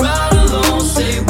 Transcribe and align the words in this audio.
ride 0.00 0.32
along, 0.50 0.80
say 0.80 1.29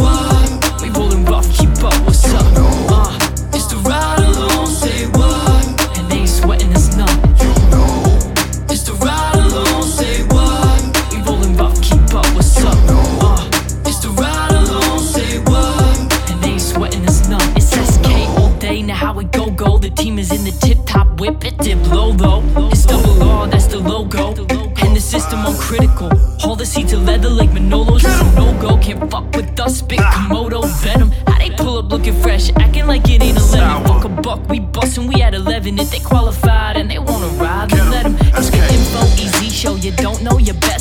leather 27.10 27.28
like 27.28 27.50
Manolo's. 27.50 28.04
No 28.36 28.46
go, 28.60 28.78
can't 28.78 29.10
fuck 29.10 29.26
with 29.34 29.58
us. 29.58 29.78
Spit 29.78 29.98
Komodo 29.98 30.60
venom. 30.82 31.10
How 31.26 31.38
they 31.38 31.50
pull 31.50 31.78
up 31.78 31.90
looking 31.90 32.14
fresh, 32.22 32.50
acting 32.64 32.86
like 32.86 33.08
it 33.10 33.22
ain't 33.22 33.36
11. 33.36 33.84
Fuck 33.86 34.04
a 34.04 34.08
buck, 34.08 34.40
we 34.48 34.60
bustin', 34.60 35.06
we 35.08 35.20
at 35.22 35.34
11. 35.34 35.78
If 35.78 35.90
they 35.90 35.98
qualified 35.98 36.76
and 36.76 36.88
they 36.90 36.98
wanna 36.98 37.30
ride, 37.42 37.70
then 37.70 37.90
let 37.90 38.04
them. 38.04 38.16
It's 38.38 38.50
the 38.50 38.62
info, 38.76 39.00
easy 39.24 39.50
show. 39.50 39.74
You 39.74 39.92
don't 40.04 40.22
know 40.22 40.38
your 40.38 40.58
best. 40.66 40.79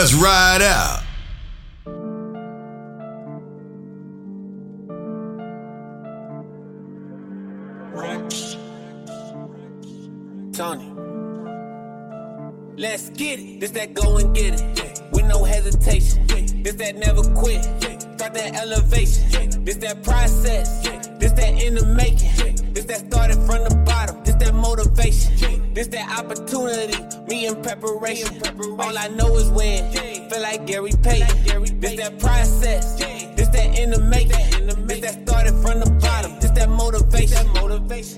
Let's 0.00 0.14
ride 0.14 0.62
out. 0.62 1.02
Tony. 10.54 10.90
Let's 12.78 13.10
get 13.10 13.40
it. 13.40 13.60
This 13.60 13.72
that 13.72 13.92
go 13.92 14.16
and 14.16 14.34
get 14.34 14.54
it. 14.54 15.02
With 15.12 15.26
no 15.26 15.44
hesitation. 15.44 16.26
This 16.62 16.74
that 16.76 16.96
never 16.96 17.22
quit. 17.34 17.62
Start 17.62 18.32
that 18.32 18.54
elevation. 18.54 19.64
This 19.64 19.76
that 19.76 20.02
process. 20.02 20.99
This 21.20 21.32
that 21.32 21.62
in 21.62 21.74
the 21.74 21.84
making. 21.84 22.72
This 22.72 22.84
that 22.86 23.00
started 23.12 23.36
from 23.46 23.64
the 23.64 23.74
bottom. 23.86 24.24
This 24.24 24.34
that 24.36 24.54
motivation. 24.54 25.74
This 25.74 25.88
that 25.88 26.18
opportunity. 26.18 26.98
Me 27.28 27.46
in 27.46 27.62
preparation. 27.62 28.42
All 28.80 28.98
I 28.98 29.08
know 29.08 29.36
is 29.36 29.50
win. 29.50 29.92
Feel 30.30 30.42
like 30.42 30.66
Gary 30.66 30.92
Payton. 31.02 31.80
This 31.80 31.96
that 32.00 32.18
process. 32.18 32.96
This 33.36 33.48
that 33.48 33.78
in 33.78 33.90
the 33.90 34.00
making. 34.00 34.86
This 34.86 35.00
that 35.00 35.22
started 35.28 35.54
from 35.62 35.80
the 35.80 35.90
bottom. 36.00 36.40
This 36.40 36.50
that 36.52 36.68
motivation. 36.70 37.46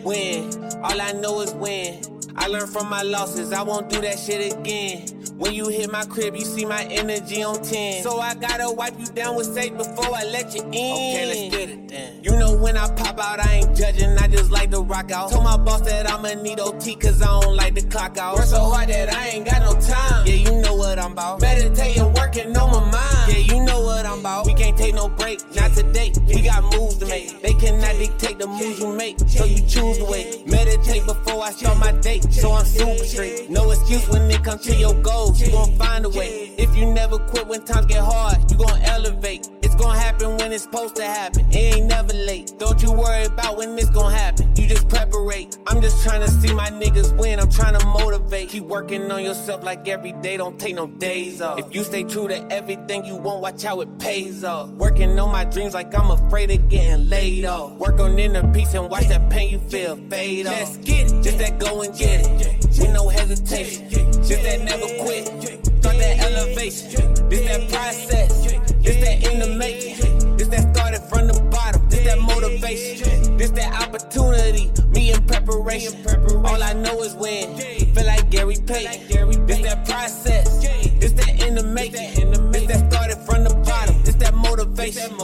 Win. 0.04 0.50
All 0.82 1.00
I 1.00 1.12
know 1.12 1.40
is 1.40 1.52
win. 1.54 2.00
I 2.36 2.46
learned 2.46 2.70
from 2.70 2.88
my 2.88 3.02
losses, 3.02 3.52
I 3.52 3.62
won't 3.62 3.88
do 3.90 4.00
that 4.00 4.18
shit 4.18 4.52
again. 4.52 5.21
When 5.42 5.54
you 5.54 5.66
hit 5.66 5.90
my 5.90 6.04
crib, 6.04 6.36
you 6.36 6.44
see 6.44 6.64
my 6.64 6.84
energy 6.84 7.42
on 7.42 7.60
10. 7.60 8.04
So 8.04 8.20
I 8.20 8.34
gotta 8.34 8.70
wipe 8.70 8.96
you 8.96 9.06
down 9.06 9.34
with 9.34 9.52
safe 9.52 9.76
before 9.76 10.14
I 10.14 10.22
let 10.22 10.54
you 10.54 10.62
in. 10.62 10.68
Okay, 10.70 11.26
let's 11.26 11.56
get 11.56 11.68
it 11.68 11.88
then. 11.88 12.22
You 12.22 12.38
know 12.38 12.54
when 12.56 12.76
I 12.76 12.86
pop 12.94 13.18
out, 13.18 13.40
I 13.44 13.54
ain't 13.54 13.76
judging, 13.76 14.16
I 14.18 14.28
just 14.28 14.52
like 14.52 14.70
to 14.70 14.82
rock 14.82 15.10
out. 15.10 15.32
Told 15.32 15.42
my 15.42 15.56
boss 15.56 15.80
that 15.80 16.08
I'ma 16.08 16.40
need 16.40 16.60
OT 16.60 16.94
cause 16.94 17.20
I 17.20 17.26
don't 17.26 17.56
like 17.56 17.74
to 17.74 17.82
clock 17.82 18.18
out. 18.18 18.36
Work 18.36 18.44
so 18.44 18.60
hard 18.60 18.88
that 18.90 19.12
I 19.12 19.30
ain't 19.30 19.44
got 19.44 19.62
no 19.62 19.72
time. 19.80 20.24
Yeah, 20.28 20.34
you 20.34 20.62
know 20.62 20.76
what 20.76 21.00
I'm 21.00 21.10
about. 21.10 21.40
Meditating, 21.40 22.12
working 22.14 22.56
on 22.56 22.70
my 22.70 22.92
mind. 22.92 23.32
Yeah, 23.32 23.38
you 23.38 23.64
know 23.64 23.80
what 23.80 24.06
I'm 24.06 24.20
about. 24.20 24.46
We 24.46 24.54
can't 24.54 24.78
take 24.78 24.94
no 24.94 25.08
break, 25.08 25.40
not 25.56 25.72
today. 25.72 26.12
We 26.28 26.42
got 26.42 26.62
moves 26.72 26.98
to 26.98 27.06
make. 27.06 27.42
They 27.42 27.54
cannot 27.54 27.96
dictate 27.96 28.38
the 28.38 28.46
moves 28.46 28.78
you 28.78 28.94
make, 28.94 29.18
so 29.26 29.44
you 29.44 29.58
choose 29.66 29.98
the 29.98 30.04
way. 30.04 30.44
Meditate 30.46 31.04
before 31.04 31.42
I 31.42 31.50
start 31.50 31.78
my 31.78 31.90
day, 32.00 32.20
so 32.30 32.52
I'm 32.52 32.64
super 32.64 33.04
straight. 33.04 33.50
No 33.50 33.70
excuse 33.72 34.08
when 34.08 34.30
it 34.30 34.44
comes 34.44 34.62
to 34.66 34.74
your 34.74 34.94
goals, 35.02 35.31
you 35.40 35.50
gon' 35.50 35.76
find 35.76 36.04
a 36.04 36.08
way. 36.08 36.52
If 36.58 36.76
you 36.76 36.86
never 36.92 37.18
quit 37.18 37.46
when 37.46 37.64
times 37.64 37.86
get 37.86 38.00
hard, 38.00 38.38
you 38.50 38.56
gon' 38.56 38.80
elevate. 38.82 39.48
It's 39.72 39.80
gon' 39.80 39.96
happen 39.96 40.36
when 40.36 40.52
it's 40.52 40.64
supposed 40.64 40.96
to 40.96 41.02
happen. 41.02 41.46
It 41.48 41.76
ain't 41.76 41.86
never 41.86 42.12
late. 42.12 42.52
Don't 42.58 42.82
you 42.82 42.92
worry 42.92 43.24
about 43.24 43.56
when 43.56 43.70
it's 43.78 43.88
gon' 43.88 44.12
happen. 44.12 44.54
You 44.54 44.66
just 44.66 44.86
preparate. 44.86 45.56
I'm 45.66 45.80
just 45.80 46.04
trying 46.04 46.20
to 46.20 46.30
see 46.30 46.52
my 46.52 46.68
niggas 46.68 47.16
win. 47.18 47.40
I'm 47.40 47.50
trying 47.50 47.78
to 47.78 47.86
motivate. 47.86 48.50
Keep 48.50 48.64
working 48.64 49.10
on 49.10 49.24
yourself 49.24 49.64
like 49.64 49.88
every 49.88 50.12
day. 50.12 50.36
Don't 50.36 50.60
take 50.60 50.74
no 50.74 50.88
days 50.88 51.40
off. 51.40 51.58
If 51.58 51.74
you 51.74 51.84
stay 51.84 52.04
true 52.04 52.28
to 52.28 52.52
everything 52.52 53.06
you 53.06 53.16
want, 53.16 53.40
watch 53.40 53.62
how 53.62 53.80
it 53.80 53.98
pays 53.98 54.44
off. 54.44 54.68
Working 54.72 55.18
on 55.18 55.32
my 55.32 55.46
dreams 55.46 55.72
like 55.72 55.96
I'm 55.98 56.10
afraid 56.10 56.50
of 56.50 56.68
getting 56.68 57.08
laid 57.08 57.46
off. 57.46 57.72
Work 57.78 57.98
on 57.98 58.18
inner 58.18 58.46
peace 58.52 58.74
and 58.74 58.90
watch 58.90 59.08
that 59.08 59.30
pain 59.30 59.48
you 59.48 59.58
feel 59.58 59.96
fade 60.10 60.48
off. 60.48 60.58
Just 60.58 60.82
get 60.82 61.10
it. 61.10 61.22
Just 61.22 61.38
that 61.38 61.58
go 61.58 61.80
and 61.80 61.96
get 61.96 62.26
it. 62.26 62.66
With 62.78 62.92
no 62.92 63.08
hesitation. 63.08 63.88
Just 63.88 64.42
that 64.42 64.60
never 64.64 64.86
quit. 65.02 65.71
Start 65.82 65.98
that 65.98 66.20
elevation. 66.20 67.12
This 67.28 67.42
that 67.48 67.68
process. 67.68 68.52
This 68.84 68.96
that 69.02 69.32
in 69.32 69.40
the 69.40 69.56
making. 69.56 70.36
This 70.36 70.46
that 70.46 70.72
started 70.76 71.02
from 71.10 71.26
the 71.26 71.34
bottom. 71.50 71.82
This 71.88 72.04
that 72.04 72.20
motivation. 72.20 73.36
This 73.36 73.50
that 73.50 73.72
opportunity. 73.82 74.70
Me 74.90 75.12
in 75.12 75.20
preparation. 75.26 76.06
All 76.46 76.62
I 76.62 76.72
know 76.74 77.02
is 77.02 77.14
win. 77.16 77.56
Feel 77.58 78.06
like 78.06 78.30
Gary 78.30 78.58
Payton. 78.64 79.46
This 79.46 79.58
that 79.62 79.84
process. 79.84 80.62
This 81.00 81.10
that 81.14 81.42
in 81.48 81.56
the 81.56 81.64
making. 81.64 82.30
This 82.52 82.66
that 82.66 82.92
started 82.92 83.18
from 83.26 83.42
the 83.42 83.54
bottom. 83.66 84.00
This 84.04 84.14
that 84.16 84.34
motivation. 84.34 85.10
motivation. 85.16 85.21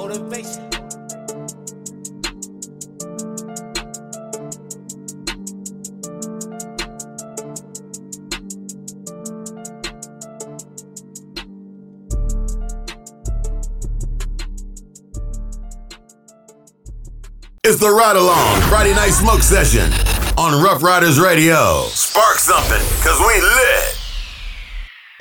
It's 17.79 17.87
the 17.87 17.93
Ride 17.93 18.17
Along 18.17 18.61
Friday 18.63 18.93
Night 18.93 19.11
Smoke 19.11 19.41
Session 19.41 19.89
on 20.37 20.61
Rough 20.61 20.83
Riders 20.83 21.21
Radio. 21.21 21.85
Spark 21.91 22.39
something, 22.39 22.85
cause 23.05 23.21
we 23.21 23.41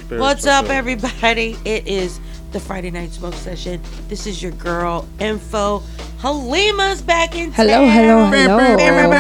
lit. 0.10 0.20
What's 0.20 0.48
up, 0.48 0.68
everybody? 0.72 1.56
It 1.66 1.86
is 1.88 2.20
the 2.54 2.60
Friday 2.60 2.90
Night 2.90 3.12
Smoke 3.12 3.36
Session. 3.36 3.80
This 4.08 4.26
is 4.26 4.42
your 4.42 4.54
girl, 4.54 5.08
Info. 5.20 5.84
Halima's 6.20 7.04
back 7.04 7.36
in 7.36 7.52
Hello, 7.52 7.74
town. 7.74 7.92
hello, 7.92 8.26
hello. 8.26 9.12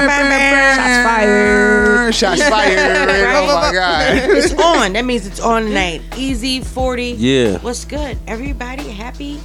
Shots 0.75 1.07
fired. 1.07 2.15
Shots 2.15 2.41
fired. 2.49 2.79
Oh 2.79 3.45
my 3.53 3.71
god. 3.71 4.17
it's 4.31 4.53
on. 4.53 4.93
That 4.93 5.05
means 5.05 5.27
it's 5.27 5.39
on 5.39 5.65
tonight. 5.65 6.01
Easy 6.17 6.61
40. 6.61 7.11
Yeah. 7.11 7.59
What's 7.59 7.85
good? 7.85 8.17
Everybody 8.25 8.89
happy 8.89 9.39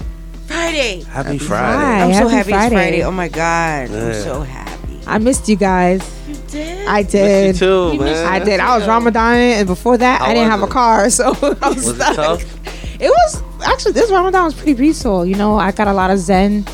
Friday. 0.52 1.02
Happy, 1.04 1.38
Hi, 1.38 1.38
Friday. 1.38 2.02
I'm 2.02 2.12
so 2.14 2.28
happy 2.28 2.34
happy 2.36 2.50
Friday. 2.50 2.64
it's 2.66 2.74
Friday. 2.74 3.04
Oh 3.04 3.10
my 3.10 3.28
God. 3.28 3.90
I'm 3.90 4.14
so 4.14 4.40
happy. 4.42 5.00
I 5.06 5.18
missed 5.18 5.48
you 5.48 5.56
guys. 5.56 6.00
You 6.28 6.34
did? 6.48 6.86
I 6.86 7.02
did. 7.02 7.54
you 7.56 7.58
too, 7.58 7.98
man. 7.98 8.26
I 8.26 8.38
did. 8.44 8.60
I 8.60 8.76
was 8.78 8.86
Ramadan, 8.86 9.34
and 9.36 9.66
before 9.66 9.96
that, 9.98 10.20
How 10.20 10.26
I 10.26 10.34
didn't 10.34 10.50
was 10.50 10.60
have 10.60 10.62
a 10.68 10.72
car, 10.72 11.10
so 11.18 11.24
I 11.26 11.68
was, 11.68 11.76
Was 11.76 11.88
it 11.88 11.94
stuck. 11.96 12.16
tough? 12.16 13.00
It 13.00 13.08
was 13.08 13.42
actually 13.64 13.92
this 13.92 14.10
Ramadan 14.10 14.44
was 14.44 14.54
pretty 14.54 14.74
peaceful. 14.76 15.26
You 15.26 15.34
know, 15.34 15.56
I 15.56 15.72
got 15.72 15.88
a 15.88 15.92
lot 15.92 16.10
of 16.10 16.18
Zen, 16.18 16.64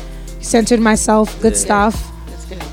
centered 0.41 0.79
myself, 0.79 1.39
good 1.41 1.53
Yeah. 1.53 1.59
stuff. 1.59 2.05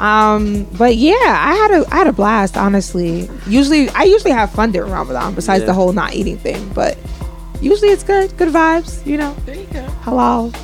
Um, 0.00 0.64
but 0.76 0.96
yeah, 0.96 1.14
I 1.24 1.54
had 1.54 1.70
a 1.82 1.86
I 1.94 1.96
had 1.98 2.06
a 2.06 2.12
blast. 2.12 2.56
Honestly, 2.56 3.28
usually 3.46 3.88
I 3.90 4.02
usually 4.04 4.32
have 4.32 4.50
fun 4.50 4.72
during 4.72 4.90
Ramadan. 4.92 5.34
Besides 5.34 5.62
Yeah. 5.62 5.66
the 5.66 5.74
whole 5.74 5.92
not 5.92 6.14
eating 6.14 6.36
thing, 6.38 6.68
but 6.74 6.98
usually 7.62 7.90
it's 7.90 8.02
good. 8.02 8.36
Good 8.36 8.48
vibes. 8.50 9.04
You 9.06 9.16
know, 9.18 9.34
There 9.46 9.54
you 9.54 9.66
go. 9.72 9.84
halal. 10.04 10.54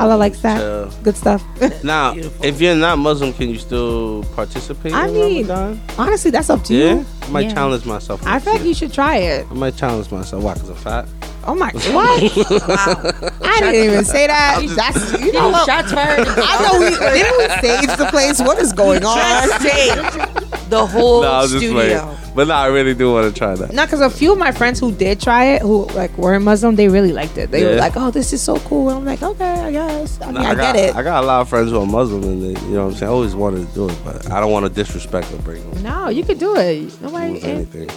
Allah 0.00 0.16
likes 0.16 0.40
that. 0.40 0.58
Good 1.02 1.16
stuff. 1.16 1.42
Now, 1.84 2.14
Beautiful. 2.14 2.44
if 2.44 2.60
you're 2.60 2.74
not 2.76 2.98
Muslim, 2.98 3.32
can 3.32 3.48
you 3.50 3.58
still 3.58 4.24
participate? 4.34 4.92
I 4.92 5.08
in 5.08 5.14
mean, 5.14 5.46
Ramadan? 5.46 5.80
Honestly, 5.98 6.30
that's 6.30 6.48
up 6.50 6.62
to 6.64 6.74
yeah, 6.74 6.94
you. 6.94 7.06
I 7.22 7.28
might 7.28 7.46
Yeah. 7.46 7.54
challenge 7.54 7.84
myself. 7.86 8.26
I 8.26 8.38
feel 8.38 8.54
like 8.54 8.64
you 8.64 8.74
should 8.74 8.92
try 8.92 9.16
it. 9.16 9.46
I 9.50 9.54
might 9.54 9.76
challenge 9.76 10.10
myself. 10.10 10.42
Why? 10.42 10.54
Cause 10.54 10.68
I'm 10.70 10.76
fat. 10.76 11.08
Oh 11.46 11.54
my 11.54 11.70
god! 11.72 11.94
what? 11.94 13.32
I 13.42 13.60
didn't 13.60 13.84
even 13.84 14.04
say 14.04 14.26
that. 14.26 14.62
That's 14.76 15.20
you 15.20 15.32
know. 15.32 15.52
Shots 15.66 15.92
fired. 15.92 16.26
I 16.28 16.62
know 16.62 16.80
we 16.80 16.90
didn't 16.90 17.38
we 17.38 17.68
stage 17.86 17.96
the 17.98 18.06
place. 18.10 18.40
What 18.40 18.58
is 18.58 18.72
going 18.72 19.04
on? 19.04 19.16
Shots 19.18 19.62
saved. 19.62 20.70
The 20.70 20.86
whole 20.86 21.22
no, 21.22 21.30
I 21.30 21.40
was 21.42 21.50
just 21.52 21.62
studio. 21.64 22.00
playing. 22.00 22.18
But 22.34 22.48
no, 22.48 22.54
I 22.54 22.66
really 22.66 22.94
do 22.94 23.12
want 23.12 23.32
to 23.32 23.38
try 23.38 23.54
that. 23.54 23.72
No, 23.72 23.84
because 23.84 24.00
a 24.00 24.10
few 24.10 24.32
of 24.32 24.38
my 24.38 24.50
friends 24.50 24.80
who 24.80 24.90
did 24.90 25.20
try 25.20 25.44
it, 25.54 25.62
who 25.62 25.84
like 25.88 26.16
weren't 26.18 26.42
Muslim, 26.44 26.74
they 26.74 26.88
really 26.88 27.12
liked 27.12 27.36
it. 27.38 27.50
They 27.50 27.62
were 27.64 27.74
Yeah. 27.74 27.80
like, 27.80 27.92
"Oh, 27.96 28.10
this 28.10 28.32
is 28.32 28.42
so 28.42 28.56
cool." 28.60 28.88
And 28.88 28.98
I'm 28.98 29.04
like, 29.04 29.22
"Okay, 29.22 29.44
I 29.44 29.70
guess." 29.70 30.18
I 30.20 30.26
mean, 30.26 30.34
No, 30.34 30.40
I, 30.40 30.54
got, 30.54 30.74
get 30.74 30.76
it. 30.76 30.96
I 30.96 31.02
got 31.02 31.22
a 31.22 31.26
lot 31.26 31.42
of 31.42 31.48
friends 31.48 31.70
who 31.70 31.78
are 31.80 31.86
Muslim, 31.86 32.22
and 32.24 32.42
they, 32.42 32.60
you 32.62 32.68
know 32.74 32.86
what 32.86 32.92
I'm 32.92 32.98
saying. 32.98 33.10
I 33.10 33.14
always 33.14 33.34
wanted 33.36 33.68
to 33.68 33.74
do 33.74 33.88
it, 33.88 33.98
but 34.04 34.30
I 34.32 34.40
don't 34.40 34.50
want 34.50 34.64
to 34.66 34.72
disrespect 34.72 35.30
or 35.32 35.36
bring 35.42 35.62
them. 35.70 35.82
no, 35.84 36.08
you 36.08 36.24
could 36.24 36.38
do 36.38 36.56
it. 36.56 37.00
Nobody, 37.02 37.34
with 37.34 37.44
it, 37.44 37.48
anything. 37.48 37.90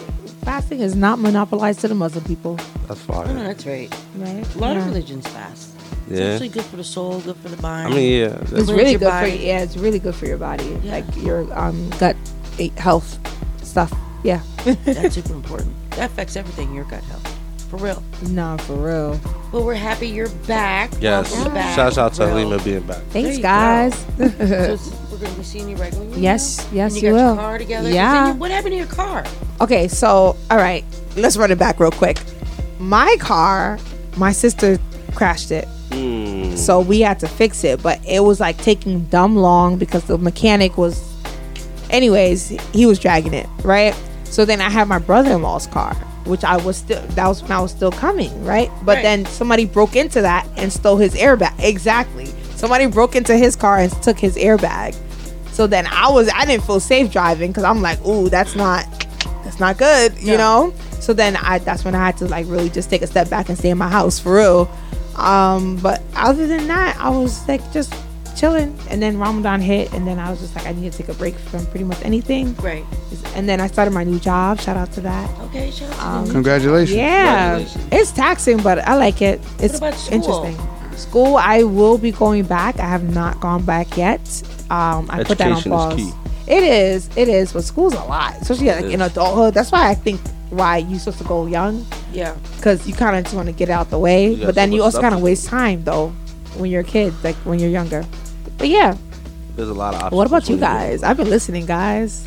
Fasting 0.47 0.79
is 0.79 0.95
not 0.95 1.19
monopolized 1.19 1.81
to 1.81 1.89
the 1.89 1.95
Muslim 1.95 2.23
people, 2.23 2.55
That's 2.87 3.03
Oh, 3.09 3.19
no, 3.19 3.23
fine. 3.25 3.35
that's 3.35 3.65
right. 3.65 3.93
right? 4.17 4.55
A 4.55 4.57
lot 4.59 4.71
Yeah. 4.75 4.79
of 4.79 4.85
religions 4.87 5.27
fast. 5.27 5.71
Yeah. 5.75 5.83
It's 6.09 6.19
Yeah. 6.21 6.25
actually 6.31 6.49
good 6.49 6.63
for 6.63 6.77
the 6.77 6.85
soul, 6.85 7.19
good 7.19 7.35
for 7.43 7.49
the 7.49 7.61
mind. 7.61 7.87
I 7.93 7.95
mean, 7.97 8.13
yeah. 8.21 8.25
It's 8.27 8.51
That's, 8.51 8.63
Cleanse 8.63 8.71
really 8.71 8.95
good 8.95 9.09
body. 9.09 9.31
for 9.31 9.43
yeah. 9.43 9.59
It's 9.65 9.75
really 9.75 9.99
good 9.99 10.15
for 10.15 10.25
your 10.25 10.37
body, 10.37 10.63
Yeah. 10.83 10.91
like 10.95 11.07
your 11.17 11.39
um 11.53 11.89
gut 11.99 12.15
eh, 12.59 12.69
health 12.77 13.19
stuff. 13.61 13.91
Yeah. 14.23 14.39
That's 14.85 15.15
super 15.19 15.33
important. 15.33 15.73
That 15.97 16.05
affects 16.11 16.37
everything, 16.37 16.73
your 16.73 16.85
gut 16.85 17.03
health. 17.11 17.27
For 17.69 17.75
real. 17.77 18.01
no, 18.29 18.55
for 18.59 18.75
real. 18.75 19.19
But 19.51 19.63
we're 19.65 19.75
happy 19.89 20.07
you're 20.07 20.29
back. 20.47 20.91
yes. 21.01 21.29
Welcome 21.33 21.55
back. 21.55 21.75
Shouts 21.75 21.97
out 21.97 22.13
to 22.13 22.23
Real. 22.25 22.35
Halima 22.37 22.63
being 22.63 22.83
back. 22.87 23.03
Thanks, 23.11 23.37
guys. 23.39 23.93
So 24.17 24.23
it's- 24.23 24.89
we're 25.17 25.25
going 25.25 25.33
to 25.33 25.39
be 25.39 25.45
seeing 25.45 25.69
you 25.69 25.75
regularly. 25.77 26.19
Yes, 26.21 26.57
now? 26.71 26.77
yes, 26.77 26.93
and 26.93 27.01
you 27.03 27.09
you 27.09 27.15
got 27.15 27.21
will. 27.21 27.33
Your 27.33 27.35
car 27.43 27.57
together. 27.57 27.87
'Cause 27.89 27.95
Yeah. 27.95 28.27
you- 28.27 28.33
what 28.35 28.51
happened 28.51 28.71
to 28.73 28.77
your 28.77 28.85
car? 28.87 29.23
Okay, 29.61 29.87
so 29.87 30.35
all 30.51 30.57
right, 30.57 30.83
let's 31.15 31.37
run 31.37 31.51
it 31.51 31.57
back 31.57 31.79
real 31.79 31.91
quick. 31.91 32.17
My 32.79 33.15
car, 33.19 33.79
my 34.17 34.31
sister 34.31 34.77
crashed 35.15 35.51
it. 35.51 35.67
Mm. 35.91 36.55
So 36.57 36.79
we 36.79 37.01
had 37.01 37.19
to 37.21 37.27
fix 37.27 37.63
it, 37.63 37.81
but 37.81 37.99
it 38.07 38.23
was 38.23 38.39
like 38.39 38.57
taking 38.57 39.01
dumb 39.05 39.35
long 39.35 39.77
because 39.77 40.03
the 40.03 40.17
mechanic 40.17 40.77
was 40.77 41.01
anyways, 41.89 42.49
he 42.73 42.85
was 42.85 42.99
dragging 42.99 43.33
it, 43.33 43.47
right? 43.63 43.95
So 44.25 44.45
then 44.45 44.61
I 44.61 44.69
had 44.69 44.87
my 44.87 44.99
brother-in-law's 44.99 45.67
car, 45.67 45.95
which 46.25 46.43
I 46.43 46.57
was 46.57 46.77
still 46.77 47.01
that 47.15 47.27
was 47.27 47.41
when 47.41 47.51
I 47.51 47.59
was 47.61 47.71
still 47.71 47.91
coming, 47.91 48.43
right? 48.45 48.69
But 48.83 48.97
Right. 48.97 49.03
then 49.03 49.25
somebody 49.25 49.65
broke 49.65 49.95
into 49.95 50.21
that 50.21 50.45
and 50.57 50.71
stole 50.71 50.97
his 50.97 51.13
airbag. 51.15 51.53
Exactly. 51.59 52.27
Somebody 52.55 52.87
broke 52.87 53.15
into 53.15 53.35
his 53.37 53.55
car 53.55 53.77
and 53.77 53.91
took 54.03 54.19
his 54.19 54.35
airbag. 54.35 54.95
So 55.57 55.65
then 55.65 55.87
I 55.87 56.11
was 56.11 56.29
I 56.29 56.45
didn't 56.45 56.65
feel 56.65 56.79
safe 56.79 57.11
driving 57.11 57.49
because 57.51 57.63
I'm 57.63 57.81
like, 57.81 57.99
ooh, 58.05 58.29
that's 58.29 58.55
not 58.55 58.85
that's 59.43 59.59
not 59.59 59.77
good, 59.79 60.15
you 60.19 60.37
No. 60.37 60.67
know. 60.67 60.73
So 60.99 61.13
then 61.13 61.35
I 61.35 61.57
that's 61.57 61.83
when 61.83 61.95
I 61.95 62.05
had 62.05 62.15
to 62.17 62.25
like 62.27 62.45
really 62.47 62.69
just 62.69 62.91
take 62.91 63.01
a 63.01 63.07
step 63.07 63.27
back 63.27 63.49
and 63.49 63.57
stay 63.57 63.71
in 63.71 63.77
my 63.79 63.89
house 63.89 64.19
for 64.19 64.35
real. 64.35 64.69
Um, 65.15 65.77
but 65.77 66.03
other 66.15 66.45
than 66.45 66.67
that, 66.67 66.95
I 66.99 67.09
was 67.09 67.47
like 67.47 67.63
just 67.73 67.91
chilling. 68.35 68.77
And 68.91 69.01
then 69.01 69.17
Ramadan 69.17 69.59
hit, 69.59 69.91
and 69.93 70.05
then 70.05 70.19
I 70.19 70.29
was 70.29 70.39
just 70.41 70.55
like, 70.55 70.67
I 70.67 70.73
need 70.73 70.91
to 70.91 70.97
take 70.99 71.09
a 71.09 71.15
break 71.15 71.33
from 71.33 71.65
pretty 71.67 71.85
much 71.85 71.97
anything. 72.05 72.53
Right. 72.57 72.85
And 73.33 73.49
then 73.49 73.59
I 73.59 73.65
started 73.65 73.95
my 73.95 74.03
new 74.03 74.19
job. 74.19 74.61
Shout 74.61 74.77
out 74.77 74.91
to 74.93 75.01
that. 75.01 75.27
Okay, 75.45 75.71
shout 75.71 75.89
Um, 75.99 76.25
them. 76.25 76.33
Congratulations. 76.33 76.95
Yeah, 76.95 77.55
Congratulations. 77.57 77.87
it's 77.91 78.11
taxing, 78.11 78.57
but 78.61 78.77
I 78.87 78.93
like 78.95 79.23
it. 79.23 79.41
It's 79.57 79.79
about 79.79 79.95
school? 79.95 80.13
interesting. 80.13 80.57
School, 80.97 81.37
I 81.37 81.63
will 81.63 81.97
be 81.97 82.11
going 82.11 82.43
back. 82.45 82.79
I 82.79 82.85
have 82.87 83.11
not 83.11 83.39
gone 83.39 83.63
back 83.65 83.97
yet. 83.97 84.21
Um, 84.69 85.07
I 85.09 85.23
put 85.23 85.37
that 85.37 85.47
on 85.51 85.57
Education 85.57 85.71
is 85.71 85.77
pause. 85.77 85.95
key. 85.95 86.11
It 86.53 86.63
is, 86.63 87.09
it 87.17 87.27
is, 87.27 87.51
but 87.53 87.63
school's 87.63 87.93
a 87.93 88.03
lot, 88.03 88.35
especially 88.41 88.67
like 88.67 88.85
in 88.85 89.01
adulthood. 89.01 89.53
That's 89.53 89.71
why 89.71 89.89
I 89.89 89.93
think 89.95 90.19
why 90.49 90.77
you 90.77 90.97
supposed 90.97 91.17
to 91.17 91.25
go 91.25 91.45
young 91.45 91.85
Yeah. 92.13 92.33
because 92.55 92.87
you 92.87 92.93
kind 92.93 93.17
of 93.17 93.23
just 93.25 93.35
want 93.35 93.47
to 93.47 93.53
get 93.53 93.69
out 93.69 93.89
the 93.89 93.99
way, 93.99 94.33
but 94.35 94.55
then 94.55 94.69
so 94.69 94.75
you 94.75 94.83
also 94.83 95.01
kind 95.01 95.13
of 95.13 95.21
waste 95.21 95.47
time 95.47 95.83
though 95.83 96.09
when 96.55 96.71
you're 96.71 96.81
a 96.81 96.85
kid, 96.85 97.13
like 97.23 97.35
when 97.43 97.59
you're 97.59 97.69
younger. 97.69 98.05
But 98.57 98.69
yeah, 98.69 98.95
There's 99.57 99.67
a 99.67 99.73
lot 99.73 99.93
of 99.93 100.01
options. 100.03 100.17
what 100.17 100.27
about 100.27 100.47
you 100.47 100.55
guys? 100.57 101.03
I've 101.03 101.17
been 101.17 101.29
listening, 101.29 101.65
guys. 101.65 102.25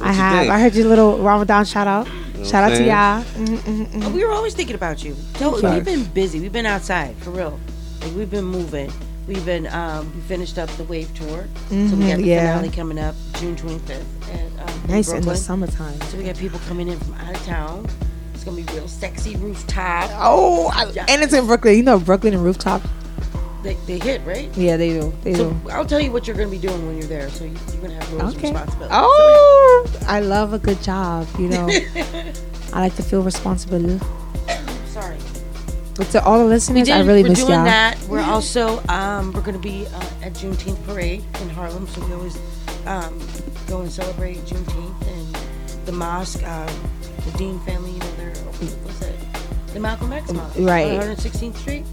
I 0.00 0.12
have. 0.12 0.38
think? 0.40 0.52
I 0.52 0.60
heard 0.60 0.74
your 0.76 0.86
little 0.86 1.18
Ramadan 1.18 1.64
shout 1.64 1.88
out. 1.88 2.06
know 2.06 2.44
shout 2.44 2.70
out 2.70 2.76
to 2.76 2.84
y'all. 2.84 3.22
Mm, 3.34 3.46
mm, 3.58 3.86
mm. 3.86 4.04
Oh, 4.04 4.10
we 4.10 4.24
were 4.24 4.32
always 4.32 4.54
thinking 4.54 4.76
about 4.76 5.02
you. 5.04 5.16
Tell- 5.34 5.52
Thank 5.58 5.74
we've 5.74 5.84
been 5.84 6.04
busy. 6.04 6.38
We've 6.40 6.52
been 6.52 6.66
outside 6.66 7.16
for 7.16 7.30
real. 7.30 7.58
Like 8.00 8.14
we've 8.14 8.30
been 8.30 8.44
moving. 8.44 8.90
We've 9.26 9.44
been 9.44 9.66
um, 9.68 10.12
we 10.14 10.20
finished 10.22 10.58
up 10.58 10.68
the 10.70 10.84
wave 10.84 11.12
tour. 11.14 11.46
So 11.68 11.74
we 11.74 11.76
Mhm, 11.76 12.08
got 12.08 12.16
the 12.18 12.22
yeah. 12.24 12.54
finale 12.56 12.70
coming 12.74 12.98
up 12.98 13.14
June 13.34 13.54
25th 13.56 14.02
at 14.32 14.68
um, 14.68 14.80
Nice 14.88 15.08
in 15.08 15.16
the 15.16 15.20
Brooklyn. 15.20 15.36
summertime. 15.36 16.00
So 16.10 16.18
we 16.18 16.24
got 16.24 16.36
people 16.36 16.58
coming 16.66 16.88
in 16.88 16.98
from 16.98 17.14
out 17.14 17.34
of 17.36 17.44
town. 17.46 17.86
It's 18.34 18.42
gonna 18.44 18.56
be 18.56 18.64
real 18.74 18.88
sexy 18.88 19.36
rooftop. 19.36 20.10
Oh, 20.14 20.70
I, 20.74 20.84
and 21.08 21.22
it's 21.22 21.32
in 21.34 21.46
Brooklyn. 21.46 21.76
You 21.76 21.82
know 21.82 21.98
Brooklyn 22.00 22.34
and 22.34 22.42
rooftop. 22.42 22.82
They, 23.62 23.74
they 23.86 23.98
hit 23.98 24.22
right. 24.24 24.48
Yeah, 24.56 24.78
they 24.78 24.88
do. 24.98 25.12
They 25.22 25.34
So 25.34 25.50
do. 25.50 25.70
I'll 25.70 25.84
tell 25.84 26.00
you 26.00 26.10
what 26.10 26.26
you're 26.26 26.34
gonna 26.36 26.48
be 26.48 26.56
doing 26.58 26.84
when 26.86 26.96
you're 26.96 27.06
there. 27.06 27.28
So 27.28 27.44
you, 27.44 27.50
you're 27.72 27.82
gonna 27.82 27.94
have 28.02 28.12
roles 28.14 28.34
Okay. 28.34 28.48
and 28.48 28.56
responsibilities. 28.56 28.88
Oh, 28.98 29.86
I 30.08 30.20
love 30.20 30.54
a 30.54 30.58
good 30.58 30.82
job. 30.82 31.28
You 31.38 31.48
know, 31.50 31.68
I 32.72 32.80
like 32.80 32.96
to 32.96 33.02
feel 33.02 33.22
responsible. 33.22 34.00
But 36.00 36.08
to 36.12 36.24
all 36.24 36.38
the 36.38 36.46
listeners, 36.46 36.86
did, 36.88 36.94
I 36.94 37.00
really 37.00 37.22
we're 37.22 37.34
doing 37.34 37.62
that. 37.64 38.00
We're 38.08 38.22
also 38.22 38.82
um, 38.88 39.34
we're 39.34 39.42
gonna 39.42 39.58
be 39.58 39.86
uh, 39.86 40.00
at 40.22 40.32
Juneteenth 40.32 40.82
parade 40.86 41.22
in 41.42 41.50
Harlem. 41.50 41.86
So 41.88 42.02
we 42.06 42.14
always 42.14 42.38
um, 42.86 43.20
go 43.68 43.82
and 43.82 43.92
celebrate 43.92 44.38
Juneteenth 44.46 45.06
and 45.06 45.84
the 45.84 45.92
mosque. 45.92 46.42
Um, 46.48 46.66
the 47.26 47.36
Dean 47.36 47.60
family, 47.60 47.90
you 47.90 47.98
know, 47.98 48.12
they're. 48.16 48.30
What's 48.30 48.98
that? 49.00 49.14
The 49.74 49.80
Malcolm 49.80 50.10
X 50.10 50.32
mosque, 50.32 50.56
Right. 50.60 50.90
on 50.92 51.00
116th 51.16 51.56
Street. 51.58 51.84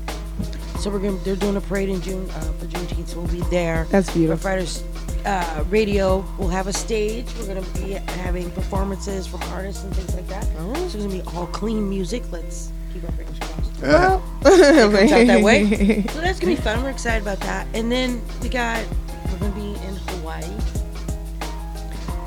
So 0.80 0.90
we're 0.90 1.00
gonna 1.00 1.18
they're 1.26 1.36
doing 1.36 1.58
a 1.58 1.62
parade 1.62 1.90
in 1.90 2.00
June 2.00 2.30
uh, 2.30 2.40
for 2.54 2.66
Juneteenth. 2.68 3.10
So 3.10 3.20
we'll 3.20 3.28
be 3.28 3.42
there. 3.50 3.88
That's 3.90 4.10
beautiful. 4.14 4.50
Riders 4.50 4.86
uh, 5.26 5.66
Radio 5.70 6.24
will 6.38 6.48
have 6.48 6.68
a 6.68 6.74
stage. 6.74 7.26
We're 7.38 7.48
gonna 7.48 7.62
be 7.74 7.96
having 8.22 8.50
performances 8.52 9.28
from 9.28 9.44
artists 9.52 9.84
and 9.84 9.94
things 9.94 10.16
like 10.16 10.28
that. 10.30 10.48
Oh. 10.60 10.74
So 10.76 10.82
it's 10.84 10.96
gonna 10.96 11.10
be 11.10 11.24
all 11.36 11.48
clean 11.48 11.90
music. 11.90 12.24
Let's 12.32 12.72
keep 12.94 13.04
our 13.04 13.12
fingers 13.12 13.38
crossed. 13.40 13.57
Well, 13.82 14.20
comes 14.44 15.12
out 15.12 15.28
that 15.28 15.42
way. 15.44 16.04
So 16.10 16.22
that's 16.22 16.40
gonna 16.40 16.56
be 16.56 16.62
fun. 16.62 16.82
We're 16.84 16.90
excited 16.90 17.22
about 17.22 17.40
that. 17.42 17.68
And 17.74 17.92
then 17.92 18.22
we 18.42 18.50
got 18.50 18.84
we're 19.32 19.40
gonna 19.40 19.56
be 19.56 19.74
in 19.86 19.96
Hawaii. 20.08 20.44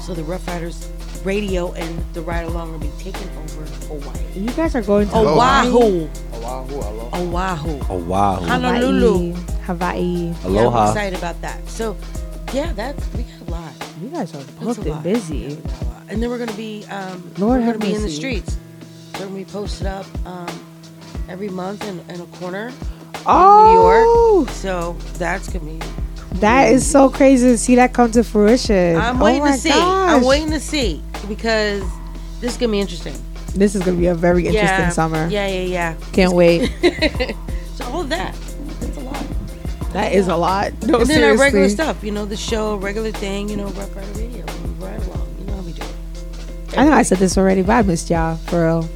So 0.01 0.15
the 0.15 0.23
Rough 0.25 0.47
Riders 0.49 0.91
Radio 1.25 1.73
and 1.73 2.05
the 2.15 2.23
ride 2.23 2.45
along 2.47 2.73
will 2.73 2.79
be 2.79 2.91
taking 2.99 3.29
over 3.39 3.65
Hawaii. 3.89 4.19
You 4.35 4.51
guys 4.53 4.75
are 4.75 4.83
going 4.83 5.09
to 5.09 5.17
Oahu. 5.17 6.09
Oahu, 6.33 6.75
aloha. 6.75 7.17
Oahu. 7.53 7.81
Oh 7.91 7.99
wow. 8.05 8.35
Honolulu. 8.37 9.35
Hawaii. 9.35 9.63
Hawaii. 9.67 10.27
Yeah, 10.29 10.35
I'm 10.45 10.57
Aloha. 10.57 10.89
excited 10.91 11.19
about 11.19 11.41
that. 11.43 11.69
So 11.69 11.97
yeah, 12.53 12.73
that's 12.73 13.07
we 13.15 13.23
got 13.25 13.49
a 13.49 13.51
lot. 13.51 13.73
You 14.01 14.09
guys 14.09 14.35
are 14.35 14.39
That's 14.39 14.79
booked 14.79 14.87
and 14.89 15.03
busy. 15.03 15.37
Yeah, 15.39 15.49
we 15.49 15.55
got 15.57 15.83
a 15.83 15.85
lot. 15.85 16.03
And 16.09 16.23
then 16.23 16.31
we're 16.31 16.39
gonna 16.39 16.53
be 16.57 16.85
um 16.87 17.31
Lord 17.39 17.61
we're 17.61 17.67
gonna 17.73 17.79
be 17.79 17.89
in 17.95 18.03
the 18.03 18.09
mercy. 18.09 18.17
streets. 18.17 18.57
They're 19.13 19.27
gonna 19.27 19.39
be 19.39 19.45
posted 19.45 19.87
up 19.87 20.07
um 20.27 20.49
every 21.31 21.49
month 21.49 21.87
in, 21.87 22.01
in 22.15 22.21
a 22.21 22.27
corner. 22.27 22.73
Oh, 23.25 23.67
New 23.67 23.81
York. 23.81 24.05
Oh! 24.07 24.47
So 24.51 24.97
that's 25.17 25.49
gonna 25.49 25.65
be 25.65 25.81
that 26.35 26.73
is 26.73 26.89
so 26.89 27.11
crazy 27.11 27.49
to 27.49 27.59
see 27.59 27.77
that 27.77 27.93
come 27.93 28.11
to 28.13 28.25
fruition. 28.25 28.97
I'm 28.97 29.21
oh 29.21 29.25
waiting 29.25 29.45
to 29.45 29.53
see. 29.53 29.71
I'm 29.73 30.25
waiting 30.25 30.51
to 30.51 30.61
see 30.61 31.03
because 31.29 31.83
this 32.41 32.53
is 32.53 32.57
gonna 32.57 32.73
be 32.73 32.81
interesting. 32.81 33.15
This 33.55 33.75
is 33.75 33.83
gonna 33.83 33.99
be 33.99 34.07
a 34.07 34.15
very 34.15 34.47
interesting 34.47 34.79
yeah, 34.79 34.89
summer. 34.91 35.29
Yeah, 35.29 35.47
yeah, 35.47 35.63
yeah. 35.63 35.97
Can't 36.13 36.33
wait. 36.35 36.73
so 37.75 37.85
all 37.87 38.01
of 38.03 38.09
that, 38.09 38.35
that's 38.81 38.97
a 38.97 39.01
lot. 39.01 39.27
that 39.93 40.13
is 40.13 40.29
a 40.29 40.37
lot. 40.37 40.73
No, 40.85 41.01
and 41.01 41.11
then 41.11 41.25
our 41.25 41.37
regular 41.37 41.69
stuff, 41.69 42.03
you 42.03 42.13
know, 42.13 42.25
the 42.25 42.37
show, 42.37 42.77
regular 42.77 43.11
thing, 43.13 43.49
you 43.49 43.57
know, 43.57 43.67
Rough 43.67 43.95
Rider 43.95 44.13
Radio, 44.13 44.45
ride 44.79 45.03
along. 45.03 45.35
You 45.41 45.47
know 45.47 45.57
how 45.57 45.63
we 45.63 45.73
do 45.73 45.83
it. 45.83 46.79
I 46.79 46.85
know 46.85 46.93
I 46.93 47.03
said 47.03 47.19
this 47.19 47.37
already, 47.37 47.63
but 47.63 47.73
I 47.73 47.83
missed 47.83 48.09
y'all 48.09 48.37
for 48.37 48.65
real. 48.65 48.89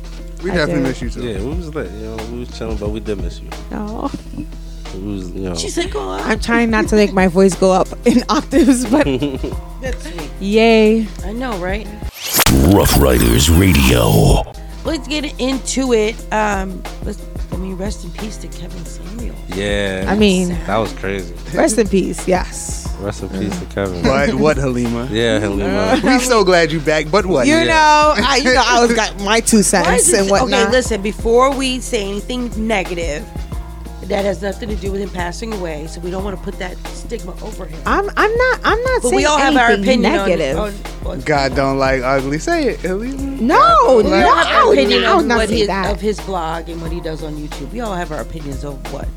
We 0.44 0.50
I 0.50 0.54
definitely 0.56 0.82
do. 0.82 0.88
miss 0.88 1.00
you 1.02 1.10
too. 1.10 1.22
Yeah, 1.26 1.38
we 1.40 1.56
was 1.56 1.74
lit. 1.74 1.90
You 1.90 1.98
know, 2.00 2.16
we 2.32 2.38
was 2.40 2.56
chilling, 2.58 2.76
but 2.76 2.90
we 2.90 3.00
did 3.00 3.18
miss 3.20 3.40
you. 3.40 3.48
No, 3.70 4.10
We 4.94 5.00
was, 5.14 5.30
you 5.32 5.40
know. 5.48 5.54
She 5.56 5.70
said, 5.70 5.90
"Go 5.90 6.00
on." 6.00 6.20
I'm 6.20 6.38
trying 6.38 6.70
not 6.70 6.86
to 6.88 6.96
make 6.96 7.12
my 7.12 7.28
voice 7.28 7.54
go 7.54 7.72
up 7.72 7.88
in 8.06 8.22
octaves, 8.28 8.84
but 8.88 9.04
That's 9.80 10.02
sweet. 10.08 10.30
yay! 10.40 11.06
I 11.24 11.32
know, 11.32 11.56
right? 11.58 11.86
Rough 12.74 13.00
Riders 13.00 13.48
Radio. 13.50 14.42
let's 14.84 15.08
get 15.08 15.24
into 15.40 15.92
it. 15.94 16.14
Um, 16.32 16.82
let's. 17.04 17.20
I 17.52 17.56
mean, 17.56 17.76
rest 17.76 18.04
in 18.04 18.10
peace 18.10 18.36
to 18.38 18.48
Kevin 18.48 18.84
Samuel. 19.32 19.36
Yeah. 19.56 20.06
I 20.08 20.16
mean, 20.16 20.48
that 20.66 20.76
was 20.78 20.92
crazy. 20.94 21.34
rest 21.56 21.78
in 21.78 21.88
peace. 21.88 22.26
Yes. 22.28 22.82
Rest 23.00 23.22
in 23.22 23.28
peace 23.30 23.58
to 23.58 23.66
Kevin. 23.66 24.02
But 24.02 24.34
what, 24.34 24.56
Halima? 24.56 25.08
Yeah, 25.10 25.38
Halima. 25.40 25.66
Uh, 25.68 26.00
We're 26.02 26.20
so 26.20 26.44
glad 26.44 26.70
you 26.72 26.80
back. 26.80 27.10
But 27.10 27.26
what? 27.26 27.46
You 27.46 27.54
Yeah. 27.54 27.64
know, 27.64 28.14
I, 28.16 28.36
you 28.42 28.54
know, 28.54 28.62
I 28.64 28.80
was 28.84 28.94
got 28.94 29.18
my 29.20 29.40
two 29.40 29.62
cents 29.62 30.12
and 30.12 30.26
it- 30.26 30.30
whatnot. 30.30 30.62
okay, 30.64 30.70
listen. 30.70 31.02
Before 31.02 31.54
we 31.54 31.80
say 31.80 32.08
anything 32.08 32.50
negative, 32.68 33.26
that 34.08 34.24
has 34.24 34.42
nothing 34.42 34.68
to 34.68 34.76
do 34.76 34.92
with 34.92 35.00
him 35.00 35.10
passing 35.10 35.52
away, 35.54 35.86
so 35.86 36.00
we 36.00 36.10
don't 36.10 36.24
want 36.24 36.36
to 36.36 36.42
put 36.42 36.58
that 36.58 36.76
stigma 36.88 37.32
over 37.42 37.66
him. 37.66 37.80
I'm, 37.86 38.08
I'm 38.16 38.34
not, 38.36 38.60
I'm 38.64 38.82
not 38.82 39.02
but 39.02 39.08
saying 39.10 39.16
we 39.16 39.24
all 39.26 39.38
have 39.38 39.56
our 39.56 39.70
anything 39.70 40.00
opinion 40.04 40.12
negative. 40.12 40.58
On, 40.58 40.74
on, 41.06 41.20
God 41.20 41.54
don't 41.54 41.78
like 41.78 42.02
ugly. 42.02 42.38
Say 42.38 42.68
it, 42.68 42.80
Halima. 42.80 43.14
no, 43.40 43.96
We 43.98 44.02
no, 44.10 44.26
all 44.26 44.34
have 44.36 44.46
I 44.46 44.54
our 44.54 44.72
opinion 44.72 45.04
I 45.04 45.14
would 45.14 45.22
on 45.22 45.28
not 45.28 45.36
what 45.38 45.48
say 45.48 45.58
his, 45.58 45.66
that. 45.68 45.92
of 45.92 46.00
his 46.00 46.20
blog 46.20 46.68
and 46.68 46.80
what 46.82 46.92
he 46.92 47.00
does 47.00 47.22
on 47.22 47.34
YouTube. 47.34 47.70
We 47.72 47.80
all 47.80 47.94
have 47.94 48.12
our 48.12 48.20
opinions 48.20 48.64
of 48.64 48.92
what 48.92 49.08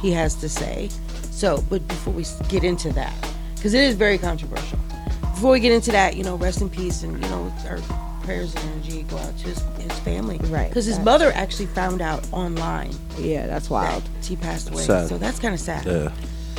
he 0.00 0.10
has 0.12 0.34
to 0.36 0.48
say. 0.48 0.88
So, 1.30 1.62
but 1.68 1.86
before 1.88 2.12
we 2.12 2.24
get 2.48 2.64
into 2.64 2.92
that, 2.92 3.14
because 3.56 3.74
it 3.74 3.80
is 3.82 3.94
very 3.94 4.18
controversial. 4.18 4.78
Before 5.20 5.52
we 5.52 5.60
get 5.60 5.72
into 5.72 5.90
that, 5.92 6.16
you 6.16 6.22
know, 6.24 6.36
rest 6.36 6.60
in 6.60 6.70
peace, 6.70 7.02
and 7.02 7.12
you 7.14 7.28
know, 7.30 7.52
our 7.68 7.78
prayers 8.22 8.54
and 8.54 8.64
energy 8.72 9.02
go 9.04 9.16
out 9.18 9.36
to 9.38 9.44
his, 9.48 9.58
his 9.78 9.92
family. 10.00 10.38
Right, 10.44 10.68
Because 10.68 10.84
his 10.86 10.96
that's- 10.98 11.04
mother 11.04 11.32
actually 11.34 11.66
found 11.66 12.00
out 12.00 12.26
online 12.32 12.92
yeah, 13.18 13.46
that's 13.46 13.68
that 13.68 13.74
wild. 13.74 14.02
he 14.22 14.36
passed 14.36 14.70
away. 14.70 14.82
Sad. 14.82 15.08
So 15.08 15.18
that's 15.18 15.38
kind 15.38 15.54
of 15.54 15.60
sad. 15.60 15.86
Yeah. 15.86 16.12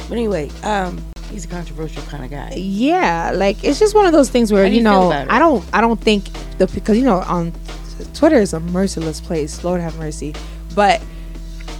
But 0.09 0.11
anyway, 0.17 0.49
um, 0.63 1.03
he's 1.31 1.45
a 1.45 1.47
controversial 1.47 2.03
kind 2.03 2.23
of 2.25 2.29
guy. 2.31 2.53
Yeah, 2.55 3.31
like 3.33 3.63
it's 3.63 3.79
just 3.79 3.95
one 3.95 4.05
of 4.05 4.11
those 4.11 4.29
things 4.29 4.51
where 4.51 4.63
How 4.63 4.69
do 4.69 4.75
you 4.75 4.81
you 4.81 4.85
feel 4.85 5.01
know 5.01 5.07
about 5.07 5.27
it? 5.27 5.31
I 5.31 5.39
don't 5.39 5.63
I 5.73 5.81
don't 5.81 5.99
think 5.99 6.25
the 6.57 6.67
because 6.67 6.97
you 6.97 7.05
know 7.05 7.19
on 7.21 7.53
Twitter 8.13 8.37
is 8.37 8.53
a 8.53 8.59
merciless 8.59 9.21
place. 9.21 9.63
Lord 9.63 9.79
have 9.79 9.97
mercy, 9.97 10.35
but 10.75 11.01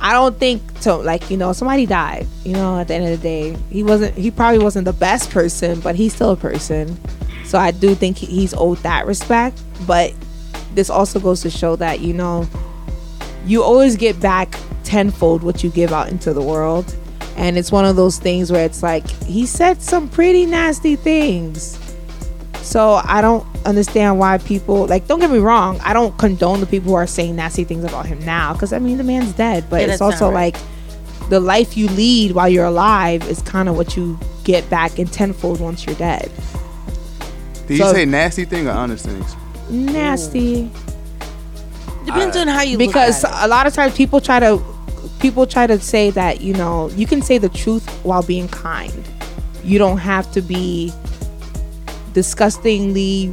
I 0.02 0.14
don't 0.14 0.38
think 0.40 0.62
so. 0.80 1.00
Like 1.00 1.30
you 1.30 1.38
know, 1.38 1.52
somebody 1.54 1.86
died. 1.86 2.28
You 2.46 2.54
know, 2.54 2.80
at 2.80 2.88
the 2.88 2.94
end 2.96 3.06
of 3.06 3.12
the 3.12 3.24
day, 3.24 3.58
he 3.70 3.84
wasn't. 3.84 4.16
He 4.16 4.32
probably 4.32 4.64
wasn't 4.64 4.86
the 4.86 4.94
best 4.94 5.30
person, 5.32 5.80
but 5.82 5.96
he's 5.96 6.14
still 6.16 6.32
a 6.32 6.38
person. 6.38 6.98
So 7.44 7.60
I 7.60 7.72
do 7.72 7.94
think 7.96 8.18
he's 8.18 8.54
owed 8.54 8.78
that 8.80 9.06
respect. 9.06 9.62
But 9.86 10.14
this 10.74 10.90
also 10.90 11.20
goes 11.20 11.42
to 11.42 11.50
show 11.50 11.76
that 11.78 12.00
you 12.00 12.14
know 12.14 12.48
you 13.46 13.64
always 13.64 13.96
get 13.96 14.20
back 14.20 14.56
tenfold 14.84 15.44
what 15.44 15.64
you 15.64 15.70
give 15.70 15.92
out 15.92 16.10
into 16.10 16.34
the 16.34 16.42
world. 16.42 16.96
And 17.36 17.58
it's 17.58 17.72
one 17.72 17.86
of 17.86 17.96
those 17.96 18.20
things 18.20 18.52
where 18.52 18.64
it's 18.66 18.84
like 18.84 19.08
he 19.24 19.46
said 19.46 19.82
some 19.82 20.08
pretty 20.08 20.46
nasty 20.46 20.96
things. 20.96 21.80
So 22.62 23.02
I 23.04 23.22
don't 23.22 23.46
understand 23.66 24.20
why 24.20 24.38
people 24.38 24.88
like 24.88 25.08
don't 25.08 25.20
get 25.20 25.30
me 25.30 25.40
wrong, 25.40 25.80
I 25.84 25.94
don't 25.94 26.18
condone 26.18 26.60
the 26.60 26.66
people 26.66 26.90
who 26.90 26.96
are 26.96 27.08
saying 27.08 27.36
nasty 27.36 27.64
things 27.64 27.84
about 27.84 28.06
him 28.06 28.20
now 28.24 28.54
cuz 28.54 28.72
I 28.72 28.80
mean 28.80 28.98
the 28.98 29.04
man's 29.04 29.34
dead, 29.34 29.66
but 29.70 29.82
Yeah, 29.82 29.94
it's 29.94 30.02
also 30.02 30.26
right. 30.30 30.56
like 30.56 31.30
the 31.30 31.40
life 31.40 31.76
you 31.76 31.88
lead 31.90 32.34
while 32.34 32.48
you're 32.50 32.66
alive 32.66 33.28
is 33.30 33.42
kind 33.42 33.68
of 33.68 33.76
what 33.78 33.98
you 33.98 34.18
get 34.44 34.70
back 34.70 35.00
in 35.00 35.08
tenfold 35.08 35.60
once 35.60 35.86
you're 35.86 35.96
dead. 35.96 36.30
Did 37.68 37.78
So- 37.78 37.88
you 37.88 37.94
say 37.94 38.06
nasty 38.06 38.46
thing 38.46 38.68
or 38.68 38.72
honest 38.72 39.06
things? 39.06 39.36
Nasty. 39.70 40.70
Depends 42.06 42.36
on 42.36 42.48
how 42.48 42.62
you 42.62 42.78
because 42.78 43.24
look 43.24 43.32
at 43.32 43.44
it. 43.44 43.46
a 43.46 43.48
lot 43.48 43.66
of 43.66 43.74
times 43.74 43.96
people 43.96 44.20
try 44.20 44.40
to 44.40 44.62
people 45.20 45.48
try 45.48 45.66
to 45.66 45.80
say 45.80 46.10
that 46.10 46.42
you 46.42 46.54
know 46.54 46.90
you 46.90 47.08
can 47.08 47.22
say 47.22 47.38
the 47.38 47.48
truth 47.50 47.88
while 48.04 48.22
being 48.22 48.48
kind 48.50 48.92
you 49.64 49.80
don't 49.80 50.00
have 50.00 50.30
to 50.34 50.42
be 50.42 50.92
disgustingly 52.14 53.32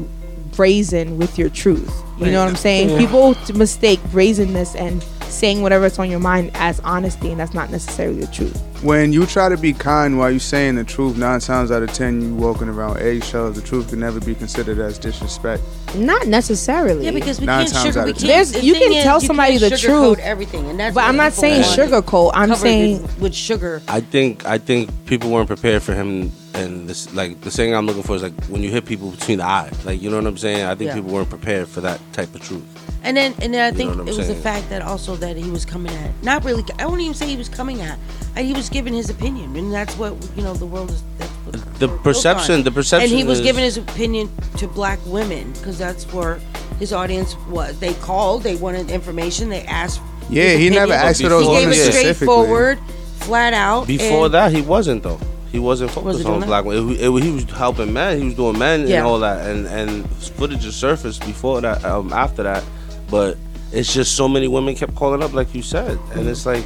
brazen 0.54 1.18
with 1.18 1.36
your 1.38 1.48
truth 1.48 1.92
you 2.18 2.26
know 2.26 2.40
what 2.40 2.48
i'm 2.48 2.56
saying 2.56 2.96
people 2.98 3.34
mistake 3.54 4.00
brazenness 4.12 4.74
and 4.76 5.04
saying 5.30 5.62
whatever's 5.62 5.98
on 5.98 6.10
your 6.10 6.20
mind 6.20 6.50
as 6.54 6.80
honesty 6.80 7.30
and 7.30 7.40
that's 7.40 7.54
not 7.54 7.70
necessarily 7.70 8.20
the 8.20 8.26
truth 8.28 8.56
When 8.82 9.12
you 9.12 9.26
try 9.26 9.48
to 9.50 9.56
be 9.58 9.72
kind 9.74 10.18
while 10.18 10.30
you're 10.30 10.40
saying 10.40 10.76
the 10.76 10.84
truth, 10.84 11.16
nine 11.18 11.40
times 11.40 11.70
out 11.70 11.82
of 11.82 11.92
ten 11.92 12.22
you 12.22 12.34
walking 12.34 12.68
around 12.68 12.96
eggshells. 12.98 13.56
The 13.56 13.62
truth 13.62 13.90
can 13.90 14.00
never 14.00 14.20
be 14.20 14.34
considered 14.34 14.78
as 14.78 14.98
disrespect. 14.98 15.62
not 15.94 16.26
necessarily 16.26 17.04
Yeah, 17.04 17.10
because 17.12 17.40
we 17.40 17.46
Nine 17.46 17.64
can't 17.66 17.74
times 17.74 17.94
sugar. 17.94 18.04
We 18.06 18.12
can't. 18.14 18.48
the 18.48 18.64
you 18.64 18.74
can 18.74 18.92
is, 18.92 19.04
tell 19.04 19.20
you 19.20 19.26
somebody 19.26 19.58
can't 19.58 19.72
the 19.72 19.78
truth. 19.78 20.18
everything, 20.20 20.64
and 20.70 20.80
that's 20.80 20.94
but 20.94 21.04
i'm 21.04 21.16
not 21.16 21.32
saying 21.34 21.62
want 21.62 21.78
sugarcoat 21.78 22.30
i'm 22.34 22.54
saying 22.54 23.02
with, 23.02 23.20
with 23.20 23.34
sugar. 23.34 23.82
I 23.88 24.00
think 24.00 24.46
I 24.46 24.58
think 24.58 24.88
people 25.06 25.30
weren't 25.30 25.48
prepared 25.48 25.82
for 25.82 25.94
him, 25.94 26.32
and 26.54 26.88
this 26.88 27.12
like 27.14 27.40
the 27.42 27.50
saying 27.50 27.74
I'm 27.74 27.86
looking 27.86 28.02
for 28.02 28.16
is 28.16 28.22
like 28.22 28.34
when 28.46 28.62
you 28.62 28.70
hit 28.70 28.84
people 28.86 29.10
between 29.10 29.38
the 29.38 29.44
eyes, 29.46 29.84
like 29.84 30.00
you 30.02 30.10
know 30.10 30.16
what 30.16 30.26
I'm 30.26 30.36
saying. 30.38 30.64
I 30.64 30.74
think 30.74 30.88
Yeah. 30.88 30.94
people 30.96 31.10
weren't 31.12 31.30
prepared 31.30 31.68
for 31.68 31.80
that 31.82 32.00
type 32.12 32.34
of 32.34 32.40
truth. 32.42 32.64
And 33.02 33.16
then, 33.16 33.34
and 33.40 33.54
then 33.54 33.62
I 33.64 33.68
You 33.68 33.74
think 33.74 33.90
know 33.90 33.96
what 33.96 34.00
I'm 34.02 34.08
it 34.08 34.16
was 34.18 34.28
the 34.28 34.34
fact 34.34 34.68
that 34.68 34.82
also 34.82 35.16
that 35.16 35.34
he 35.36 35.48
was 35.50 35.64
coming 35.64 35.92
at 35.94 36.10
not 36.22 36.44
really. 36.44 36.64
I 36.78 36.84
wouldn't 36.84 37.02
even 37.02 37.14
say 37.14 37.26
he 37.28 37.36
was 37.36 37.48
coming 37.48 37.80
at. 37.80 37.98
He 38.36 38.52
was 38.52 38.68
giving 38.68 38.92
his 38.92 39.08
opinion, 39.10 39.56
and 39.56 39.72
that's 39.72 39.96
what 39.96 40.14
you 40.36 40.42
know. 40.42 40.52
The 40.54 40.66
world 40.66 40.90
is. 40.90 41.02
That's 41.18 41.30
what 41.46 41.78
The 41.80 41.88
perception- 41.88 42.62
the 42.62 42.70
perception 42.70 43.10
And 43.10 43.18
he 43.18 43.24
was 43.24 43.38
is- 43.38 43.44
giving 43.44 43.64
his 43.64 43.76
opinion 43.78 44.28
to 44.58 44.66
black 44.68 44.98
women 45.06 45.52
because 45.52 45.78
that's 45.78 46.04
where 46.12 46.40
his 46.78 46.92
audience 46.92 47.36
was. 47.48 47.78
They 47.78 47.94
called. 47.94 48.42
They 48.42 48.56
wanted 48.56 48.90
information. 48.90 49.48
They 49.48 49.62
asked. 49.62 50.00
Yeah, 50.28 50.44
his 50.50 50.60
he 50.60 50.70
never 50.70 50.92
asked 50.92 51.22
for 51.22 51.28
those 51.30 51.46
He 51.46 51.52
gave 51.52 51.60
women 51.68 51.72
it 51.72 51.76
specifically. 51.82 52.14
straightforward, 52.14 52.78
flat 53.20 53.52
out. 53.54 53.86
Before 53.86 54.26
and- 54.26 54.34
that, 54.34 54.52
he 54.52 54.60
wasn't 54.60 55.02
though. 55.02 55.18
He 55.52 55.58
wasn't 55.58 55.94
Was 55.96 56.04
focused 56.04 56.26
he 56.26 56.32
on 56.32 56.40
black 56.42 56.64
women. 56.64 56.94
It, 56.94 57.00
it- 57.02 57.22
he 57.24 57.30
was 57.32 57.44
helping 57.44 57.92
men. 57.92 58.18
He 58.18 58.24
was 58.26 58.34
doing 58.34 58.58
men 58.58 58.86
Yeah. 58.86 58.98
and 58.98 59.06
all 59.06 59.18
that, 59.20 59.46
and 59.50 59.66
and 59.66 60.08
footage 60.10 60.64
has 60.64 60.76
surfaced 60.76 61.20
before 61.26 61.60
that, 61.60 61.84
um, 61.84 62.12
after 62.12 62.42
that, 62.44 62.62
but 63.10 63.36
it's 63.72 63.92
just 63.92 64.16
so 64.16 64.28
many 64.28 64.48
women 64.48 64.74
kept 64.74 64.94
calling 64.94 65.22
up, 65.22 65.32
like 65.32 65.54
you 65.54 65.62
said, 65.62 65.98
and 66.14 66.28
it's 66.28 66.46
like 66.46 66.64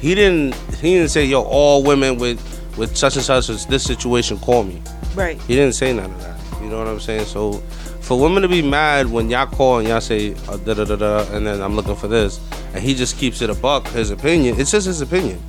he 0.00 0.14
didn't 0.14 0.54
he 0.80 0.94
didn't 0.94 1.10
say 1.10 1.24
yo 1.24 1.42
all 1.42 1.82
women 1.82 2.16
with 2.18 2.38
with 2.76 2.96
such 2.96 3.16
and 3.16 3.24
such 3.24 3.48
as 3.48 3.66
this 3.66 3.82
situation 3.84 4.38
call 4.38 4.64
me. 4.64 4.80
right. 5.14 5.40
He 5.42 5.54
didn't 5.54 5.74
say 5.74 5.92
none 5.92 6.10
of 6.10 6.20
that. 6.22 6.38
You 6.62 6.68
know 6.70 6.78
what 6.78 6.88
I'm 6.88 7.00
saying? 7.00 7.24
So 7.26 7.52
for 8.00 8.18
women 8.20 8.42
to 8.42 8.48
be 8.48 8.62
mad 8.62 9.10
when 9.10 9.30
y'all 9.30 9.46
call 9.46 9.78
and 9.78 9.88
y'all 9.88 10.00
say 10.00 10.34
uh, 10.48 10.56
da 10.58 10.74
da 10.74 10.84
da 10.84 10.96
da, 10.96 11.24
and 11.32 11.46
then 11.46 11.60
I'm 11.62 11.74
looking 11.76 11.96
for 11.96 12.08
this, 12.08 12.38
and 12.74 12.82
he 12.82 12.94
just 12.94 13.16
keeps 13.18 13.42
it 13.42 13.50
a 13.50 13.54
buck, 13.54 13.86
his 13.88 14.10
opinion. 14.10 14.58
It's 14.60 14.70
just 14.72 14.86
his 14.86 15.00
opinion. 15.00 15.40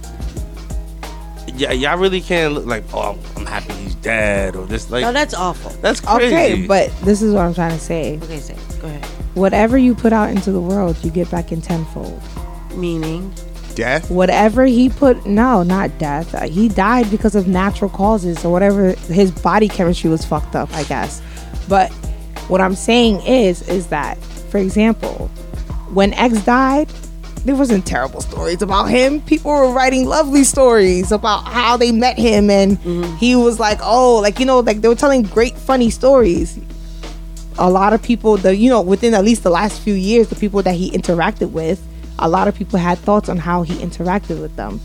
Yeah, 1.57 1.71
y'all 1.71 1.97
really 1.97 2.21
can't 2.21 2.53
look 2.53 2.65
like, 2.65 2.83
oh, 2.93 3.13
I'm, 3.13 3.37
I'm 3.37 3.45
happy 3.45 3.73
he's 3.73 3.95
dead 3.95 4.55
or 4.55 4.65
this. 4.65 4.89
Like 4.91 5.01
No, 5.03 5.11
that's 5.13 5.33
awful. 5.33 5.71
that's 5.81 5.99
crazy. 6.01 6.25
okay 6.35 6.67
but 6.67 6.91
this 7.01 7.21
is 7.21 7.33
what 7.33 7.45
i'm 7.45 7.53
trying 7.53 7.71
to 7.71 7.79
say 7.79 8.17
Okay, 8.23 8.37
say 8.39 8.53
it. 8.55 8.81
go 8.81 8.87
ahead. 8.87 9.03
whatever 9.35 9.77
you 9.77 9.95
put 9.95 10.13
out 10.13 10.29
into 10.29 10.51
the 10.51 10.61
world 10.61 10.95
you 11.03 11.09
get 11.11 11.29
back 11.31 11.51
in 11.51 11.61
tenfold 11.61 12.21
Meaning, 12.75 13.33
Death. 13.73 14.11
whatever 14.11 14.65
he 14.65 14.89
put 14.89 15.25
no 15.25 15.63
not 15.63 15.97
death 15.97 16.35
Uh, 16.35 16.47
he 16.47 16.67
died 16.69 17.09
because 17.09 17.35
of 17.35 17.47
natural 17.47 17.89
causes 17.89 18.43
or 18.45 18.51
whatever 18.51 18.91
his 19.07 19.31
body 19.31 19.67
chemistry 19.69 20.09
was 20.09 20.23
fucked 20.25 20.55
up 20.55 20.71
i 20.73 20.83
guess 20.83 21.21
but 21.69 21.91
what 22.49 22.59
i'm 22.61 22.75
saying 22.75 23.21
is 23.25 23.67
is 23.69 23.87
that 23.87 24.17
for 24.51 24.57
example 24.59 25.27
when 25.93 26.13
x 26.13 26.39
died 26.45 26.89
there 27.45 27.55
wasn't 27.55 27.85
terrible 27.85 28.21
stories 28.21 28.63
about 28.63 28.85
him. 28.85 29.21
People 29.21 29.51
were 29.51 29.71
writing 29.71 30.05
lovely 30.05 30.43
stories 30.43 31.11
about 31.11 31.47
how 31.47 31.77
they 31.77 31.91
met 31.91 32.17
him 32.17 32.49
and 32.49 32.77
mm-hmm. 32.79 33.15
he 33.17 33.35
was 33.35 33.59
like 33.59 33.77
oh 33.81 34.17
like 34.17 34.39
you 34.39 34.45
know 34.45 34.59
like 34.59 34.81
they 34.81 34.87
were 34.87 34.95
telling 34.95 35.21
great 35.21 35.55
funny 35.55 35.91
stories. 35.91 36.59
A 37.59 37.69
lot 37.69 37.93
of 37.93 38.01
people 38.01 38.35
the 38.37 38.55
you 38.55 38.69
know 38.69 38.81
within 38.81 39.13
at 39.13 39.23
least 39.23 39.43
the 39.43 39.51
last 39.51 39.79
few 39.79 39.93
years 39.93 40.27
the 40.27 40.35
people 40.35 40.63
that 40.63 40.73
he 40.73 40.89
interacted 40.91 41.51
with 41.51 41.85
a 42.17 42.27
lot 42.27 42.47
of 42.47 42.55
people 42.55 42.79
had 42.79 42.97
thoughts 42.97 43.29
on 43.29 43.37
how 43.37 43.61
he 43.61 43.75
interacted 43.75 44.41
with 44.41 44.55
them. 44.55 44.81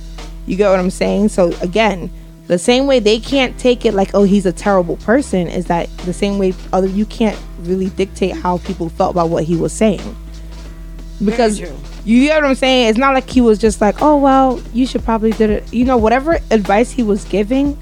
You 0.46 0.56
get 0.56 0.70
what 0.70 0.78
i'm 0.78 0.90
saying? 0.90 1.30
So 1.30 1.52
again 1.62 2.10
the 2.46 2.58
same 2.58 2.86
way 2.86 2.98
they 2.98 3.20
can't 3.20 3.58
take 3.58 3.86
it 3.86 3.94
like 3.94 4.10
oh 4.12 4.24
he's 4.24 4.44
a 4.44 4.52
terrible 4.52 4.96
person 4.98 5.48
is 5.48 5.66
that 5.66 5.88
the 5.98 6.12
same 6.12 6.38
way 6.38 6.52
other 6.74 6.88
you 6.88 7.06
can't 7.06 7.38
really 7.60 7.88
dictate 7.90 8.34
how 8.36 8.58
people 8.58 8.90
felt 8.90 9.12
about 9.12 9.30
what 9.30 9.44
he 9.44 9.56
was 9.56 9.72
saying. 9.72 10.14
Because. 11.24 11.62
You 12.04 12.26
get 12.26 12.42
what 12.42 12.49
i'm 12.49 12.54
saying? 12.54 12.88
It's 12.88 12.99
not 12.99 13.14
like 13.14 13.28
he 13.28 13.40
was 13.40 13.59
just 13.59 13.80
like 13.80 14.00
oh 14.00 14.16
well 14.16 14.62
you 14.73 14.87
should 14.87 15.04
probably 15.04 15.33
do 15.33 15.50
it. 15.50 15.73
You 15.73 15.85
know 15.85 15.97
whatever 15.97 16.38
advice 16.50 16.90
he 16.90 17.02
was 17.02 17.25
giving 17.25 17.78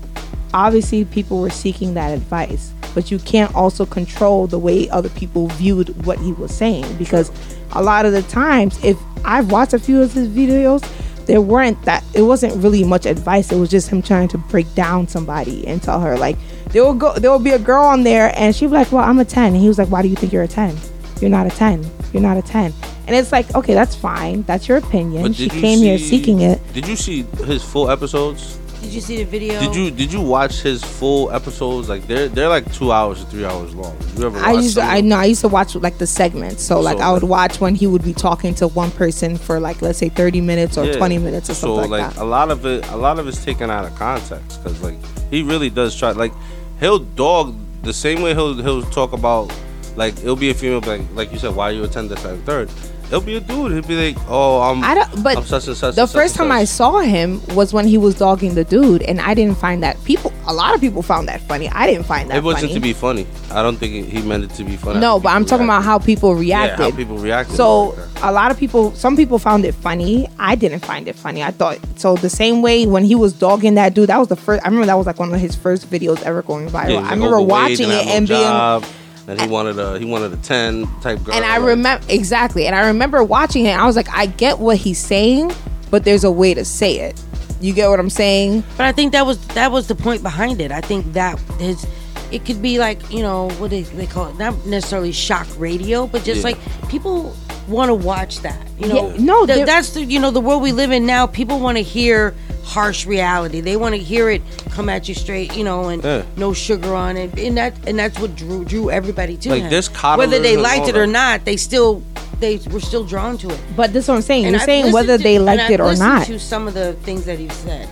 obviously 0.54 1.04
people 1.04 1.40
were 1.40 1.50
seeking 1.50 1.94
that 1.94 2.12
advice. 2.12 2.72
But 2.94 3.10
you 3.10 3.18
can't 3.18 3.54
also 3.54 3.86
control 3.86 4.46
the 4.46 4.58
way 4.58 4.88
other 4.90 5.10
people 5.10 5.48
viewed 5.48 6.04
what 6.06 6.18
he 6.18 6.32
was 6.32 6.54
saying 6.54 6.96
because 6.96 7.30
a 7.72 7.82
lot 7.82 8.06
of 8.06 8.12
the 8.12 8.22
times 8.22 8.82
if 8.82 8.98
i've 9.24 9.52
watched 9.52 9.74
a 9.74 9.78
few 9.78 10.00
of 10.00 10.12
his 10.12 10.26
videos 10.28 10.82
there 11.26 11.42
weren't 11.42 11.80
that 11.82 12.02
it 12.14 12.22
wasn't 12.22 12.56
really 12.64 12.82
much 12.82 13.04
advice. 13.04 13.52
It 13.52 13.58
was 13.58 13.68
just 13.68 13.90
him 13.90 14.00
trying 14.00 14.28
to 14.28 14.38
break 14.38 14.74
down 14.74 15.06
somebody 15.06 15.66
and 15.66 15.80
tell 15.80 16.00
her 16.00 16.16
like 16.16 16.38
there 16.70 16.82
will 16.82 16.94
go 16.94 17.12
there 17.14 17.30
will 17.30 17.38
be 17.38 17.50
a 17.50 17.58
girl 17.58 17.84
on 17.84 18.02
there 18.02 18.32
and 18.34 18.56
she'd 18.56 18.66
be 18.66 18.72
like 18.72 18.90
well 18.90 19.04
i'm 19.04 19.18
a 19.18 19.24
10 19.24 19.52
and 19.52 19.56
he 19.56 19.68
was 19.68 19.78
like 19.78 19.88
why 19.88 20.02
do 20.02 20.08
you 20.08 20.16
think 20.16 20.32
you're 20.32 20.42
a 20.42 20.48
10 20.48 20.76
you're 21.20 21.30
not 21.30 21.46
a 21.46 21.50
10 21.50 21.84
you're 22.12 22.22
not 22.22 22.36
a 22.36 22.42
10 22.42 22.72
and 23.08 23.16
it's 23.16 23.32
like 23.32 23.52
okay 23.54 23.74
that's 23.74 23.96
fine 23.96 24.42
that's 24.42 24.68
your 24.68 24.76
opinion 24.78 25.22
But 25.22 25.34
she 25.34 25.44
you 25.44 25.50
came 25.50 25.78
here 25.80 25.98
seeking 25.98 26.40
it 26.42 26.60
Did 26.74 26.86
you 26.86 26.94
see 26.94 27.22
his 27.46 27.64
full 27.64 27.90
episodes? 27.90 28.58
Did 28.82 28.92
you 28.94 29.00
see 29.00 29.16
the 29.16 29.24
video? 29.24 29.58
Did 29.58 29.74
you 29.74 29.90
did 29.90 30.12
you 30.12 30.20
watch 30.20 30.60
his 30.62 30.84
full 30.84 31.32
episodes? 31.32 31.88
Like 31.88 32.06
they're 32.06 32.28
they're 32.28 32.48
like 32.48 32.72
two 32.72 32.92
hours 32.92 33.20
or 33.20 33.24
three 33.24 33.44
hours 33.44 33.74
long. 33.74 33.96
You 34.16 34.26
ever? 34.26 34.38
I 34.38 34.52
watch 34.52 34.62
used 34.62 34.76
to, 34.76 34.82
I 34.82 35.00
know 35.00 35.16
I 35.16 35.24
used 35.24 35.40
to 35.40 35.48
watch 35.48 35.74
like 35.74 35.98
the 35.98 36.06
segments. 36.06 36.62
So 36.62 36.78
like 36.80 36.98
So, 36.98 37.02
I 37.02 37.10
would 37.12 37.24
watch 37.24 37.60
when 37.60 37.74
he 37.74 37.88
would 37.88 38.04
be 38.04 38.14
talking 38.14 38.54
to 38.60 38.68
one 38.68 38.92
person 38.92 39.36
for 39.36 39.58
like 39.58 39.82
let's 39.82 39.98
say 39.98 40.10
30 40.10 40.40
minutes 40.42 40.78
or 40.78 40.84
Yeah. 40.86 40.92
20 40.96 41.18
minutes 41.18 41.50
or 41.50 41.54
so 41.54 41.74
something 41.74 41.90
like, 41.90 42.02
like 42.02 42.14
that. 42.14 42.22
a 42.22 42.24
lot 42.24 42.52
of 42.52 42.64
it 42.66 42.86
a 42.90 42.96
lot 42.96 43.18
of 43.18 43.26
it's 43.26 43.44
taken 43.44 43.68
out 43.68 43.84
of 43.84 43.92
context 43.96 44.62
because 44.62 44.80
like 44.80 44.96
he 45.28 45.42
really 45.42 45.70
does 45.70 45.96
try 45.98 46.12
like 46.12 46.32
he'll 46.78 47.00
dog 47.00 47.56
the 47.82 47.92
same 47.92 48.22
way 48.22 48.32
he'll 48.32 48.54
he'll 48.62 48.82
talk 49.00 49.12
about 49.12 49.52
like 49.96 50.16
it'll 50.18 50.36
be 50.36 50.50
a 50.50 50.54
female 50.54 50.80
like 50.86 51.02
like 51.14 51.32
you 51.32 51.38
said 51.38 51.52
why 51.52 51.70
you 51.70 51.82
attend 51.82 52.10
this 52.10 52.24
and 52.24 52.44
third 52.46 52.70
it'll 53.08 53.20
be 53.20 53.36
a 53.36 53.40
dude 53.40 53.72
he'll 53.72 53.82
be 53.82 54.12
like 54.12 54.16
oh 54.28 54.60
i'm 54.62 54.84
I 54.84 54.94
don't 54.94 55.22
but 55.22 55.36
I'm 55.36 55.44
such 55.44 55.66
and 55.66 55.76
such 55.76 55.94
the 55.96 56.02
and 56.02 56.10
such 56.10 56.20
first 56.20 56.34
and 56.34 56.48
time 56.48 56.52
I 56.52 56.64
saw 56.64 57.00
him 57.00 57.42
was 57.54 57.72
when 57.72 57.86
he 57.86 57.98
was 57.98 58.14
dogging 58.14 58.54
the 58.54 58.64
dude 58.64 59.02
and 59.02 59.20
I 59.20 59.34
didn't 59.34 59.56
find 59.56 59.82
that 59.82 60.02
people 60.04 60.32
a 60.46 60.52
lot 60.52 60.74
of 60.74 60.80
people 60.80 61.02
found 61.02 61.28
that 61.28 61.40
funny. 61.42 61.68
I 61.68 61.86
didn't 61.86 62.04
find 62.04 62.30
that 62.30 62.36
it 62.36 62.42
wasn't 62.44 62.70
funny. 62.70 62.74
to 62.74 62.80
be 62.80 62.92
funny 62.92 63.26
i 63.50 63.62
don't 63.62 63.76
think 63.76 64.08
he 64.08 64.22
meant 64.22 64.44
it 64.44 64.50
to 64.50 64.64
be 64.64 64.76
funny 64.76 65.00
no, 65.00 65.20
but 65.20 65.30
I'm 65.30 65.42
people 65.42 65.50
talking 65.50 65.64
about 65.66 65.84
how 65.84 65.98
people 65.98 66.34
reacted. 66.34 66.78
yeah, 66.78 66.90
how 66.90 66.96
people 66.96 67.18
reacted 67.18 67.56
So 67.56 67.66
oh, 67.66 68.08
like 68.14 68.22
a 68.22 68.32
lot 68.32 68.50
of 68.50 68.58
people, 68.58 68.92
some 68.94 69.16
people 69.16 69.38
found 69.38 69.64
it 69.64 69.74
funny. 69.74 70.28
I 70.38 70.54
didn't 70.54 70.80
find 70.80 71.08
it 71.08 71.14
funny. 71.16 71.42
I 71.42 71.50
thought 71.50 71.78
so. 71.96 72.16
The 72.16 72.30
same 72.30 72.62
way 72.62 72.86
when 72.86 73.04
he 73.04 73.14
was 73.14 73.32
dogging 73.32 73.74
that 73.74 73.94
dude, 73.94 74.08
that 74.08 74.18
was 74.18 74.28
the 74.28 74.36
first. 74.36 74.62
I 74.64 74.68
remember 74.68 74.86
that 74.86 74.94
was 74.94 75.06
like 75.06 75.18
one 75.18 75.32
of 75.32 75.40
his 75.40 75.54
first 75.54 75.88
videos 75.90 76.22
ever 76.22 76.42
going 76.42 76.68
viral. 76.68 76.90
Yeah, 76.90 77.06
I 77.06 77.10
remember 77.10 77.40
watching 77.40 77.90
it 77.90 78.06
and 78.06 78.26
being, 78.26 78.40
job, 78.40 78.84
and 79.28 79.40
he 79.40 79.46
wanted 79.46 79.78
a 79.78 79.98
he 79.98 80.04
wanted 80.04 80.32
a 80.32 80.36
10 80.38 80.86
type 81.00 81.22
girl 81.22 81.34
and 81.34 81.44
I 81.44 81.56
remember 81.58 82.04
exactly. 82.08 82.66
And 82.66 82.74
I 82.74 82.86
remember 82.88 83.22
watching 83.22 83.66
it. 83.66 83.78
I 83.78 83.86
was 83.86 83.94
like, 83.94 84.08
I 84.10 84.26
get 84.26 84.58
what 84.58 84.76
he's 84.78 84.98
saying, 84.98 85.52
but 85.90 86.04
there's 86.04 86.24
a 86.24 86.30
way 86.30 86.54
to 86.54 86.64
say 86.64 86.98
it. 87.00 87.22
You 87.60 87.72
get 87.74 87.88
what 87.90 88.00
I'm 88.00 88.10
saying? 88.10 88.64
But 88.76 88.86
I 88.86 88.92
think 88.92 89.12
that 89.12 89.26
was 89.26 89.38
that 89.48 89.70
was 89.70 89.86
the 89.88 89.94
point 89.94 90.22
behind 90.22 90.60
it. 90.60 90.72
I 90.72 90.80
think 90.80 91.12
that 91.12 91.38
his 91.60 91.86
it 92.30 92.44
could 92.44 92.60
be 92.62 92.78
like 92.78 93.10
you 93.12 93.22
know 93.22 93.48
what 93.58 93.70
they, 93.70 93.82
they 93.82 94.06
call 94.06 94.26
it 94.28 94.36
not 94.38 94.66
necessarily 94.66 95.12
shock 95.12 95.46
radio, 95.58 96.06
but 96.06 96.24
just 96.24 96.38
Yeah. 96.42 96.50
like 96.52 96.88
people 96.88 97.34
want 97.68 97.88
to 97.90 97.94
watch 97.94 98.40
that. 98.40 98.60
You 98.78 98.88
know, 98.88 99.08
Yeah, 99.10 99.16
no, 99.24 99.46
Th- 99.46 99.66
that's 99.66 99.90
the 99.90 100.02
you 100.04 100.18
know 100.20 100.30
the 100.30 100.40
world 100.40 100.62
we 100.62 100.72
live 100.72 100.90
in 100.90 101.06
now. 101.06 101.26
People 101.26 101.58
want 101.60 101.76
to 101.78 101.82
hear 101.82 102.34
harsh 102.64 103.06
reality. 103.06 103.60
They 103.60 103.76
want 103.76 103.94
to 103.94 104.00
hear 104.00 104.28
it 104.30 104.42
come 104.70 104.88
at 104.88 105.08
you 105.08 105.14
straight. 105.14 105.56
You 105.56 105.64
know, 105.64 105.88
and 105.88 106.02
Yeah. 106.04 106.22
no 106.36 106.52
sugar 106.52 106.94
on 106.94 107.16
it, 107.16 107.38
and 107.38 107.56
that 107.56 107.74
and 107.86 107.98
that's 107.98 108.18
what 108.18 108.36
drew 108.36 108.64
drew 108.64 108.90
everybody 108.90 109.36
to 109.38 109.50
Like, 109.50 109.62
him. 109.64 109.70
this 109.70 109.88
Whether 109.88 110.38
they 110.38 110.56
liked 110.56 110.88
it 110.88 110.96
or 110.96 111.06
that. 111.06 111.12
not, 111.12 111.44
they 111.44 111.56
still 111.56 112.02
they 112.40 112.60
were 112.70 112.80
still 112.80 113.04
drawn 113.04 113.36
to 113.38 113.50
it. 113.50 113.58
But 113.76 113.92
this 113.92 114.04
is 114.04 114.08
what 114.08 114.14
I'm 114.16 114.22
saying. 114.22 114.44
And 114.44 114.52
You're 114.52 114.60
I've 114.60 114.66
saying 114.66 114.92
whether 114.92 115.16
to- 115.16 115.22
they 115.22 115.38
liked 115.38 115.70
it 115.70 115.80
or 115.80 115.94
not. 115.96 116.26
To 116.26 116.38
some 116.38 116.68
of 116.68 116.74
the 116.74 116.92
things 117.02 117.24
that 117.24 117.38
he 117.38 117.48
said, 117.48 117.88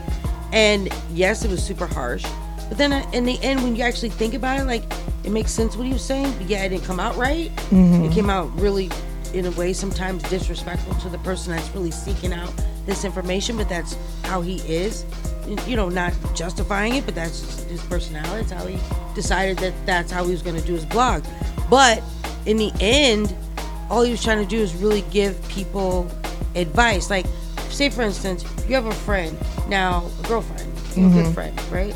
and 0.52 0.88
yes, 1.12 1.44
it 1.44 1.50
was 1.50 1.62
super 1.62 1.86
harsh. 1.86 2.24
But 2.68 2.78
then 2.78 2.92
in 3.12 3.24
the 3.24 3.38
end, 3.42 3.62
when 3.62 3.76
you 3.76 3.82
actually 3.82 4.10
think 4.10 4.34
about 4.34 4.60
it, 4.60 4.64
like 4.66 4.82
it 5.24 5.30
makes 5.32 5.50
sense 5.52 5.76
what 5.76 5.86
he 5.86 5.92
was 5.92 6.02
saying. 6.02 6.32
But 6.38 6.48
yeah, 6.48 6.62
it 6.64 6.68
didn't 6.68 6.84
come 6.84 7.00
out 7.00 7.16
right. 7.16 7.50
Mm-hmm. 7.70 8.04
It 8.04 8.12
came 8.12 8.28
out 8.30 8.50
really, 8.60 8.88
in 9.36 9.46
a 9.46 9.50
way, 9.52 9.72
sometimes 9.72 10.22
disrespectful 10.24 10.94
to 10.94 11.08
the 11.08 11.18
person 11.18 11.54
that's 11.54 11.68
really 11.74 11.90
seeking 11.90 12.32
out 12.32 12.52
this 12.86 13.04
information. 13.04 13.56
But 13.56 13.68
that's 13.68 13.96
how 14.24 14.40
he 14.40 14.56
is. 14.60 15.04
You 15.66 15.76
know, 15.76 15.88
not 15.88 16.12
justifying 16.34 16.96
it, 16.96 17.04
but 17.04 17.14
that's 17.14 17.40
just 17.40 17.68
his 17.68 17.82
personality. 17.82 18.42
It's 18.42 18.50
how 18.50 18.66
he 18.66 18.78
decided 19.14 19.58
that 19.58 19.74
that's 19.86 20.10
how 20.10 20.24
he 20.24 20.32
was 20.32 20.42
going 20.42 20.60
to 20.60 20.66
do 20.66 20.72
his 20.72 20.84
blog. 20.84 21.24
But 21.70 22.02
in 22.46 22.56
the 22.56 22.72
end, 22.80 23.36
all 23.90 24.02
he 24.02 24.10
was 24.10 24.22
trying 24.22 24.42
to 24.42 24.48
do 24.48 24.58
is 24.58 24.74
really 24.74 25.02
give 25.12 25.40
people 25.48 26.10
advice. 26.54 27.10
Like, 27.10 27.26
say 27.68 27.90
for 27.90 28.02
instance, 28.02 28.44
you 28.68 28.74
have 28.74 28.86
a 28.86 28.94
friend 28.94 29.36
now, 29.68 30.08
a 30.24 30.28
girlfriend, 30.28 30.62
have 30.62 30.96
a 30.96 31.00
good 31.00 31.08
mm-hmm. 31.08 31.32
friend, 31.32 31.60
right? 31.70 31.94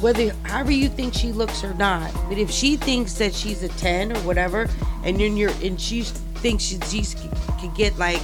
Whether 0.00 0.32
however 0.44 0.70
you 0.70 0.88
think 0.88 1.14
she 1.14 1.32
looks 1.32 1.64
or 1.64 1.74
not, 1.74 2.12
but 2.28 2.38
if 2.38 2.50
she 2.50 2.76
thinks 2.76 3.14
that 3.14 3.34
she's 3.34 3.62
a 3.62 3.68
ten 3.68 4.16
or 4.16 4.20
whatever, 4.20 4.68
and 5.04 5.18
then 5.18 5.36
you're 5.36 5.52
and 5.62 5.80
she 5.80 6.04
thinks 6.40 6.64
she, 6.64 6.78
she 6.88 7.16
could 7.60 7.74
get 7.74 7.96
like 7.98 8.20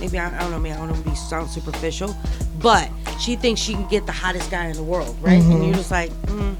maybe 0.00 0.18
I, 0.18 0.36
I 0.36 0.40
don't 0.40 0.50
know, 0.50 0.58
maybe 0.58 0.74
I 0.74 0.78
don't 0.78 0.90
want 0.90 1.04
to 1.04 1.10
be 1.10 1.16
sound 1.16 1.50
superficial, 1.50 2.14
but 2.58 2.90
she 3.20 3.36
thinks 3.36 3.60
she 3.60 3.74
can 3.74 3.86
get 3.88 4.06
the 4.06 4.12
hottest 4.12 4.50
guy 4.50 4.66
in 4.66 4.76
the 4.76 4.82
world, 4.82 5.16
right? 5.20 5.40
And 5.40 5.64
you're 5.64 5.74
just 5.74 5.90
like, 5.90 6.10
mm. 6.26 6.54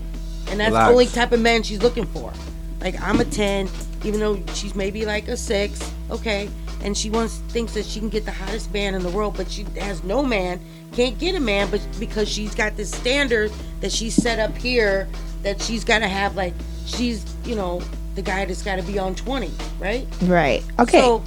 and 0.49 0.61
that's 0.61 0.71
Relax. 0.71 0.87
the 0.87 0.93
only 0.93 1.07
type 1.07 1.33
of 1.33 1.41
man 1.41 1.63
she's 1.63 1.83
looking 1.83 2.07
for. 2.07 2.33
Like 2.81 3.01
I'm 3.01 3.21
a 3.21 3.25
ten, 3.25 3.69
even 4.05 4.21
though 4.21 4.41
she's 4.55 4.75
maybe 4.75 5.05
like 5.05 5.29
a 5.29 5.37
six, 5.37 5.93
okay, 6.11 6.49
and 6.83 6.97
she 6.97 7.11
wants 7.11 7.39
thinks 7.49 7.75
that 7.75 7.85
she 7.85 8.01
can 8.01 8.09
get 8.09 8.25
the 8.25 8.33
hottest 8.33 8.73
man 8.73 8.95
in 8.95 9.03
the 9.03 9.11
world, 9.11 9.37
but 9.37 9.51
she 9.51 9.65
has 9.79 10.03
no 10.05 10.23
man, 10.23 10.61
can't 10.93 11.19
get 11.19 11.35
a 11.35 11.41
man, 11.41 11.71
but 11.71 11.81
because 11.99 12.29
she's 12.29 12.55
got 12.55 12.77
this 12.77 12.91
standard 12.91 13.53
that 13.81 13.93
she's 13.93 14.15
set 14.15 14.39
up 14.39 14.57
here 14.57 15.09
that 15.43 15.61
she's 15.61 15.85
got 15.85 16.01
to 16.01 16.09
have 16.09 16.37
like 16.37 16.55
she's 16.87 17.25
you 17.45 17.55
know 17.55 17.83
the 18.15 18.23
guy 18.23 18.45
that's 18.45 18.63
got 18.63 18.77
to 18.77 18.83
be 18.83 18.99
on 18.99 19.15
twenty, 19.15 19.51
right? 19.79 20.07
Right. 20.23 20.63
Okay. 20.79 21.01
So 21.01 21.23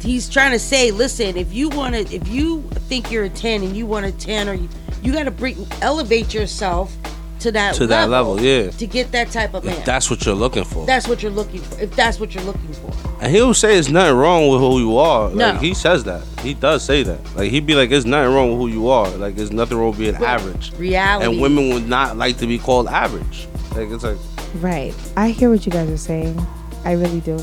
he's 0.00 0.28
trying 0.28 0.52
to 0.52 0.58
say, 0.58 0.90
listen, 0.90 1.36
if 1.36 1.52
you 1.52 1.68
want 1.70 1.94
to, 1.94 2.00
if 2.14 2.26
you 2.28 2.62
think 2.88 3.10
you're 3.10 3.24
a 3.24 3.30
ten 3.30 3.62
and 3.62 3.76
you 3.76 3.86
want 3.86 4.06
a 4.06 4.12
ten, 4.12 4.48
or 4.48 4.54
you, 4.54 4.68
you 5.02 5.12
got 5.12 5.24
to 5.24 5.30
bring 5.30 5.66
elevate 5.82 6.32
yourself 6.32 6.96
to 7.40 7.52
that 7.52 7.74
To 7.74 7.86
that 7.88 8.08
level, 8.08 8.40
yeah. 8.40 8.70
to 8.70 8.86
get 8.86 9.12
that 9.12 9.30
type 9.30 9.52
of 9.52 9.64
man. 9.64 9.76
If 9.76 9.84
that's 9.84 10.08
what 10.08 10.24
you're 10.24 10.34
looking 10.34 10.64
for. 10.64 10.86
That's 10.86 11.06
what 11.06 11.22
you're 11.22 11.30
looking 11.30 11.60
for. 11.60 11.78
If 11.82 11.94
that's 11.94 12.18
what 12.18 12.34
you're 12.34 12.44
looking 12.44 12.72
for, 12.72 12.90
And 13.20 13.30
he'll 13.30 13.52
say 13.52 13.76
it's 13.76 13.90
nothing 13.90 14.16
wrong 14.16 14.48
with 14.48 14.60
who 14.60 14.78
you 14.78 14.96
are. 14.96 15.28
No. 15.28 15.50
Like 15.50 15.60
he 15.60 15.74
says 15.74 16.04
that. 16.04 16.22
He 16.40 16.54
does 16.54 16.82
say 16.82 17.02
that. 17.02 17.20
Like 17.36 17.50
he'd 17.50 17.66
be 17.66 17.74
like, 17.74 17.90
"There's 17.90 18.06
nothing 18.06 18.34
wrong 18.34 18.50
with 18.50 18.60
who 18.60 18.68
you 18.68 18.88
are. 18.88 19.08
Like 19.10 19.34
there's 19.34 19.52
nothing 19.52 19.76
wrong 19.76 19.90
with 19.90 19.98
being 19.98 20.14
average." 20.16 20.72
reality. 20.78 21.30
And 21.30 21.40
women 21.42 21.74
would 21.74 21.86
not 21.86 22.16
like 22.16 22.38
to 22.38 22.46
be 22.46 22.58
called 22.58 22.88
average. 22.88 23.46
Like 23.74 23.90
it's 23.90 24.04
like 24.04 24.18
Right. 24.56 24.94
I 25.16 25.30
hear 25.30 25.50
what 25.50 25.66
you 25.66 25.72
guys 25.72 25.90
are 25.90 25.96
saying. 25.96 26.40
I 26.84 26.92
really 26.92 27.20
do. 27.20 27.36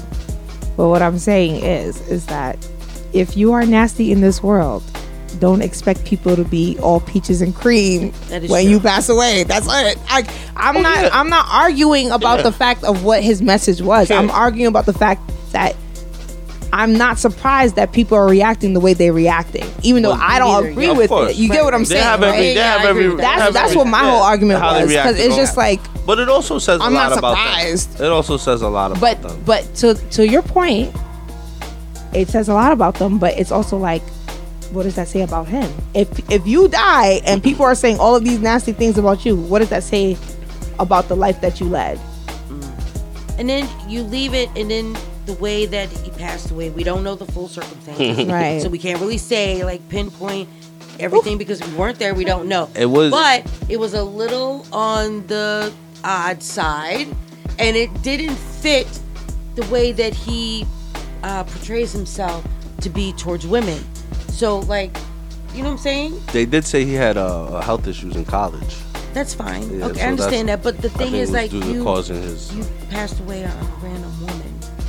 But 0.78 0.88
what 0.88 1.02
I'm 1.02 1.18
saying 1.20 1.64
is, 1.66 2.00
is 2.10 2.26
that 2.28 2.58
if 3.14 3.36
you 3.36 3.52
are 3.54 3.66
nasty 3.66 4.12
in 4.12 4.22
this 4.22 4.42
world, 4.42 4.84
don't 5.40 5.62
expect 5.62 6.06
people 6.06 6.36
to 6.36 6.44
be 6.46 6.78
all 6.80 7.00
peaches 7.02 7.42
and 7.42 7.54
cream 7.56 8.12
when 8.30 8.48
true. 8.48 8.58
you 8.60 8.80
pass 8.80 9.10
away. 9.10 9.44
That's 9.44 9.66
it. 9.68 9.98
I, 10.10 10.24
I'm 10.56 10.78
Oh, 10.78 10.82
not. 10.82 10.98
yeah. 11.02 11.10
I'm 11.14 11.30
not 11.30 11.46
arguing 11.50 12.12
about 12.12 12.38
Yeah. 12.38 12.44
the 12.44 12.52
fact 12.52 12.84
of 12.84 13.04
what 13.04 13.24
his 13.24 13.42
message 13.42 13.82
was. 13.82 14.10
I'm 14.12 14.30
arguing 14.32 14.68
about 14.68 14.86
the 14.86 14.94
fact 14.94 15.22
that 15.52 15.76
I'm 16.74 16.94
not 16.98 17.20
surprised 17.20 17.76
that 17.76 17.92
people 17.92 18.18
are 18.18 18.28
reacting 18.28 18.74
the 18.74 18.80
way 18.80 18.94
they're 18.94 19.12
reacting, 19.14 19.66
even 19.84 20.04
though 20.04 20.12
Well, 20.12 20.20
I 20.22 20.40
don't 20.40 20.54
neither, 20.64 20.70
agree 20.70 20.86
yeah. 20.88 20.92
With 20.94 21.10
course. 21.10 21.32
it. 21.32 21.36
You 21.38 21.50
get 21.50 21.64
what 21.66 21.74
I'm 21.74 21.82
they 21.82 21.86
saying, 21.86 22.04
have 22.04 22.24
every, 22.24 22.32
right? 22.38 22.42
they 22.44 22.56
Yeah, 22.56 22.78
have 22.78 22.86
every. 22.90 23.08
with 23.10 23.18
that. 23.18 23.22
they 23.24 23.24
That's 23.24 23.42
have 23.42 23.54
that's 23.54 23.66
every- 23.72 23.78
what 23.78 23.88
my 23.88 24.00
whole 24.00 24.22
argument 24.22 24.60
how 24.62 24.74
they 24.74 24.84
was 24.84 24.92
because 24.94 25.20
it's 25.20 25.36
just 25.36 25.58
like 25.58 25.80
But 26.06 26.20
it 26.20 26.30
also 26.30 26.60
says 26.60 26.80
a 26.80 26.84
I'm 26.84 26.94
lot 26.94 27.10
not 27.10 27.18
about 27.20 27.38
surprised. 27.38 27.98
them. 27.98 28.06
It 28.06 28.10
also 28.12 28.38
says 28.38 28.62
a 28.62 28.70
lot 28.70 28.92
about 28.92 29.02
but 29.02 29.22
them. 29.22 29.42
but 29.46 29.76
to 29.76 29.96
to 30.12 30.28
your 30.28 30.42
point 30.44 30.96
it 32.14 32.28
says 32.30 32.48
a 32.50 32.54
lot 32.54 32.72
about 32.72 32.96
them 32.96 33.20
but 33.20 33.38
it's 33.38 33.52
also 33.52 33.78
like 33.78 34.02
what 34.72 34.84
does 34.84 34.96
that 34.96 35.08
say 35.08 35.22
about 35.22 35.48
him 35.48 35.70
if 35.94 36.08
if 36.32 36.46
you 36.48 36.68
die 36.70 37.22
and 37.26 37.44
people 37.44 37.66
are 37.66 37.76
saying 37.76 38.00
all 38.00 38.16
of 38.16 38.24
these 38.24 38.40
nasty 38.40 38.72
things 38.72 38.98
about 38.98 39.26
you 39.26 39.36
what 39.36 39.60
does 39.60 39.70
that 39.70 39.84
say 39.84 40.18
about 40.80 41.08
the 41.10 41.16
life 41.16 41.40
that 41.42 41.60
you 41.60 41.66
led 41.68 42.00
and 43.38 43.50
then 43.50 43.68
you 43.90 44.04
leave 44.04 44.34
it, 44.36 44.50
and 44.56 44.70
then 44.70 44.96
the 45.32 45.42
way 45.42 45.66
that 45.66 45.90
he 45.90 46.12
passed 46.12 46.52
away, 46.52 46.70
we 46.70 46.84
don't 46.84 47.04
know 47.04 47.16
the 47.16 47.26
full 47.26 47.48
circumstances, 47.48 48.28
Right. 48.28 48.62
So 48.62 48.70
we 48.70 48.78
can't 48.80 49.00
really 49.00 49.18
say 49.18 49.64
like 49.64 49.88
pinpoint 49.90 50.50
everything 51.00 51.38
because 51.38 51.62
we 51.66 51.74
weren't 51.76 52.00
there. 52.00 52.14
We 52.14 52.26
don't 52.26 52.48
know. 52.48 52.70
It 52.76 52.86
was- 52.86 53.12
but 53.12 53.50
it 53.70 53.78
was 53.78 53.94
a 53.94 54.04
little 54.04 54.66
on 54.74 55.26
the 55.28 55.74
odd 56.04 56.44
side, 56.44 57.08
and 57.60 57.78
it 57.78 57.90
didn't 58.02 58.36
fit 58.36 58.88
the 59.56 59.66
way 59.68 59.92
that 59.92 60.14
he 60.14 60.66
uh, 61.24 61.44
portrays 61.44 61.92
himself 61.92 62.46
to 62.82 62.90
be 62.90 63.14
towards 63.14 63.46
women. 63.46 63.84
So 64.30 64.60
like, 64.60 64.96
you 65.54 65.60
know 65.60 65.70
what 65.70 65.74
I'm 65.74 65.78
saying? 65.80 66.20
They 66.34 66.46
did 66.46 66.66
say 66.66 66.84
he 66.86 66.94
had 66.94 67.18
uh, 67.18 67.62
health 67.62 67.88
issues 67.88 68.16
in 68.16 68.26
college. 68.26 68.76
That's 69.14 69.34
fine. 69.34 69.64
Yeah, 69.78 69.88
okay, 69.88 70.00
so 70.00 70.06
I 70.06 70.08
understand 70.08 70.50
that. 70.50 70.64
But 70.64 70.78
the 70.82 70.90
thing 70.90 71.12
think 71.12 71.16
it 71.16 71.20
is, 71.20 71.32
was 71.32 71.36
like 71.36 71.52
you, 71.52 71.84
causing 71.84 72.22
his. 72.22 72.56
you 72.56 72.64
passed 72.90 73.20
away 73.20 73.44
on 73.44 73.52
a 73.52 73.64
random 73.84 74.04
woman. 74.04 74.21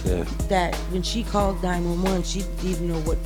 Yeah. 0.04 0.24
That 0.48 0.74
when 0.90 1.02
she 1.02 1.22
called 1.22 1.62
911, 1.62 2.22
she 2.24 2.40
didn't 2.40 2.64
even 2.64 2.88
know 2.88 3.00
what 3.00 3.18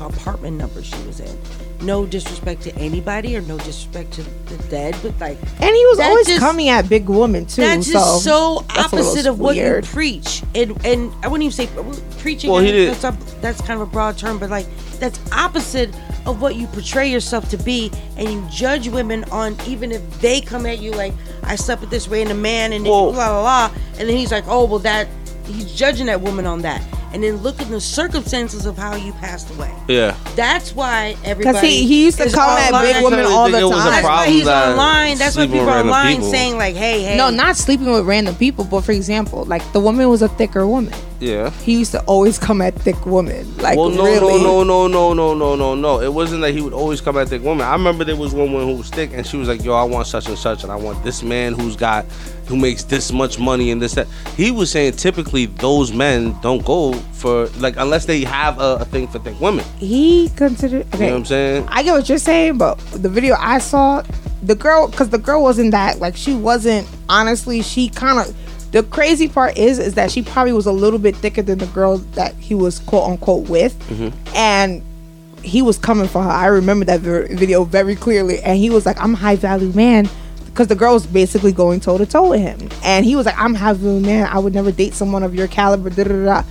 apartment 0.00 0.56
number 0.56 0.82
she 0.82 0.96
was 1.06 1.20
in. 1.20 1.38
No 1.80 2.06
disrespect 2.06 2.62
to 2.62 2.74
anybody 2.76 3.36
or 3.36 3.40
no 3.42 3.56
disrespect 3.58 4.12
to 4.14 4.22
the 4.22 4.56
dead, 4.68 4.96
but 5.02 5.18
like 5.20 5.38
and 5.60 5.74
he 5.76 5.86
was 5.86 5.98
always 6.00 6.26
just- 6.26 6.40
coming 6.40 6.68
at 6.68 6.88
big 6.88 7.08
women 7.08 7.44
too 7.46 7.62
that's 7.62 7.86
so 7.86 7.92
just 7.92 8.24
so 8.24 8.64
that's 8.68 8.92
a 8.92 8.96
little 8.96 9.10
opposite 9.10 9.26
of 9.26 9.38
what 9.40 9.56
you 9.56 9.80
preach. 9.82 10.42
And 10.54 10.84
and 10.86 11.12
I 11.22 11.28
wouldn't 11.28 11.44
even 11.44 11.52
say 11.52 11.68
preaching. 12.18 12.50
Well, 12.50 12.60
he 12.62 12.70
did- 12.72 12.94
that's, 12.94 13.04
a, 13.04 13.16
that's 13.40 13.60
kind 13.60 13.80
of 13.80 13.88
a 13.88 13.90
broad 13.90 14.16
term, 14.18 14.38
but 14.38 14.50
like 14.50 14.66
that's 14.98 15.18
opposite 15.32 15.90
of 16.26 16.40
what 16.40 16.54
you 16.54 16.68
portray 16.68 17.10
yourself 17.10 17.48
to 17.50 17.56
be, 17.56 17.90
and 18.16 18.28
you 18.28 18.46
judge 18.50 18.88
women 18.88 19.24
on 19.32 19.56
even 19.66 19.90
if 19.92 20.20
they 20.20 20.40
come 20.40 20.66
at 20.66 20.78
you 20.80 20.92
like 20.92 21.12
I 21.42 21.56
slept 21.56 21.80
with 21.80 21.90
this 21.90 22.06
random 22.08 22.40
man 22.42 22.72
and 22.72 22.84
then 22.84 22.90
Well- 22.92 23.12
blah 23.12 23.28
blah 23.28 23.68
blah, 23.70 23.78
and 23.98 24.08
then 24.08 24.16
he's 24.16 24.30
like, 24.32 24.44
oh 24.48 24.64
well 24.66 24.78
that 24.80 25.08
he's 25.46 25.72
judging 25.74 26.06
that 26.06 26.20
woman 26.20 26.46
on 26.46 26.62
that. 26.62 26.82
and 27.14 27.22
then 27.22 27.36
look 27.42 27.60
at 27.60 27.68
the 27.68 27.78
circumstances 27.78 28.64
of 28.64 28.74
how 28.78 28.96
you 28.96 29.12
passed 29.20 29.50
away. 29.54 29.70
Yeah. 29.86 30.16
That's 30.34 30.74
why 30.74 31.14
everybody. 31.24 31.58
Because 31.58 31.60
he- 31.60 31.86
he 31.86 32.04
used 32.06 32.16
to 32.16 32.30
call 32.30 32.56
that 32.56 32.72
at 32.72 32.80
big 32.80 33.04
women 33.04 33.26
I 33.26 33.28
all 33.30 33.50
the 33.50 33.58
it 33.58 33.64
was 33.64 33.72
a 33.72 33.74
time. 33.74 33.90
That's 33.90 34.04
why 34.06 34.26
he's 34.28 34.44
that 34.46 34.70
online. 34.70 35.18
That's 35.18 35.36
why 35.36 35.46
people 35.46 35.68
are 35.68 35.80
online 35.80 36.16
people. 36.16 36.30
saying 36.30 36.56
like, 36.56 36.74
"Hey, 36.74 37.02
hey." 37.02 37.16
No, 37.18 37.28
not 37.28 37.58
sleeping 37.58 37.90
with 37.92 38.06
random 38.06 38.34
people, 38.36 38.64
but 38.64 38.80
for 38.80 38.92
example, 38.92 39.44
like 39.44 39.60
the 39.74 39.80
woman 39.80 40.08
was 40.08 40.22
a 40.22 40.28
thicker 40.28 40.66
woman. 40.66 40.94
Yeah. 41.22 41.50
He 41.50 41.78
used 41.78 41.92
to 41.92 42.02
always 42.02 42.36
come 42.36 42.60
at 42.60 42.74
thick 42.74 43.06
women. 43.06 43.56
Like 43.58 43.78
well, 43.78 43.90
no, 43.90 44.02
really. 44.02 44.42
no, 44.42 44.64
no, 44.64 44.88
no, 44.88 45.12
no, 45.14 45.34
no, 45.34 45.34
no, 45.34 45.54
no, 45.54 45.74
no. 45.76 46.00
It 46.00 46.12
wasn't 46.12 46.42
that 46.42 46.52
he 46.52 46.60
would 46.60 46.72
always 46.72 47.00
come 47.00 47.16
at 47.16 47.28
thick 47.28 47.42
woman. 47.42 47.64
I 47.64 47.74
remember 47.74 48.02
there 48.02 48.16
was 48.16 48.34
one 48.34 48.52
woman 48.52 48.66
who 48.68 48.74
was 48.74 48.90
thick, 48.90 49.12
and 49.12 49.24
she 49.24 49.36
was 49.36 49.46
like, 49.46 49.62
"Yo, 49.62 49.72
I 49.72 49.84
want 49.84 50.08
such 50.08 50.26
and 50.26 50.36
such, 50.36 50.64
and 50.64 50.72
I 50.72 50.74
want 50.74 51.04
this 51.04 51.22
man 51.22 51.54
who's 51.54 51.76
got, 51.76 52.06
who 52.46 52.56
makes 52.56 52.82
this 52.82 53.12
much 53.12 53.38
money 53.38 53.70
and 53.70 53.80
this 53.80 53.94
that." 53.94 54.08
He 54.36 54.50
was 54.50 54.68
saying 54.72 54.94
typically 54.94 55.46
those 55.46 55.92
men 55.92 56.36
don't 56.42 56.64
go 56.64 56.92
for 57.12 57.46
like 57.58 57.76
unless 57.76 58.04
they 58.06 58.24
have 58.24 58.58
a, 58.58 58.78
a 58.80 58.84
thing 58.86 59.06
for 59.06 59.20
thick 59.20 59.40
women. 59.40 59.64
He 59.78 60.28
considered. 60.30 60.86
Okay, 60.88 61.04
You 61.04 61.06
know 61.06 61.12
what 61.12 61.18
I'm 61.18 61.24
saying? 61.26 61.68
I 61.68 61.84
get 61.84 61.92
what 61.92 62.08
you're 62.08 62.18
saying, 62.18 62.58
but 62.58 62.80
the 62.90 63.08
video 63.08 63.36
I 63.38 63.58
saw, 63.58 64.02
the 64.42 64.56
girl, 64.56 64.88
because 64.88 65.10
the 65.10 65.18
girl 65.18 65.40
wasn't 65.40 65.70
that 65.70 66.00
like 66.00 66.16
she 66.16 66.34
wasn't. 66.34 66.88
Honestly, 67.08 67.62
she 67.62 67.90
kind 67.90 68.18
of. 68.18 68.36
The 68.72 68.82
crazy 68.82 69.28
part 69.28 69.56
is, 69.58 69.78
is 69.78 69.94
that 69.94 70.10
she 70.10 70.22
probably 70.22 70.52
was 70.52 70.66
a 70.66 70.72
little 70.72 70.98
bit 70.98 71.14
thicker 71.16 71.42
than 71.42 71.58
the 71.58 71.66
girl 71.66 71.98
that 72.16 72.34
he 72.36 72.54
was 72.54 72.78
quote 72.80 73.08
unquote 73.08 73.48
with, 73.48 73.74
and 74.34 74.82
he 75.42 75.60
was 75.62 75.76
coming 75.78 76.08
for 76.08 76.22
her. 76.22 76.30
I 76.30 76.46
remember 76.46 76.84
that 76.86 77.00
video 77.00 77.64
very 77.64 77.94
clearly, 77.94 78.40
and 78.40 78.58
he 78.58 78.70
was 78.70 78.86
like, 78.86 78.98
"I'm 79.00 79.14
a 79.14 79.16
high 79.18 79.36
value 79.36 79.72
man." 79.74 80.08
Because 80.46 80.68
the 80.68 80.74
girl 80.74 80.92
was 80.94 81.06
basically 81.06 81.52
going 81.52 81.80
toe 81.80 81.96
to 81.98 82.04
toe 82.06 82.28
with 82.30 82.40
him, 82.40 82.68
and 82.84 83.04
he 83.04 83.16
was 83.16 83.26
like, 83.26 83.38
"I'm 83.38 83.54
high 83.54 83.72
value 83.74 84.00
man. 84.04 84.28
I 84.30 84.38
would 84.38 84.54
never 84.54 84.70
date 84.72 84.94
someone 84.94 85.22
of 85.22 85.34
your 85.34 85.48
caliber." 85.48 85.90
Da, 85.90 86.04
da, 86.04 86.12
da, 86.12 86.24
da. 86.24 86.42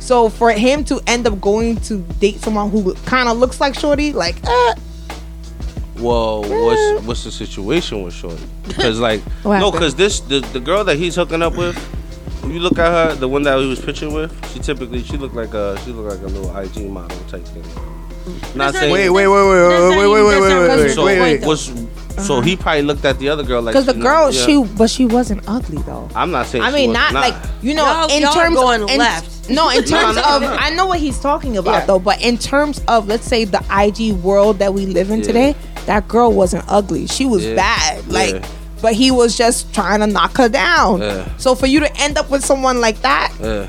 So 0.00 0.28
for 0.28 0.50
him 0.52 0.84
to 0.84 1.00
end 1.06 1.26
up 1.26 1.40
going 1.40 1.76
to 1.82 1.98
date 2.20 2.40
someone 2.40 2.70
who 2.70 2.94
kind 3.04 3.28
of 3.28 3.36
looks 3.38 3.60
like 3.60 3.74
Shorty, 3.74 4.12
like, 4.12 4.36
eh, 4.46 4.74
Well, 6.00 6.42
what's 6.42 7.06
what's 7.06 7.24
the 7.24 7.30
situation 7.30 8.02
with 8.02 8.14
Shorty? 8.14 8.42
Because 8.66 9.00
like 9.00 9.22
no, 9.44 9.70
because 9.70 9.94
this 9.94 10.20
the, 10.20 10.40
the 10.52 10.60
girl 10.60 10.84
that 10.84 10.96
he's 10.96 11.14
hooking 11.14 11.42
up 11.42 11.56
with. 11.56 11.76
You 12.44 12.60
look 12.60 12.78
at 12.78 12.90
her, 13.10 13.14
the 13.14 13.28
one 13.28 13.42
that 13.42 13.58
he 13.58 13.66
was 13.66 13.78
pictured 13.78 14.10
with, 14.10 14.32
she 14.52 14.58
typically 14.60 15.02
she 15.02 15.18
looked 15.18 15.34
like 15.34 15.52
a 15.52 15.78
she 15.84 15.92
looked 15.92 16.16
like 16.16 16.22
a 16.22 16.32
little 16.32 16.56
IG 16.56 16.88
model 16.90 17.18
type 17.28 17.44
thing. 17.44 17.62
Mm. 17.62 18.56
Not 18.56 18.74
saying 18.74 18.90
Wait, 18.90 19.10
wait, 19.10 19.26
wait, 19.26 19.34
wait, 19.34 19.48
wait, 19.50 19.68
That's 19.68 19.80
wait, 19.82 19.96
not 19.96 19.98
wait, 19.98 20.04
even- 20.06 20.24
wait, 20.26 20.30
that's 20.30 20.40
wait, 20.40 20.96
not 20.96 21.04
wait, 21.04 21.18
really 21.18 21.20
wait, 21.20 21.40
the 21.42 21.48
wait, 21.48 21.97
point, 22.18 22.28
wait. 22.30 22.36
so 22.36 22.40
he 22.40 22.52
uh-huh. 22.54 22.62
probably 22.62 22.82
looked 22.82 23.04
at 23.04 23.18
the 23.18 23.28
other 23.28 23.42
girl 23.42 23.62
like 23.62 23.72
because 23.72 23.86
the 23.86 23.94
she- 23.94 24.00
girl, 24.00 24.30
yeah. 24.32 24.46
she, 24.46 24.64
but 24.76 24.90
she 24.90 25.06
wasn't 25.06 25.42
ugly 25.48 25.78
though. 25.82 26.08
I'm 26.14 26.30
not 26.30 26.46
saying. 26.46 26.64
I 26.64 26.70
she 26.70 26.76
mean, 26.76 26.90
was 26.90 26.94
not, 26.98 27.12
like 27.14 27.34
you 27.62 27.74
know, 27.74 27.84
Y'all- 27.84 28.10
in 28.10 28.22
y'all 28.22 28.32
terms 28.32 28.56
going 28.56 28.82
of 28.82 28.90
in- 28.90 28.98
left. 28.98 29.50
No, 29.50 29.70
in 29.70 29.82
terms 29.84 30.16
no, 30.16 30.22
of. 30.36 30.42
I 30.42 30.70
know 30.70 30.86
what 30.86 30.98
he's 31.00 31.18
talking 31.20 31.56
about 31.56 31.72
Yeah. 31.80 31.86
though, 31.86 31.98
but 31.98 32.20
in 32.22 32.36
terms 32.36 32.82
of 32.86 33.08
let's 33.08 33.26
say 33.26 33.44
the 33.44 33.62
IG 33.70 34.12
world 34.22 34.58
that 34.58 34.74
we 34.74 34.84
live 34.86 35.10
in 35.10 35.20
Yeah. 35.20 35.24
today, 35.26 35.56
that 35.86 36.06
girl 36.06 36.32
wasn't 36.32 36.64
ugly. 36.68 37.06
She 37.06 37.24
was 37.26 37.44
Yeah. 37.44 37.54
bad, 37.54 38.06
like. 38.08 38.34
Yeah. 38.34 38.48
But 38.80 38.92
he 38.94 39.10
was 39.10 39.36
just 39.36 39.74
trying 39.74 39.98
to 39.98 40.06
knock 40.06 40.36
her 40.36 40.48
down. 40.48 41.00
Yeah. 41.00 41.28
So 41.36 41.56
for 41.56 41.66
you 41.66 41.80
to 41.80 41.96
end 42.00 42.16
up 42.16 42.30
with 42.30 42.44
someone 42.44 42.80
like 42.80 43.02
that, 43.02 43.32
Yeah. 43.42 43.66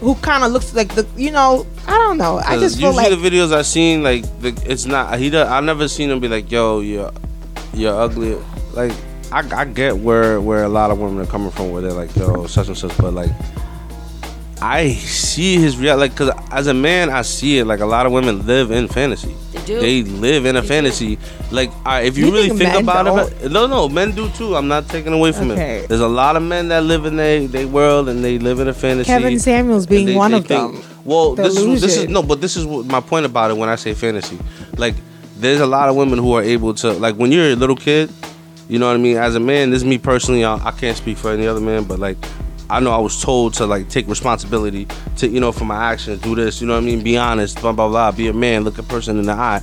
who 0.00 0.16
kind 0.16 0.42
of 0.42 0.50
looks 0.50 0.74
like 0.74 0.92
the, 0.96 1.06
you 1.16 1.30
know, 1.30 1.64
I 1.86 1.92
don't 1.92 2.18
know. 2.18 2.38
I 2.44 2.58
just 2.58 2.76
feel 2.76 2.88
usually 2.92 3.08
like 3.08 3.22
the 3.22 3.30
videos 3.30 3.52
I've 3.52 3.66
seen 3.66 4.02
like 4.02 4.24
the, 4.40 4.48
it's 4.66 4.84
not 4.84 5.16
he. 5.20 5.30
Does, 5.30 5.46
I've 5.48 5.62
never 5.62 5.86
seen 5.86 6.10
him 6.10 6.18
be 6.18 6.26
like, 6.26 6.50
"Yo, 6.50 6.80
you're 6.80 7.12
you're 7.74 7.94
ugly." 7.94 8.36
Like 8.74 8.92
I, 9.32 9.40
I 9.60 9.64
get 9.64 9.96
where 9.98 10.40
where 10.40 10.64
a 10.64 10.68
lot 10.68 10.90
of 10.90 10.98
women 10.98 11.20
are 11.20 11.30
coming 11.30 11.50
from, 11.50 11.70
where 11.70 11.82
they're 11.82 11.92
like, 11.92 12.14
"Yo, 12.16 12.46
such 12.46 12.68
and 12.68 12.76
such," 12.78 12.96
but 12.98 13.12
like. 13.14 13.30
I 14.60 14.88
see 14.94 15.54
his 15.56 15.76
reality, 15.78 16.00
like 16.00 16.10
because 16.14 16.30
as 16.50 16.66
a 16.66 16.74
man 16.74 17.10
I 17.10 17.22
see 17.22 17.58
it 17.58 17.64
like 17.64 17.78
a 17.78 17.86
lot 17.86 18.06
of 18.06 18.12
women 18.12 18.44
live 18.44 18.72
in 18.72 18.88
fantasy. 18.88 19.32
They 19.52 19.62
do. 19.64 19.78
They 19.80 20.02
live 20.02 20.46
in 20.46 20.56
a 20.56 20.64
fantasy. 20.64 21.16
Like 21.52 21.70
all 21.70 21.82
right, 21.84 22.06
if 22.06 22.18
you, 22.18 22.26
You 22.26 22.32
really 22.32 22.48
think 22.48 22.72
think 22.72 22.82
about 22.82 23.04
don't? 23.04 23.32
it, 23.40 23.52
no, 23.52 23.68
no, 23.68 23.88
men 23.88 24.10
do 24.16 24.28
too. 24.30 24.56
I'm 24.56 24.66
not 24.66 24.88
taking 24.88 25.12
away 25.12 25.30
from 25.30 25.52
Okay. 25.52 25.76
it. 25.84 25.88
There's 25.88 26.00
a 26.00 26.08
lot 26.08 26.34
of 26.34 26.42
men 26.42 26.66
that 26.70 26.82
live 26.82 27.04
in 27.04 27.14
their 27.16 27.46
they 27.46 27.66
world 27.66 28.08
and 28.08 28.24
they 28.24 28.40
live 28.40 28.58
in 28.58 28.66
a 28.66 28.74
fantasy. 28.74 29.06
Kevin 29.06 29.38
Samuels 29.38 29.86
being 29.86 30.06
they- 30.06 30.16
one 30.16 30.32
they 30.32 30.38
of 30.38 30.46
think- 30.46 30.72
them. 30.72 30.82
Well, 31.04 31.36
this 31.36 31.56
is 31.56 31.80
this 31.80 31.96
is 31.96 32.08
no, 32.08 32.24
but 32.24 32.40
this 32.40 32.56
is 32.56 32.66
what 32.66 32.84
my 32.84 32.98
point 33.00 33.26
about 33.26 33.52
it 33.52 33.56
when 33.56 33.68
I 33.68 33.76
say 33.76 33.94
fantasy. 33.94 34.40
Like, 34.76 34.96
there's 35.38 35.60
a 35.60 35.66
lot 35.66 35.88
of 35.88 35.96
women 35.96 36.18
who 36.18 36.32
are 36.32 36.42
able 36.42 36.74
to 36.74 36.92
like 36.92 37.14
when 37.16 37.32
you're 37.32 37.50
a 37.50 37.56
little 37.56 37.76
kid. 37.76 38.12
You 38.68 38.78
know 38.78 38.86
what 38.86 38.94
I 38.94 38.98
mean? 38.98 39.16
As 39.16 39.34
a 39.34 39.40
man, 39.40 39.70
this 39.70 39.78
is 39.78 39.84
me 39.84 39.96
personally. 39.96 40.44
I, 40.44 40.56
I 40.56 40.72
can't 40.72 40.96
speak 40.96 41.16
for 41.16 41.30
any 41.30 41.46
other 41.46 41.60
man, 41.60 41.84
but 41.84 41.98
like, 41.98 42.18
I 42.68 42.80
know 42.80 42.90
I 42.90 42.98
was 42.98 43.22
told 43.22 43.54
to 43.54 43.66
like 43.66 43.88
take 43.88 44.06
responsibility 44.08 44.86
to 45.16 45.28
you 45.28 45.40
know 45.40 45.52
for 45.52 45.64
my 45.64 45.92
actions, 45.92 46.20
do 46.20 46.34
this. 46.34 46.60
You 46.60 46.66
know 46.66 46.74
what 46.74 46.82
I 46.82 46.86
mean? 46.86 47.02
Be 47.02 47.16
honest, 47.16 47.60
blah 47.60 47.72
blah 47.72 47.88
blah. 47.88 48.12
Be 48.12 48.28
a 48.28 48.32
man, 48.32 48.64
look 48.64 48.78
a 48.78 48.82
person 48.82 49.18
in 49.18 49.26
the 49.26 49.32
eye, 49.32 49.62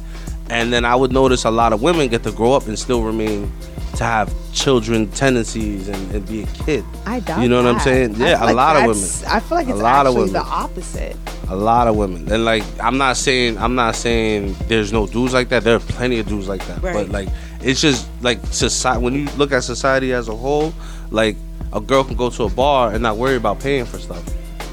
and 0.49 0.73
then 0.73 0.85
I 0.85 0.95
would 0.95 1.11
notice 1.11 1.45
a 1.45 1.51
lot 1.51 1.73
of 1.73 1.81
women 1.81 2.07
get 2.07 2.23
to 2.23 2.31
grow 2.31 2.53
up 2.53 2.67
and 2.67 2.79
still 2.79 3.03
remain 3.03 3.51
to 3.95 4.03
have 4.03 4.33
children 4.53 5.07
tendencies 5.11 5.87
and, 5.87 6.11
and 6.15 6.27
be 6.27 6.43
a 6.43 6.45
kid. 6.47 6.83
I 7.05 7.19
doubt. 7.21 7.41
You 7.41 7.49
know 7.49 7.63
what 7.63 7.73
I'm 7.75 7.79
saying? 7.79 8.15
Yeah, 8.15 8.43
a 8.43 8.45
like 8.45 8.55
lot 8.55 8.75
of 8.77 8.81
women. 8.87 9.03
I 9.27 9.39
feel 9.39 9.57
like 9.57 9.67
A 9.67 9.71
it's 9.71 9.79
lot 9.81 10.05
of 10.07 10.15
women. 10.15 10.33
the 10.33 10.41
opposite. 10.43 11.15
A 11.49 11.55
lot 11.55 11.87
of 11.87 11.95
women, 11.95 12.31
and 12.31 12.43
like 12.43 12.63
I'm 12.81 12.97
not 12.97 13.17
saying 13.17 13.57
I'm 13.59 13.75
not 13.75 13.95
saying 13.95 14.55
there's 14.67 14.91
no 14.91 15.05
dudes 15.05 15.31
like 15.33 15.49
that. 15.49 15.63
There 15.63 15.75
are 15.75 15.79
plenty 15.79 16.17
of 16.19 16.27
dudes 16.27 16.47
like 16.47 16.65
that, 16.67 16.81
Right. 16.81 16.93
but 16.93 17.09
like 17.09 17.29
it's 17.61 17.79
just 17.81 18.07
like 18.21 18.39
society. 18.47 19.03
When 19.03 19.13
you 19.13 19.25
look 19.37 19.51
at 19.51 19.63
society 19.63 20.11
as 20.13 20.27
a 20.27 20.35
whole, 20.35 20.73
like 21.11 21.35
a 21.71 21.79
girl 21.79 22.03
can 22.03 22.15
go 22.15 22.29
to 22.31 22.43
a 22.43 22.49
bar 22.49 22.91
and 22.93 23.03
not 23.03 23.17
worry 23.17 23.35
about 23.35 23.59
paying 23.59 23.85
for 23.85 23.99
stuff. 23.99 24.23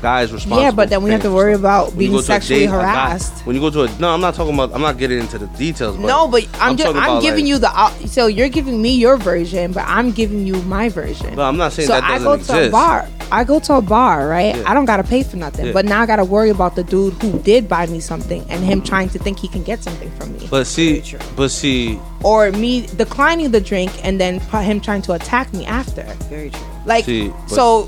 Guys 0.02 0.32
responsible. 0.32 0.60
Yeah, 0.62 0.72
but 0.72 0.90
then 0.90 1.02
we 1.04 1.10
have 1.12 1.22
to 1.22 1.30
worry 1.30 1.54
stuff. 1.54 1.60
about 1.60 1.96
being 1.96 2.10
go 2.10 2.16
to 2.18 2.22
a 2.22 2.26
sexually 2.26 2.62
date, 2.62 2.66
a 2.66 2.70
guy- 2.70 2.82
harassed. 2.82 3.46
when 3.46 3.54
you 3.54 3.62
go 3.62 3.70
to 3.70 3.82
a 3.84 3.98
no, 4.00 4.10
I'm 4.12 4.20
not 4.20 4.34
talking 4.34 4.52
about. 4.52 4.74
I'm 4.74 4.80
not 4.80 4.98
getting 4.98 5.20
into 5.20 5.38
the 5.38 5.46
details. 5.56 5.96
But 5.96 6.06
no, 6.06 6.26
but 6.26 6.44
I'm, 6.60 6.76
just 6.76 6.94
I'm 6.96 7.22
giving 7.22 7.44
like- 7.44 7.48
you 7.48 7.58
the 7.58 8.06
so 8.08 8.26
you're 8.26 8.48
giving 8.48 8.82
me 8.82 8.96
your 8.96 9.16
version, 9.16 9.70
but 9.72 9.84
I'm 9.86 10.10
giving 10.10 10.44
you 10.44 10.54
my 10.62 10.88
version. 10.88 11.36
No, 11.36 11.42
I'm 11.42 11.56
not 11.56 11.72
saying 11.72 11.86
so 11.86 11.94
that 11.94 12.02
I 12.02 12.18
doesn't 12.18 12.24
go 12.24 12.32
exist. 12.32 12.50
to 12.50 12.66
a 12.66 12.70
bar. 12.70 13.08
I 13.30 13.44
go 13.44 13.60
to 13.60 13.74
a 13.76 13.80
bar, 13.80 14.26
right? 14.28 14.56
Yeah. 14.56 14.64
I 14.66 14.74
don't 14.74 14.84
gotta 14.86 15.04
pay 15.04 15.22
for 15.22 15.36
nothing, 15.36 15.66
Yeah. 15.66 15.72
but 15.72 15.84
now 15.86 16.02
I 16.02 16.06
gotta 16.06 16.24
worry 16.24 16.50
about 16.50 16.74
the 16.74 16.82
dude 16.82 17.14
who 17.22 17.38
did 17.38 17.68
buy 17.68 17.86
me 17.86 18.00
something 18.00 18.44
and 18.50 18.62
him 18.64 18.82
trying 18.82 19.08
to 19.10 19.18
think 19.20 19.38
he 19.38 19.46
can 19.48 19.62
get 19.62 19.84
something 19.84 20.10
from 20.18 20.32
me, 20.36 20.48
But 20.50 20.66
see, 20.66 21.02
but 21.36 21.50
see, 21.50 21.98
or 22.24 22.50
me 22.50 22.86
declining 22.96 23.52
the 23.52 23.60
drink 23.60 23.92
and 24.04 24.20
then 24.20 24.40
him 24.40 24.80
trying 24.80 25.02
to 25.02 25.12
attack 25.12 25.54
me 25.54 25.64
after. 25.64 26.02
Very 26.28 26.50
true. 26.50 26.60
Like 26.84 27.04
See, 27.04 27.32
so, 27.46 27.86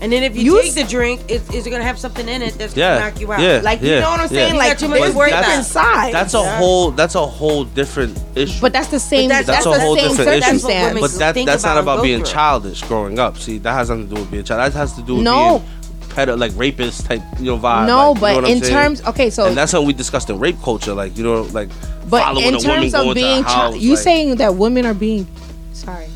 And 0.00 0.12
then 0.12 0.22
if 0.22 0.36
you, 0.36 0.42
You 0.56 0.60
take 0.62 0.70
s- 0.70 0.74
the 0.74 0.84
drink, 0.84 1.22
is, 1.28 1.48
is 1.50 1.66
it 1.66 1.70
gonna 1.70 1.84
have 1.84 1.98
something 1.98 2.28
in 2.28 2.42
it 2.42 2.58
that's 2.58 2.76
Yeah, 2.76 2.98
gonna 2.98 3.10
knock 3.10 3.20
you 3.20 3.32
out? 3.32 3.40
yeah. 3.40 3.60
like 3.62 3.80
you 3.80 4.00
know 4.00 4.10
what 4.10 4.20
I'm 4.20 4.28
saying? 4.28 4.52
You 4.52 4.58
Like 4.58 4.72
got 4.72 4.78
too 4.78 4.88
much 4.88 4.98
there's 5.00 5.12
to 5.12 5.16
worry 5.18 5.30
different 5.30 5.54
about. 5.54 5.64
sides. 5.66 6.12
that's 6.12 6.34
a 6.34 6.38
Yeah. 6.38 6.58
whole 6.58 6.90
that's 6.90 7.14
a 7.14 7.26
whole 7.26 7.64
different 7.64 8.18
issue. 8.34 8.60
But 8.60 8.72
that's 8.74 8.88
the 8.88 9.00
same. 9.00 9.28
that's- 9.30 9.46
that's, 9.46 9.64
that's 9.64 9.76
a 9.78 9.80
whole 9.80 9.94
different 9.94 10.20
issue. 10.20 10.40
That's 10.40 10.62
what 10.62 10.74
women 10.74 11.00
But 11.00 11.12
that 11.12 11.34
think 11.34 11.46
that's 11.48 11.62
not 11.62 11.78
about 11.78 11.78
and 11.78 11.88
about 12.00 12.02
being 12.02 12.18
through. 12.24 12.32
childish 12.32 12.82
growing 12.82 13.18
up. 13.18 13.38
See, 13.38 13.58
that 13.58 13.72
has 13.72 13.88
nothing 13.88 14.08
to 14.08 14.14
do 14.16 14.20
with 14.20 14.30
being 14.30 14.44
child. 14.44 14.60
That 14.60 14.76
has 14.76 14.92
to 14.94 15.02
do 15.02 15.14
with 15.14 15.24
No. 15.24 15.60
being 15.60 15.70
pedo, 16.10 16.38
like 16.38 16.52
rapist 16.56 17.06
type, 17.06 17.22
you 17.38 17.46
know, 17.46 17.58
vibe. 17.58 17.86
No, 17.86 18.12
like, 18.12 18.14
you 18.14 18.14
know 18.14 18.14
but 18.14 18.34
what 18.34 18.44
I'm 18.44 18.50
in 18.50 18.60
terms, 18.60 19.02
okay, 19.06 19.30
so 19.30 19.46
and 19.46 19.56
that's 19.56 19.70
something 19.72 19.86
we 19.86 19.92
discussed 19.94 20.28
in 20.28 20.38
rape 20.38 20.60
culture, 20.62 20.92
like 20.92 21.16
you 21.16 21.24
know, 21.24 21.42
like 21.52 21.70
but 22.10 22.20
following 22.22 22.46
in 22.48 22.54
a 22.54 22.58
woman 22.58 22.90
terms 22.90 22.94
of 22.94 23.14
being, 23.14 23.40
a 23.40 23.42
house. 23.42 23.72
chi- 23.72 23.78
you 23.80 23.90
like, 23.94 23.98
saying 23.98 24.36
that 24.36 24.54
women 24.56 24.84
are 24.86 24.94
being, 24.94 25.26
sorry, 25.72 26.06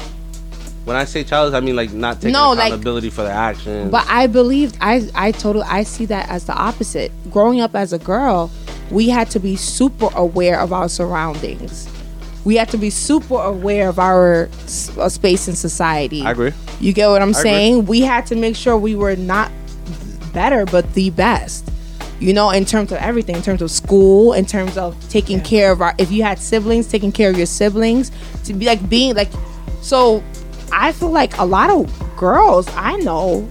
when 0.89 0.97
I 0.97 1.05
say 1.05 1.23
childish, 1.23 1.55
I 1.55 1.61
mean 1.61 1.77
like 1.77 1.93
not 1.93 2.17
taking 2.17 2.33
No, 2.33 2.53
like- 2.53 2.69
accountability 2.69 3.11
for 3.11 3.23
their 3.23 3.33
actions. 3.33 3.91
but 3.91 4.07
I 4.09 4.27
believe 4.27 4.73
I 4.81 5.09
I 5.15 5.33
totally 5.33 5.67
I 5.69 5.83
see 5.85 6.07
that 6.07 6.29
as 6.31 6.45
the 6.47 6.55
opposite. 6.55 7.13
Growing 7.31 7.61
up 7.61 7.75
as 7.77 7.93
a 7.93 7.99
girl, 7.99 8.51
we 8.91 9.09
had 9.11 9.31
to 9.33 9.39
be 9.39 9.55
super 9.55 10.09
aware 10.15 10.59
of 10.59 10.73
our 10.73 10.89
surroundings. 10.89 11.87
We 12.45 12.57
had 12.57 12.71
to 12.71 12.79
be 12.79 12.89
super 12.89 13.35
aware 13.37 13.91
of 13.91 13.99
our 13.99 14.49
s- 14.65 14.91
uh, 14.97 15.11
space 15.11 15.47
in 15.49 15.57
society. 15.57 16.23
I 16.23 16.31
agree. 16.31 16.53
You 16.81 16.95
get 16.95 17.09
what 17.11 17.21
I'm 17.21 17.31
agree. 17.31 17.43
saying? 17.43 17.85
We 17.87 18.01
had 18.01 18.25
to 18.29 18.37
make 18.37 18.57
sure 18.57 18.79
we 18.79 18.95
were 18.97 19.17
not 19.17 19.51
better, 20.33 20.65
but 20.65 20.95
the 20.95 21.11
best. 21.11 21.69
You 22.21 22.33
know, 22.33 22.51
in 22.51 22.65
terms 22.65 22.91
of 22.93 22.99
everything, 22.99 23.37
in 23.37 23.43
terms 23.43 23.61
of 23.61 23.71
school, 23.71 24.33
in 24.33 24.47
terms 24.47 24.79
of 24.79 24.97
taking 25.11 25.41
care 25.41 25.71
of 25.71 25.83
our, 25.83 25.95
if 25.99 26.11
you 26.11 26.23
had 26.23 26.39
siblings, 26.39 26.87
taking 26.89 27.13
care 27.13 27.29
of 27.31 27.37
your 27.37 27.47
siblings, 27.47 28.11
to 28.45 28.55
be 28.55 28.65
like 28.67 28.89
being 28.89 29.15
like, 29.15 29.31
so 29.83 30.23
I 30.73 30.93
feel 30.93 31.11
like 31.11 31.37
a 31.39 31.45
lot 31.45 31.71
of 31.71 32.17
girls 32.17 32.69
I 32.75 32.97
know 32.97 33.49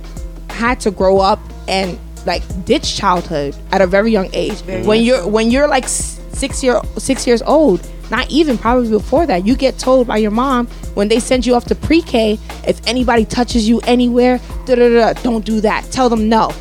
had 0.50 0.80
to 0.82 0.92
grow 0.92 1.20
up 1.20 1.40
and 1.68 2.00
like 2.26 2.44
ditch 2.66 2.96
childhood 2.96 3.56
at 3.72 3.82
a 3.82 3.88
very 3.88 4.12
young 4.12 4.30
age. 4.34 4.62
when 4.86 5.02
you're 5.04 5.26
when 5.28 5.50
you're 5.52 5.68
like 5.68 5.88
six 5.88 6.64
year 6.64 6.82
six 6.98 7.26
years 7.28 7.42
old, 7.44 7.88
not 8.12 8.30
even 8.30 8.58
probably 8.58 8.90
before 8.90 9.26
that, 9.26 9.46
you 9.46 9.56
get 9.56 9.78
told 9.80 10.08
by 10.08 10.18
your 10.18 10.32
mom 10.32 10.68
when 10.96 11.08
they 11.08 11.20
send 11.20 11.46
you 11.46 11.56
off 11.56 11.66
to 11.66 11.76
pre-K, 11.76 12.40
if 12.68 12.82
anybody 12.88 13.24
touches 13.26 13.68
you 13.70 13.80
anywhere, 13.82 14.40
da 14.66 14.76
da 14.76 14.90
da, 14.90 15.14
don't 15.22 15.46
do 15.46 15.62
that. 15.62 15.84
Tell 15.92 16.10
them 16.10 16.28
no. 16.28 16.52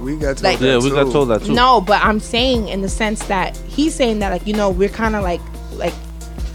We 0.00 0.16
got 0.16 0.36
told 0.38 0.42
Like- 0.44 0.58
that 0.60 0.66
yeah, 0.66 0.78
we 0.78 0.90
got 0.90 1.12
told 1.12 1.28
that 1.28 1.44
too. 1.44 1.52
No, 1.52 1.80
but 1.80 2.02
I'm 2.04 2.20
saying 2.20 2.68
in 2.68 2.80
the 2.82 2.88
sense 2.88 3.24
that 3.26 3.56
he's 3.68 3.94
saying 3.94 4.20
that 4.20 4.30
like 4.30 4.46
you 4.46 4.54
know 4.54 4.70
we're 4.70 4.88
kind 4.88 5.14
of 5.16 5.22
like 5.22 5.40
like 5.74 5.92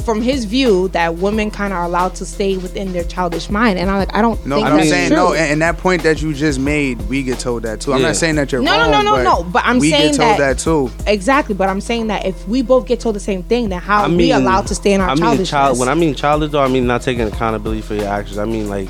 from 0.04 0.22
his 0.22 0.46
view 0.46 0.88
that 0.90 1.16
women 1.16 1.50
kind 1.50 1.72
of 1.74 1.80
are 1.80 1.86
allowed 1.86 2.14
to 2.16 2.26
stay 2.26 2.58
within 2.58 2.92
their 2.94 3.04
childish 3.06 3.50
mind, 3.50 3.80
and 3.80 3.90
I'm 3.90 3.98
like, 3.98 4.14
I 4.14 4.22
don't 4.22 4.36
think 4.36 4.48
No, 4.48 4.56
think 4.58 4.68
I'm 4.68 4.78
that's 4.78 4.90
saying 4.90 5.08
true. 5.10 5.16
no, 5.18 5.34
and, 5.34 5.52
and 5.54 5.62
that 5.62 5.78
point 5.78 6.04
that 6.04 6.22
you 6.22 6.34
just 6.34 6.60
made, 6.60 7.02
we 7.04 7.24
get 7.24 7.40
told 7.40 7.64
that 7.64 7.82
too. 7.82 7.94
I'm 7.94 8.02
not 8.02 8.16
saying 8.16 8.36
that 8.36 8.52
you're 8.52 8.62
No, 8.62 8.74
no, 8.76 8.82
wrong. 8.92 8.92
no, 8.92 9.02
no, 9.02 9.12
but 9.16 9.24
no, 9.24 9.44
but 9.44 9.64
I'm 9.66 9.80
we 9.80 9.90
saying 9.92 10.12
get 10.12 10.18
told 10.18 10.40
that- 10.40 10.58
that, 10.58 10.60
too. 10.60 10.92
Exactly, 11.08 11.56
but 11.56 11.70
I'm 11.70 11.82
saying 11.82 12.08
that 12.08 12.26
if 12.26 12.48
we 12.48 12.62
both 12.62 12.86
get 12.86 13.00
told 13.00 13.16
the 13.16 13.20
same 13.22 13.44
thing, 13.44 13.70
then 13.70 13.80
how 13.82 14.02
I 14.02 14.06
are 14.06 14.10
mean, 14.10 14.18
we 14.18 14.32
allowed 14.32 14.68
to 14.68 14.76
stay 14.76 14.94
in 14.94 15.02
our 15.02 15.10
I 15.10 15.14
mean, 15.16 15.24
childishness? 15.24 15.50
child. 15.50 15.80
When 15.80 15.90
I 15.90 15.94
mean 15.96 16.16
childish, 16.16 16.52
though, 16.52 16.64
I 16.64 16.68
mean 16.68 16.86
not 16.88 17.02
taking 17.02 17.28
accountability 17.28 17.82
for 17.82 17.96
your 17.96 18.08
actions. 18.08 18.38
I 18.38 18.46
mean 18.46 18.70
like, 18.70 18.90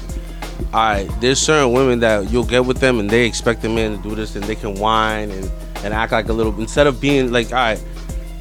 all 0.73 0.79
right, 0.83 1.09
there's 1.21 1.39
certain 1.39 1.71
women 1.73 1.99
that 1.99 2.31
you'll 2.31 2.43
get 2.45 2.65
with 2.65 2.79
them 2.79 2.99
and 2.99 3.09
they 3.09 3.25
expect 3.25 3.61
the 3.61 3.69
man 3.69 3.95
to 3.97 4.09
do 4.09 4.15
this 4.15 4.35
and 4.35 4.43
they 4.45 4.55
can 4.55 4.75
whine 4.75 5.29
and 5.31 5.51
and 5.83 5.93
act 5.93 6.11
like 6.13 6.29
a 6.29 6.33
little 6.33 6.57
instead 6.61 6.87
of 6.87 7.01
being 7.01 7.31
like, 7.31 7.47
all 7.51 7.57
right, 7.57 7.83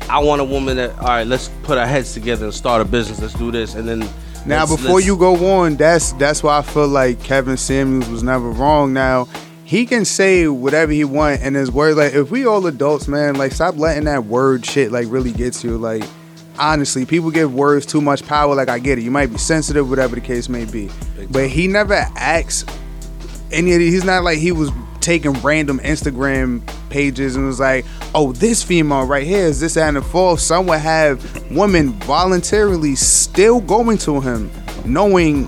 I 0.08 0.18
want 0.22 0.40
a 0.40 0.44
woman 0.44 0.76
that, 0.76 0.98
all 0.98 1.06
right, 1.08 1.26
let's 1.26 1.48
put 1.62 1.78
our 1.78 1.86
heads 1.86 2.12
together 2.12 2.44
and 2.46 2.54
start 2.54 2.80
a 2.82 2.84
business. 2.84 3.20
Let's 3.20 3.34
do 3.34 3.50
this 3.50 3.74
and 3.74 3.88
then. 3.88 4.00
Now, 4.44 4.60
let's- 4.64 4.72
before 4.76 4.94
let's- 4.96 5.06
you 5.06 5.16
go 5.16 5.52
on, 5.60 5.76
that's 5.76 6.12
that's 6.12 6.42
why 6.42 6.58
I 6.58 6.62
feel 6.62 6.88
like 6.88 7.22
Kevin 7.22 7.56
Samuels 7.56 8.08
was 8.10 8.22
never 8.22 8.50
wrong. 8.50 8.92
Now, 8.92 9.28
he 9.64 9.86
can 9.86 10.04
say 10.04 10.48
whatever 10.48 10.92
he 10.92 11.04
want 11.04 11.40
and 11.42 11.54
his 11.56 11.70
word. 11.70 11.96
Like, 11.96 12.14
if 12.14 12.30
we 12.30 12.44
all 12.46 12.66
adults, 12.66 13.08
man, 13.08 13.36
like 13.36 13.52
stop 13.52 13.78
letting 13.78 14.04
that 14.04 14.26
word 14.26 14.66
shit 14.66 14.90
like 14.92 15.06
really 15.08 15.30
get 15.32 15.54
to 15.54 15.68
you. 15.68 15.78
Like, 15.78 16.02
honestly, 16.58 17.06
people 17.06 17.30
give 17.30 17.54
words 17.54 17.86
too 17.86 18.00
much 18.00 18.26
power. 18.26 18.54
Like, 18.54 18.68
I 18.68 18.78
get 18.80 18.98
it. 18.98 19.02
You 19.02 19.10
might 19.10 19.30
be 19.30 19.38
sensitive, 19.38 19.88
whatever 19.88 20.14
the 20.16 20.20
case 20.20 20.48
may 20.48 20.64
be, 20.64 20.90
but 21.30 21.48
he 21.48 21.68
never 21.68 21.94
acts 22.16 22.64
any 23.52 23.72
of 23.72 23.78
these. 23.78 23.92
He's 23.92 24.04
not 24.04 24.24
like 24.24 24.38
he 24.38 24.50
was 24.52 24.70
taking 25.02 25.32
random 25.42 25.78
Instagram 25.80 26.62
pages 26.88 27.36
and 27.36 27.46
was 27.46 27.60
like, 27.60 27.84
"Oh, 28.14 28.32
this 28.32 28.62
female 28.62 29.04
right 29.04 29.26
here 29.26 29.46
is 29.46 29.60
this 29.60 29.76
and 29.76 29.96
the 29.96 30.02
fourth." 30.02 30.40
Some 30.40 30.66
would 30.66 30.80
have 30.80 31.50
women 31.50 31.92
voluntarily 32.00 32.94
still 32.94 33.60
going 33.60 33.98
to 33.98 34.20
him, 34.20 34.50
knowing 34.84 35.44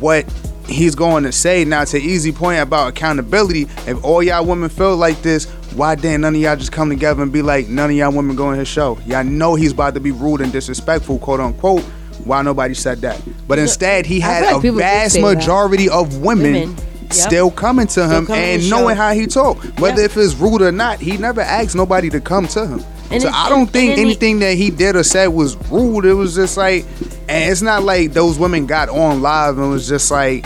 what 0.00 0.24
he's 0.68 0.94
going 0.94 1.24
to 1.24 1.32
say. 1.32 1.64
Now, 1.64 1.84
to 1.84 1.98
easy 1.98 2.32
point 2.32 2.60
about 2.60 2.88
accountability, 2.88 3.62
if 3.86 4.02
all 4.04 4.22
y'all 4.22 4.44
women 4.44 4.68
feel 4.68 4.96
like 4.96 5.20
this, 5.22 5.46
why 5.74 5.94
didn't 5.94 6.22
none 6.22 6.34
of 6.34 6.40
y'all 6.40 6.56
just 6.56 6.72
come 6.72 6.88
together 6.88 7.22
and 7.22 7.32
be 7.32 7.42
like, 7.42 7.68
none 7.68 7.90
of 7.90 7.96
y'all 7.96 8.12
women 8.12 8.36
go 8.36 8.50
in 8.52 8.58
his 8.58 8.68
show? 8.68 8.98
Y'all 9.06 9.24
know 9.24 9.54
he's 9.54 9.72
about 9.72 9.94
to 9.94 10.00
be 10.00 10.10
rude 10.10 10.40
and 10.40 10.52
disrespectful, 10.52 11.18
quote 11.18 11.40
unquote. 11.40 11.82
Why 12.24 12.42
nobody 12.42 12.74
said 12.74 13.00
that? 13.02 13.20
But 13.46 13.58
instead, 13.58 14.04
he 14.04 14.20
had 14.20 14.44
like 14.44 14.64
a 14.64 14.72
vast 14.72 15.14
say 15.14 15.22
that. 15.22 15.34
majority 15.34 15.88
of 15.88 16.18
women, 16.18 16.52
Women, 16.52 16.76
yep. 17.10 17.28
still 17.28 17.50
coming 17.50 17.86
to 17.88 18.08
him 18.08 18.26
coming 18.26 18.42
and 18.42 18.62
the 18.62 18.70
knowing 18.70 18.96
how 18.96 19.12
he 19.12 19.26
talk. 19.26 19.62
Whether 19.78 20.00
Yeah. 20.00 20.06
if 20.06 20.16
it's 20.16 20.34
rude 20.34 20.62
or 20.62 20.72
not, 20.72 21.00
he 21.00 21.16
never 21.16 21.40
asked 21.40 21.74
nobody 21.74 22.10
to 22.10 22.20
come 22.20 22.46
to 22.48 22.66
him. 22.66 22.84
And 23.10 23.22
so 23.22 23.30
I 23.32 23.48
don't 23.48 23.70
think 23.70 23.90
and 23.90 23.98
then 23.98 24.06
he- 24.06 24.12
anything 24.12 24.38
that 24.40 24.56
he 24.56 24.70
did 24.70 24.94
or 24.94 25.02
said 25.02 25.28
was 25.28 25.56
rude. 25.70 26.04
It 26.04 26.12
was 26.14 26.34
just 26.34 26.56
like, 26.56 26.84
and 27.28 27.50
it's 27.50 27.62
not 27.62 27.82
like 27.82 28.12
those 28.12 28.38
women 28.38 28.66
got 28.66 28.88
on 28.90 29.22
live 29.22 29.58
and 29.58 29.70
was 29.70 29.88
just 29.88 30.10
like, 30.10 30.44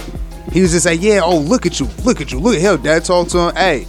he 0.52 0.60
was 0.60 0.70
just 0.72 0.86
like, 0.86 1.00
yeah, 1.02 1.20
oh 1.24 1.38
look 1.38 1.66
at 1.66 1.80
you, 1.80 1.88
look 2.04 2.20
at 2.20 2.30
you, 2.30 2.38
look 2.38 2.54
at 2.54 2.60
him. 2.60 2.80
Dad 2.82 3.04
talked 3.04 3.30
to 3.32 3.48
him, 3.48 3.56
hey, 3.56 3.86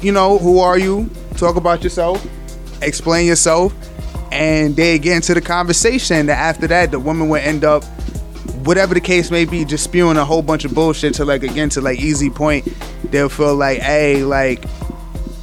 you 0.00 0.12
know, 0.12 0.36
who 0.38 0.58
are 0.58 0.78
you? 0.78 1.08
Talk 1.36 1.56
about 1.56 1.82
yourself, 1.84 2.24
explain 2.82 3.26
yourself, 3.26 3.72
and 4.32 4.74
they 4.76 4.98
get 4.98 5.16
into 5.16 5.32
the 5.34 5.40
conversation. 5.40 6.26
That 6.26 6.38
after 6.38 6.66
that, 6.66 6.90
the 6.90 6.98
woman 6.98 7.28
would 7.28 7.42
end 7.42 7.64
up, 7.64 7.84
whatever 8.64 8.94
the 8.94 9.00
case 9.00 9.30
may 9.30 9.44
be, 9.44 9.64
just 9.64 9.84
spewing 9.84 10.16
a 10.16 10.24
whole 10.24 10.42
bunch 10.42 10.64
of 10.64 10.74
bullshit 10.74 11.14
to 11.14 11.24
like 11.24 11.42
again 11.42 11.68
to 11.70 11.80
like 11.80 11.98
easy 12.00 12.30
point. 12.30 12.66
They'll 13.10 13.28
feel 13.28 13.54
like, 13.54 13.78
hey, 13.80 14.24
like 14.24 14.64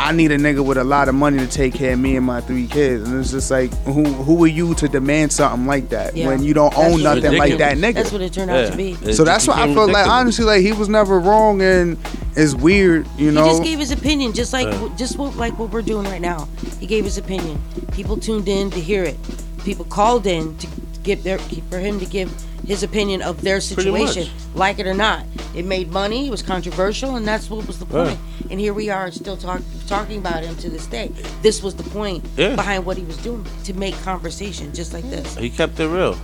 I 0.01 0.13
need 0.13 0.31
a 0.31 0.37
nigga 0.37 0.63
with 0.63 0.77
a 0.77 0.83
lot 0.83 1.09
of 1.09 1.15
money 1.15 1.39
to 1.39 1.47
take 1.47 1.73
care 1.73 1.91
of 1.93 1.99
me 1.99 2.15
and 2.15 2.25
my 2.25 2.39
three 2.39 2.67
kids, 2.67 3.07
and 3.09 3.19
it's 3.19 3.31
just 3.31 3.51
like, 3.51 3.71
who 3.83 4.03
who 4.05 4.41
are 4.43 4.47
you 4.47 4.73
to 4.75 4.87
demand 4.87 5.33
something 5.33 5.67
like 5.67 5.89
that 5.89 6.15
Yeah. 6.15 6.27
when 6.27 6.41
you 6.41 6.53
don't 6.53 6.73
That's 6.73 6.81
own 6.83 7.03
what- 7.03 7.15
nothing 7.21 7.37
like 7.37 7.57
that 7.57 7.77
nigga? 7.77 7.95
That's 7.95 8.11
what 8.11 8.21
it 8.21 8.31
turned 8.31 8.49
out 8.49 8.71
to 8.71 8.77
be. 8.77 8.97
It 9.03 9.15
so 9.15 9.23
that's 9.25 9.45
why 9.47 9.55
I 9.55 9.61
became 9.67 9.75
feel 9.75 9.91
like 9.91 10.07
honestly, 10.07 10.45
like 10.45 10.61
he 10.61 10.71
was 10.71 10.87
never 10.87 11.19
wrong, 11.19 11.61
and 11.61 11.97
it's 12.37 12.55
weird, 12.55 13.07
you 13.17 13.31
know. 13.31 13.43
He 13.43 13.49
just 13.49 13.63
gave 13.63 13.79
his 13.79 13.91
opinion, 13.91 14.31
just 14.33 14.53
like 14.53 14.67
Yeah. 14.67 14.89
just 14.97 15.17
what, 15.17 15.35
like 15.35 15.59
what 15.59 15.69
we're 15.71 15.81
doing 15.81 16.05
right 16.05 16.21
now. 16.21 16.47
He 16.79 16.85
gave 16.87 17.03
his 17.03 17.17
opinion. 17.17 17.61
People 17.91 18.15
tuned 18.15 18.47
in 18.47 18.71
to 18.71 18.79
hear 18.79 19.03
it. 19.03 19.17
People 19.65 19.83
called 19.83 20.25
in 20.25 20.55
to 20.59 20.67
give 21.03 21.23
their 21.23 21.37
for 21.69 21.79
him 21.79 21.99
to 21.99 22.05
give 22.05 22.31
his 22.65 22.83
opinion 22.83 23.21
of 23.21 23.41
their 23.41 23.61
situation, 23.61 24.27
like 24.53 24.79
it 24.79 24.85
or 24.87 24.93
not. 24.93 25.23
It 25.55 25.65
made 25.65 25.91
money. 25.91 26.27
It 26.27 26.31
was 26.31 26.41
controversial, 26.43 27.15
and 27.15 27.27
that's 27.27 27.49
what 27.49 27.65
was 27.65 27.79
the 27.79 27.85
Yeah. 27.85 28.05
point. 28.05 28.19
And 28.51 28.59
here 28.59 28.73
we 28.73 28.89
are, 28.89 29.11
still 29.11 29.37
talk, 29.37 29.61
talking 29.87 30.17
about 30.17 30.43
him 30.43 30.55
to 30.57 30.69
this 30.69 30.85
day. 30.85 31.11
This 31.41 31.63
was 31.63 31.75
the 31.75 31.83
point 31.83 32.23
Yeah. 32.37 32.55
behind 32.55 32.85
what 32.85 32.97
he 32.97 33.03
was 33.03 33.17
doing 33.17 33.45
to 33.63 33.73
make 33.73 33.99
conversation, 34.03 34.73
just 34.73 34.93
like 34.93 35.09
this. 35.09 35.35
He 35.37 35.49
kept 35.49 35.79
it 35.79 35.87
real. 35.87 36.17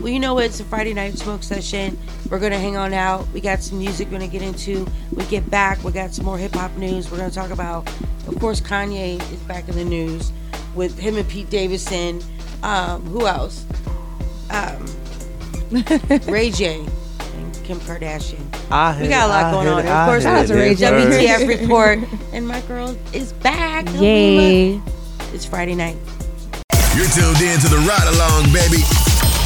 Well, 0.00 0.10
you 0.10 0.20
know 0.20 0.34
what? 0.34 0.44
It's 0.44 0.60
a 0.60 0.64
Friday 0.64 0.94
night 0.94 1.18
smoke 1.18 1.42
session. 1.42 1.98
We're 2.30 2.38
gonna 2.38 2.58
hang 2.58 2.76
on 2.76 2.94
out. 2.94 3.26
We 3.32 3.40
got 3.40 3.62
some 3.62 3.78
music 3.78 4.08
we're 4.08 4.18
gonna 4.18 4.28
get 4.30 4.42
into. 4.42 4.86
We 5.12 5.24
get 5.24 5.50
back. 5.50 5.82
We 5.82 5.90
got 5.90 6.14
some 6.14 6.24
more 6.26 6.38
hip 6.38 6.54
hop 6.54 6.76
news. 6.76 7.10
We're 7.10 7.16
gonna 7.18 7.30
talk 7.30 7.50
about, 7.50 7.88
of 8.28 8.38
course, 8.38 8.60
Kanye 8.60 9.16
is 9.32 9.40
back 9.48 9.68
in 9.68 9.74
the 9.74 9.84
news 9.84 10.30
with 10.76 10.96
him 10.98 11.16
and 11.16 11.26
Pete 11.28 11.50
Davidson. 11.50 12.22
Um, 12.62 13.02
who 13.06 13.26
else? 13.26 13.64
Um, 14.50 14.86
Ray 16.32 16.50
J 16.50 16.80
and 16.80 17.64
Kim 17.64 17.78
Kardashian. 17.80 18.42
I 18.70 19.00
We 19.00 19.08
got 19.08 19.26
a 19.26 19.28
lot 19.28 19.52
going 19.52 19.68
on. 19.68 19.80
And 19.80 19.88
of 19.88 20.06
course, 20.06 20.22
Shout 20.22 20.38
out 20.38 20.46
to 20.48 20.54
Ray 20.54 20.74
J. 20.74 20.86
WTF 20.86 21.48
report. 21.60 21.98
And 22.32 22.46
my 22.48 22.60
girl 22.62 22.96
is 23.12 23.32
back. 23.34 23.86
Yay. 23.94 24.80
It's 25.34 25.44
Friday 25.44 25.74
night. 25.74 25.96
You're 26.96 27.06
tuned 27.08 27.40
in 27.40 27.60
to 27.60 27.68
the 27.68 27.84
ride 27.86 28.08
along, 28.14 28.52
baby, 28.52 28.82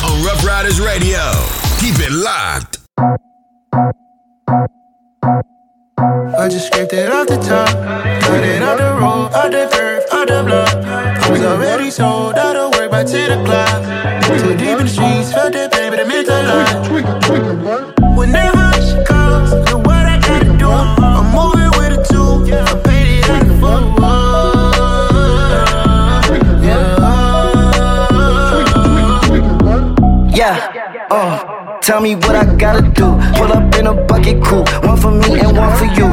on 0.06 0.24
Rough 0.24 0.44
Riders 0.46 0.80
Radio. 0.80 1.20
Keep 1.80 1.98
it 1.98 2.12
locked. 2.12 2.78
I 6.34 6.48
just 6.48 6.68
scraped 6.68 6.92
it 6.94 7.10
off 7.10 7.26
the 7.28 7.36
top, 7.36 7.68
cut 8.22 8.42
it 8.42 8.62
out 8.62 8.78
the 8.78 8.84
road, 9.00 9.30
out 9.34 9.50
the 9.52 9.68
curve, 9.70 10.02
out 10.12 10.26
the 10.28 10.42
block. 10.42 10.74
I 10.84 11.30
was 11.30 11.42
already 11.42 11.90
sold 11.90 12.34
out 12.36 12.56
of 12.56 12.71
work 13.02 13.06
by 13.06 13.12
10 13.12 13.40
o'clock. 13.40 13.82
Too 14.40 14.56
deep 14.56 14.78
in 14.78 14.86
the 14.86 14.88
streets, 14.88 15.32
felt 15.32 15.52
that 15.52 15.70
but 15.70 15.98
it 15.98 16.08
meant 16.08 16.28
a 16.28 16.42
lot. 16.42 16.88
Whenever 18.16 18.72
she 18.82 19.04
calls, 19.04 19.50
do 19.68 19.78
what 19.78 20.06
I 20.06 20.18
gotta 20.20 20.56
do. 20.58 20.68
I'm 20.68 21.26
moving 21.32 21.70
with 21.78 21.98
a 21.98 22.02
two, 22.08 22.44
I 22.52 22.56
paid 22.82 23.18
it 23.18 23.30
out 23.30 23.46
the 23.46 23.54
full. 23.60 23.82
Yeah, 30.34 31.06
uh, 31.10 31.80
tell 31.80 32.00
me 32.00 32.14
what 32.14 32.36
I 32.36 32.44
gotta 32.56 32.82
do. 32.82 33.16
Pull 33.36 33.52
up 33.52 33.74
in 33.76 33.86
a 33.86 33.94
bucket 33.94 34.42
coupe, 34.42 34.68
one 34.84 34.96
for 34.96 35.10
me 35.10 35.40
and 35.40 35.56
one 35.56 35.76
for 35.76 35.86
you. 35.86 36.08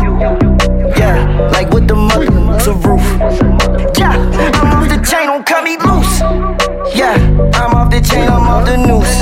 Yeah, 0.98 1.50
like 1.54 1.70
with 1.72 1.88
the 1.88 1.96
mother 1.96 2.26
to 2.26 2.74
roof. 2.74 3.89
I'm 8.18 8.48
off 8.48 8.66
the 8.66 8.78
noose. 8.78 9.20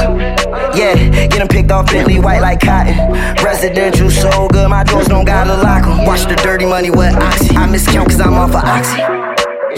Yeah, 0.78 0.96
getting 1.28 1.48
picked 1.48 1.72
off 1.72 1.88
Bentley 1.88 2.20
white 2.20 2.42
like 2.42 2.60
cotton. 2.60 2.96
Residential 3.44 4.10
so 4.10 4.48
good, 4.50 4.70
my 4.70 4.84
doors 4.84 5.08
don't 5.08 5.26
gotta 5.26 5.56
lock 5.56 5.78
lock 5.82 6.00
'em. 6.00 6.06
Watch 6.06 6.26
the 6.26 6.36
dirty 6.36 6.66
money 6.66 6.90
with 6.90 7.16
Oxy. 7.16 7.56
I 7.56 7.68
miscount 7.68 8.10
cause 8.10 8.22
I'm 8.22 8.34
off 8.34 8.56
of 8.56 8.64
Oxy. 8.64 9.02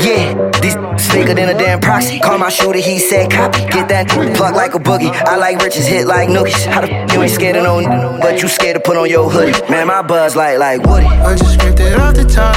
Yeah, 0.05 0.51
these 0.61 0.75
faker 1.11 1.33
than 1.33 1.49
a 1.49 1.57
damn 1.57 1.79
proxy. 1.79 2.19
Call 2.19 2.37
my 2.37 2.49
shooter, 2.49 2.79
he 2.79 2.99
said 2.99 3.31
copy. 3.31 3.65
Get 3.65 3.89
that 3.89 4.07
plug 4.09 4.55
like 4.55 4.73
a 4.73 4.79
boogie. 4.79 5.11
I 5.25 5.35
like 5.35 5.61
riches, 5.61 5.87
hit 5.87 6.05
like 6.07 6.29
nookies. 6.29 6.65
How 6.65 6.81
the 6.81 6.87
you 7.13 7.21
ain't 7.21 7.31
scared 7.31 7.57
of 7.57 7.63
no, 7.63 8.17
but 8.21 8.41
you 8.41 8.47
scared 8.47 8.75
to 8.75 8.79
put 8.79 8.95
on 8.95 9.09
your 9.09 9.29
hoodie. 9.29 9.53
Man, 9.69 9.87
my 9.87 10.01
buzz 10.01 10.35
like 10.35 10.57
like 10.57 10.81
Woody. 10.83 11.05
I 11.05 11.35
just 11.35 11.53
scraped 11.55 11.79
it 11.79 11.99
off 11.99 12.15
the 12.15 12.25
top, 12.25 12.55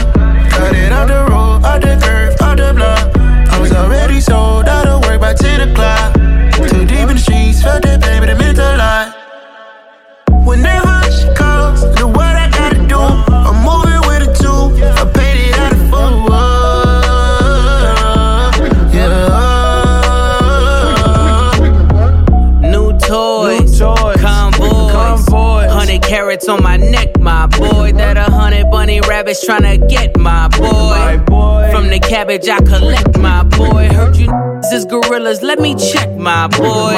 cut 0.50 0.74
it 0.74 0.92
out 0.92 1.08
the 1.08 1.20
road, 1.30 1.64
out 1.64 1.80
the 1.80 1.98
curve, 2.04 2.34
out 2.40 2.56
the 2.58 2.72
block. 2.74 3.16
I 3.52 3.58
was 3.60 3.72
already 3.72 4.20
sold 4.20 4.68
out 4.68 4.86
of 4.86 5.02
work 5.04 5.20
by 5.20 5.34
10 5.34 5.68
o'clock. 5.68 6.21
Too 7.62 7.79
deep 7.79 7.92
in 7.92 8.01
the 8.01 8.03
streets, 8.03 8.03
felt 8.03 8.03
that 8.03 8.29
it 8.29 8.38
meant 8.38 8.59
a 8.59 8.77
lot. 8.77 9.07
Whenever 10.44 10.94
she 11.12 11.29
calls, 11.35 11.85
do 11.94 12.09
what 12.09 12.35
I 12.35 12.51
gotta 12.51 12.81
do. 12.88 12.98
I'm 12.98 13.62
moving 13.62 14.01
with 14.09 14.27
a 14.27 14.35
two, 14.35 14.75
I 14.83 15.05
paid 15.14 15.48
it 15.48 15.59
out 15.59 15.72
of 15.72 15.79
full. 15.88 16.51
Carats 26.33 26.49
on 26.49 26.62
my 26.62 26.77
neck, 26.77 27.18
my 27.21 27.47
boy. 27.47 27.92
That 27.92 28.16
a 28.16 28.31
hundred 28.31 28.71
bunny 28.71 29.01
rabbits 29.01 29.47
tryna 29.47 29.88
get 29.88 30.16
my 30.18 30.49
boy. 30.49 31.21
From 31.71 31.88
the 31.88 32.01
cabbage 32.01 32.49
I 32.49 32.59
collect, 32.59 33.18
my 33.18 33.42
boy. 33.45 33.88
Heard 33.88 34.16
you 34.16 34.53
this 34.62 34.73
is 34.75 34.85
gorillas. 34.85 35.42
Let 35.42 35.59
me 35.59 35.75
check, 35.75 36.09
my 36.16 36.47
boy. 36.47 36.95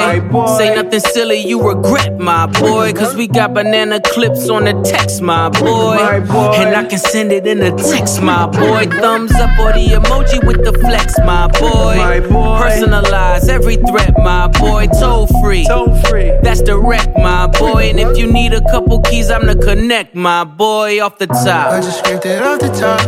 Say 0.59 0.75
nothing 0.75 1.01
silly, 1.01 1.38
you 1.38 1.66
regret, 1.66 2.18
my 2.18 2.47
boy. 2.47 2.92
Cause 2.92 3.16
we 3.16 3.27
got 3.27 3.55
banana 3.55 4.01
clips 4.01 4.51
on 4.51 4.64
the 4.64 4.75
text, 4.83 5.23
my 5.23 5.49
boy. 5.49 5.97
And 5.97 6.77
I 6.77 6.85
can 6.85 6.99
send 6.99 7.33
it 7.33 7.47
in 7.47 7.62
a 7.62 7.75
text, 7.75 8.20
my 8.20 8.47
boy. 8.47 8.87
Thumbs 9.01 9.35
up 9.37 9.59
or 9.59 9.73
the 9.73 9.87
emoji 9.99 10.47
with 10.47 10.62
the 10.62 10.79
flex, 10.79 11.18
my 11.20 11.49
boy. 11.49 11.97
Personalize 12.29 13.49
every 13.49 13.77
threat, 13.77 14.12
my 14.18 14.49
boy. 14.49 14.87
Toll 15.01 15.27
free. 15.42 15.66
Toll 15.66 15.99
free. 16.03 16.37
That's 16.42 16.61
direct, 16.61 17.16
my 17.16 17.47
boy. 17.47 17.88
And 17.88 17.99
if 17.99 18.18
you 18.18 18.31
need 18.31 18.53
a 18.53 18.61
couple 18.70 19.01
keys, 19.01 19.23
I'm 19.30 19.46
the 19.46 19.56
connect, 19.56 20.14
my 20.14 20.44
boy. 20.44 21.02
Off 21.02 21.18
the 21.18 21.26
top. 21.26 21.72
I 21.72 21.80
just 21.80 21.98
scraped 21.98 22.26
it 22.26 22.42
off 22.42 22.60
the 22.60 22.68
top, 22.68 23.00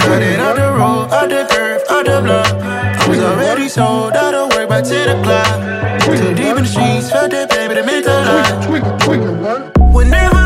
cut 0.00 0.22
it 0.22 0.38
out 0.38 0.56
the 0.56 0.62
road, 0.72 1.08
out 1.12 1.28
the 1.28 1.46
curve, 1.50 1.82
out 1.90 2.06
the 2.06 2.20
block. 2.22 2.46
I 2.46 3.08
was 3.08 3.18
already 3.18 3.68
sold 3.68 4.14
out 4.14 4.34
of 4.34 4.52
work 4.54 4.68
by 4.68 4.82
10 4.82 5.20
o'clock. 5.20 5.46
Too 6.02 6.34
deep 6.34 6.56
in 6.56 6.64
the 6.64 6.66
streets, 6.66 7.10
felt 7.10 7.30
that 7.30 7.50
baby 7.50 7.74
to 7.74 7.84
make 7.84 8.06
a 8.06 8.18
lot. 8.26 9.94
Whenever 9.94 10.39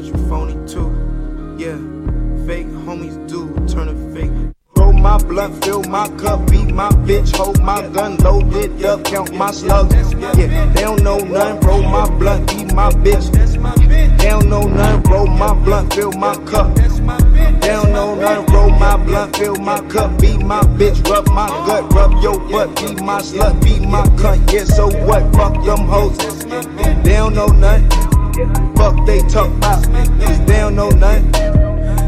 that 0.00 0.06
you 0.06 0.28
phony 0.28 0.54
too. 0.66 0.88
Yeah. 1.58 1.76
Fake 2.46 2.66
homies 2.86 3.16
do 3.28 3.48
turn 3.66 3.88
to 3.88 4.14
fake. 4.14 4.30
Roll 4.76 4.92
my 4.92 5.18
blunt, 5.18 5.62
fill 5.64 5.82
my 5.84 6.08
cup, 6.16 6.50
beat 6.50 6.72
my 6.74 6.88
bitch, 7.06 7.36
hold 7.36 7.60
my 7.62 7.86
gun 7.88 8.16
loaded 8.18 8.82
up, 8.84 9.04
count 9.04 9.34
my 9.34 9.50
slugs. 9.50 10.14
Yeah, 10.14 10.72
they 10.72 10.82
don't 10.82 11.02
know 11.02 11.18
nothing. 11.18 11.60
Roll 11.68 11.82
my 11.82 12.08
blunt, 12.18 12.48
beat 12.48 12.72
my 12.74 12.90
bitch. 12.90 13.30
They 14.18 14.28
don't 14.28 14.48
know 14.48 14.62
nothing. 14.62 15.10
Roll 15.10 15.26
my 15.26 15.52
blunt, 15.64 15.92
fill 15.92 16.12
my 16.12 16.34
cup. 16.46 16.74
They 16.74 17.68
don't 17.68 17.92
know 17.92 18.14
nothing. 18.14 18.54
Roll 18.54 18.70
my 18.70 18.96
blunt, 18.96 19.36
fill 19.36 19.56
my 19.56 19.80
cup, 19.88 20.18
beat 20.20 20.42
my 20.42 20.62
bitch, 20.62 21.06
rub 21.08 21.28
my 21.28 21.48
gut, 21.66 21.92
rub 21.92 22.22
your 22.22 22.38
butt, 22.48 22.74
beat 22.76 23.02
my 23.02 23.20
slut, 23.20 23.62
beat 23.62 23.82
my 23.82 24.02
cunt. 24.20 24.50
Yeah, 24.52 24.64
so 24.64 24.86
what? 25.04 25.22
Fuck 25.34 25.62
them 25.64 25.86
hoes. 25.86 26.16
They 27.04 27.16
don't 27.16 27.34
know 27.34 27.48
nothing. 27.48 28.19
Fuck 28.76 29.06
they 29.06 29.20
talk 29.28 29.48
about. 29.56 29.82
They 30.46 30.58
don't 30.58 30.74
know 30.74 30.90
nothing. 30.90 31.32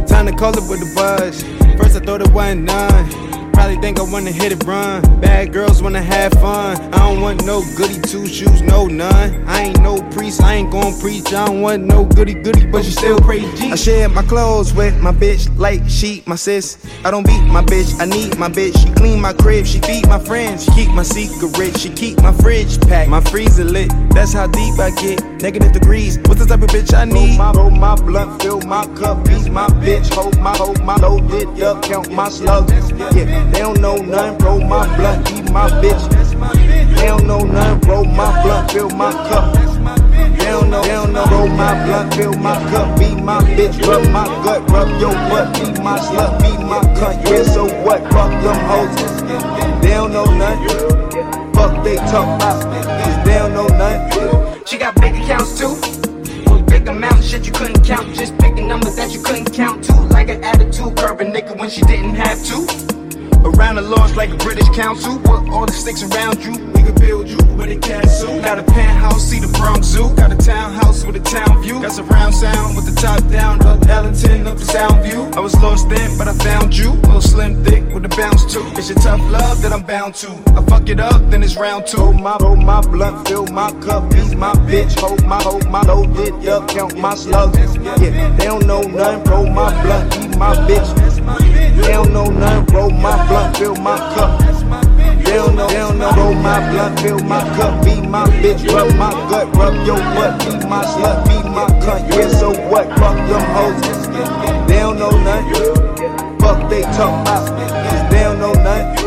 Time 0.06 0.26
to 0.26 0.32
call 0.32 0.56
it 0.56 0.68
with 0.68 0.80
the 0.80 0.92
buzz. 0.94 1.42
First 1.78 1.96
I 1.96 2.00
thought 2.00 2.22
it 2.22 2.30
wasn't 2.32 2.64
none. 2.64 3.41
Probably 3.62 3.80
think 3.80 4.00
I 4.00 4.02
wanna 4.02 4.32
hit 4.32 4.50
it 4.50 4.64
run. 4.64 5.02
Bad 5.20 5.52
girls 5.52 5.84
wanna 5.84 6.02
have 6.02 6.32
fun. 6.32 6.76
I 6.92 6.98
don't 6.98 7.20
want 7.20 7.46
no 7.46 7.62
goody 7.76 8.00
two 8.00 8.26
shoes, 8.26 8.60
no 8.60 8.88
none. 8.88 9.44
I 9.46 9.62
ain't 9.62 9.80
no 9.80 10.02
priest, 10.10 10.42
I 10.42 10.54
ain't 10.54 10.72
gon' 10.72 10.98
preach. 10.98 11.32
I 11.32 11.46
don't 11.46 11.60
want 11.60 11.84
no 11.84 12.04
goody 12.04 12.34
goody, 12.34 12.66
but 12.66 12.84
you 12.84 12.90
still 12.90 13.20
praise 13.20 13.46
G. 13.60 13.70
I 13.70 13.76
share 13.76 14.08
my 14.08 14.22
clothes 14.22 14.74
with 14.74 15.00
my 15.00 15.12
bitch 15.12 15.46
like 15.56 15.80
she 15.86 16.24
my 16.26 16.34
sis. 16.34 16.76
I 17.04 17.12
don't 17.12 17.24
beat 17.24 17.40
my 17.42 17.62
bitch, 17.62 18.00
I 18.00 18.06
need 18.06 18.36
my 18.36 18.48
bitch. 18.48 18.76
She 18.82 18.92
clean 18.94 19.20
my 19.20 19.32
crib, 19.32 19.64
she 19.64 19.78
feed 19.78 20.08
my 20.08 20.18
friends. 20.18 20.64
She 20.64 20.72
keep 20.72 20.90
my 20.90 21.04
secret, 21.04 21.78
she 21.78 21.88
keep 21.88 22.20
my 22.20 22.32
fridge 22.32 22.80
packed, 22.80 23.10
my 23.10 23.20
freezer 23.20 23.62
lit. 23.62 23.92
That's 24.10 24.32
how 24.32 24.48
deep 24.48 24.76
I 24.80 24.90
get. 24.90 25.22
Negative 25.40 25.70
degrees, 25.70 26.18
what's 26.26 26.40
the 26.40 26.46
type 26.46 26.62
of 26.62 26.68
bitch 26.70 26.92
I 26.94 27.04
need? 27.04 27.38
Roll 27.38 27.52
my, 27.52 27.52
roll 27.52 27.70
my 27.70 27.94
blunt, 27.94 28.42
fill 28.42 28.60
my 28.62 28.86
cup, 28.96 29.24
beat 29.24 29.52
my 29.52 29.68
bitch, 29.84 30.12
hold 30.12 30.36
my, 30.40 30.56
hold 30.56 30.82
my 30.82 30.96
loaded 30.96 31.62
up, 31.62 31.82
count 31.82 32.10
my 32.10 32.28
slugs. 32.28 32.72
Yeah, 32.90 33.51
they 33.52 33.60
don't 33.60 33.80
know 33.80 33.96
nothing. 33.96 34.38
Roll 34.38 34.60
my 34.60 34.96
blunt, 34.96 35.30
eat 35.32 35.50
my 35.50 35.68
bitch. 35.80 36.96
They 36.96 37.06
don't 37.06 37.26
know 37.26 37.40
nothing. 37.40 37.88
Roll 37.88 38.04
my 38.04 38.42
blunt, 38.42 38.70
fill 38.70 38.90
my 38.90 39.12
cup. 39.12 39.54
They 39.54 40.46
don't 40.46 40.70
know, 40.70 40.82
they 40.82 40.88
don't 40.88 41.12
know. 41.12 41.24
Roll 41.26 41.48
my 41.48 41.84
blunt, 41.84 42.14
fill 42.14 42.34
my 42.34 42.54
cup, 42.70 42.98
beat 42.98 43.16
my 43.16 43.40
bitch, 43.42 43.80
rub 43.86 44.08
my 44.10 44.24
gut, 44.44 44.68
rub 44.70 44.88
your 45.00 45.12
butt, 45.12 45.54
be 45.54 45.82
my 45.82 45.98
slut, 45.98 46.40
be 46.40 46.50
my 46.64 46.80
cunt. 46.98 47.28
Yeah, 47.28 47.42
so 47.44 47.64
what? 47.84 48.02
Fuck 48.12 48.30
them 48.42 48.58
hoes. 48.66 49.22
They 49.82 49.90
don't 49.90 50.12
know 50.12 50.24
nothing. 50.24 51.52
Fuck 51.54 51.84
they 51.84 51.96
talk 51.96 52.40
about. 52.40 52.62
Cause 52.62 53.24
they 53.24 53.38
don't 53.38 53.52
know 53.54 53.66
nothing. 53.68 54.64
She 54.66 54.78
got 54.78 54.94
big 55.00 55.14
accounts 55.14 55.58
too. 55.58 55.76
Big 56.66 56.88
amounts, 56.88 57.28
shit 57.28 57.46
you 57.46 57.52
couldn't 57.52 57.84
count. 57.84 58.14
Just 58.14 58.36
picking 58.38 58.68
numbers 58.68 58.96
that 58.96 59.10
you 59.12 59.22
couldn't 59.22 59.52
count 59.52 59.84
to. 59.84 59.92
Like 59.92 60.28
an 60.28 60.42
attitude, 60.42 60.96
curve 60.96 61.20
a 61.20 61.24
nigga 61.24 61.58
when 61.58 61.68
she 61.68 61.82
didn't 61.82 62.14
have 62.14 62.42
to. 62.46 63.01
Around 63.44 63.76
the 63.76 63.82
laws 63.82 64.14
like 64.16 64.30
a 64.30 64.36
British 64.36 64.68
council. 64.70 65.18
With 65.18 65.50
all 65.50 65.66
the 65.66 65.72
sticks 65.72 66.02
around 66.02 66.42
you, 66.44 66.52
we 66.74 66.82
could 66.82 67.00
build 67.00 67.28
you 67.28 67.38
with 67.56 67.70
a 67.70 67.76
castle. 67.76 68.40
Got 68.40 68.58
a 68.58 68.62
penthouse, 68.62 69.22
see 69.22 69.40
the 69.40 69.48
Bronx 69.58 69.86
Zoo. 69.86 70.14
Got 70.14 70.32
a 70.32 70.36
townhouse 70.36 71.04
with 71.04 71.16
a 71.16 71.20
town 71.20 71.62
view. 71.62 71.80
Got 71.82 71.92
surround 71.92 72.34
sound 72.34 72.76
with 72.76 72.86
the 72.86 73.00
top 73.00 73.20
down. 73.30 73.62
Up 73.66 73.84
Ellington, 73.86 74.46
up 74.46 74.58
the 74.58 74.64
sound 74.64 75.02
view. 75.04 75.22
I 75.34 75.40
was 75.40 75.54
lost 75.60 75.88
then, 75.88 76.16
but 76.18 76.28
I 76.28 76.34
found 76.34 76.76
you. 76.76 76.92
Little 76.92 77.20
slim 77.20 77.64
thick 77.64 77.84
with 77.92 78.04
a 78.04 78.08
bounce 78.08 78.52
too. 78.52 78.64
It's 78.76 78.88
your 78.88 78.98
tough 78.98 79.20
love 79.30 79.60
that 79.62 79.72
I'm 79.72 79.82
bound 79.82 80.14
to. 80.16 80.30
I 80.56 80.62
fuck 80.64 80.88
it 80.88 81.00
up, 81.00 81.30
then 81.30 81.42
it's 81.42 81.56
round 81.56 81.86
two. 81.86 81.98
Roll 81.98 82.12
my, 82.12 82.36
roll 82.40 82.56
my 82.56 82.80
blunt, 82.80 83.28
fill 83.28 83.46
my 83.46 83.70
cup, 83.80 84.10
beat 84.10 84.36
my 84.36 84.54
bitch, 84.70 84.98
hold 84.98 85.24
my, 85.24 85.42
hold 85.42 85.68
my 85.68 85.82
loaded 85.82 86.48
up, 86.48 86.68
count 86.68 86.96
my 86.98 87.14
slugs. 87.14 87.76
Yeah, 87.76 87.96
they 88.36 88.44
don't 88.44 88.66
know 88.66 88.82
nothing. 88.82 89.24
Roll 89.30 89.46
my 89.46 89.70
blunt, 89.82 90.16
eat 90.16 90.36
my 90.38 90.54
bitch. 90.66 91.12
They 91.82 91.92
don't 91.92 92.12
know 92.12 92.26
nothing. 92.26 92.74
Roll 92.74 92.90
my 92.90 93.16
blunt, 93.32 93.56
fill 93.56 93.74
my 93.76 93.96
cup. 94.14 94.40
They 95.24 95.34
don't 95.34 95.56
know, 95.56 95.66
they 95.66 95.74
don't 95.74 95.98
know. 95.98 96.12
Roll 96.12 96.34
my 96.34 96.58
blunt, 96.70 97.00
fill 97.00 97.18
my 97.20 97.40
cup, 97.56 97.84
beat 97.84 98.04
my 98.04 98.26
bitch, 98.40 98.62
rub 98.72 98.94
my 98.96 99.10
gut, 99.30 99.46
rub 99.56 99.74
your 99.86 99.96
butt, 100.14 100.38
be 100.44 100.52
my 100.68 100.84
slut, 100.84 101.24
be 101.26 101.36
my 101.48 101.66
cunt. 101.82 102.02
Yeah, 102.14 102.28
so 102.28 102.50
what? 102.70 102.86
Fuck 102.98 103.16
them 103.28 103.44
hoes. 103.56 103.80
They 104.68 104.80
don't 104.80 104.98
know 104.98 105.10
nothing. 105.10 106.38
Fuck 106.40 106.68
they 106.68 106.82
talk 106.96 107.22
about. 107.22 108.10
They 108.10 108.22
don't 108.22 108.38
know 108.38 108.52
nothing. 108.52 109.01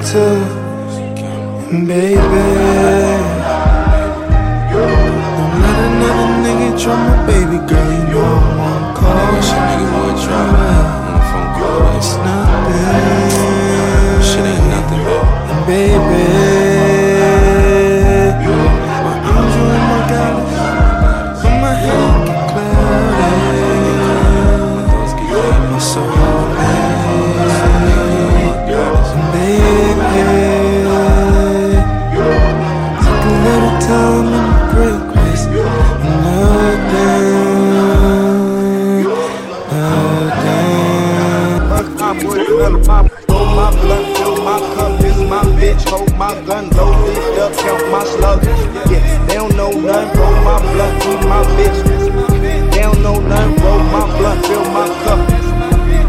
Encounter, 0.00 0.34
and 1.70 1.86
baby. 1.86 2.16
Don't 4.72 5.54
let 5.60 5.78
another 5.86 6.28
nigga 6.42 6.68
try 6.80 6.96
my 6.96 7.16
baby 7.26 7.58
girl, 7.68 7.90
you 7.92 8.04
know 8.12 8.24
I 8.24 8.56
won't 8.58 8.96
call. 8.96 9.32
Wish 9.34 9.50
a 9.50 9.60
nigga 9.68 9.86
would 10.06 10.18
try 10.24 10.40
on 10.40 11.12
the 11.12 11.20
phone 11.30 11.50
call. 11.56 11.96
It's 11.96 12.12
nothing. 12.26 13.00
Shit 14.22 14.46
ain't 14.46 14.64
nothing, 14.68 15.04
and 15.50 15.62
baby. 15.66 16.59
Hold 45.90 46.16
my 46.16 46.32
gun, 46.46 46.70
loaded 46.70 47.38
up, 47.42 47.52
count 47.58 47.82
my 47.90 48.04
slugs. 48.04 48.46
Yeah, 48.90 49.02
they 49.26 49.34
don't 49.34 49.54
know 49.56 49.70
nothing. 49.70 50.18
Roll 50.18 50.36
my 50.46 50.56
blunt, 50.62 51.04
eat 51.10 51.22
my 51.26 51.42
bitch. 51.58 51.78
They 52.70 52.82
don't 52.82 53.02
know 53.02 53.18
nothing. 53.18 53.64
Roll 53.64 53.82
my 53.90 54.06
blunt, 54.16 54.46
fill 54.46 54.64
my 54.70 54.86
cup. 55.02 55.20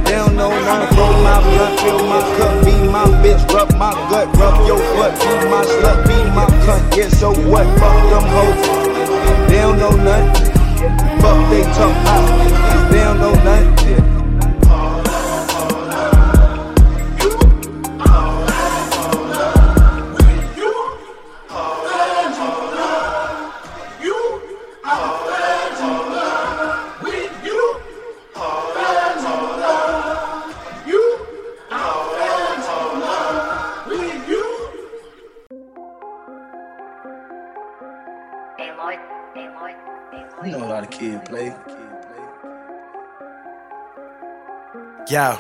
They 0.06 0.16
don't 0.22 0.38
know 0.38 0.50
nothing. 0.50 0.98
Roll 0.98 1.14
my 1.26 1.38
blunt, 1.42 1.80
fill 1.82 2.00
my 2.06 2.22
cup, 2.38 2.54
be 2.66 2.74
my 2.96 3.06
bitch, 3.22 3.42
rub 3.54 3.70
my 3.82 3.92
gut, 4.10 4.28
rub 4.38 4.56
your 4.68 4.80
butt, 4.96 5.14
be 5.20 5.34
my 5.50 5.66
slut. 5.66 5.98
Be 6.08 6.18
my 6.38 6.46
cunt. 6.64 6.96
Yeah, 6.96 7.10
so 7.10 7.34
what? 7.50 7.66
Fuck 7.80 7.98
them 8.12 8.26
hoes. 8.36 8.62
They 9.50 9.60
don't 9.66 9.80
know 9.80 9.96
nothing. 9.98 10.52
Fuck 11.22 11.40
they 11.50 11.64
talk 11.76 11.96
out. 12.14 12.92
They 12.92 13.00
don't 13.00 13.20
know 13.20 13.34
nothing. 13.34 14.11
Yo, 45.12 45.36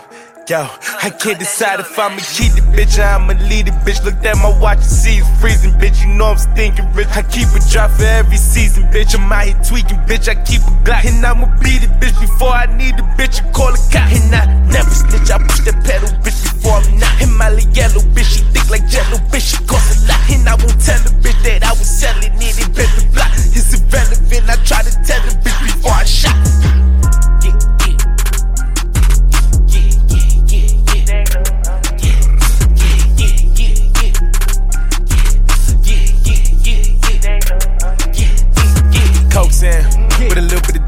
yo, 0.51 0.67
I 0.99 1.07
can't 1.15 1.39
decide 1.39 1.79
if 1.79 1.95
I'ma 1.95 2.19
keep 2.35 2.51
the 2.59 2.63
bitch 2.75 2.99
or 2.99 3.07
I'ma 3.07 3.39
leave 3.47 3.71
the 3.71 3.75
bitch. 3.87 4.03
Looked 4.03 4.19
at 4.27 4.35
my 4.35 4.51
watch 4.59 4.83
and 4.83 4.91
see 4.99 5.23
it's 5.23 5.31
freezing, 5.39 5.71
bitch. 5.79 6.03
You 6.03 6.11
know 6.11 6.35
I'm 6.35 6.37
stinking 6.37 6.91
rich. 6.91 7.07
I 7.15 7.23
keep 7.23 7.47
a 7.55 7.59
drop 7.71 7.87
for 7.95 8.03
every 8.03 8.35
season, 8.35 8.91
bitch. 8.91 9.15
I'm 9.15 9.31
out 9.31 9.47
here 9.47 9.55
tweaking, 9.63 10.03
bitch. 10.03 10.27
I 10.27 10.35
keep 10.43 10.59
a 10.67 10.75
Glock 10.83 11.07
and 11.07 11.23
I'ma 11.23 11.47
beat 11.63 11.87
it, 11.87 11.93
bitch. 12.03 12.19
Before 12.19 12.51
I 12.51 12.67
need 12.75 12.99
the 12.99 13.07
bitch, 13.15 13.39
and 13.39 13.47
call 13.55 13.71
a 13.71 13.79
cop. 13.95 14.11
And 14.11 14.35
I 14.35 14.43
never 14.67 14.91
snitch. 14.91 15.31
I 15.31 15.39
push 15.39 15.63
the 15.63 15.71
pedal, 15.87 16.11
bitch. 16.19 16.35
Before 16.43 16.75
I'm 16.75 16.99
not 16.99 17.15
in 17.23 17.31
my 17.31 17.47
little 17.47 17.71
yellow, 17.71 18.03
bitch. 18.11 18.27
She 18.27 18.43
thick 18.51 18.67
like 18.67 18.83
jello, 18.91 19.23
bitch. 19.31 19.55
She 19.55 19.57
cost 19.71 19.87
a 19.87 19.95
lot, 20.03 20.19
and 20.35 20.51
I 20.51 20.59
won't 20.59 20.83
tell 20.83 20.99
the 20.99 21.15
bitch 21.23 21.39
that 21.47 21.63
I 21.63 21.71
was 21.79 21.87
selling 21.87 22.27
it. 22.27 22.59
It 22.59 22.67
bet 22.75 22.91
the 22.99 23.07
block. 23.15 23.31
It's 23.55 23.71
irrelevant. 23.71 24.51
I 24.51 24.59
try 24.67 24.83
to 24.83 24.91
tell 25.07 25.23
the 25.23 25.31
bitch 25.39 25.59
before 25.63 25.95
I 25.95 26.03
shot. 26.03 26.35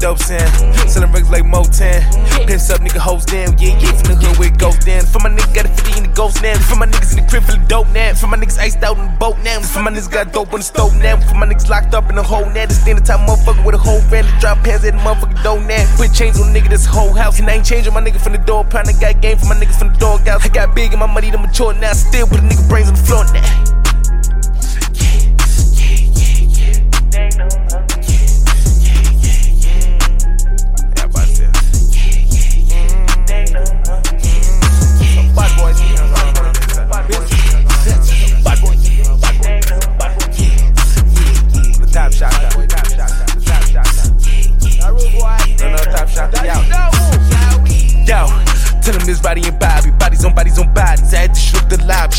Dope 0.04 0.20
in. 0.28 0.44
Selling 0.84 1.08
records 1.16 1.30
like 1.30 1.44
Motown. 1.44 2.04
Pins 2.46 2.68
up, 2.68 2.84
nigga, 2.84 3.00
hoes 3.00 3.24
down. 3.24 3.56
Yeah, 3.56 3.72
yeah, 3.80 3.96
from 3.96 4.12
the 4.12 4.16
hood 4.20 4.36
where 4.36 4.52
it 4.52 4.84
down. 4.84 5.00
For 5.08 5.16
my 5.16 5.32
nigga, 5.32 5.56
got 5.56 5.64
a 5.64 5.72
50 5.72 5.96
in 5.96 6.04
the 6.04 6.12
ghost 6.12 6.42
now. 6.44 6.60
For 6.60 6.76
my 6.76 6.84
niggas 6.84 7.16
in 7.16 7.24
the 7.24 7.30
crib, 7.30 7.44
full 7.44 7.56
of 7.56 7.66
dope 7.68 7.88
now. 7.88 8.12
For 8.12 8.26
my 8.26 8.36
niggas 8.36 8.58
iced 8.58 8.84
out 8.84 8.98
in 8.98 9.08
the 9.08 9.16
boat 9.16 9.38
now. 9.40 9.64
For 9.64 9.80
my 9.80 9.90
niggas 9.90 10.12
got 10.12 10.30
dope 10.30 10.52
on 10.52 10.60
the 10.60 10.68
stove 10.68 10.94
now. 11.00 11.16
For 11.16 11.34
my 11.40 11.46
niggas 11.48 11.70
locked 11.70 11.94
up 11.94 12.10
in 12.10 12.16
the 12.16 12.22
hole 12.22 12.44
now. 12.44 12.66
The 12.68 13.00
time 13.00 13.24
motherfucker 13.24 13.64
with 13.64 13.76
a 13.76 13.78
whole 13.78 14.00
van 14.12 14.28
drop 14.40 14.60
pants 14.60 14.84
at 14.84 14.92
the 14.92 15.00
motherfucking 15.00 15.42
door 15.42 15.58
now. 15.64 15.88
Put 15.96 16.12
chains 16.12 16.38
on 16.38 16.52
nigga, 16.52 16.68
this 16.68 16.84
whole 16.84 17.14
house. 17.14 17.40
And 17.40 17.48
I 17.48 17.54
ain't 17.54 17.64
changing 17.64 17.94
my 17.94 18.02
nigga 18.04 18.20
from 18.20 18.32
the 18.32 18.44
door 18.44 18.62
pound. 18.62 18.88
I 18.88 18.92
got 19.00 19.22
game 19.22 19.38
for 19.38 19.46
my 19.46 19.56
niggas 19.56 19.78
from 19.78 19.94
the 19.94 19.98
dog 19.98 20.28
house. 20.28 20.44
I 20.44 20.48
got 20.52 20.74
big 20.74 20.92
and 20.92 21.00
my 21.00 21.08
money, 21.08 21.30
to 21.30 21.38
mature 21.38 21.72
now. 21.72 21.94
Still 21.94 22.26
put 22.26 22.40
a 22.40 22.42
nigga 22.42 22.68
brains 22.68 22.88
on 22.88 22.94
the 22.94 23.00
floor 23.00 23.24
now. 23.32 23.73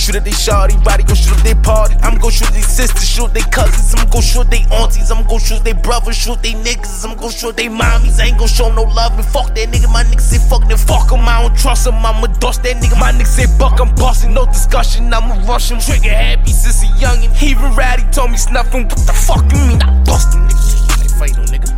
Shoot 0.06 0.16
at 0.16 0.24
they 0.24 0.38
shawty, 0.38 0.78
body 0.84 1.02
gon' 1.02 1.16
shoot 1.16 1.34
up 1.34 1.42
they 1.42 1.56
party. 1.56 1.96
I'm 2.06 2.20
gon' 2.20 2.30
shoot 2.30 2.50
they 2.54 2.62
sisters, 2.62 3.10
shoot 3.10 3.34
they 3.34 3.42
cousins, 3.50 3.96
I'm 3.98 4.08
gon' 4.10 4.22
shoot 4.22 4.48
they 4.52 4.62
aunties, 4.70 5.10
I'm 5.10 5.26
gon' 5.26 5.40
shoot 5.40 5.64
they 5.64 5.74
brothers, 5.74 6.16
shoot 6.16 6.42
they 6.44 6.54
niggas, 6.54 7.04
I'm 7.04 7.18
gon' 7.18 7.32
shoot 7.32 7.58
they 7.58 7.68
mommies. 7.68 8.20
I 8.22 8.28
ain't 8.30 8.38
gon' 8.38 8.48
show 8.48 8.72
no 8.72 8.84
love 8.84 9.18
and 9.18 9.26
fuck 9.26 9.56
that 9.56 9.70
nigga. 9.70 9.92
My 9.92 10.04
nigga 10.04 10.22
say 10.22 10.38
fuck 10.38 10.68
them, 10.70 10.78
fuck 10.78 11.10
him, 11.10 11.26
I 11.26 11.42
don't 11.42 11.58
trust 11.58 11.88
him, 11.88 11.96
I'ma 11.96 12.28
dust 12.38 12.62
that 12.64 12.78
nigga. 12.78 13.00
My 13.00 13.12
nigga 13.12 13.26
say 13.26 13.48
buck, 13.58 13.80
I'm 13.82 13.96
bossing, 13.96 14.34
no 14.34 14.46
discussion, 14.46 15.12
I'ma 15.12 15.42
rush 15.48 15.72
him. 15.72 15.80
Trigger 15.80 16.14
happy 16.14 16.52
since 16.52 16.84
a 16.84 16.88
youngin', 17.02 17.34
he 17.34 17.50
even 17.52 17.74
ratty 17.74 18.04
told 18.12 18.30
me 18.30 18.38
snuffing. 18.38 18.84
What 18.84 19.08
the 19.10 19.14
fuck 19.14 19.42
you 19.52 19.58
mean? 19.66 19.82
I 19.82 19.90
bustin' 20.06 20.46
nigga. 20.46 21.02
They 21.02 21.10
fight 21.18 21.38
on 21.40 21.46
nigga. 21.48 21.70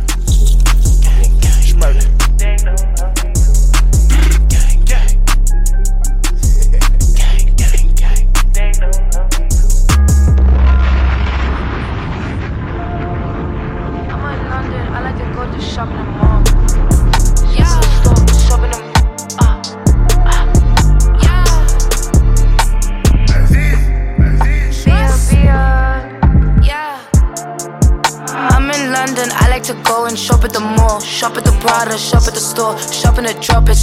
Schmurder. 1.64 2.07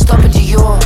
Stop 0.05 0.19
at 0.23 0.31
Dior. 0.31 0.77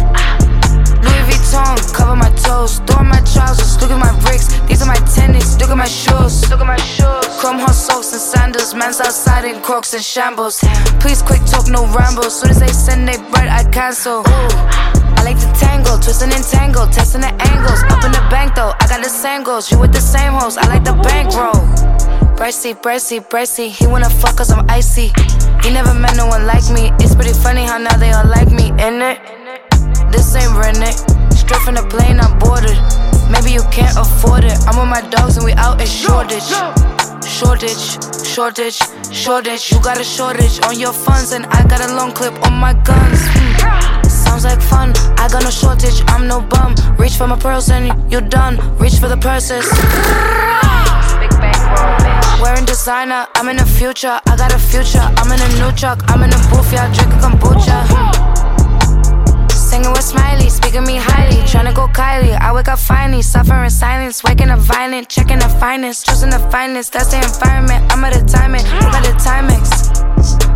Louis 1.04 1.24
Vuitton, 1.28 1.76
cover 1.94 2.16
my 2.16 2.32
toes. 2.32 2.80
Throw 2.88 3.04
my 3.04 3.20
trousers, 3.28 3.76
look 3.82 3.92
at 3.92 4.00
my 4.00 4.14
bricks. 4.24 4.48
These 4.68 4.82
are 4.82 4.88
my 4.88 5.00
tennis, 5.16 5.60
look 5.60 5.70
at 5.70 5.78
my 5.78 5.88
shoes. 5.88 6.50
Look 6.50 6.62
at 6.62 6.68
my 6.68 6.80
shoes. 6.80 7.26
Chrome 7.40 7.60
hot 7.60 7.76
socks 7.76 8.12
and 8.14 8.22
sandals. 8.22 8.74
Man's 8.74 9.00
outside 9.02 9.46
in 9.46 9.62
crocs 9.62 9.94
and 9.94 10.04
shambles. 10.04 10.60
Please 11.04 11.22
quick 11.22 11.44
talk, 11.46 11.68
no 11.68 11.86
ramble. 11.92 12.30
Soon 12.30 12.52
as 12.52 12.60
they 12.60 12.72
send 12.72 13.08
they 13.08 13.18
bread, 13.32 13.48
I 13.48 13.64
cancel. 13.72 14.24
I 14.26 15.22
like 15.24 15.40
to 15.40 15.52
tangle, 15.60 16.00
twisting 16.00 16.32
and 16.32 16.44
tangle, 16.44 16.88
testing 16.88 17.22
the 17.22 17.34
angles. 17.52 17.84
Up 17.92 18.04
in 18.06 18.12
the 18.12 18.24
bank 18.32 18.56
though, 18.56 18.74
I 18.80 18.88
got 18.88 19.04
the 19.04 19.10
same 19.10 19.44
goals. 19.44 19.70
You 19.72 19.80
with 19.80 19.92
the 19.92 20.02
same 20.02 20.34
hoes, 20.34 20.58
I 20.58 20.66
like 20.68 20.86
the 20.86 20.96
bankroll. 21.04 21.60
Bracy, 22.38 22.74
bracy, 22.74 23.20
bracy. 23.20 23.68
He 23.68 23.86
wanna 23.86 24.10
fuck 24.10 24.38
cause 24.38 24.52
I'm 24.52 24.64
icy. 24.70 25.12
He 25.64 25.70
never 25.72 25.94
met 25.94 26.16
no 26.16 26.28
one 26.28 26.46
like 26.46 26.70
me. 26.72 26.92
It's 27.00 27.16
pretty 27.16 27.34
funny 27.34 27.64
how 27.64 27.78
now 27.78 27.96
they 27.98 28.12
all 28.12 28.26
like 28.26 28.50
me, 28.52 28.70
in 28.80 29.02
it? 29.02 29.20
This 30.12 30.36
ain't 30.36 30.54
Renee. 30.56 30.96
Straight 31.36 31.62
from 31.62 31.76
the 31.76 31.86
plane, 31.90 32.20
I'm 32.20 32.38
boarded. 32.40 32.78
Maybe 33.30 33.52
you 33.52 33.64
can't 33.72 33.96
afford 33.98 34.44
it. 34.44 34.58
I'm 34.68 34.80
with 34.80 34.90
my 34.90 35.02
dogs 35.10 35.38
and 35.38 35.46
we 35.46 35.54
out 35.54 35.82
in 35.82 35.88
Shoreditch. 35.88 36.50
Shortage, 37.26 38.26
shortage, 38.26 38.80
shortage. 39.14 39.72
You 39.72 39.80
got 39.82 40.00
a 40.00 40.04
shortage 40.04 40.60
on 40.64 40.80
your 40.80 40.94
funds, 40.94 41.32
and 41.32 41.46
I 41.48 41.66
got 41.68 41.82
a 41.82 41.94
long 41.96 42.12
clip 42.12 42.34
on 42.46 42.54
my 42.54 42.74
guns. 42.74 43.20
Hmm. 43.32 44.08
Sounds 44.10 44.44
like 44.44 44.62
fun. 44.62 44.94
I 45.18 45.28
got 45.30 45.44
no 45.44 45.50
shortage, 45.50 46.02
I'm 46.08 46.28
no 46.28 46.42
bum. 46.42 46.76
Reach 46.98 47.18
for 47.18 47.28
my 47.28 47.38
pearls 47.38 47.70
and 47.70 48.12
you're 48.12 48.22
done. 48.22 48.58
Reach 48.78 49.00
for 49.00 49.08
the 49.08 49.18
purses. 49.18 49.66
Big 51.20 51.32
bitch. 51.42 52.19
Wearing 52.42 52.66
designer, 52.66 53.28
I'm 53.36 53.50
in 53.50 53.58
the 53.58 53.66
future. 53.66 54.20
I 54.26 54.36
got 54.38 54.54
a 54.54 54.60
future. 54.60 55.04
I'm 55.18 55.32
in 55.32 55.40
a 55.42 55.50
new 55.60 55.76
truck. 55.76 56.00
I'm 56.08 56.24
in 56.24 56.32
a 56.32 56.38
booth, 56.50 56.72
yeah, 56.72 56.88
drinking 56.94 57.20
kombucha. 57.20 57.78
Singing 59.52 59.92
with 59.92 60.04
Smiley, 60.04 60.50
speaking 60.50 60.84
me 60.84 60.96
highly. 60.96 61.42
Tryna 61.44 61.76
go 61.76 61.88
Kylie, 61.88 62.40
I 62.40 62.54
wake 62.54 62.70
up 62.70 62.80
finally. 62.80 63.22
Suffering 63.22 63.70
silence, 63.70 64.24
waking 64.24 64.50
up 64.50 64.60
violent. 64.60 65.10
Checking 65.10 65.40
the 65.40 65.50
finest, 65.60 66.06
choosing 66.06 66.30
the 66.30 66.40
finest. 66.50 66.94
That's 66.94 67.12
the 67.12 67.18
environment. 67.18 67.92
I'm 67.92 68.04
at 68.06 68.16
a 68.16 68.26
timing, 68.26 68.64
look 68.64 68.96
at 68.96 69.04
the 69.04 69.16
timings. 69.20 69.70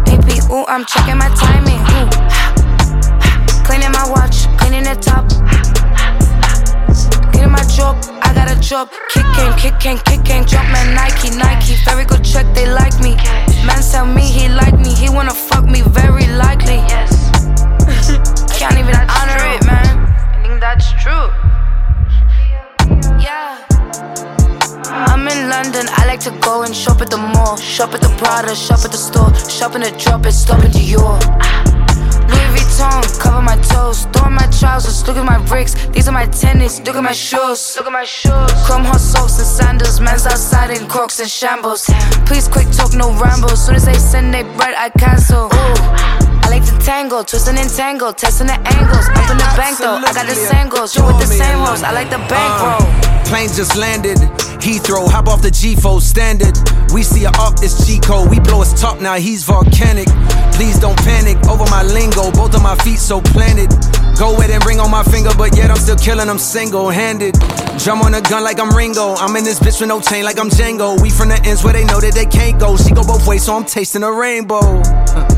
AP, 0.07 0.49
ooh, 0.51 0.65
I'm 0.67 0.85
checking 0.85 1.17
my 1.17 1.29
timing. 1.35 1.81
Ooh. 1.97 2.09
Cleaning 3.65 3.91
my 3.91 4.09
watch, 4.09 4.47
cleaning 4.57 4.83
the 4.83 4.95
top. 4.95 5.23
Job, 7.75 7.97
I 8.21 8.31
got 8.35 8.55
a 8.55 8.59
job. 8.59 8.91
Kick 9.09 9.25
game, 9.35 9.53
kick 9.57 9.79
game, 9.79 9.97
kick 10.05 10.23
game. 10.23 10.45
Drop 10.45 10.63
man 10.71 10.93
Nike, 10.93 11.31
Nike. 11.35 11.73
Very 11.85 12.05
good 12.05 12.23
check, 12.23 12.45
they 12.53 12.69
like 12.69 12.99
me. 12.99 13.15
Man 13.65 13.81
tell 13.81 14.05
me 14.05 14.21
he 14.21 14.47
like 14.47 14.77
me, 14.79 14.93
he 14.93 15.09
wanna 15.09 15.33
fuck 15.33 15.65
me, 15.65 15.81
very 15.81 16.27
likely. 16.27 16.77
Yes. 16.85 17.31
Can't 18.59 18.77
even 18.77 18.95
honor 19.17 19.41
it, 19.55 19.65
man. 19.65 20.05
I 20.05 20.43
think 20.43 20.61
that's 20.61 20.91
true. 21.01 21.27
Yeah. 23.19 23.57
I'm 24.85 25.27
in 25.27 25.49
London, 25.49 25.87
I 25.89 26.05
like 26.05 26.19
to 26.21 26.31
go 26.41 26.61
and 26.61 26.75
shop 26.75 27.01
at 27.01 27.09
the 27.09 27.17
mall. 27.17 27.57
Shop 27.57 27.95
at 27.95 28.01
the 28.01 28.09
Prada, 28.19 28.55
shop 28.55 28.85
at 28.85 28.91
the 28.91 28.97
store. 28.97 29.33
Shop 29.49 29.73
in 29.73 29.81
the 29.81 29.91
drop 29.97 30.27
it, 30.27 30.33
stop 30.33 30.59
at 30.63 30.71
Dior. 30.71 31.82
Vuitton, 32.73 33.19
cover 33.19 33.41
my 33.41 33.55
toes. 33.57 34.05
Throwing 34.13 34.35
my 34.35 34.47
trousers, 34.47 35.05
look 35.07 35.17
at 35.17 35.25
my 35.25 35.37
bricks. 35.45 35.75
These 35.87 36.07
are 36.07 36.11
my 36.11 36.25
tennis, 36.27 36.79
look 36.81 36.95
at 36.95 37.03
my 37.03 37.11
shoes. 37.11 37.75
Look 37.77 37.87
at 37.87 37.91
my 37.91 38.03
shoes. 38.03 38.51
Chrome 38.65 38.83
hot 38.83 38.99
socks 38.99 39.37
and 39.37 39.47
sandals. 39.47 39.99
Man's 39.99 40.25
outside 40.25 40.71
in 40.71 40.87
crocs 40.87 41.19
and 41.19 41.29
shambles. 41.29 41.89
Please 42.25 42.47
quick 42.47 42.69
talk, 42.71 42.93
no 42.93 43.13
rambles. 43.19 43.65
Soon 43.65 43.75
as 43.75 43.85
they 43.85 43.93
send 43.93 44.33
they 44.33 44.43
bread, 44.43 44.73
I 44.75 44.89
cancel. 44.89 45.51
Ooh. 45.53 46.22
I 46.43 46.49
like 46.49 46.65
to 46.65 46.77
tangle, 46.83 47.23
twisting 47.23 47.57
and 47.57 47.69
tangle, 47.69 48.11
testing 48.11 48.47
the 48.47 48.59
angles. 48.75 49.07
Up 49.15 49.31
in 49.31 49.37
the 49.37 49.49
bank 49.55 49.77
though, 49.79 49.95
I 49.95 50.11
got 50.13 50.27
the 50.27 50.35
same 50.35 50.67
goals. 50.69 50.95
You 50.95 51.05
with 51.05 51.19
the 51.19 51.25
same 51.25 51.59
hoes, 51.59 51.83
I 51.83 51.91
like 51.91 52.09
the 52.09 52.19
bankroll. 52.27 52.83
Uh, 52.83 53.25
Plane 53.25 53.49
just 53.49 53.77
landed. 53.77 54.17
Heathrow, 54.59 55.09
hop 55.09 55.27
off 55.27 55.41
the 55.41 55.49
G4 55.49 56.01
standard. 56.01 56.55
We 56.93 57.03
see 57.03 57.23
her 57.23 57.31
up, 57.39 57.55
it's 57.63 57.87
G 57.87 57.99
code. 57.99 58.29
We 58.29 58.39
blow 58.39 58.59
his 58.59 58.73
top 58.79 58.99
now, 58.99 59.15
he's 59.15 59.43
volcanic. 59.43 60.07
Please 60.53 60.77
don't 60.79 60.97
panic 60.99 61.37
over 61.47 61.65
my 61.71 61.83
lingo. 61.83 62.31
Both 62.31 62.55
of 62.55 62.61
my 62.61 62.75
feet 62.83 62.99
so 62.99 63.21
planted. 63.21 63.71
Go 64.19 64.37
with 64.37 64.51
and 64.51 64.63
ring 64.65 64.79
on 64.79 64.91
my 64.91 65.03
finger, 65.03 65.31
but 65.37 65.55
yet 65.57 65.71
I'm 65.71 65.77
still 65.77 65.95
killing 65.95 66.27
them 66.27 66.37
single 66.37 66.89
handed. 66.89 67.33
Drum 67.79 68.01
on 68.03 68.13
a 68.13 68.21
gun 68.21 68.43
like 68.43 68.59
I'm 68.59 68.69
Ringo. 68.69 69.15
I'm 69.15 69.35
in 69.35 69.43
this 69.43 69.59
bitch 69.59 69.79
with 69.79 69.89
no 69.89 69.99
chain 69.99 70.23
like 70.23 70.39
I'm 70.39 70.49
Django. 70.49 71.01
We 71.01 71.09
from 71.09 71.29
the 71.29 71.41
ends 71.43 71.63
where 71.63 71.73
they 71.73 71.83
know 71.85 71.99
that 71.99 72.13
they 72.13 72.25
can't 72.25 72.59
go. 72.59 72.77
She 72.77 72.91
go 72.91 73.03
both 73.03 73.25
ways, 73.27 73.43
so 73.43 73.55
I'm 73.55 73.65
tasting 73.65 74.03
a 74.03 74.11
rainbow. 74.11 74.61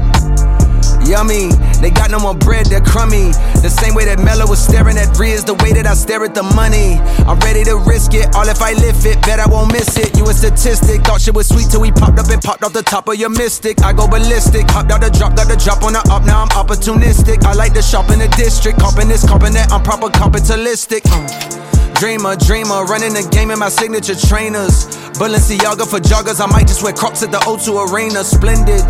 Yummy, 1.06 1.50
they 1.82 1.92
got 1.92 2.10
no 2.10 2.20
more 2.20 2.36
bread, 2.36 2.66
they're 2.66 2.82
crummy. 2.82 3.32
The 3.62 3.70
same 3.70 3.94
way 3.94 4.06
that 4.06 4.20
Mello 4.20 4.48
was 4.48 4.58
staring 4.58 4.98
at 4.98 5.18
Riz, 5.18 5.44
the 5.44 5.54
way 5.62 5.72
that 5.74 5.86
I 5.86 5.94
stare 5.94 6.24
at 6.26 6.34
the 6.34 6.44
money. 6.44 6.98
I'm 7.30 7.40
ready 7.40 7.64
to 7.66 7.78
risk 7.78 8.14
it, 8.14 8.34
all 8.36 8.48
if 8.50 8.62
I 8.62 8.74
lift 8.74 9.06
it, 9.06 9.22
bet 9.22 9.40
I 9.40 9.48
won't 9.48 9.72
miss 9.72 9.98
it. 9.98 10.18
You 10.18 10.26
a 10.26 10.34
statistic, 10.34 11.02
thought 11.02 11.22
shit 11.22 11.36
was 11.36 11.48
sweet 11.48 11.70
till 11.70 11.82
we 11.82 11.92
popped 11.92 12.20
up 12.20 12.30
and 12.30 12.42
popped 12.42 12.64
off 12.64 12.74
the 12.74 12.84
top 12.84 13.08
of 13.08 13.16
your 13.16 13.30
mystic. 13.30 13.82
I 13.82 13.94
go 13.94 14.08
ballistic, 14.08 14.70
hopped 14.70 14.92
out 14.92 15.02
the 15.02 15.10
drop, 15.10 15.36
got 15.36 15.48
the 15.48 15.58
drop 15.58 15.84
on 15.84 15.94
the 15.94 16.04
up, 16.10 16.26
now 16.26 16.42
I'm 16.44 16.50
opportunistic. 16.50 17.46
I 17.46 17.54
like 17.54 17.74
to 17.74 17.82
shop 17.82 18.10
in 18.10 18.20
the 18.20 18.28
district, 18.36 18.80
copping 18.80 19.08
this, 19.08 19.26
copping 19.26 19.54
that, 19.54 19.72
I'm 19.72 19.84
proper 19.84 20.10
capitalistic. 20.10 21.04
Uh. 21.06 21.66
Dreamer, 21.96 22.36
dreamer, 22.36 22.84
running 22.84 23.14
the 23.14 23.24
game 23.32 23.52
in 23.52 23.60
my 23.60 23.70
signature 23.70 24.16
trainers. 24.16 24.86
Balenciaga 25.16 25.88
for 25.88 26.00
joggers, 26.00 26.44
I 26.44 26.46
might 26.46 26.68
just 26.68 26.84
wear 26.84 26.92
crocs 26.92 27.24
at 27.24 27.32
the 27.32 27.40
O2 27.48 27.88
Arena. 27.90 28.22
Splendid, 28.22 28.84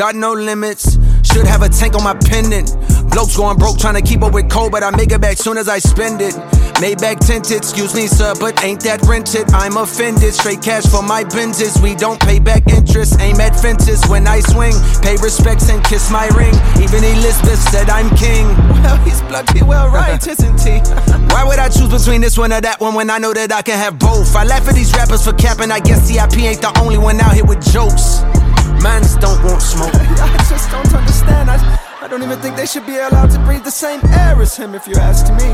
got 0.00 0.14
no 0.14 0.32
limits. 0.32 0.96
Should 1.22 1.46
have 1.46 1.60
a 1.60 1.68
tank 1.68 1.94
on 1.94 2.02
my 2.02 2.14
pendant. 2.14 2.72
Blokes 3.10 3.36
going 3.36 3.58
broke 3.58 3.78
trying 3.78 3.96
to 3.96 4.00
keep 4.00 4.22
up 4.22 4.32
with 4.32 4.48
cold, 4.48 4.72
but 4.72 4.82
I 4.82 4.88
make 4.96 5.12
it 5.12 5.20
back 5.20 5.36
soon 5.36 5.58
as 5.58 5.68
I 5.68 5.78
spend 5.78 6.22
it. 6.22 6.32
Maybach 6.80 7.20
tinted, 7.20 7.58
excuse 7.58 7.94
me, 7.94 8.06
sir, 8.06 8.32
but 8.40 8.64
ain't 8.64 8.80
that 8.84 9.02
rented? 9.02 9.52
I'm 9.52 9.76
offended. 9.76 10.32
Straight 10.32 10.62
cash 10.62 10.86
for 10.86 11.02
my 11.02 11.22
Benzes. 11.24 11.82
We 11.82 11.94
don't 11.94 12.18
pay 12.18 12.38
back 12.38 12.66
interest. 12.68 13.20
Aim 13.20 13.42
at 13.42 13.54
fences 13.54 14.02
when 14.08 14.26
I 14.26 14.40
swing. 14.40 14.72
Pay 15.02 15.16
respects 15.20 15.68
and 15.68 15.84
kiss 15.84 16.10
my 16.10 16.28
ring. 16.28 16.54
Even 16.80 17.04
Elizabeth 17.04 17.60
said 17.68 17.90
I'm 17.90 18.08
king. 18.16 18.48
Well, 18.80 18.96
he's 19.04 19.20
bloody 19.20 19.62
well 19.62 19.90
right, 19.90 20.26
isn't 20.26 20.60
he? 20.62 20.78
Why 21.34 21.44
would 21.44 21.58
I 21.58 21.68
choose 21.68 21.90
between 21.90 22.22
this 22.22 22.38
one 22.38 22.50
or 22.54 22.62
that 22.62 22.80
one 22.80 22.94
when 22.94 23.10
I 23.10 23.18
know 23.18 23.34
that 23.34 23.52
I 23.52 23.60
can 23.60 23.76
have 23.76 23.98
both? 23.98 24.34
I 24.34 24.44
laugh 24.44 24.66
at 24.66 24.74
these 24.74 24.94
rappers 24.94 25.22
for 25.22 25.34
capping. 25.34 25.70
I 25.70 25.80
guess 25.80 26.08
CIP 26.08 26.38
ain't 26.38 26.62
the 26.62 26.72
only 26.80 26.96
one 26.96 27.20
out 27.20 27.34
here 27.34 27.44
with 27.44 27.60
jokes. 27.70 28.24
Mans 28.82 29.16
don't 29.16 29.42
want 29.44 29.62
smoke. 29.62 29.94
I 29.94 30.46
just 30.48 30.70
don't 30.70 30.94
understand. 30.94 31.50
I, 31.50 31.56
I 32.02 32.08
don't 32.08 32.22
even 32.22 32.38
think 32.40 32.56
they 32.56 32.66
should 32.66 32.86
be 32.86 32.96
allowed 32.96 33.30
to 33.30 33.38
breathe 33.40 33.64
the 33.64 33.70
same 33.70 34.00
air 34.06 34.40
as 34.40 34.56
him, 34.56 34.74
if 34.74 34.86
you 34.88 34.94
ask 34.96 35.32
me. 35.34 35.50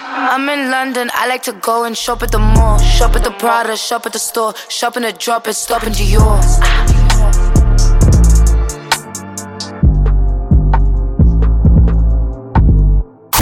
I'm 0.00 0.48
in 0.48 0.70
London, 0.70 1.10
I 1.14 1.28
like 1.28 1.42
to 1.44 1.52
go 1.52 1.84
and 1.84 1.96
shop 1.96 2.22
at 2.22 2.32
the 2.32 2.38
mall. 2.38 2.78
Shop 2.78 3.14
at 3.16 3.24
the 3.24 3.30
Prada, 3.32 3.76
shop 3.76 4.06
at 4.06 4.12
the 4.12 4.18
store. 4.18 4.54
Shop 4.68 4.96
in 4.96 5.02
the 5.02 5.12
drop, 5.12 5.46
and 5.46 5.54
stopping 5.54 5.92
to 5.92 6.04
yours. 6.04 6.58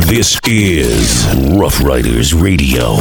This 0.06 0.38
is 0.46 1.26
Rough 1.58 1.82
Riders 1.82 2.32
Radio, 2.32 2.94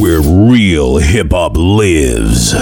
where 0.00 0.20
real 0.20 0.96
hip 0.96 1.32
hop 1.32 1.56
lives. 1.56 2.54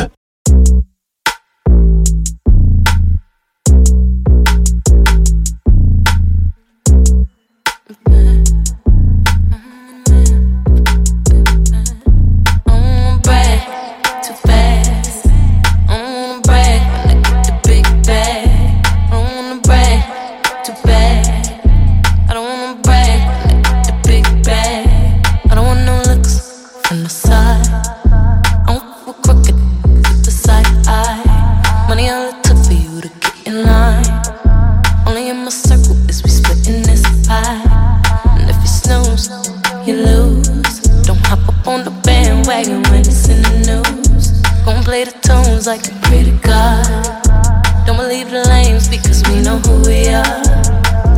Tunes 45.64 45.66
like 45.66 45.82
to 45.82 46.38
God. 46.42 47.86
Don't 47.86 47.96
believe 47.96 48.30
the 48.30 48.44
lames 48.48 48.88
because 48.88 49.22
we 49.28 49.40
know 49.40 49.58
who 49.58 49.82
we 49.86 50.08
are. 50.08 50.42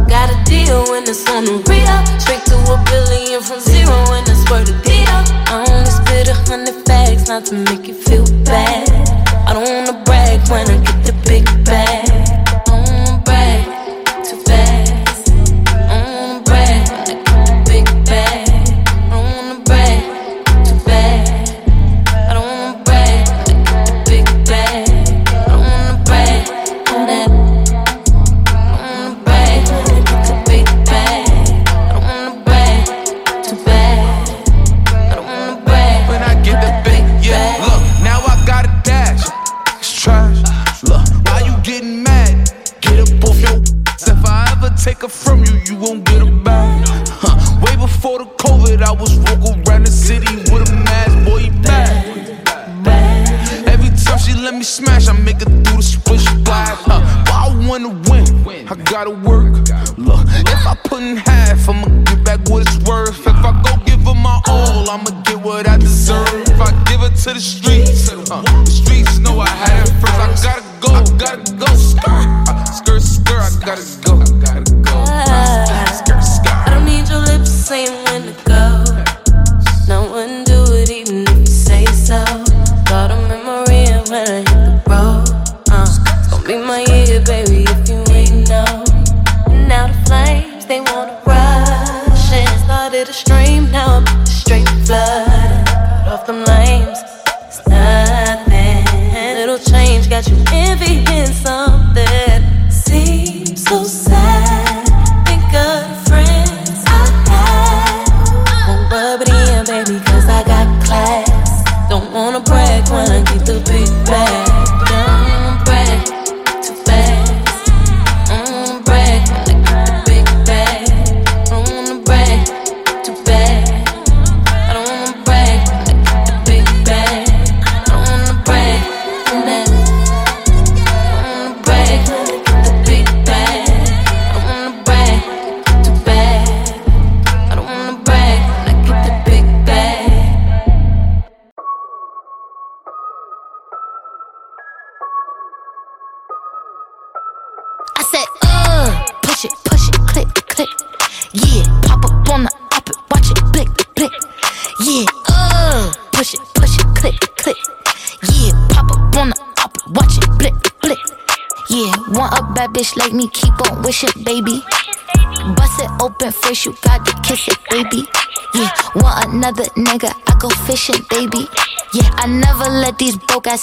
Got 0.08 0.30
a 0.30 0.38
deal 0.44 0.84
when 0.90 1.02
it's 1.02 1.28
on 1.30 1.44
the 1.44 1.58
real. 1.68 1.98
Straight 2.20 2.44
to 2.46 2.56
a 2.70 2.76
billion 2.90 3.42
from 3.42 3.60
zero 3.60 3.96
when 4.10 4.22
it's 4.26 4.48
worth 4.50 4.68
a 4.68 4.76
deal. 4.82 5.18
I 5.50 5.64
only 5.68 5.90
spit 5.90 6.28
a 6.28 6.34
hundred 6.48 6.86
facts 6.86 7.28
not 7.28 7.44
to 7.46 7.54
make 7.54 7.85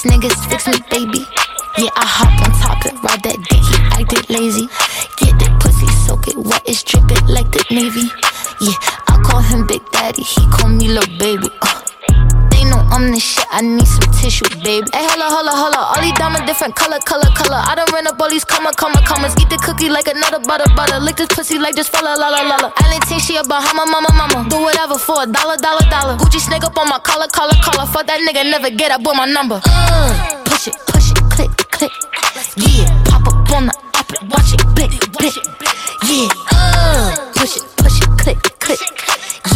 niggas 0.04 0.36
fix 0.50 0.68
me, 0.68 0.80
baby. 0.90 1.26
Yeah, 1.78 1.90
I 1.96 2.06
hop 2.06 2.30
on 2.46 2.52
top 2.62 2.86
and 2.86 2.98
ride 3.04 3.24
that 3.24 3.40
dick, 3.50 3.64
he 3.66 3.76
acted 3.98 4.30
lazy. 4.30 4.68
Get 5.18 5.40
that 5.40 5.58
pussy, 5.60 5.88
soak 6.06 6.28
it 6.28 6.38
wet, 6.38 6.62
it's 6.66 6.84
dripping 6.84 7.26
like 7.26 7.50
the 7.52 7.66
Navy. 7.72 8.12
Yeah, 8.62 8.78
I 9.10 9.18
call 9.26 9.42
him 9.42 9.66
Big 9.66 9.82
Daddy, 9.92 10.22
he 10.22 10.46
call 10.54 10.70
me 10.70 10.88
little 10.88 11.10
baby. 11.18 11.50
Uh. 11.62 11.84
They 12.54 12.70
know 12.70 12.78
I'm 12.94 13.10
the 13.10 13.20
shit, 13.20 13.44
I 13.50 13.66
need 13.66 13.88
some 13.90 14.06
tissue, 14.14 14.46
baby. 14.62 14.86
Hey, 14.94 15.04
holla, 15.04 15.28
holla, 15.34 15.52
holla. 15.52 15.82
All 15.92 16.02
these 16.02 16.14
diamonds 16.14 16.46
different 16.46 16.76
color, 16.78 17.00
color, 17.02 17.28
color. 17.34 17.58
I 17.58 17.74
done 17.74 17.90
ran 17.92 18.06
up 18.06 18.22
all 18.22 18.30
these 18.30 18.46
comma, 18.46 18.72
comma, 18.78 19.02
commas. 19.04 19.34
Eat 19.42 19.50
the 19.50 19.58
cookie 19.58 19.90
like 19.90 20.08
another 20.08 20.40
butter, 20.46 20.70
butter. 20.78 21.00
Lick 21.02 21.18
this 21.18 21.28
pussy 21.34 21.58
like 21.58 21.76
just 21.76 21.90
fella, 21.90 22.14
la, 22.16 22.30
la, 22.30 22.46
la, 22.46 22.56
la. 22.62 22.70
I 22.78 22.94
didn't 22.94 23.10
think 23.10 23.26
she 23.26 23.36
a 23.36 23.44
Bahama, 23.44 23.90
mama, 23.90 24.13
mama. 24.34 24.50
Do 24.50 24.62
whatever 24.62 24.98
for 24.98 25.24
a 25.24 25.26
dollar, 25.28 25.58
dollar, 25.58 25.86
dollar. 25.90 26.18
Gucci 26.18 26.40
snake 26.40 26.64
up 26.64 26.78
on 26.78 26.90
my 26.90 27.00
collar, 27.00 27.28
collar, 27.28 27.54
collar. 27.62 27.86
Fuck 27.88 28.08
that 28.08 28.20
nigga, 28.28 28.50
never 28.50 28.70
get 28.70 28.92
up 28.92 29.02
with 29.02 29.16
my 29.16 29.26
number. 29.26 29.62
Uh, 29.66 30.44
push 30.46 30.68
it, 30.68 30.76
push 30.88 31.12
it, 31.12 31.18
click, 31.30 31.52
click. 31.72 31.92
Yeah, 32.58 32.88
pop 33.06 33.28
up 33.28 33.52
on 33.52 33.68
the 33.68 33.74
op 33.96 34.12
it, 34.12 34.22
watch 34.30 34.54
it, 34.54 34.64
blick, 34.76 34.92
blick. 35.18 35.36
Yeah, 36.04 36.28
uh, 36.52 37.32
push 37.36 37.58
it, 37.58 37.64
push 37.78 38.02
it, 38.02 38.10
click, 38.18 38.40
click. 38.60 38.80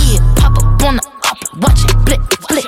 Yeah, 0.06 0.20
pop 0.38 0.58
up 0.58 0.84
on 0.84 0.96
the 0.98 1.04
op 1.26 1.42
it, 1.42 1.50
watch 1.58 1.84
it, 1.84 1.96
blick, 2.06 2.22
blick. 2.48 2.68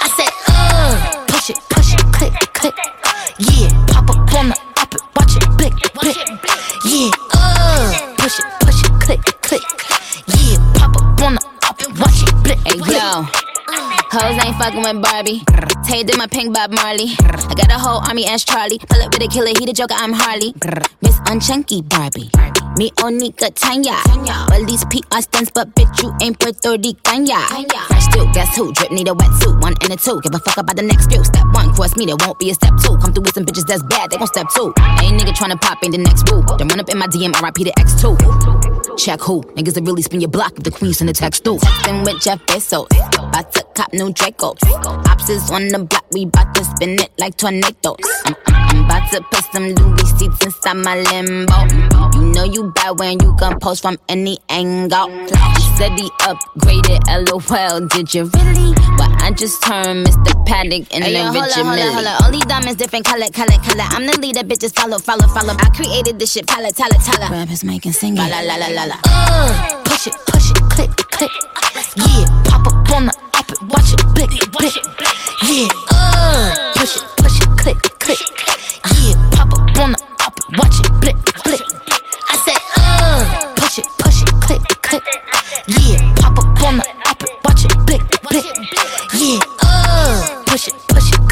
I 0.00 0.08
said, 0.16 0.32
uh, 0.48 1.24
push 1.28 1.50
it, 1.50 1.58
push 1.68 1.92
it, 1.94 2.00
click, 2.12 2.34
click. 2.54 2.74
Yeah, 3.38 3.68
pop 3.88 4.10
up 4.10 4.34
on 4.34 4.48
the 4.50 4.56
op 4.80 4.94
it, 4.94 5.02
watch 5.14 5.36
it, 5.36 5.46
blick, 5.56 5.74
blick. 5.94 6.16
Yeah, 6.84 7.10
Hey, 12.66 12.78
yo. 12.78 13.26
Hoes 14.10 14.44
ain't 14.44 14.56
fucking 14.56 14.82
with 14.82 15.02
Barbie. 15.02 15.42
Tay 15.84 16.02
did 16.02 16.16
my 16.16 16.26
pink 16.26 16.54
Bob 16.54 16.70
Marley. 16.72 17.12
I 17.20 17.54
got 17.54 17.70
a 17.70 17.78
whole 17.78 18.00
army 18.08 18.26
as 18.26 18.44
Charlie. 18.44 18.78
Pull 18.78 19.02
up 19.02 19.12
with 19.12 19.22
a 19.22 19.28
killer, 19.28 19.52
he 19.58 19.66
the 19.66 19.72
joker, 19.72 19.94
I'm 19.96 20.12
Harley. 20.12 20.54
Miss 21.02 21.18
Unchunky 21.20 21.86
Barbie. 21.88 22.30
Me 22.76 22.90
Onika 22.98 23.54
Tanya. 23.54 23.94
Well, 24.50 24.64
these 24.66 24.84
PR 24.86 25.20
stunts, 25.20 25.50
but 25.54 25.72
bitch, 25.76 26.02
you 26.02 26.12
ain't 26.20 26.38
Puerto 26.40 26.72
Rican. 26.72 27.24
ya. 27.24 27.38
Fresh 27.86 28.08
too, 28.08 28.26
guess 28.34 28.56
who? 28.56 28.72
Drip 28.72 28.90
need 28.90 29.06
a 29.06 29.12
wetsuit. 29.12 29.62
One 29.62 29.74
and 29.82 29.92
a 29.92 29.96
two. 29.96 30.20
Give 30.22 30.34
a 30.34 30.38
fuck 30.40 30.56
about 30.58 30.74
the 30.74 30.82
next 30.82 31.06
few. 31.06 31.22
Step 31.22 31.46
one, 31.52 31.72
cross 31.74 31.96
me, 31.96 32.06
there 32.06 32.16
won't 32.18 32.36
be 32.40 32.50
a 32.50 32.54
step 32.54 32.72
two. 32.82 32.96
Come 32.98 33.12
through 33.14 33.22
with 33.22 33.34
some 33.34 33.44
bitches 33.46 33.66
that's 33.66 33.82
bad, 33.84 34.10
they 34.10 34.16
gon' 34.16 34.26
step 34.26 34.46
two. 34.56 34.74
Ain't 35.00 35.20
nigga 35.20 35.30
tryna 35.30 35.60
pop, 35.60 35.78
ain't 35.84 35.92
the 35.92 35.98
next 35.98 36.24
boo. 36.26 36.42
Then 36.58 36.66
run 36.66 36.80
up 36.80 36.88
in 36.88 36.98
my 36.98 37.06
DM, 37.06 37.30
RIP 37.40 37.54
the 37.62 37.72
X2. 37.78 38.98
Check 38.98 39.20
who? 39.20 39.42
Niggas 39.54 39.74
that 39.74 39.84
really 39.84 40.02
spin 40.02 40.20
your 40.20 40.30
block 40.30 40.52
if 40.56 40.64
the 40.64 40.70
queen 40.72 40.92
send 40.92 41.10
a 41.10 41.12
text 41.12 41.44
through. 41.44 41.58
Texting 41.58 42.04
with 42.04 42.20
Jeff 42.22 42.40
Bezos. 42.46 42.86
About 43.18 43.52
to 43.52 43.62
cop 43.76 43.92
new 43.92 44.12
Draco. 44.12 44.54
Ops 45.08 45.28
is 45.28 45.48
on 45.52 45.68
the 45.68 45.78
block, 45.78 46.04
we 46.10 46.26
bout 46.26 46.52
to 46.56 46.64
spin 46.64 46.98
it 46.98 47.10
like 47.18 47.36
tornadoes. 47.36 47.96
I'm, 48.24 48.34
I'm 48.46 48.63
about 48.84 49.10
to 49.12 49.20
put 49.22 49.44
some 49.52 49.68
Louis 49.74 50.18
seats 50.18 50.44
inside 50.44 50.74
my 50.76 50.96
limbo. 51.00 51.56
You 52.14 52.32
know 52.32 52.44
you 52.44 52.70
bad 52.74 52.98
when 52.98 53.18
you 53.20 53.34
can 53.36 53.58
post 53.60 53.82
from 53.82 53.98
any 54.08 54.38
angle. 54.48 55.08
He 55.08 55.62
said 55.76 55.98
he 55.98 56.08
upgraded, 56.20 57.02
lol. 57.08 57.88
Did 57.88 58.14
you 58.14 58.24
really? 58.34 58.74
But 58.96 59.10
I 59.22 59.30
just 59.32 59.62
turned 59.62 60.06
Mr. 60.06 60.46
Paddock 60.46 60.92
in 60.94 61.02
Hey, 61.02 61.14
yo, 61.14 61.24
hold 61.24 61.34
Richard 61.34 61.60
up, 61.60 61.66
hold 61.66 61.68
up, 61.68 61.76
Mille. 61.76 61.92
hold 61.94 62.06
up. 62.06 62.22
All 62.22 62.30
these 62.32 62.44
diamonds 62.44 62.76
different 62.76 63.04
color, 63.06 63.26
color, 63.32 63.58
color. 63.64 63.86
I'm 63.90 64.06
the 64.06 64.18
leader, 64.20 64.40
bitches 64.42 64.74
follow, 64.74 64.98
follow, 64.98 65.26
follow. 65.28 65.54
I 65.58 65.68
created 65.74 66.18
this 66.18 66.32
shit, 66.32 66.46
tala, 66.46 66.70
tala, 66.70 66.94
tala. 67.04 67.28
Rappers 67.30 67.64
making 67.64 67.92
singing. 67.92 68.16
La 68.16 68.40
la 68.40 68.56
la 68.56 68.68
la 68.68 68.84
la. 68.84 68.96
Uh, 69.04 69.82
push 69.84 70.06
it, 70.06 70.14
push 70.26 70.50
it, 70.50 70.56
click, 70.70 70.90
click. 71.10 71.30
Yeah, 71.96 72.26
pop 72.44 72.66
up 72.66 72.90
on 72.94 73.06
the 73.06 73.14
op 73.34 73.50
it, 73.50 73.62
watch 73.70 73.92
it, 73.92 74.02
blick, 74.14 74.30
blick. 74.52 74.74
Yeah, 75.42 75.68
uh, 75.90 76.72
push 76.76 76.96
it, 76.96 77.02
push 77.16 77.40
it, 77.40 77.48
click, 77.58 77.78
click. 77.98 78.53
Watch 80.58 80.80
it, 80.80 81.00
blick, 81.00 81.16
blick. 81.42 81.62
I 82.28 82.36
said, 82.44 82.60
uh, 82.76 83.54
push 83.56 83.78
it, 83.78 83.86
push 83.98 84.22
it, 84.22 84.28
click, 84.40 84.62
click. 84.82 85.02
Yeah, 85.66 86.14
pop 86.16 86.38
up 86.38 86.62
on 86.62 86.76
the 86.78 86.84
it, 87.22 87.30
watch 87.44 87.64
it, 87.64 87.86
blick, 87.86 88.02
blick. 88.22 88.44
Yeah, 89.14 89.38
uh, 89.62 90.42
push 90.46 90.68
it, 90.68 90.74
push 90.88 91.12
it, 91.12 91.23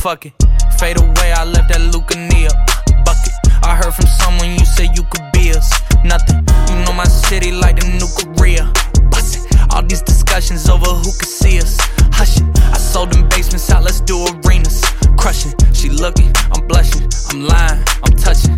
Fuck 0.00 0.26
it, 0.26 0.32
fade 0.78 0.96
away, 0.96 1.32
I 1.32 1.44
left 1.44 1.68
that 1.68 1.82
Lucania 1.92 2.48
bucket. 3.04 3.34
I 3.64 3.74
heard 3.74 3.92
from 3.92 4.06
someone 4.06 4.52
you 4.52 4.64
said 4.64 4.96
you 4.96 5.02
could 5.10 5.26
be 5.32 5.50
us. 5.50 5.68
Nothing, 6.04 6.46
you 6.70 6.84
know 6.86 6.92
my 6.94 7.04
city 7.04 7.50
like 7.50 7.80
the 7.80 7.86
new 7.98 8.06
Korea. 8.14 8.70
Bust 9.10 9.36
it, 9.36 9.74
all 9.74 9.82
these 9.82 10.00
discussions 10.00 10.68
over 10.70 10.86
who 10.86 11.10
could 11.18 11.28
see 11.28 11.58
us. 11.58 11.76
Hush 12.14 12.38
it, 12.38 12.46
I 12.72 12.78
sold 12.78 13.12
them 13.12 13.28
basements 13.28 13.68
out, 13.70 13.82
let's 13.82 14.00
do 14.00 14.24
arenas. 14.24 14.80
Crushing, 15.18 15.52
she 15.74 15.90
looking, 15.90 16.32
I'm 16.54 16.64
blushing, 16.68 17.10
I'm 17.28 17.44
lying, 17.44 17.82
I'm 18.06 18.14
touching. 18.14 18.56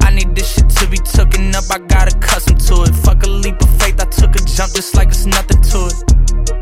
I 0.00 0.10
need 0.10 0.34
this 0.34 0.54
shit 0.54 0.68
to 0.80 0.88
be 0.88 0.96
tooken 0.98 1.54
up, 1.54 1.68
I 1.70 1.78
got 1.86 2.12
accustomed 2.12 2.60
to 2.62 2.82
it. 2.84 2.94
Fuck 3.04 3.22
a 3.24 3.28
leap 3.28 3.60
of 3.60 3.68
faith, 3.78 4.00
I 4.00 4.06
took 4.06 4.34
a 4.34 4.40
jump 4.40 4.72
just 4.72 4.96
like 4.96 5.08
it's 5.08 5.26
nothing 5.26 5.60
to 5.70 5.92
it. 5.92 6.61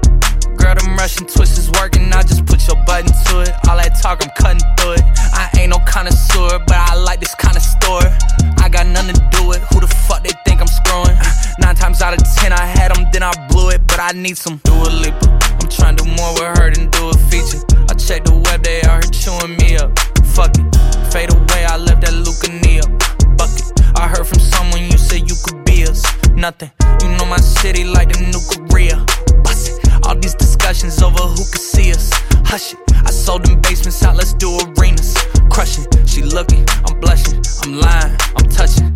Girl, 0.61 0.75
them 0.75 0.95
Russian 0.97 1.27
twists 1.27 1.57
is 1.57 1.71
working, 1.81 2.13
I 2.13 2.21
just 2.23 2.45
put 2.45 2.61
your 2.69 2.77
button 2.85 3.09
to 3.09 3.41
it. 3.41 3.53
All 3.67 3.81
that 3.81 3.97
talk, 4.03 4.21
I'm 4.21 4.31
cutting 4.37 4.61
through 4.77 5.01
it. 5.01 5.05
I 5.33 5.49
ain't 5.57 5.71
no 5.73 5.81
connoisseur, 5.89 6.61
but 6.69 6.77
I 6.77 6.95
like 6.97 7.19
this 7.21 7.35
kind 7.35 7.57
of 7.57 7.63
store. 7.63 8.05
I 8.61 8.69
got 8.69 8.87
nothing 8.87 9.17
to 9.17 9.25
do 9.33 9.49
with 9.49 9.65
who 9.73 9.81
the 9.81 9.89
fuck 9.89 10.23
they 10.23 10.37
think 10.45 10.61
I'm 10.61 10.69
screwing. 10.69 11.17
Nine 11.65 11.75
times 11.75 12.03
out 12.03 12.13
of 12.13 12.21
ten, 12.37 12.53
I 12.53 12.61
had 12.61 12.93
them, 12.95 13.09
then 13.11 13.23
I 13.23 13.33
blew 13.49 13.71
it, 13.71 13.81
but 13.89 14.01
I 14.01 14.13
need 14.13 14.37
some 14.37 14.61
Dua 14.65 14.93
Lipa. 14.93 15.33
I'm 15.65 15.69
trying 15.73 15.97
to 15.97 16.05
do 16.05 16.11
more 16.13 16.33
with 16.37 16.53
her 16.61 16.69
than 16.69 16.93
do 16.93 17.09
a 17.09 17.17
feature. 17.33 17.65
I 17.89 17.97
check 17.97 18.29
the 18.29 18.37
web, 18.37 18.61
they 18.63 18.85
out 18.85 19.01
here 19.01 19.13
chewing 19.17 19.57
me 19.57 19.81
up. 19.81 19.97
Fuck 20.37 20.53
it, 20.61 20.69
fade 21.09 21.33
away, 21.33 21.65
I 21.65 21.81
left 21.81 22.05
that 22.05 22.13
Lucania 22.13 22.85
bucket. 23.41 23.65
I 23.97 24.13
heard 24.13 24.29
from 24.29 24.41
someone 24.41 24.85
you 24.85 24.99
said 25.01 25.25
you 25.25 25.37
could 25.41 25.65
be 25.65 25.89
us. 25.89 26.05
Nothing, 26.37 26.71
you 27.01 27.09
know 27.17 27.25
my 27.25 27.41
city 27.41 27.85
like 27.85 28.13
the 28.13 28.21
new 28.29 28.45
Korea. 28.45 29.01
All 30.05 30.17
these 30.17 30.35
discussions 30.35 31.03
over 31.03 31.23
who 31.23 31.37
could 31.37 31.61
see 31.61 31.91
us. 31.93 32.11
Hush 32.45 32.73
it, 32.75 32.79
I 32.95 33.11
sold 33.11 33.45
them 33.45 33.61
basements 33.61 34.03
out, 34.03 34.17
let's 34.17 34.35
do 34.35 34.59
arenas. 34.59 35.17
Crushing, 35.51 35.87
she 36.07 36.23
looking, 36.23 36.65
I'm 36.87 36.99
blushing, 37.01 37.43
I'm 37.63 37.79
lying, 37.79 38.17
I'm 38.37 38.49
touching. 38.49 38.93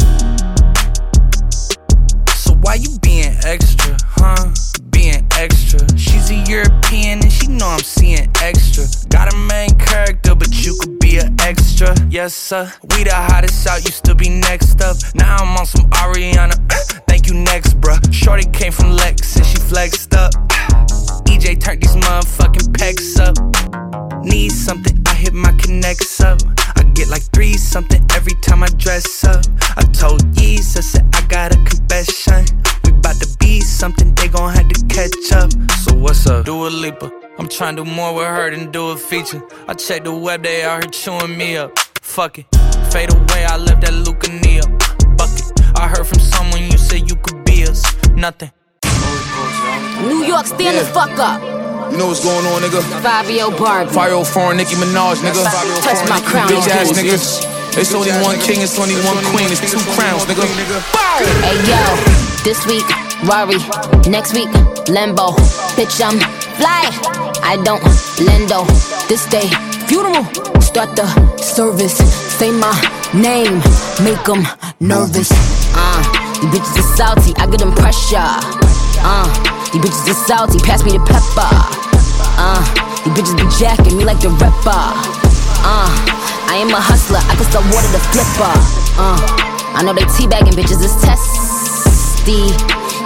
So 2.35 2.55
why 2.63 2.75
you 2.75 2.99
being 3.01 3.35
extra, 3.45 3.97
huh? 4.17 4.53
Being 4.91 5.27
extra. 5.37 5.81
She's 5.99 6.31
a 6.31 6.37
European 6.49 7.23
and 7.23 7.33
she 7.33 7.47
know 7.49 7.69
I'm 7.69 7.81
seeing 7.81 8.29
extra. 8.41 8.85
Got 9.09 9.33
a 9.33 9.37
main 9.37 9.71
character, 9.79 10.35
but 10.35 10.65
you 10.65 10.77
could 10.81 10.99
be 10.99 11.19
an 11.19 11.37
extra. 11.41 11.95
Yes, 12.11 12.35
sir. 12.35 12.73
We 12.91 13.05
the 13.05 13.15
hottest 13.15 13.67
out, 13.67 13.85
used 13.85 14.05
to 14.05 14.15
be 14.15 14.29
next 14.29 14.81
up. 14.83 14.97
Now 15.15 15.37
I'm 15.37 15.57
on 15.57 15.67
some 15.67 15.89
Ariana. 15.91 16.55
Uh, 16.71 17.01
thank 17.07 17.29
you, 17.29 17.35
next, 17.35 17.81
bruh. 17.81 18.01
Shorty 18.13 18.49
came 18.51 18.73
from 18.73 18.93
Lex 18.93 19.37
and 19.37 19.47
she 19.47 19.57
flexed 19.57 20.15
up. 20.15 20.33
Uh, 20.35 20.64
EJ 21.35 21.61
turned 21.61 21.83
these 21.83 21.97
motherfucking 21.97 22.71
pecs 22.79 23.19
up. 23.19 23.35
Need 24.25 24.51
something, 24.51 25.03
I 25.09 25.15
hit 25.15 25.35
my 25.35 25.51
connects 25.59 26.21
up. 26.21 26.39
I 26.77 26.85
get 26.95 27.09
like 27.09 27.23
three 27.35 27.55
something 27.55 28.07
every 28.15 28.35
time 28.41 28.63
I 28.63 28.69
dress 28.79 29.25
up. 29.25 29.45
I 29.77 29.83
told 29.93 30.23
Yeez, 30.37 30.63
said 30.81 31.05
I 31.13 31.27
got 31.27 31.53
a 31.53 31.57
confession. 31.65 32.45
We 32.85 32.93
bout 32.93 33.17
to 33.21 33.37
be 33.39 33.61
something, 33.61 34.15
they 34.15 34.29
gon' 34.29 34.55
have 34.55 34.69
to 34.69 34.87
catch 34.87 35.33
up. 35.33 35.51
So 35.83 35.97
what's 35.97 36.25
up? 36.29 36.47
Do 36.47 36.69
a 36.69 36.69
leaper. 36.69 37.11
I'm 37.37 37.49
trying 37.49 37.75
to 37.77 37.85
do 37.85 37.91
more 37.91 38.15
with 38.15 38.27
her 38.27 38.51
than 38.55 38.71
do 38.71 38.91
a 38.91 38.97
feature. 38.97 39.43
I 39.67 39.75
check 39.75 40.05
the 40.05 40.15
web, 40.15 40.45
they 40.45 40.63
out 40.63 40.85
here 40.85 40.91
chewing 40.93 41.37
me 41.37 41.57
up. 41.57 41.77
Fuck 42.01 42.39
it, 42.39 42.47
fade 42.93 43.13
away, 43.13 43.45
I 43.45 43.57
left 43.57 43.81
that 43.81 43.93
Lucania 44.07 44.63
bucket. 45.17 45.51
I 45.77 45.89
heard 45.89 46.07
from 46.07 46.21
someone 46.21 46.63
you 46.63 46.79
said 46.79 47.11
you 47.11 47.17
could 47.17 47.45
be 47.45 47.65
us. 47.65 47.83
Nothing. 48.11 48.53
New 50.09 50.25
York, 50.25 50.47
stand 50.47 50.79
the 50.79 50.85
fuck 50.93 51.11
up. 51.19 51.41
You 51.93 51.99
know 51.99 52.07
what's 52.09 52.25
going 52.25 52.45
on, 52.47 52.63
nigga? 52.63 52.81
Fabio 53.03 53.51
Barbie. 53.57 53.93
Fire 53.93 54.25
foreign 54.25 54.57
Nicki 54.57 54.75
Minaj, 54.77 55.17
nigga. 55.23 55.45
Touch 55.83 56.09
my 56.09 56.21
crown, 56.21 56.49
Bitch 56.49 56.69
ass 56.69 56.91
bitch. 56.93 57.05
nigga. 57.05 57.79
It's 57.79 57.93
only 57.95 58.11
one 58.23 58.39
king, 58.41 58.61
it's 58.63 58.79
only 58.79 58.95
one 59.03 59.19
queen, 59.35 59.51
it's 59.51 59.61
two 59.61 59.83
crowns, 59.95 60.25
nigga. 60.27 60.47
Hey 61.43 61.59
yo, 61.69 61.83
this 62.45 62.67
week, 62.67 62.87
Rari. 63.29 63.59
Next 64.11 64.35
week, 64.35 64.49
Lambo. 64.91 65.35
Bitch, 65.77 66.01
I'm 66.05 66.19
fly. 66.59 66.91
I 67.43 67.57
don't 67.65 67.83
lendo. 68.27 68.65
This 69.09 69.27
day, 69.27 69.49
funeral. 69.87 70.25
Start 70.61 70.97
the 70.97 71.07
service. 71.39 71.97
Say 72.39 72.51
my 72.51 72.73
name. 73.15 73.59
Make 74.03 74.23
them 74.25 74.43
nervous. 74.81 75.31
Uh, 75.77 76.03
you 76.43 76.49
bitches 76.49 76.79
are 76.79 76.97
salty. 76.97 77.33
I 77.37 77.47
get 77.51 77.61
them 77.61 77.73
pressure. 77.75 78.19
Uh, 79.07 79.27
you 79.75 79.81
bitches 79.83 80.07
are 80.07 80.15
salty. 80.15 80.59
Pass 80.63 80.85
me 80.87 80.95
the 80.95 81.03
pepper. 81.03 81.51
Uh, 82.39 82.63
you 83.03 83.11
bitches 83.11 83.35
be 83.35 83.43
jacking 83.59 83.99
me 83.99 84.05
like 84.05 84.21
the 84.23 84.31
rapper. 84.39 84.71
Uh, 85.67 85.91
I 86.47 86.63
am 86.63 86.71
a 86.71 86.79
hustler. 86.79 87.19
I 87.19 87.35
can 87.35 87.47
sell 87.51 87.67
water 87.75 87.91
to 87.91 88.01
flipper. 88.15 88.55
Uh, 88.95 89.19
I 89.75 89.83
know 89.83 89.93
they 89.93 90.07
teabagging 90.15 90.55
bitches 90.55 90.79
is 90.79 90.95
testy. 91.03 92.55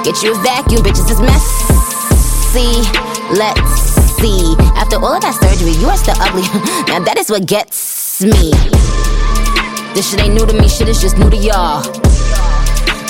Get 0.05 0.23
you 0.23 0.37
a 0.37 0.43
vacuum, 0.45 0.85
bitches 0.85 1.09
is 1.09 1.21
messy. 1.25 2.85
Let's 3.33 3.97
see. 4.21 4.55
After 4.77 4.97
all 4.97 5.17
of 5.17 5.23
that 5.23 5.37
surgery, 5.41 5.73
you 5.81 5.89
are 5.89 5.97
still 5.97 6.17
ugly. 6.21 6.43
now 6.93 7.01
that 7.01 7.17
is 7.17 7.31
what 7.31 7.47
gets 7.47 8.21
me. 8.23 8.53
This 9.95 10.11
shit 10.11 10.21
ain't 10.21 10.35
new 10.35 10.45
to 10.45 10.53
me, 10.53 10.69
shit 10.69 10.89
is 10.89 11.01
just 11.01 11.17
new 11.17 11.31
to 11.31 11.37
y'all. 11.37 11.81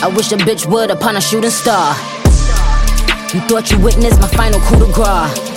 I 0.01 0.13
wish 0.15 0.31
a 0.31 0.37
bitch 0.37 0.67
would 0.71 0.91
upon 0.91 1.17
a 1.17 1.21
shooting 1.21 1.51
star. 1.51 1.95
You 3.35 3.41
thought 3.41 3.71
you 3.71 3.79
witnessed 3.81 4.21
my 4.23 4.29
final 4.29 4.59
coup 4.61 4.79
de 4.79 4.91
grace. 4.91 5.53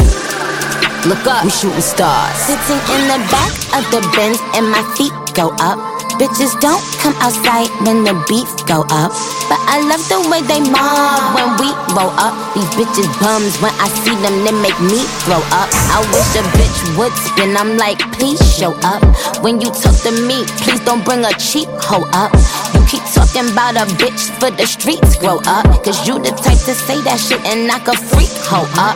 Look 1.08 1.26
up, 1.26 1.46
we 1.46 1.50
shooting 1.50 1.80
stars. 1.80 2.36
Sitting 2.36 2.82
in 2.96 3.08
the 3.08 3.18
back 3.32 3.52
of 3.78 3.90
the 3.92 4.02
Benz 4.14 4.40
and 4.56 4.70
my 4.70 4.84
feet 4.98 5.14
go 5.34 5.56
up. 5.58 5.91
Bitches 6.22 6.54
don't 6.62 6.86
come 7.02 7.18
outside 7.18 7.66
when 7.82 8.06
the 8.06 8.14
beef 8.30 8.46
go 8.70 8.86
up. 8.94 9.10
But 9.50 9.58
I 9.66 9.82
love 9.82 10.06
the 10.06 10.22
way 10.30 10.46
they 10.46 10.62
mob 10.62 11.34
when 11.34 11.50
we 11.58 11.74
roll 11.98 12.14
up. 12.14 12.38
These 12.54 12.70
bitches 12.78 13.10
bums 13.18 13.58
when 13.58 13.74
I 13.82 13.90
see 14.06 14.14
them, 14.22 14.46
they 14.46 14.54
make 14.54 14.78
me 14.86 15.02
throw 15.26 15.42
up. 15.50 15.66
I 15.90 15.98
wish 16.14 16.30
a 16.38 16.46
bitch 16.54 16.78
would 16.94 17.10
spin. 17.26 17.58
I'm 17.58 17.74
like, 17.76 17.98
please 18.14 18.38
show 18.54 18.78
up. 18.86 19.02
When 19.42 19.60
you 19.60 19.74
talk 19.74 19.98
to 20.06 20.14
me, 20.14 20.46
please 20.62 20.78
don't 20.86 21.04
bring 21.04 21.26
a 21.26 21.34
cheap 21.42 21.66
hoe 21.82 22.06
up. 22.14 22.30
You 22.78 22.86
keep 22.86 23.02
talking 23.18 23.50
about 23.50 23.82
a 23.82 23.90
bitch 23.98 24.30
for 24.38 24.54
the 24.54 24.70
streets 24.70 25.18
grow 25.18 25.42
up. 25.50 25.66
Cause 25.82 26.06
you 26.06 26.22
the 26.22 26.38
type 26.38 26.62
to 26.70 26.78
say 26.78 27.02
that 27.02 27.18
shit 27.18 27.42
and 27.50 27.66
knock 27.66 27.90
a 27.90 27.98
freak 27.98 28.30
hoe 28.46 28.70
up. 28.78 28.94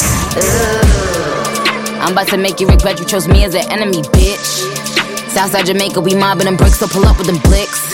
I'm 2.05 2.11
about 2.11 2.27
to 2.27 2.37
make 2.37 2.59
you 2.59 2.67
regret 2.67 2.99
you 2.99 3.05
chose 3.05 3.27
me 3.27 3.45
as 3.45 3.55
an 3.55 3.65
enemy, 3.71 4.03
bitch. 4.13 4.74
Southside 5.35 5.65
Jamaica, 5.67 5.99
we 5.99 6.15
mobbing 6.15 6.47
them 6.47 6.55
bricks, 6.55 6.79
so 6.79 6.87
pull 6.87 7.03
up 7.03 7.19
with 7.19 7.27
them 7.27 7.43
blicks. 7.43 7.91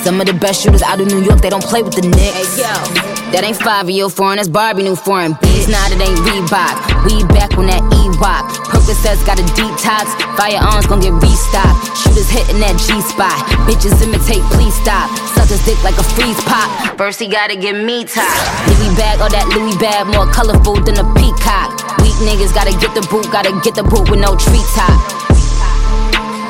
Some 0.00 0.16
of 0.16 0.24
the 0.24 0.32
best 0.32 0.64
shooters 0.64 0.80
out 0.80 1.04
of 1.04 1.06
New 1.06 1.20
York, 1.20 1.44
they 1.44 1.52
don't 1.52 1.62
play 1.62 1.84
with 1.84 1.92
the 1.92 2.00
Knicks. 2.00 2.56
That 3.28 3.44
ain't 3.44 3.60
five 3.60 3.92
year 3.92 4.08
foreign, 4.08 4.40
that's 4.40 4.48
Barbie 4.48 4.88
new 4.88 4.96
foreign 4.96 5.36
beats. 5.44 5.68
Nah, 5.68 5.92
it 5.92 6.00
ain't 6.00 6.16
Reebok. 6.24 7.04
We 7.04 7.28
back 7.28 7.60
on 7.60 7.68
that 7.68 7.84
Ewok. 7.92 8.72
Percocets 8.72 9.20
got 9.28 9.36
a 9.36 9.44
detox. 9.52 10.16
Firearms 10.40 10.88
gon' 10.88 11.04
get 11.04 11.12
restocked. 11.20 11.92
Shooters 11.92 12.32
hitting 12.32 12.64
that 12.64 12.80
G 12.80 12.96
spot. 13.04 13.36
Bitches 13.68 13.92
imitate, 14.00 14.40
please 14.56 14.72
stop. 14.80 15.12
Suckers 15.36 15.60
dick 15.68 15.76
like 15.84 16.00
a 16.00 16.06
freeze 16.16 16.40
pop. 16.48 16.72
First 16.96 17.20
he 17.20 17.28
gotta 17.28 17.52
get 17.52 17.76
me 17.76 18.08
top. 18.08 18.32
Louis 18.64 18.96
bag, 18.96 19.20
all 19.20 19.28
that 19.28 19.44
Louis 19.52 19.76
bag, 19.76 20.08
more 20.08 20.24
colorful 20.32 20.80
than 20.80 20.96
a 20.96 21.04
peacock. 21.20 21.68
Weak 22.00 22.16
niggas 22.24 22.56
gotta 22.56 22.72
get 22.80 22.96
the 22.96 23.04
boot, 23.12 23.28
gotta 23.28 23.52
get 23.60 23.76
the 23.76 23.84
boot 23.84 24.08
with 24.08 24.24
no 24.24 24.40
treetop. 24.40 25.20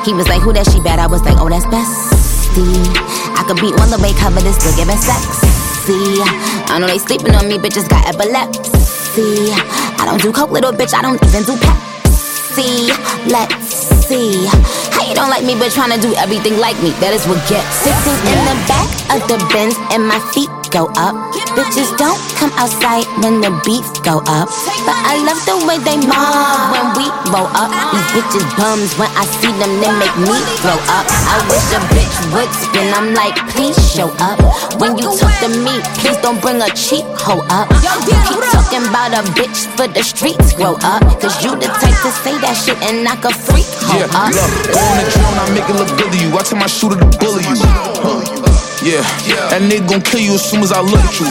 He 0.05 0.11
was 0.13 0.27
like, 0.27 0.41
who 0.41 0.51
that 0.51 0.67
she 0.67 0.83
bad? 0.83 0.99
I 0.99 1.07
was 1.07 1.23
like, 1.23 1.39
oh, 1.39 1.47
that's 1.47 1.63
bestie. 1.71 2.91
I 3.39 3.47
could 3.47 3.55
beat 3.63 3.71
one 3.79 3.87
the 3.87 3.95
way 4.03 4.11
covered 4.11 4.43
and 4.43 4.51
still 4.51 4.75
giving 4.75 4.99
sexy. 4.99 6.19
I 6.67 6.75
know 6.75 6.91
they 6.91 6.99
sleeping 6.99 7.31
on 7.35 7.47
me, 7.47 7.55
bitches 7.55 7.87
got 7.87 8.03
epilepsy. 8.11 9.55
I 9.95 10.03
don't 10.03 10.19
do 10.19 10.35
coke, 10.35 10.51
little 10.51 10.75
bitch. 10.75 10.91
I 10.91 11.01
don't 11.01 11.15
even 11.23 11.47
do 11.47 11.55
Pepsi. 11.55 12.91
Let's 13.31 13.79
see. 14.03 14.43
How 14.91 15.07
you 15.07 15.15
don't 15.15 15.31
like 15.31 15.47
me, 15.47 15.55
but 15.55 15.71
trying 15.71 15.95
to 15.95 15.99
do 16.03 16.11
everything 16.19 16.59
like 16.59 16.75
me? 16.83 16.91
That 16.99 17.15
is 17.15 17.23
what 17.23 17.39
gets. 17.47 17.63
Sitting 17.87 18.19
in 18.27 18.39
the 18.43 18.59
back 18.67 18.91
of 19.15 19.23
the 19.31 19.39
Benz 19.55 19.79
and 19.95 20.03
my 20.03 20.19
feet 20.35 20.51
go 20.73 20.89
up. 20.97 21.13
Bitches 21.53 21.93
don't 22.01 22.17
come 22.41 22.49
outside 22.57 23.05
when 23.21 23.39
the 23.45 23.53
beats 23.61 23.93
go 24.01 24.25
up. 24.25 24.49
But 24.89 24.97
I 25.05 25.21
love 25.21 25.37
the 25.45 25.53
way 25.69 25.77
they 25.85 26.01
mob 26.01 26.73
when 26.73 26.85
we 26.97 27.05
roll 27.29 27.45
up. 27.53 27.69
These 27.93 28.09
bitches 28.17 28.47
bums 28.57 28.89
when 28.97 29.05
I 29.13 29.23
see 29.37 29.53
them, 29.61 29.69
they 29.77 29.93
make 30.01 30.17
me 30.17 30.33
throw 30.65 30.73
up. 30.89 31.05
I 31.29 31.37
wish 31.45 31.61
a 31.77 31.79
bitch 31.93 32.15
would 32.33 32.49
spin. 32.57 32.89
I'm 32.89 33.13
like, 33.13 33.37
please 33.53 33.77
show 33.77 34.09
up. 34.17 34.41
When 34.81 34.97
you 34.97 35.13
talk 35.13 35.29
to 35.45 35.49
me, 35.61 35.77
please 36.01 36.17
don't 36.25 36.41
bring 36.41 36.57
a 36.57 36.69
cheap 36.73 37.05
hoe 37.21 37.45
up. 37.53 37.69
You 38.09 38.17
keep 38.25 38.41
talking 38.49 38.81
about 38.89 39.13
a 39.13 39.21
bitch 39.37 39.69
for 39.77 39.85
the 39.85 40.01
streets 40.01 40.57
grow 40.57 40.73
up. 40.81 41.05
Cause 41.21 41.37
you 41.45 41.53
the 41.53 41.69
type 41.69 41.97
to 42.01 42.09
say 42.25 42.33
that 42.41 42.57
shit 42.57 42.81
and 42.81 43.05
knock 43.05 43.21
a 43.25 43.31
freak 43.31 43.69
hoe 43.85 44.01
Yeah, 44.01 44.25
up. 44.25 44.33
look, 44.33 44.51
on 44.73 44.93
the 44.97 45.05
drone, 45.13 45.37
I 45.37 45.45
make 45.53 45.69
it 45.69 45.77
look 45.77 45.91
good 46.01 46.09
to 46.09 46.17
you. 46.17 46.33
I 46.33 46.41
tell 46.41 46.57
my 46.57 46.65
shooter 46.65 46.97
to 46.97 47.05
bully 47.21 47.45
you. 47.45 47.61
Huh. 47.61 48.52
Yeah, 48.83 49.01
that 49.49 49.61
nigga 49.61 49.87
gon' 49.87 50.01
kill 50.01 50.19
you 50.19 50.33
as 50.33 50.43
soon 50.43 50.61
as 50.61 50.71
I 50.73 50.81
look 50.81 50.99
at 50.99 51.19
you. 51.19 51.25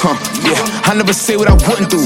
Huh, 0.00 0.14
yeah, 0.44 0.84
I 0.84 0.94
never 0.94 1.14
say 1.14 1.36
what 1.36 1.48
I 1.48 1.54
wouldn't 1.54 1.88
do. 1.90 1.98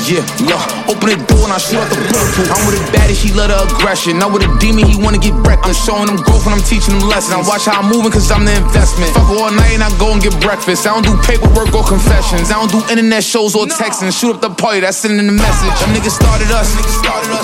Huh. 0.00 0.16
Yeah, 0.48 0.88
open 0.88 1.12
the 1.12 1.20
door 1.28 1.44
and 1.44 1.52
I 1.52 1.60
shoot 1.60 1.76
out 1.76 1.92
the 1.92 2.00
bulletproof. 2.00 2.48
I'm 2.48 2.64
with 2.64 2.80
a 2.80 2.84
baddie, 2.88 3.12
she 3.12 3.28
love 3.36 3.52
the 3.52 3.60
aggression. 3.68 4.16
Not 4.16 4.32
with 4.32 4.48
a 4.48 4.50
demon, 4.56 4.88
he 4.88 4.96
wanna 4.96 5.20
get 5.20 5.36
wrecked. 5.44 5.68
I'm 5.68 5.76
showing 5.76 6.08
him 6.08 6.16
growth 6.16 6.48
and 6.48 6.56
I'm 6.56 6.64
teaching 6.64 6.96
him 6.96 7.04
lessons. 7.04 7.36
I 7.36 7.40
watch 7.44 7.68
how 7.68 7.84
I'm 7.84 7.92
moving 7.92 8.08
cause 8.08 8.32
I'm 8.32 8.48
the 8.48 8.56
investment. 8.56 9.12
Fuck 9.12 9.28
all 9.28 9.52
night 9.52 9.76
and 9.76 9.84
I 9.84 9.92
go 10.00 10.08
and 10.16 10.20
get 10.24 10.32
breakfast. 10.40 10.88
I 10.88 10.96
don't 10.96 11.04
do 11.04 11.12
paperwork 11.28 11.76
or 11.76 11.84
confessions. 11.84 12.48
I 12.48 12.56
don't 12.56 12.72
do 12.72 12.80
internet 12.88 13.20
shows 13.20 13.52
or 13.52 13.68
texting. 13.68 14.08
Shoot 14.08 14.40
up 14.40 14.40
the 14.40 14.48
party, 14.50 14.80
that's 14.80 14.96
sending 14.96 15.28
the 15.28 15.36
message. 15.36 15.76
Them 15.84 15.92
niggas 15.92 16.16
started 16.16 16.48
us. 16.48 16.72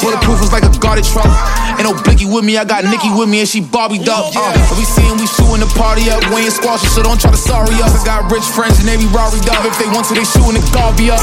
Bulletproof 0.00 0.40
was 0.40 0.52
like 0.52 0.64
a 0.64 0.72
guarded 0.80 1.04
truck. 1.04 1.28
Ain't 1.76 1.84
no 1.84 1.92
blicky 1.92 2.24
with 2.24 2.44
me, 2.44 2.56
I 2.56 2.64
got 2.64 2.88
Nikki 2.88 3.12
with 3.12 3.28
me 3.28 3.44
and 3.44 3.48
she 3.48 3.60
Barbie'd 3.60 4.08
up. 4.08 4.32
Uh, 4.32 4.56
we 4.80 4.88
seeing 4.88 5.12
we 5.20 5.28
shooting 5.28 5.60
the 5.60 5.68
party 5.76 6.08
up. 6.08 6.24
We 6.32 6.48
ain't 6.48 6.56
squashing, 6.56 6.88
so 6.88 7.04
don't 7.04 7.20
try 7.20 7.30
to 7.30 7.36
sorry 7.36 7.76
us. 7.84 7.92
I 7.92 8.00
got 8.00 8.32
rich 8.32 8.48
friends 8.48 8.80
and 8.80 8.88
they 8.88 8.96
be 8.96 9.04
Rory 9.12 9.44
up. 9.52 9.60
If 9.68 9.76
they 9.76 9.86
want 9.92 10.08
to, 10.08 10.14
they 10.16 10.24
shooting 10.24 10.56
the 10.56 10.64
Garvey 10.72 11.12
up. 11.12 11.20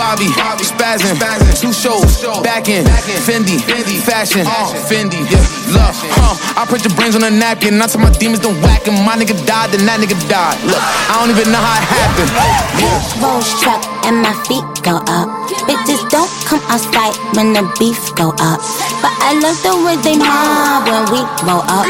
Fabi, 0.00 0.32
spazzing, 0.64 1.12
two 1.60 1.74
shows, 1.76 2.24
back 2.42 2.68
in, 2.72 2.84
Fendi, 3.28 3.60
fashion, 4.00 4.46
Fendi, 4.88 5.20
yeah, 5.28 5.76
love, 5.76 5.92
huh? 6.16 6.60
I 6.60 6.64
put 6.64 6.80
your 6.88 6.94
brains 6.96 7.16
on 7.16 7.22
a 7.22 7.30
napkin, 7.30 7.76
not 7.76 7.90
till 7.90 8.00
my 8.00 8.08
demons 8.08 8.40
don't 8.40 8.56
whack 8.64 8.88
him. 8.88 8.96
My 9.04 9.12
nigga 9.12 9.36
died, 9.44 9.76
then 9.76 9.84
that 9.84 10.00
nigga 10.00 10.16
died. 10.24 10.56
Look, 10.64 10.80
I 10.80 11.20
don't 11.20 11.28
even 11.28 11.52
know 11.52 11.60
how 11.60 11.76
it 11.76 11.84
happened. 11.84 12.32
Yeah. 12.32 13.20
Rolls 13.20 13.48
truck 13.60 13.84
and 14.08 14.24
my 14.24 14.32
feet 14.48 14.64
go 14.80 15.04
up. 15.04 15.28
Bitches 15.68 16.00
don't 16.08 16.32
come 16.48 16.64
outside 16.72 17.12
when 17.36 17.52
the 17.52 17.60
beef 17.76 18.00
go 18.16 18.32
up. 18.40 18.60
But 19.04 19.12
I 19.20 19.36
love 19.36 19.60
the 19.60 19.76
way 19.84 20.00
they 20.00 20.16
mob 20.16 20.88
when 20.88 21.04
we 21.12 21.20
roll 21.44 21.60
up. 21.68 21.84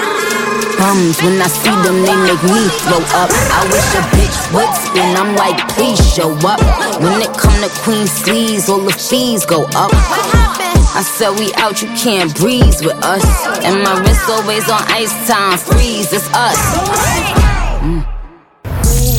Bums, 0.81 1.21
when 1.21 1.37
I 1.37 1.45
see 1.45 1.77
them, 1.85 2.01
they 2.01 2.17
make 2.25 2.41
me 2.41 2.65
throw 2.89 3.05
up. 3.21 3.29
I 3.29 3.69
wish 3.69 3.85
a 3.93 4.03
bitch 4.17 4.37
would 4.57 4.73
spin. 4.81 5.13
I'm 5.13 5.37
like, 5.37 5.61
please 5.77 6.01
show 6.01 6.33
up. 6.49 6.57
When 7.05 7.21
it 7.21 7.37
come 7.37 7.53
to 7.61 7.69
Queen 7.85 8.07
Sleeves, 8.07 8.71
all 8.71 8.81
the 8.81 8.93
fees 8.93 9.45
go 9.45 9.69
up. 9.77 9.93
I 9.93 11.05
said 11.05 11.37
we 11.39 11.53
out, 11.61 11.83
you 11.83 11.89
can't 12.01 12.35
breeze 12.35 12.81
with 12.81 12.97
us. 13.05 13.21
And 13.61 13.85
my 13.85 14.01
wrist 14.01 14.25
always 14.33 14.65
on 14.73 14.81
ice 14.89 15.13
time, 15.29 15.59
freeze, 15.59 16.15
it's 16.17 16.25
us. 16.33 16.57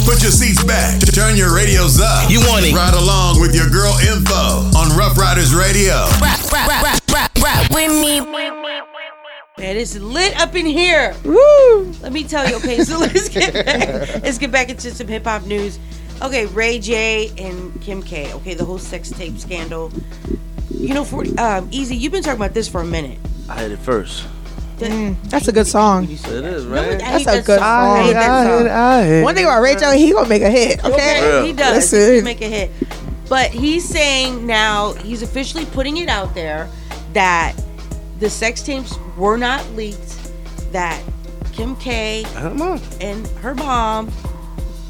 Put 0.04 0.24
your 0.26 0.34
seats 0.34 0.64
back. 0.64 1.00
Turn 1.14 1.38
your 1.38 1.54
radios 1.54 2.02
up. 2.02 2.26
You 2.32 2.40
want 2.50 2.66
it? 2.66 2.74
Ride 2.74 2.98
along 2.98 3.40
with 3.40 3.54
your 3.54 3.70
girl 3.70 3.94
info 4.02 4.66
on 4.74 4.98
Rough 4.98 5.16
Riders 5.16 5.54
Radio. 5.54 6.10
with 7.70 8.02
me. 8.02 8.61
Man, 9.62 9.78
it's 9.78 9.96
lit 9.96 10.36
up 10.42 10.56
in 10.56 10.66
here. 10.66 11.16
Woo! 11.24 11.94
Let 12.02 12.12
me 12.12 12.24
tell 12.24 12.50
you. 12.50 12.56
Okay, 12.56 12.84
so 12.84 12.98
let's 13.00 13.30
get 13.30 13.54
back. 13.54 14.24
Let's 14.24 14.40
get 14.40 14.52
back 14.52 14.70
into 14.70 14.90
some 14.90 15.06
hip 15.08 15.26
hop 15.26 15.46
news. 15.46 15.78
Okay, 16.20 16.48
Ray 16.48 16.80
J 16.80 17.32
and 17.38 17.80
Kim 17.80 18.02
K. 18.02 18.34
Okay, 18.34 18.56
the 18.56 18.66
whole 18.66 18.80
sex 18.80 19.12
tape 19.12 19.38
scandal. 19.38 19.92
You 20.72 20.96
know, 20.96 21.04
for 21.04 21.24
um, 21.40 21.70
Easy, 21.70 21.96
you've 21.96 22.12
been 22.12 22.24
talking 22.24 22.40
about 22.42 22.56
this 22.56 22.68
for 22.68 22.82
a 22.82 22.86
minute. 22.86 23.20
I 23.48 23.62
had 23.62 23.70
it 23.70 23.78
first. 23.78 24.28
That's 24.80 25.48
a 25.48 25.52
good 25.52 25.68
song. 25.68 26.06
It 26.06 26.26
is, 26.26 26.66
right? 26.66 26.98
That's 26.98 27.28
a 27.28 27.44
good 27.44 27.60
song. 27.60 27.98
I 27.98 28.02
hate 28.02 28.14
that 28.14 28.66
song. 28.66 29.22
One 29.22 29.36
thing 29.36 29.46
about 29.46 29.62
Rachel, 29.62 29.92
he 29.92 30.12
gonna 30.12 30.28
make 30.28 30.42
a 30.42 30.50
hit. 30.50 30.84
Okay, 30.84 31.46
he 31.46 31.54
does. 31.54 31.92
Listen. 31.92 32.16
He 32.16 32.22
make 32.22 32.42
a 32.42 32.48
hit. 32.48 32.72
But 33.30 33.52
he's 33.52 33.88
saying 33.88 34.48
now 34.48 34.94
he's 34.94 35.22
officially 35.22 35.68
putting 35.68 35.98
it 35.98 36.10
out 36.10 36.34
there 36.34 36.68
that 37.14 37.54
the 38.22 38.30
sex 38.30 38.62
tapes 38.62 38.98
were 39.18 39.36
not 39.36 39.68
leaked. 39.72 40.18
That 40.72 41.04
Kim 41.52 41.76
K 41.76 42.24
uh-huh. 42.24 42.80
and 43.02 43.28
her 43.44 43.54
mom 43.54 44.10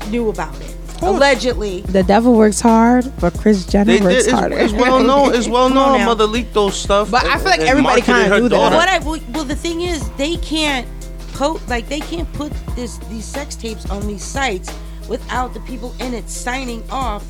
knew 0.09 0.29
about 0.29 0.59
it. 0.61 0.75
Allegedly. 1.01 1.81
The 1.81 2.03
devil 2.03 2.35
works 2.35 2.61
hard, 2.61 3.11
but 3.19 3.33
Kris 3.33 3.65
Jenner 3.65 3.85
They 3.85 3.97
did. 3.97 4.03
works 4.03 4.25
It's, 4.25 4.31
harder. 4.31 4.59
it's 4.59 4.73
well 4.73 5.01
known. 5.03 5.33
It's 5.33 5.47
well 5.57 5.69
known. 5.69 5.97
now. 5.97 6.05
Mother 6.05 6.27
leaked 6.27 6.53
those 6.53 6.79
stuff. 6.79 7.09
But 7.09 7.25
I 7.25 7.37
feel 7.37 7.45
like 7.45 7.61
everybody 7.61 8.01
kinda 8.01 8.25
her 8.25 8.39
do 8.41 8.49
that. 8.49 8.73
What 8.73 8.87
I 8.87 8.99
well, 8.99 9.19
well, 9.33 9.43
the 9.45 9.55
thing 9.55 9.81
is, 9.81 10.07
they 10.11 10.37
can't 10.37 10.87
po 11.33 11.59
like 11.67 11.89
they 11.89 12.01
can't 12.01 12.31
put 12.33 12.53
this 12.75 12.97
these 13.09 13.25
sex 13.25 13.55
tapes 13.55 13.89
on 13.89 14.05
these 14.05 14.23
sites 14.23 14.71
without 15.09 15.55
the 15.55 15.61
people 15.61 15.95
in 15.99 16.13
it 16.13 16.29
signing 16.29 16.83
off 16.91 17.25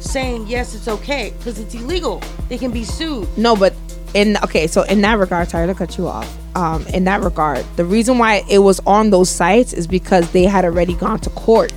saying 0.00 0.48
yes, 0.48 0.74
it's 0.74 0.88
okay 0.88 1.32
because 1.38 1.60
it's 1.60 1.74
illegal. 1.74 2.20
They 2.48 2.58
can 2.58 2.72
be 2.72 2.82
sued. 2.82 3.28
No, 3.38 3.54
but 3.54 3.74
in 4.14 4.36
okay, 4.44 4.66
so 4.66 4.82
in 4.82 5.00
that 5.02 5.18
regard, 5.18 5.48
sorry 5.50 5.66
to 5.66 5.74
cut 5.74 5.96
you 5.98 6.06
off. 6.08 6.30
Um, 6.56 6.86
in 6.88 7.04
that 7.04 7.22
regard, 7.22 7.64
the 7.76 7.84
reason 7.84 8.18
why 8.18 8.44
it 8.50 8.58
was 8.58 8.78
on 8.86 9.10
those 9.10 9.30
sites 9.30 9.72
is 9.72 9.86
because 9.86 10.30
they 10.32 10.44
had 10.44 10.64
already 10.64 10.94
gone 10.94 11.18
to 11.20 11.30
court 11.30 11.72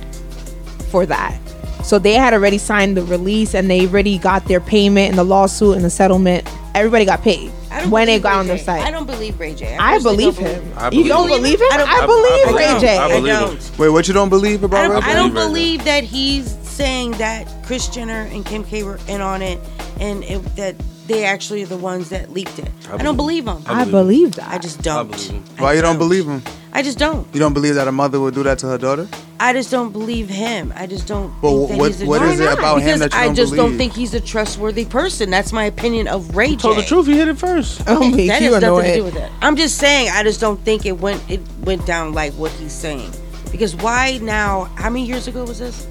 for 0.90 1.06
that. 1.06 1.38
So 1.82 1.98
they 1.98 2.14
had 2.14 2.34
already 2.34 2.58
signed 2.58 2.96
the 2.96 3.04
release 3.04 3.54
and 3.54 3.70
they 3.70 3.86
already 3.86 4.18
got 4.18 4.44
their 4.46 4.60
payment 4.60 5.08
and 5.10 5.18
the 5.18 5.24
lawsuit 5.24 5.76
and 5.76 5.84
the 5.84 5.90
settlement. 5.90 6.46
Everybody 6.74 7.04
got 7.04 7.22
paid 7.22 7.48
when 7.88 8.08
it 8.08 8.22
got 8.22 8.32
Ray 8.32 8.38
on 8.40 8.46
their 8.48 8.56
J. 8.58 8.62
site. 8.64 8.82
I 8.84 8.90
don't 8.90 9.06
believe 9.06 9.38
Ray 9.40 9.54
J. 9.54 9.76
I 9.78 9.98
believe 10.00 10.34
don't 10.36 10.44
him. 10.46 10.72
I 10.76 10.90
You 10.90 11.04
don't 11.08 11.28
believe 11.28 11.58
believe 11.58 11.60
him? 11.60 11.68
I 11.72 11.76
don't- 11.78 11.88
I 11.88 12.06
believe 12.06 12.56
Ray 12.56 12.64
don't. 12.66 12.80
J. 12.80 12.98
I 12.98 13.08
believe 13.08 13.32
him. 13.34 13.40
don't. 13.40 13.78
Wait, 13.78 13.88
what 13.90 14.08
you 14.08 14.14
don't 14.14 14.28
believe 14.28 14.62
I 14.62 14.66
about 14.66 14.82
don't, 14.88 14.90
Ray 15.04 15.10
I 15.10 15.14
don't 15.14 15.32
believe 15.32 15.46
Ray 15.54 15.76
believe 15.78 15.84
that 15.84 16.04
he's 16.04 16.56
saying 16.62 17.12
that 17.12 17.46
Kris 17.64 17.88
Jenner 17.88 18.28
and 18.32 18.44
Kim 18.44 18.62
K 18.64 18.82
were 18.82 18.98
in 19.08 19.20
on 19.20 19.40
it, 19.40 19.58
and 20.00 20.22
it, 20.24 20.38
that 20.56 20.74
they 21.06 21.24
actually 21.24 21.62
are 21.62 21.66
the 21.66 21.76
ones 21.76 22.08
that 22.10 22.32
leaked 22.32 22.58
it. 22.58 22.68
I, 22.90 22.96
don't 22.98 23.16
believe 23.16 23.46
him. 23.46 23.62
I 23.66 23.84
believe 23.84 24.34
that. 24.36 24.48
I 24.52 24.58
just 24.58 24.82
don't. 24.82 25.14
Why 25.58 25.74
you 25.74 25.82
don't 25.82 25.98
believe 25.98 26.26
him? 26.26 26.42
I 26.72 26.82
just 26.82 26.98
don't. 26.98 27.26
You 27.32 27.40
don't 27.40 27.54
believe 27.54 27.74
that 27.76 27.88
a 27.88 27.92
mother 27.92 28.20
would 28.20 28.34
do 28.34 28.42
that 28.42 28.58
to 28.58 28.66
her 28.66 28.78
daughter? 28.78 29.08
I 29.40 29.52
just 29.52 29.70
don't 29.70 29.92
believe 29.92 30.28
him. 30.28 30.72
I 30.76 30.86
just 30.86 31.06
don't. 31.06 31.32
But 31.40 31.50
think 31.50 31.70
that 31.70 31.78
what- 31.78 31.90
he's 31.92 32.02
a 32.02 32.06
what 32.06 32.22
is 32.22 32.40
it 32.40 32.52
about 32.52 32.82
him 32.82 32.98
that 32.98 33.12
you 33.12 33.18
I 33.18 33.26
don't 33.26 33.34
just 33.34 33.54
don't 33.54 33.76
think 33.78 33.92
he's 33.94 34.14
a 34.14 34.20
trustworthy 34.20 34.84
person. 34.84 35.30
That's 35.30 35.52
my 35.52 35.64
opinion 35.64 36.08
of 36.08 36.36
Ray 36.36 36.50
J. 36.50 36.56
Told 36.56 36.78
the 36.78 36.82
truth. 36.82 37.06
He 37.06 37.16
hit 37.16 37.28
it 37.28 37.38
first. 37.38 37.82
Oh, 37.86 38.00
me, 38.10 38.28
That 38.28 38.42
you 38.42 38.52
has 38.52 38.62
nothing 38.62 38.68
annoying. 38.68 38.86
to 38.90 38.96
do 38.96 39.04
with 39.04 39.16
it. 39.16 39.30
I'm 39.40 39.56
just 39.56 39.78
saying. 39.78 40.10
I 40.12 40.22
just 40.22 40.40
don't 40.40 40.60
think 40.64 40.84
it 40.86 40.98
went. 41.00 41.22
It 41.30 41.40
went 41.62 41.86
down 41.86 42.12
like 42.12 42.32
what 42.34 42.50
he's 42.52 42.72
saying. 42.72 43.10
Because 43.50 43.74
why 43.76 44.18
now? 44.22 44.64
How 44.76 44.90
many 44.90 45.06
years 45.06 45.28
ago 45.28 45.44
was 45.44 45.58
this? 45.58 45.86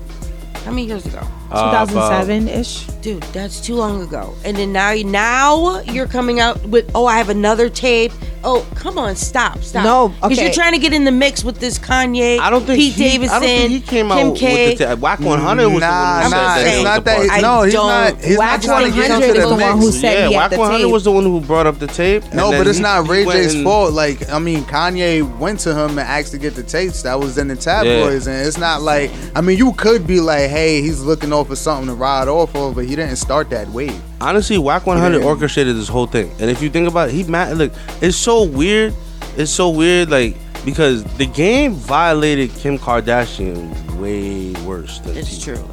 How 0.66 0.72
many 0.72 0.86
years 0.86 1.06
ago? 1.06 1.22
Uh, 1.52 1.86
2007 1.86 2.48
ish. 2.48 2.86
Dude, 3.02 3.22
that's 3.34 3.62
too 3.62 3.76
long 3.76 4.02
ago. 4.02 4.34
And 4.44 4.58
then 4.58 4.74
now, 4.74 4.94
now 5.06 5.80
you're 5.82 6.08
coming 6.08 6.40
out 6.40 6.60
with, 6.68 6.90
oh, 6.96 7.06
I 7.06 7.18
have 7.18 7.30
another 7.30 7.70
tape. 7.70 8.12
Oh, 8.48 8.68
come 8.76 9.00
on, 9.00 9.16
stop, 9.16 9.58
stop. 9.64 9.84
No, 9.84 10.10
because 10.10 10.34
okay. 10.34 10.44
you're 10.46 10.54
trying 10.54 10.74
to 10.74 10.80
get 10.80 10.94
in 10.94 11.04
the 11.04 11.12
mix 11.12 11.44
with 11.44 11.60
this 11.60 11.80
Kanye. 11.80 12.38
I 12.38 12.52
don't 12.52 12.64
think 12.64 12.78
Pete 12.78 12.94
he, 12.94 13.04
Davidson. 13.04 13.38
I 13.38 13.40
don't 13.40 13.48
think 13.70 13.72
he 13.72 13.80
came 13.82 14.12
out 14.12 14.18
Kim 14.18 14.30
with 14.32 14.40
K. 14.40 14.76
the 14.76 14.86
ta- 14.86 14.96
Whack 14.96 15.20
100 15.20 15.68
was 15.70 15.80
Nah, 15.80 16.20
the 16.20 16.22
one 16.22 16.24
who 16.24 16.30
nah, 16.30 16.54
said 16.56 16.68
it's 16.68 16.76
that. 16.78 16.84
not 16.84 16.98
it 16.98 17.18
was 17.20 17.28
the 17.28 17.28
that. 17.28 17.30
part. 17.30 17.42
No, 17.42 17.62
he's 17.64 17.74
don't- 17.74 17.88
not. 17.88 18.24
He's 18.24 18.38
Whack 18.38 18.52
not 18.52 18.62
trying 18.64 18.92
to 18.92 18.96
get 18.96 19.10
100 19.10 19.26
into 19.26 19.38
is 19.40 19.44
the 19.50 19.56
the 19.56 19.62
one 19.64 19.78
who 19.80 19.92
said 19.92 20.14
yeah, 20.14 20.30
he 20.30 20.36
Whack 20.36 20.52
100 20.52 20.78
tape. 20.84 20.92
was 20.92 21.04
the 21.06 21.12
one 21.12 21.24
who 21.24 21.42
brought 21.42 21.66
up 21.66 21.80
the 21.80 21.88
tape. 21.88 22.24
No, 22.36 22.52
but 22.52 22.68
it's 22.68 22.78
he- 22.78 22.84
not 22.84 23.08
Ray 23.08 23.26
J's 23.26 23.56
and- 23.56 23.64
fault. 23.64 23.94
Like, 23.94 24.30
I 24.32 24.38
mean, 24.38 24.64
Kanye 24.66 25.38
went 25.40 25.60
to 25.62 25.72
him 25.74 25.92
and 25.98 26.00
asked 26.02 26.32
to 26.34 26.38
get 26.38 26.54
the 26.54 26.64
tapes. 26.64 27.02
That 27.02 27.20
was 27.20 27.40
in 27.40 27.48
the 27.48 27.56
tabloids, 27.56 28.28
and 28.28 28.46
it's 28.48 28.58
not 28.60 28.82
like. 28.84 29.12
I 29.36 29.42
mean, 29.42 29.58
you 29.58 29.74
could 29.74 30.06
be 30.06 30.20
like, 30.20 30.50
"Hey, 30.52 30.82
he's 30.84 31.02
looking 31.02 31.34
off 31.36 31.48
for 31.48 31.56
something 31.56 31.88
to 31.88 31.94
ride 31.94 32.28
off 32.28 32.56
of," 32.56 32.76
but 32.76 32.86
he 32.86 32.96
didn't 32.96 33.18
start 33.18 33.50
that 33.52 33.68
wave. 33.70 34.02
Honestly, 34.22 34.58
Whack 34.58 34.88
100 34.88 35.22
Yeah. 35.22 35.28
orchestrated 35.28 35.76
this 35.76 35.88
whole 35.88 36.08
thing. 36.08 36.32
And 36.40 36.50
if 36.50 36.62
you 36.62 36.70
think 36.70 36.88
about 36.88 37.10
it, 37.10 37.14
he 37.14 37.24
mad. 37.24 37.58
Look, 37.58 37.72
it's 38.02 38.18
so 38.18 38.44
weird. 38.44 38.94
It's 39.38 39.52
so 39.52 39.70
weird, 39.70 40.10
like 40.10 40.36
because 40.66 41.04
the 41.18 41.28
game 41.28 41.74
violated 41.74 42.54
Kim 42.56 42.80
Kardashian 42.80 43.70
way 44.00 44.54
worse 44.66 45.00
than 45.00 45.16
It's 45.16 45.30
TV. 45.30 45.44
true. 45.44 45.64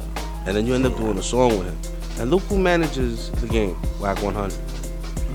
And 0.45 0.55
then 0.55 0.67
you 0.67 0.75
end 0.75 0.85
up 0.85 0.95
doing 0.97 1.17
a 1.17 1.23
song 1.23 1.57
with 1.57 1.67
him. 1.67 1.77
And 2.19 2.29
look 2.29 2.43
who 2.43 2.59
manages 2.59 3.31
the 3.41 3.47
game, 3.47 3.75
Whack 3.99 4.21
100. 4.21 4.53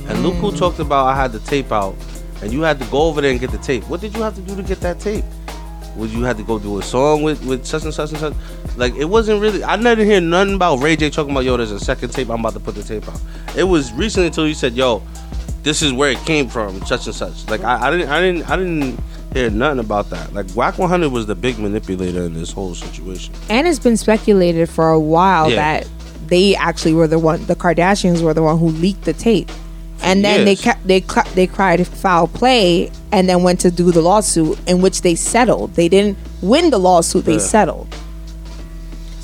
And 0.08 0.22
look 0.22 0.34
who 0.36 0.52
mm. 0.52 0.58
talked 0.58 0.78
about 0.78 1.06
I 1.06 1.16
had 1.16 1.32
the 1.32 1.40
tape 1.40 1.72
out, 1.72 1.96
and 2.40 2.52
you 2.52 2.62
had 2.62 2.78
to 2.78 2.84
go 2.86 3.02
over 3.02 3.20
there 3.20 3.30
and 3.32 3.40
get 3.40 3.50
the 3.50 3.58
tape. 3.58 3.82
What 3.88 4.00
did 4.00 4.14
you 4.14 4.22
have 4.22 4.34
to 4.36 4.40
do 4.42 4.54
to 4.54 4.62
get 4.62 4.80
that 4.80 5.00
tape? 5.00 5.24
Would 5.99 6.11
you 6.11 6.22
have 6.22 6.36
to 6.38 6.42
go 6.44 6.59
do 6.59 6.78
a 6.78 6.82
song 6.82 7.22
with 7.22 7.44
with 7.44 7.66
such 7.66 7.84
and 7.84 7.92
such 7.92 8.11
and 8.11 8.18
such? 8.18 8.34
Like 8.76 8.94
it 8.94 9.05
wasn't 9.05 9.42
really. 9.42 9.62
I 9.64 9.76
never 9.76 10.05
hear 10.05 10.20
nothing 10.20 10.55
about 10.55 10.76
Ray 10.80 10.96
J 10.96 11.11
talking 11.11 11.32
about 11.32 11.44
yo. 11.44 11.57
There's 11.57 11.72
a 11.72 11.80
second 11.80 12.11
tape. 12.12 12.30
I'm 12.30 12.40
about 12.40 12.55
to 12.55 12.61
put 12.61 12.74
the 12.76 12.82
tape 12.82 13.07
out. 13.09 13.20
It 13.57 13.64
was 13.64 13.92
recently 13.92 14.28
until 14.28 14.46
you 14.46 14.55
said 14.55 14.74
yo, 14.74 15.03
this 15.64 15.82
is 15.82 15.92
where 15.92 16.11
it 16.12 16.18
came 16.18 16.49
from, 16.49 16.80
such 16.86 17.07
and 17.07 17.14
such. 17.14 17.49
Like 17.49 17.62
I, 17.64 17.88
I 17.88 17.90
didn't 17.90 18.09
I 18.09 18.20
didn't 18.20 18.49
I 18.49 18.57
didn't 18.57 19.01
hear 19.34 19.51
nothing 19.51 19.80
about 19.80 20.09
that. 20.11 20.32
Like 20.32 20.49
Whack 20.53 20.78
100 20.78 21.11
was 21.11 21.26
the 21.26 21.34
big 21.34 21.59
manipulator 21.59 22.22
in 22.22 22.32
this 22.34 22.53
whole 22.53 22.74
situation. 22.74 23.34
And 23.51 23.66
it's 23.66 23.78
been 23.78 23.96
speculated 23.96 24.68
for 24.70 24.90
a 24.90 25.01
while 25.01 25.51
Yeah. 25.51 25.57
that 25.80 25.88
they 26.28 26.55
actually 26.57 26.94
were 26.94 27.07
the 27.09 27.18
one, 27.18 27.44
the 27.46 27.57
Kardashians 27.57 28.22
were 28.22 28.32
the 28.34 28.42
one 28.42 28.59
who 28.59 28.68
leaked 28.68 29.03
the 29.05 29.12
tape. 29.12 29.51
And 30.03 30.24
then 30.24 30.44
they 30.44 30.55
kept 30.57 30.86
they 30.86 31.01
cl- 31.01 31.26
they 31.34 31.46
cried 31.46 31.86
foul 31.86 32.28
play 32.28 32.90
and 33.12 33.28
then 33.28 33.42
went 33.42 33.61
to 33.61 33.70
do 33.70 33.90
the 33.90 34.01
lawsuit 34.01 34.59
in 34.68 34.80
which 34.80 35.03
they 35.03 35.14
settled. 35.14 35.74
They 35.74 35.88
didn't 35.88 36.16
win 36.40 36.70
the 36.70 36.78
lawsuit; 36.78 37.24
they 37.24 37.32
Yeah. 37.32 37.38
settled. 37.38 37.88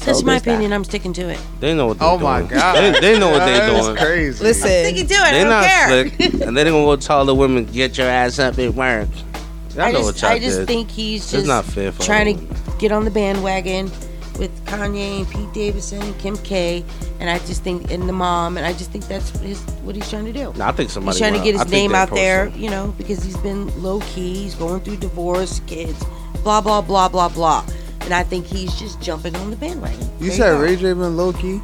That's 0.05 0.23
my 0.23 0.33
there's 0.33 0.43
that. 0.43 0.51
opinion. 0.51 0.73
I'm 0.75 0.85
sticking 0.85 1.13
to 1.15 1.29
it. 1.31 1.39
They 1.61 1.73
know 1.75 1.87
what 1.87 1.99
they're 1.99 2.09
oh 2.09 2.19
doing. 2.19 2.31
Oh 2.31 2.39
doing. 2.41 2.51
my 2.51 2.57
god, 2.57 2.95
They, 2.95 3.01
they 3.01 3.19
know 3.19 3.31
what 3.31 3.39
they're 3.47 3.71
That's 3.73 3.87
doing. 3.87 3.97
Crazy. 3.97 4.45
Listen, 4.45 4.69
Sticking 4.69 5.07
to 5.07 5.15
it. 5.15 5.31
They're 5.31 5.45
don't 5.45 5.51
not 5.51 5.65
care. 5.65 5.89
slick, 5.89 6.21
and 6.43 6.57
they 6.57 6.65
didn't 6.65 6.85
go 6.85 6.97
tell 6.97 7.25
the 7.25 7.35
women 7.35 7.65
get 7.65 7.97
your 7.97 8.09
ass 8.09 8.39
up 8.39 8.59
and 8.59 8.77
work. 8.77 9.09
Y'all 9.75 9.83
I 9.85 9.93
know 9.93 9.99
just, 10.01 10.05
what 10.07 10.23
y'all 10.23 10.31
I 10.33 10.39
just 10.41 10.59
did. 10.59 10.67
think 10.69 10.91
he's 10.91 11.31
just 11.31 11.47
not 11.47 11.65
fair 11.65 11.91
for 11.93 12.03
trying 12.03 12.37
all 12.39 12.47
to 12.75 12.79
get 12.79 12.93
on 12.93 13.05
the 13.07 13.11
bandwagon 13.11 13.91
with 14.39 14.51
Kanye 14.67 15.19
and 15.21 15.29
Pete 15.31 15.53
Davidson 15.53 16.03
and 16.03 16.19
Kim 16.19 16.37
K. 16.39 16.85
And 17.21 17.31
I 17.31 17.39
just 17.41 17.63
think, 17.63 17.91
and 17.91 18.09
the 18.09 18.13
mom, 18.13 18.57
and 18.57 18.67
I 18.67 18.73
just 18.73 18.91
think 18.91 19.07
that's 19.07 19.31
his, 19.41 19.61
what 19.83 19.95
he's 19.95 20.09
trying 20.11 20.25
to 20.27 20.33
do. 20.33 20.53
Nah, 20.57 20.69
I 20.69 20.73
think 20.73 20.91
somebody 20.91 21.15
He's 21.15 21.21
trying 21.21 21.33
to 21.35 21.39
wanna- 21.39 21.53
get 21.53 21.59
his 21.61 21.63
think 21.63 21.73
name 21.73 21.93
they're 21.93 22.01
out 22.01 22.11
there, 22.11 22.49
you 22.49 22.71
know, 22.71 22.95
because 22.99 23.23
he's 23.23 23.37
been 23.39 23.71
low 23.83 24.01
key. 24.01 24.35
He's 24.35 24.55
going 24.55 24.81
through 24.81 24.97
divorce, 24.97 25.61
kids, 25.67 26.03
blah 26.43 26.61
blah 26.61 26.81
blah 26.81 27.09
blah 27.09 27.29
blah. 27.29 27.65
And 28.03 28.13
I 28.13 28.23
think 28.23 28.45
he's 28.47 28.75
just 28.79 29.01
jumping 29.01 29.35
on 29.37 29.51
the 29.51 29.57
bandwagon. 29.57 29.99
You 30.21 30.29
There 30.29 30.37
said 30.37 30.51
go. 30.53 30.61
Ray 30.61 30.77
J 30.77 30.93
been 30.93 31.17
low 31.17 31.33
key? 31.33 31.61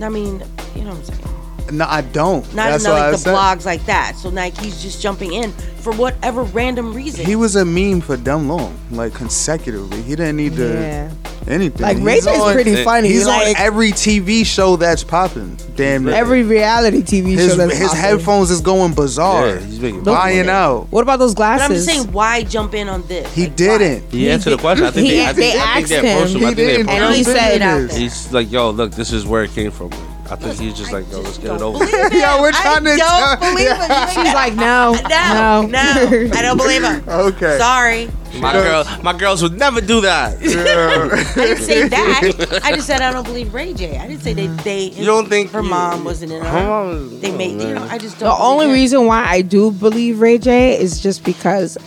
I 0.00 0.08
mean, 0.08 0.42
you 0.74 0.82
know 0.84 0.90
what 0.94 0.98
I'm 0.98 1.04
saying. 1.04 1.27
No, 1.70 1.86
I 1.88 2.00
don't. 2.00 2.42
Not 2.54 2.70
That's 2.70 2.84
in 2.84 2.90
what 2.90 3.12
like 3.12 3.20
the 3.22 3.30
blogs 3.30 3.64
like 3.66 3.84
that. 3.86 4.16
So 4.16 4.28
like 4.30 4.56
he's 4.58 4.82
just 4.82 5.02
jumping 5.02 5.32
in 5.34 5.52
for 5.80 5.92
whatever 5.92 6.42
random 6.42 6.94
reason. 6.94 7.24
He 7.26 7.36
was 7.36 7.56
a 7.56 7.64
meme 7.64 8.00
for 8.00 8.16
dumb 8.16 8.48
long, 8.48 8.78
like 8.90 9.14
consecutively. 9.14 10.02
He 10.02 10.16
didn't 10.16 10.36
need 10.36 10.56
to 10.56 10.68
Yeah. 10.72 11.10
anything. 11.46 11.80
Like, 11.82 11.98
Ray 12.00 12.14
He's 12.16 12.24
J's 12.24 12.52
pretty 12.52 12.84
funny, 12.84 13.08
He's 13.08 13.26
like- 13.26 13.48
on 13.48 13.54
every 13.56 13.92
TV 13.92 14.44
show 14.44 14.76
that's 14.76 15.04
popping. 15.04 15.56
Damn 15.76 16.04
near. 16.04 16.14
Every 16.14 16.42
reality 16.42 17.02
TV 17.02 17.32
his 17.36 17.52
show 17.52 17.56
that's 17.56 17.76
his 17.76 17.88
popping. 17.88 18.00
headphones 18.02 18.50
is 18.50 18.60
going 18.60 18.92
bizarre. 18.94 19.48
Yeah, 19.48 19.60
he's 19.60 19.78
making 19.80 20.02
buying 20.02 20.48
out. 20.48 20.88
What 20.90 21.02
about 21.02 21.18
those 21.20 21.34
But 21.34 21.60
I'm 21.60 21.70
just 21.72 21.86
saying, 21.86 22.12
why 22.12 22.42
jump 22.42 22.74
in 22.74 22.88
on 22.88 23.02
this? 23.06 23.32
He 23.34 23.46
didn't. 23.46 24.10
He 24.10 24.28
answered 24.30 24.50
the 24.50 24.58
question. 24.58 24.86
I 24.86 24.90
think 24.90 25.06
he- 25.06 25.16
they, 25.16 25.22
I 25.22 25.32
think, 25.32 25.36
they 25.36 25.48
I 25.50 25.52
think 25.52 25.76
asked 25.76 25.88
they 25.88 25.96
him. 25.96 26.16
approached 26.16 26.34
him. 26.34 26.44
I 26.44 26.48
He 26.48 26.54
think 26.54 26.56
didn't. 26.56 26.80
approached 26.82 27.02
And 27.02 27.14
he 27.14 27.18
him. 27.20 27.24
said 27.24 27.62
it. 27.62 27.92
He's 27.92 28.32
like, 28.32 28.50
yo, 28.50 28.70
look, 28.70 28.90
this 28.92 29.12
is 29.12 29.24
where 29.26 29.44
it 29.44 29.54
came 29.54 29.70
from. 29.70 29.90
I 30.30 30.36
think 30.36 30.60
he's 30.60 30.74
just 30.76 30.92
like, 30.92 31.10
yo, 31.10 31.20
let's 31.20 31.38
get 31.38 31.54
it 31.56 31.62
over. 31.62 31.78
with. 31.78 31.90
Yo, 32.12 32.40
we're 32.42 32.52
trying 32.52 32.84
to 32.84 32.92
I 32.92 32.96
tell- 32.98 33.36
don't 33.36 33.40
believe 33.40 33.68
it. 33.70 34.08
She's 34.10 34.34
like, 34.34 34.54
no, 34.54 34.92
No, 35.08 35.62
no, 35.62 35.66
no, 35.66 36.30
I 36.36 36.42
don't 36.42 36.56
believe 36.58 36.82
him. 36.82 37.02
Okay. 37.08 37.56
Sorry. 37.58 38.10
My 38.38 38.52
girl, 38.52 38.84
my 39.02 39.16
girls 39.16 39.42
would 39.42 39.58
never 39.58 39.80
do 39.80 40.02
that. 40.02 40.36
I 40.38 41.34
didn't 41.34 41.62
say 41.62 41.88
that. 41.88 42.60
I 42.62 42.72
just 42.72 42.86
said 42.86 43.00
I 43.00 43.10
don't 43.10 43.24
believe 43.24 43.54
Ray 43.54 43.72
J. 43.72 43.96
I 43.98 44.06
didn't 44.06 44.20
say 44.22 44.34
they. 44.34 44.46
they 44.48 44.82
You 44.90 45.06
don't 45.06 45.28
think 45.30 45.50
her 45.52 45.62
you- 45.62 45.70
mom 45.70 46.04
wasn't 46.04 46.32
in 46.32 46.42
Her 46.44 46.58
it. 46.58 46.66
mom 46.68 46.86
was- 46.88 47.20
They 47.22 47.32
oh, 47.32 47.36
made. 47.38 47.60
You 47.62 47.74
know. 47.74 47.84
I 47.90 47.96
just 47.96 48.18
don't. 48.18 48.28
The 48.28 48.42
only 48.42 48.66
believe 48.66 48.76
it. 48.78 48.80
reason 48.82 49.06
why 49.06 49.24
I 49.26 49.40
do 49.40 49.70
believe 49.72 50.20
Ray 50.20 50.36
J 50.36 50.78
is 50.78 51.00
just 51.00 51.24
because 51.24 51.78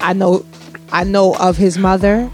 I 0.00 0.12
know 0.12 0.44
I 0.90 1.04
know 1.04 1.36
of 1.36 1.56
his 1.56 1.78
mother. 1.78 2.28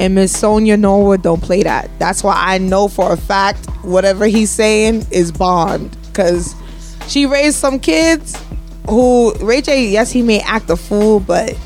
And 0.00 0.14
Miss 0.14 0.36
Sonja 0.40 0.78
Norwood 0.78 1.22
don't 1.22 1.42
play 1.42 1.62
that. 1.62 1.88
That's 1.98 2.24
why 2.24 2.34
I 2.36 2.58
know 2.58 2.88
for 2.88 3.12
a 3.12 3.16
fact 3.16 3.66
whatever 3.82 4.26
he's 4.26 4.50
saying 4.50 5.06
is 5.10 5.30
Bond. 5.30 5.96
Cause 6.12 6.54
she 7.08 7.26
raised 7.26 7.56
some 7.56 7.78
kids 7.78 8.40
who 8.88 9.34
Ray 9.36 9.60
J, 9.60 9.88
yes, 9.88 10.10
he 10.10 10.22
may 10.22 10.40
act 10.40 10.70
a 10.70 10.76
fool, 10.76 11.20
but 11.20 11.56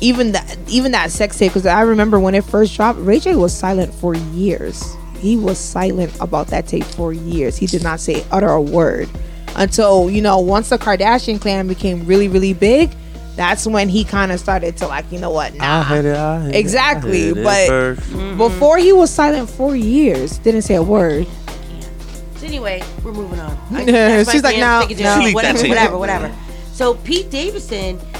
even 0.00 0.32
that 0.32 0.58
even 0.68 0.92
that 0.92 1.10
sex 1.10 1.38
tape, 1.38 1.50
because 1.50 1.66
I 1.66 1.82
remember 1.82 2.18
when 2.20 2.34
it 2.34 2.44
first 2.44 2.76
dropped, 2.76 2.98
Ray 3.00 3.20
J 3.20 3.36
was 3.36 3.56
silent 3.56 3.94
for 3.94 4.14
years. 4.14 4.94
He 5.18 5.36
was 5.36 5.58
silent 5.58 6.14
about 6.20 6.48
that 6.48 6.66
tape 6.66 6.84
for 6.84 7.12
years. 7.12 7.56
He 7.56 7.66
did 7.66 7.82
not 7.82 8.00
say 8.00 8.24
utter 8.30 8.50
a 8.50 8.60
word 8.60 9.08
until 9.56 10.10
you 10.10 10.20
know 10.20 10.38
once 10.38 10.68
the 10.68 10.78
Kardashian 10.78 11.40
clan 11.40 11.68
became 11.68 12.04
really 12.06 12.28
really 12.28 12.52
big. 12.52 12.90
That's 13.36 13.66
when 13.66 13.88
he 13.88 14.04
kind 14.04 14.30
of 14.30 14.38
started 14.38 14.76
to 14.78 14.86
like, 14.86 15.10
you 15.10 15.18
know 15.18 15.30
what? 15.30 15.54
Nah. 15.54 15.82
hit 15.82 16.04
it, 16.04 16.16
I 16.16 16.40
hit 16.40 16.54
it, 16.54 16.58
Exactly, 16.58 17.24
I 17.24 17.26
hit 17.26 17.36
it 17.38 17.44
but 17.44 17.66
first. 17.66 18.38
before 18.38 18.78
he 18.78 18.92
was 18.92 19.10
silent 19.10 19.50
for 19.50 19.74
years, 19.74 20.38
didn't 20.38 20.62
say 20.62 20.76
a 20.76 20.82
word. 20.82 21.26
So 22.36 22.46
anyway, 22.46 22.82
we're 23.02 23.12
moving 23.12 23.40
on. 23.40 23.54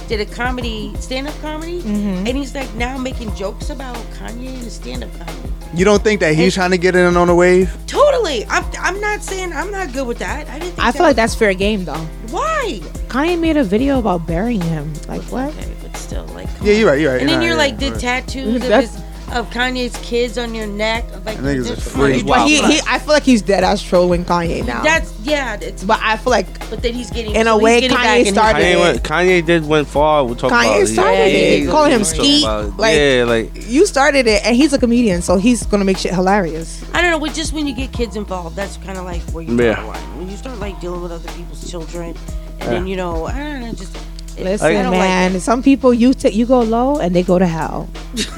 did 0.08 0.20
a 0.20 0.26
comedy, 0.26 0.94
stand 0.96 1.28
up 1.28 1.34
comedy, 1.40 1.80
mm-hmm. 1.80 2.26
and 2.26 2.28
he's 2.28 2.54
like 2.54 2.72
now 2.74 2.98
making 2.98 3.34
jokes 3.34 3.70
about 3.70 3.96
Kanye 4.12 4.60
and 4.60 4.70
stand 4.70 5.04
up 5.04 5.12
comedy. 5.18 5.52
You 5.74 5.84
don't 5.84 6.02
think 6.02 6.20
that 6.20 6.34
he's 6.34 6.44
and, 6.44 6.52
trying 6.54 6.70
to 6.70 6.78
get 6.78 6.94
in 6.94 7.16
on 7.16 7.26
the 7.26 7.34
wave? 7.34 7.76
Totally. 7.86 8.44
I'm, 8.46 8.64
I'm 8.78 9.00
not 9.00 9.22
saying 9.22 9.52
I'm 9.52 9.70
not 9.70 9.92
good 9.92 10.06
with 10.06 10.18
that. 10.18 10.48
I 10.48 10.60
didn't. 10.60 10.78
I 10.78 10.92
feel 10.92 11.00
was... 11.00 11.08
like 11.10 11.16
that's 11.16 11.34
fair 11.34 11.52
game 11.54 11.84
though. 11.84 11.94
Why? 12.30 12.80
Kanye 13.08 13.38
made 13.38 13.56
a 13.56 13.64
video 13.64 13.98
about 13.98 14.26
burying 14.26 14.60
him. 14.60 14.92
Like 15.08 15.22
what? 15.24 15.48
Okay, 15.50 15.72
but 15.82 15.96
still, 15.96 16.26
like. 16.26 16.48
Yeah, 16.62 16.74
on. 16.74 16.78
you're 16.78 16.90
right. 16.90 17.00
You're 17.00 17.12
right. 17.12 17.20
And 17.20 17.30
you're 17.30 17.40
then 17.40 17.40
not, 17.40 17.42
you're, 17.42 17.52
yeah, 17.52 17.56
like, 17.56 17.72
right. 17.72 17.80
did 17.80 18.00
tattoos 18.00 18.64
of 18.64 18.80
his 18.80 19.03
of 19.32 19.50
Kanye's 19.50 19.96
kids 19.98 20.38
on 20.38 20.54
your 20.54 20.66
neck. 20.66 21.04
Like, 21.24 21.38
I 21.38 21.42
think 21.42 21.60
it's 21.60 21.70
a 21.70 21.80
freak. 21.80 22.26
wild. 22.26 22.48
he, 22.48 22.62
he, 22.62 22.80
I 22.86 22.98
feel 22.98 23.08
like 23.08 23.22
he's 23.22 23.42
dead 23.42 23.64
ass 23.64 23.82
trolling 23.82 24.24
Kanye 24.24 24.66
now. 24.66 24.82
That's 24.82 25.18
yeah. 25.20 25.58
It's 25.60 25.84
but 25.84 26.00
I 26.02 26.16
feel 26.16 26.30
like, 26.30 26.70
but 26.70 26.82
then 26.82 26.94
he's 26.94 27.10
getting 27.10 27.34
in 27.34 27.46
so 27.46 27.58
a 27.58 27.60
way 27.60 27.82
Kanye 27.82 28.26
started. 28.30 28.62
Kanye, 28.62 28.80
went, 28.80 29.02
Kanye 29.02 29.44
did 29.44 29.66
went 29.66 29.88
far. 29.88 30.24
We 30.24 30.34
talk 30.34 30.52
Kanye 30.52 30.76
about 30.76 30.88
started 30.88 31.18
yeah, 31.18 31.26
it. 31.26 31.64
Yeah, 31.64 31.86
yeah, 31.86 31.96
him 31.96 32.04
skeet. 32.04 32.44
Like 32.44 32.96
yeah, 32.96 33.24
like 33.26 33.50
you 33.68 33.86
started 33.86 34.26
it, 34.26 34.44
and 34.44 34.54
he's 34.56 34.72
a 34.72 34.78
comedian, 34.78 35.22
so 35.22 35.36
he's 35.36 35.64
gonna 35.66 35.84
make 35.84 35.98
shit 35.98 36.14
hilarious. 36.14 36.84
I 36.92 37.02
don't 37.02 37.10
know. 37.10 37.26
Just 37.28 37.52
when 37.52 37.66
you 37.66 37.74
get 37.74 37.92
kids 37.92 38.16
involved, 38.16 38.56
that's 38.56 38.76
kind 38.78 38.98
of 38.98 39.04
like 39.04 39.22
where 39.32 39.42
you 39.42 39.56
yeah. 39.60 39.84
When 40.16 40.28
you 40.28 40.36
start 40.36 40.58
like 40.58 40.80
dealing 40.80 41.02
with 41.02 41.12
other 41.12 41.32
people's 41.32 41.70
children, 41.70 42.16
and 42.60 42.72
then 42.72 42.86
you 42.86 42.96
know, 42.96 43.26
I 43.26 43.38
don't 43.38 43.60
know, 43.60 43.72
just 43.72 43.96
Listen, 44.38 44.90
man. 44.90 45.32
Like 45.34 45.42
some 45.42 45.62
people 45.62 45.94
you 45.94 46.14
t- 46.14 46.30
you 46.30 46.46
go 46.46 46.60
low 46.60 46.98
and 46.98 47.14
they 47.14 47.22
go 47.22 47.38
to 47.38 47.46
hell. 47.46 47.88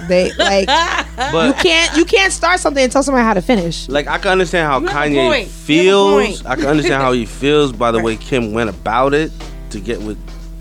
They 0.09 0.33
like 0.39 0.69
you 0.69 1.53
can't 1.63 1.97
you 1.97 2.05
can't 2.05 2.33
start 2.33 2.61
something 2.61 2.83
and 2.83 2.93
tell 2.93 3.03
somebody 3.03 3.25
how 3.25 3.35
to 3.35 3.43
finish. 3.43 3.89
Like 3.89 4.07
I 4.07 4.19
can 4.19 4.33
understand 4.33 4.67
how 4.67 4.81
Kanye 4.81 5.47
feels. 5.47 6.45
I 6.45 6.57
can 6.57 6.67
understand 6.67 7.03
how 7.03 7.13
he 7.13 7.27
feels 7.41 7.73
by 7.73 7.91
the 7.91 7.99
right. 7.99 8.05
way 8.05 8.17
Kim 8.17 8.53
went 8.53 8.71
about 8.71 9.15
it 9.15 9.33
to 9.71 9.81
get 9.81 10.01
with 10.01 10.19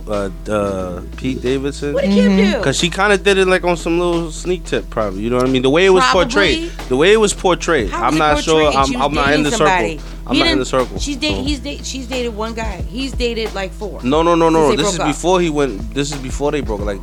uh, 0.07 0.29
uh, 0.49 1.01
Pete 1.17 1.41
Davidson. 1.41 1.93
What 1.93 2.03
did 2.03 2.11
Kim 2.13 2.31
mm-hmm. 2.31 2.51
do? 2.51 2.57
Because 2.57 2.77
she 2.77 2.89
kind 2.89 3.11
of 3.11 3.23
did 3.23 3.37
it 3.37 3.47
like 3.47 3.63
on 3.63 3.77
some 3.77 3.99
little 3.99 4.31
sneak 4.31 4.63
tip, 4.65 4.89
probably. 4.89 5.21
You 5.21 5.29
know 5.29 5.37
what 5.37 5.47
I 5.47 5.49
mean? 5.49 5.61
The 5.61 5.69
way 5.69 5.85
it 5.85 5.89
was 5.89 6.03
Probably. 6.03 6.25
portrayed. 6.25 6.71
The 6.89 6.95
way 6.95 7.13
it 7.13 7.17
was 7.17 7.33
portrayed. 7.33 7.89
How 7.89 8.03
I'm 8.03 8.17
not 8.17 8.43
sure. 8.43 8.71
portrayed? 8.71 8.95
I'm, 8.95 9.01
I'm 9.01 9.13
not 9.13 9.33
in 9.33 9.43
the 9.43 9.51
somebody. 9.51 9.97
circle. 9.97 10.13
I'm 10.27 10.35
He 10.35 10.43
not 10.43 10.51
in 10.51 10.59
the 10.59 10.65
circle. 10.65 10.99
She's 10.99 11.17
dated. 11.17 11.39
Oh. 11.39 11.43
He's 11.43 11.59
dated. 11.59 11.85
She's 11.85 12.07
dated 12.07 12.35
one 12.35 12.53
guy. 12.53 12.81
He's 12.81 13.13
dated 13.13 13.53
like 13.53 13.71
four. 13.71 14.01
No, 14.03 14.21
no, 14.23 14.35
no, 14.35 14.49
no. 14.49 14.75
This 14.75 14.93
is 14.93 14.99
up. 14.99 15.07
before 15.07 15.41
he 15.41 15.49
went. 15.49 15.93
This 15.93 16.11
is 16.11 16.17
before 16.19 16.51
they 16.51 16.61
broke. 16.61 16.81
Like, 16.81 17.01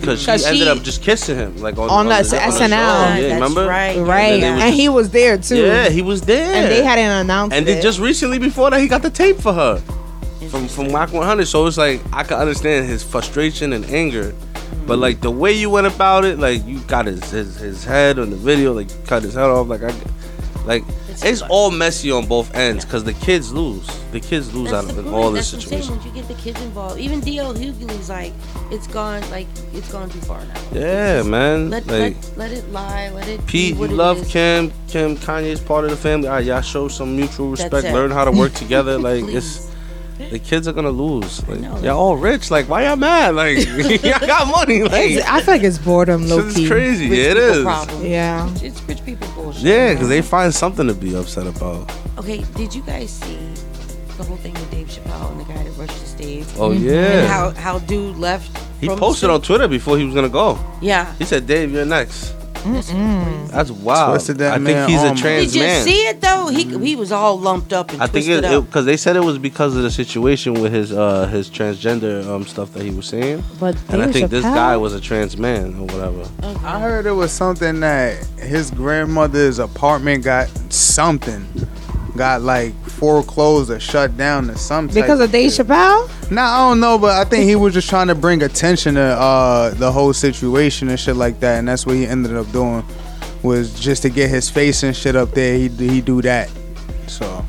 because 0.00 0.22
she 0.22 0.30
ended 0.30 0.62
she- 0.62 0.68
up 0.68 0.82
just 0.82 1.02
kissing 1.02 1.36
him, 1.36 1.56
like 1.58 1.76
on, 1.76 1.90
On 1.90 2.06
that 2.08 2.32
on 2.32 2.38
SNL. 2.38 2.58
show. 2.58 2.68
Yeah, 2.68 3.14
That's 3.14 3.32
remember? 3.34 3.66
right. 3.66 3.98
Right. 3.98 4.42
And, 4.42 4.60
just- 4.60 4.76
he 4.76 4.88
was 4.88 5.10
there 5.10 5.38
too. 5.38 5.64
Yeah, 5.66 5.88
he 5.88 6.02
was 6.02 6.22
there. 6.22 6.54
And 6.54 6.70
they 6.70 6.82
hadn't 6.84 7.10
announced 7.26 7.54
And 7.56 7.68
it. 7.68 7.72
then 7.74 7.82
just 7.82 7.98
recently 7.98 8.38
before 8.38 8.70
that, 8.70 8.80
he 8.80 8.88
got 8.88 9.02
the 9.02 9.10
tape 9.10 9.36
for 9.36 9.52
her 9.52 9.82
from 10.48 10.68
from 10.68 10.92
Mac 10.92 11.12
100. 11.12 11.46
So 11.46 11.66
it's 11.66 11.78
like 11.78 12.00
I 12.12 12.24
can 12.24 12.38
understand 12.38 12.86
his 12.86 13.02
frustration 13.02 13.72
and 13.72 13.84
anger, 13.86 14.34
but 14.86 14.94
mm-hmm. 14.94 15.00
like 15.00 15.20
the 15.20 15.30
way 15.30 15.52
you 15.52 15.70
went 15.70 15.86
about 15.86 16.24
it, 16.24 16.38
like 16.38 16.64
you 16.66 16.80
got 16.80 17.06
his 17.06 17.30
his, 17.30 17.56
his 17.56 17.84
head 17.84 18.18
on 18.18 18.30
the 18.30 18.36
video, 18.36 18.72
like 18.72 18.88
cut 19.06 19.22
his 19.22 19.34
head 19.34 19.44
off, 19.44 19.68
like 19.68 19.82
I, 19.82 19.94
like 20.64 20.84
it's, 21.08 21.24
it's 21.24 21.42
all 21.42 21.70
messy 21.70 22.12
on 22.12 22.26
both 22.26 22.54
ends 22.54 22.84
because 22.84 23.02
the 23.02 23.14
kids 23.14 23.52
lose. 23.52 23.86
The 24.12 24.20
kids 24.20 24.54
lose 24.54 24.70
That's 24.70 24.88
out 24.88 24.94
the 24.94 25.00
of 25.00 25.12
all 25.12 25.32
That's 25.32 25.50
this 25.50 25.62
situation. 25.62 25.94
Once 25.94 26.04
you 26.04 26.12
get 26.12 26.28
the 26.28 26.34
kids 26.34 26.60
involved, 26.62 27.00
even 27.00 27.20
D.L. 27.20 27.54
Hughley's 27.54 28.08
like, 28.08 28.32
it's 28.70 28.86
gone, 28.86 29.28
like 29.30 29.46
it's 29.72 29.90
gone 29.90 30.08
too 30.10 30.20
far 30.20 30.44
now. 30.44 30.60
Yeah, 30.72 31.18
Just 31.18 31.28
man. 31.28 31.70
Let, 31.70 31.86
like, 31.86 32.16
let, 32.16 32.36
let 32.36 32.52
it 32.52 32.70
lie. 32.70 33.10
Let 33.10 33.28
it. 33.28 33.46
Pete, 33.46 33.76
you 33.76 33.88
love 33.88 34.26
Kim. 34.28 34.72
Kim 34.88 35.16
Kanye's 35.16 35.60
part 35.60 35.84
of 35.84 35.90
the 35.90 35.96
family. 35.96 36.28
All 36.28 36.34
right, 36.34 36.44
y'all 36.44 36.60
show 36.60 36.86
some 36.88 37.16
mutual 37.16 37.50
respect. 37.50 37.92
Learn 37.92 38.10
how 38.10 38.24
to 38.24 38.30
work 38.30 38.52
together. 38.52 38.98
Like 39.08 39.24
it's 39.24 39.67
the 40.18 40.38
kids 40.38 40.66
are 40.68 40.72
gonna 40.72 40.90
lose. 40.90 41.46
Like, 41.48 41.60
y'all 41.60 41.98
all 41.98 42.16
rich. 42.16 42.50
Like, 42.50 42.68
why 42.68 42.84
y'all 42.84 42.96
mad? 42.96 43.34
Like, 43.34 43.64
y'all 44.02 44.18
got 44.20 44.48
money. 44.48 44.82
Like, 44.82 45.18
I 45.26 45.40
feel 45.40 45.54
like 45.54 45.62
it's 45.62 45.78
boredom. 45.78 46.28
Low 46.28 46.42
key. 46.42 46.62
It's 46.62 46.68
crazy. 46.68 47.08
Rich 47.08 47.18
yeah, 47.18 47.30
it 47.30 47.36
is. 47.36 47.64
Yeah, 48.04 48.54
it's, 48.62 48.82
rich 48.82 49.04
people 49.04 49.28
bullshit. 49.34 49.62
Yeah, 49.62 49.92
because 49.94 50.08
they 50.08 50.22
find 50.22 50.52
something 50.54 50.86
to 50.86 50.94
be 50.94 51.14
upset 51.14 51.46
about. 51.46 51.90
Okay, 52.18 52.44
did 52.56 52.74
you 52.74 52.82
guys 52.82 53.10
see 53.10 53.38
the 54.16 54.24
whole 54.24 54.36
thing 54.38 54.54
with 54.54 54.70
Dave 54.70 54.88
Chappelle 54.88 55.30
and 55.30 55.40
the 55.40 55.44
guy 55.44 55.62
that 55.62 55.70
rushed 55.76 56.00
the 56.00 56.06
stage? 56.06 56.46
Oh 56.56 56.70
mm-hmm. 56.70 56.84
yeah. 56.84 57.20
And 57.20 57.28
how 57.28 57.50
how 57.50 57.78
dude 57.80 58.16
left. 58.16 58.56
He 58.80 58.88
posted 58.88 59.30
on 59.30 59.42
Twitter 59.42 59.66
before 59.66 59.98
he 59.98 60.04
was 60.04 60.14
gonna 60.14 60.28
go. 60.28 60.58
Yeah. 60.80 61.14
He 61.14 61.24
said, 61.24 61.46
"Dave, 61.46 61.72
you're 61.72 61.84
next." 61.84 62.37
That's 62.64 63.70
wild. 63.70 64.12
Twisted 64.12 64.38
that 64.38 64.54
I 64.54 64.58
man 64.58 64.86
think 64.86 64.90
he's 64.90 65.02
a 65.02 65.14
trans 65.14 65.54
man. 65.56 65.84
Did 65.84 65.88
you 65.88 65.92
see 65.92 66.06
it 66.06 66.20
though? 66.20 66.48
He 66.48 66.64
he 66.78 66.96
was 66.96 67.12
all 67.12 67.38
lumped 67.38 67.72
up 67.72 67.92
and 67.92 68.02
I 68.02 68.06
think 68.06 68.26
it 68.28 68.42
because 68.42 68.84
they 68.84 68.96
said 68.96 69.16
it 69.16 69.24
was 69.24 69.38
because 69.38 69.76
of 69.76 69.82
the 69.82 69.90
situation 69.90 70.54
with 70.54 70.72
his 70.72 70.92
uh 70.92 71.26
his 71.26 71.48
transgender 71.50 72.26
um 72.26 72.44
stuff 72.46 72.72
that 72.74 72.82
he 72.82 72.90
was 72.90 73.06
saying. 73.06 73.42
But 73.58 73.76
and 73.88 74.02
I 74.02 74.10
think 74.10 74.30
this 74.30 74.44
guy 74.44 74.76
was 74.76 74.94
a 74.94 75.00
trans 75.00 75.36
man 75.36 75.74
or 75.74 75.86
whatever. 75.86 76.28
I 76.66 76.80
heard 76.80 77.06
it 77.06 77.12
was 77.12 77.32
something 77.32 77.80
that 77.80 78.24
his 78.38 78.70
grandmother's 78.70 79.58
apartment 79.58 80.24
got 80.24 80.48
something 80.72 81.46
got 82.18 82.42
like 82.42 82.74
foreclosed 82.84 83.70
or 83.70 83.80
shut 83.80 84.16
down 84.16 84.50
or 84.50 84.56
something. 84.56 85.00
Because 85.00 85.20
of 85.20 85.32
Dave. 85.32 85.52
Chappelle? 85.52 86.30
Nah, 86.30 86.42
I 86.42 86.68
don't 86.68 86.80
know, 86.80 86.98
but 86.98 87.16
I 87.16 87.24
think 87.28 87.44
he 87.44 87.56
was 87.56 87.72
just 87.72 87.88
trying 87.88 88.08
to 88.08 88.14
bring 88.14 88.42
attention 88.42 88.96
to 88.96 89.00
uh, 89.00 89.70
the 89.70 89.90
whole 89.90 90.12
situation 90.12 90.90
and 90.90 91.00
shit 91.00 91.16
like 91.16 91.40
that, 91.40 91.58
and 91.58 91.68
that's 91.68 91.86
what 91.86 91.96
he 91.96 92.06
ended 92.06 92.36
up 92.36 92.50
doing 92.52 92.84
was 93.42 93.78
just 93.78 94.02
to 94.02 94.10
get 94.10 94.28
his 94.28 94.50
face 94.50 94.82
and 94.82 94.94
shit 94.94 95.16
up 95.16 95.30
there. 95.30 95.56
He 95.56 95.68
he 95.68 96.00
do 96.00 96.20
that, 96.22 96.50
so. 97.06 97.44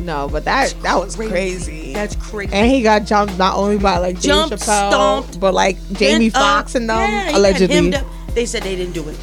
No, 0.00 0.28
but 0.28 0.44
that 0.44 0.74
that 0.82 0.96
was 0.96 1.16
crazy. 1.16 1.30
crazy. 1.30 1.92
That's 1.94 2.16
crazy. 2.16 2.52
And 2.52 2.70
he 2.70 2.82
got 2.82 3.04
jumped 3.04 3.38
not 3.38 3.56
only 3.56 3.78
by 3.78 3.98
like 3.98 4.20
Jump, 4.20 4.50
Dave 4.50 4.58
Chappelle, 4.58 4.90
stomped, 4.90 5.40
but 5.40 5.54
like 5.54 5.76
Jamie 5.92 6.30
Foxx 6.30 6.74
and 6.74 6.88
them 6.88 6.98
yeah, 6.98 7.36
allegedly. 7.36 7.94
They 8.34 8.46
said 8.46 8.62
they 8.64 8.76
didn't 8.76 8.94
do 8.94 9.08
it. 9.08 9.16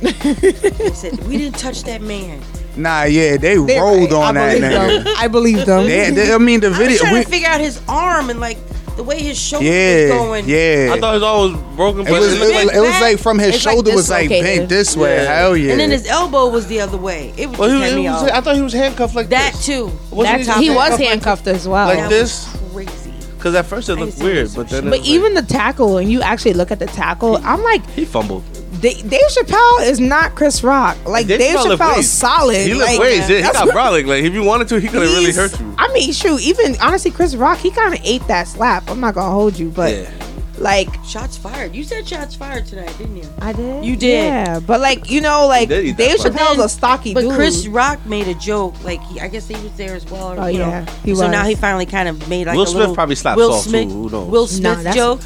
they 0.00 0.90
said 0.90 1.18
we 1.26 1.38
didn't 1.38 1.58
touch 1.58 1.82
that 1.84 2.02
man. 2.02 2.40
Nah, 2.80 3.04
yeah, 3.04 3.36
they, 3.36 3.56
they 3.56 3.78
rolled 3.78 4.12
right. 4.12 4.28
on 4.28 4.36
I 4.36 4.58
that 4.58 5.04
nigga. 5.04 5.14
I 5.18 5.28
believe 5.28 5.66
them. 5.66 5.86
They, 5.86 6.10
they, 6.10 6.32
I 6.32 6.38
mean, 6.38 6.60
the 6.60 6.70
video. 6.70 6.92
I'm 6.92 6.98
trying 6.98 7.14
we, 7.14 7.24
to 7.24 7.30
figure 7.30 7.48
out 7.48 7.60
his 7.60 7.80
arm 7.88 8.30
and 8.30 8.40
like 8.40 8.58
the 8.96 9.04
way 9.04 9.22
his 9.22 9.38
shoulder 9.38 9.66
yeah, 9.66 10.10
was 10.10 10.18
going. 10.18 10.48
Yeah, 10.48 10.92
I 10.92 11.00
thought 11.00 11.14
his 11.14 11.22
arm 11.22 11.52
was 11.52 11.76
broken. 11.76 12.06
It 12.06 12.10
was, 12.10 12.34
it, 12.34 12.40
was, 12.40 12.50
like, 12.50 12.74
it 12.74 12.80
was 12.80 13.00
like 13.00 13.18
from 13.18 13.38
his 13.38 13.54
it's 13.54 13.62
shoulder 13.62 13.90
like 13.90 13.96
was 13.96 14.10
like 14.10 14.28
bent 14.28 14.68
this 14.68 14.96
way. 14.96 15.16
Yeah. 15.16 15.40
Hell 15.40 15.56
yeah! 15.56 15.72
And 15.72 15.80
then 15.80 15.90
his 15.90 16.06
elbow 16.06 16.48
was 16.48 16.66
the 16.66 16.80
other 16.80 16.98
way. 16.98 17.32
It 17.36 17.48
was. 17.48 17.58
Well, 17.58 17.96
he, 17.96 18.08
was, 18.08 18.22
I 18.24 18.40
thought 18.40 18.56
he 18.56 18.62
was 18.62 18.72
handcuffed 18.72 19.14
like 19.14 19.28
that 19.28 19.52
this. 19.52 19.66
too. 19.66 19.90
That 20.12 20.40
he, 20.40 20.68
he 20.68 20.70
was 20.70 20.98
handcuffed 20.98 21.46
like, 21.46 21.56
as 21.56 21.68
well. 21.68 21.86
Like 21.86 22.08
this. 22.08 22.48
crazy. 22.72 23.12
Because 23.36 23.54
at 23.54 23.64
first 23.64 23.88
it 23.88 23.96
looked 23.96 24.18
weird, 24.18 24.50
but 24.54 24.68
then. 24.68 24.90
But 24.90 25.00
even 25.00 25.34
the 25.34 25.42
tackle, 25.42 25.96
and 25.96 26.10
you 26.10 26.20
actually 26.20 26.52
look 26.52 26.70
at 26.70 26.78
the 26.78 26.86
tackle, 26.86 27.38
I'm 27.38 27.62
like. 27.62 27.88
He 27.90 28.04
fumbled. 28.04 28.44
Dave 28.78 29.30
Chappelle 29.30 29.86
is 29.86 29.98
not 30.00 30.34
Chris 30.36 30.62
Rock. 30.62 30.96
Like 31.04 31.26
Dave, 31.26 31.40
Dave 31.40 31.56
Chappelle 31.56 31.98
is 31.98 32.10
solid. 32.10 32.66
He 32.66 32.74
like, 32.74 32.98
ways. 33.00 33.28
Yeah, 33.28 33.36
he 33.36 33.42
got 33.42 33.68
brolic. 33.68 34.06
Like 34.06 34.24
if 34.24 34.32
you 34.32 34.44
wanted 34.44 34.68
to, 34.68 34.80
he 34.80 34.88
could 34.88 35.02
have 35.02 35.10
really 35.10 35.32
hurt 35.32 35.58
you. 35.58 35.74
I 35.76 35.92
mean, 35.92 36.12
true. 36.14 36.38
Even 36.38 36.76
honestly, 36.80 37.10
Chris 37.10 37.34
Rock, 37.34 37.58
he 37.58 37.70
kind 37.70 37.94
of 37.94 38.00
ate 38.04 38.26
that 38.28 38.46
slap. 38.48 38.88
I'm 38.88 39.00
not 39.00 39.14
gonna 39.14 39.32
hold 39.32 39.58
you, 39.58 39.70
but. 39.70 39.92
Yeah. 39.92 40.10
Like 40.58 40.88
shots 41.06 41.38
fired. 41.38 41.74
You 41.74 41.82
said 41.82 42.06
shots 42.06 42.34
fired 42.34 42.66
tonight, 42.66 42.94
didn't 42.98 43.16
you? 43.16 43.26
I 43.40 43.54
did. 43.54 43.82
You 43.82 43.96
did. 43.96 44.26
Yeah, 44.26 44.60
but 44.60 44.78
like 44.78 45.08
you 45.08 45.22
know, 45.22 45.46
like 45.46 45.70
Dave 45.70 45.96
Chappelle's 45.96 46.58
a 46.58 46.68
stocky 46.68 47.14
but 47.14 47.22
dude. 47.22 47.30
But 47.30 47.36
Chris 47.36 47.66
Rock 47.66 48.04
made 48.04 48.28
a 48.28 48.34
joke. 48.34 48.74
Like 48.84 49.02
he, 49.04 49.20
I 49.20 49.28
guess 49.28 49.48
he 49.48 49.54
was 49.54 49.74
there 49.78 49.94
as 49.94 50.04
well. 50.10 50.34
Or, 50.34 50.40
oh 50.40 50.46
yeah, 50.48 50.84
know. 50.84 50.92
he 51.02 51.12
was. 51.12 51.20
So 51.20 51.30
now 51.30 51.46
he 51.46 51.54
finally 51.54 51.86
kind 51.86 52.10
of 52.10 52.28
made 52.28 52.46
like 52.46 52.56
Will 52.56 52.66
Smith 52.66 52.80
little, 52.80 52.94
probably 52.94 53.14
slapped 53.14 53.38
Will 53.38 53.54
Smith. 53.54 53.88
Too, 53.88 54.26
Will 54.26 54.46
Smith 54.46 54.94
joke 54.94 55.22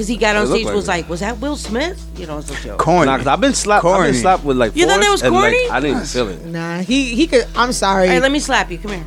because 0.00 0.08
he 0.08 0.16
got 0.16 0.34
on 0.34 0.46
stage 0.46 0.64
like 0.64 0.74
was 0.74 0.84
it. 0.84 0.88
like, 0.88 1.08
was 1.10 1.20
that 1.20 1.38
Will 1.40 1.56
Smith? 1.58 2.02
You 2.16 2.26
know, 2.26 2.38
it's 2.38 2.50
a 2.50 2.54
joke. 2.62 2.78
Corny. 2.78 3.04
Nah, 3.04 3.18
cause 3.18 3.26
I've 3.26 3.40
been 3.40 3.52
slapped. 3.52 3.82
Corny. 3.82 4.06
I've 4.06 4.12
been 4.12 4.20
slapped 4.22 4.44
with 4.44 4.56
like. 4.56 4.74
You 4.74 4.86
thought 4.86 4.98
that 4.98 5.10
was 5.10 5.20
corny? 5.20 5.36
And, 5.36 5.68
like, 5.68 5.70
I 5.72 5.80
didn't 5.80 6.06
feel 6.06 6.28
it. 6.28 6.42
Nah, 6.46 6.78
he 6.78 7.14
he 7.14 7.26
could. 7.26 7.46
I'm 7.54 7.72
sorry. 7.72 8.08
Hey, 8.08 8.18
let 8.18 8.32
me 8.32 8.38
slap 8.38 8.70
you. 8.70 8.78
Come 8.78 8.92
here. 8.92 9.06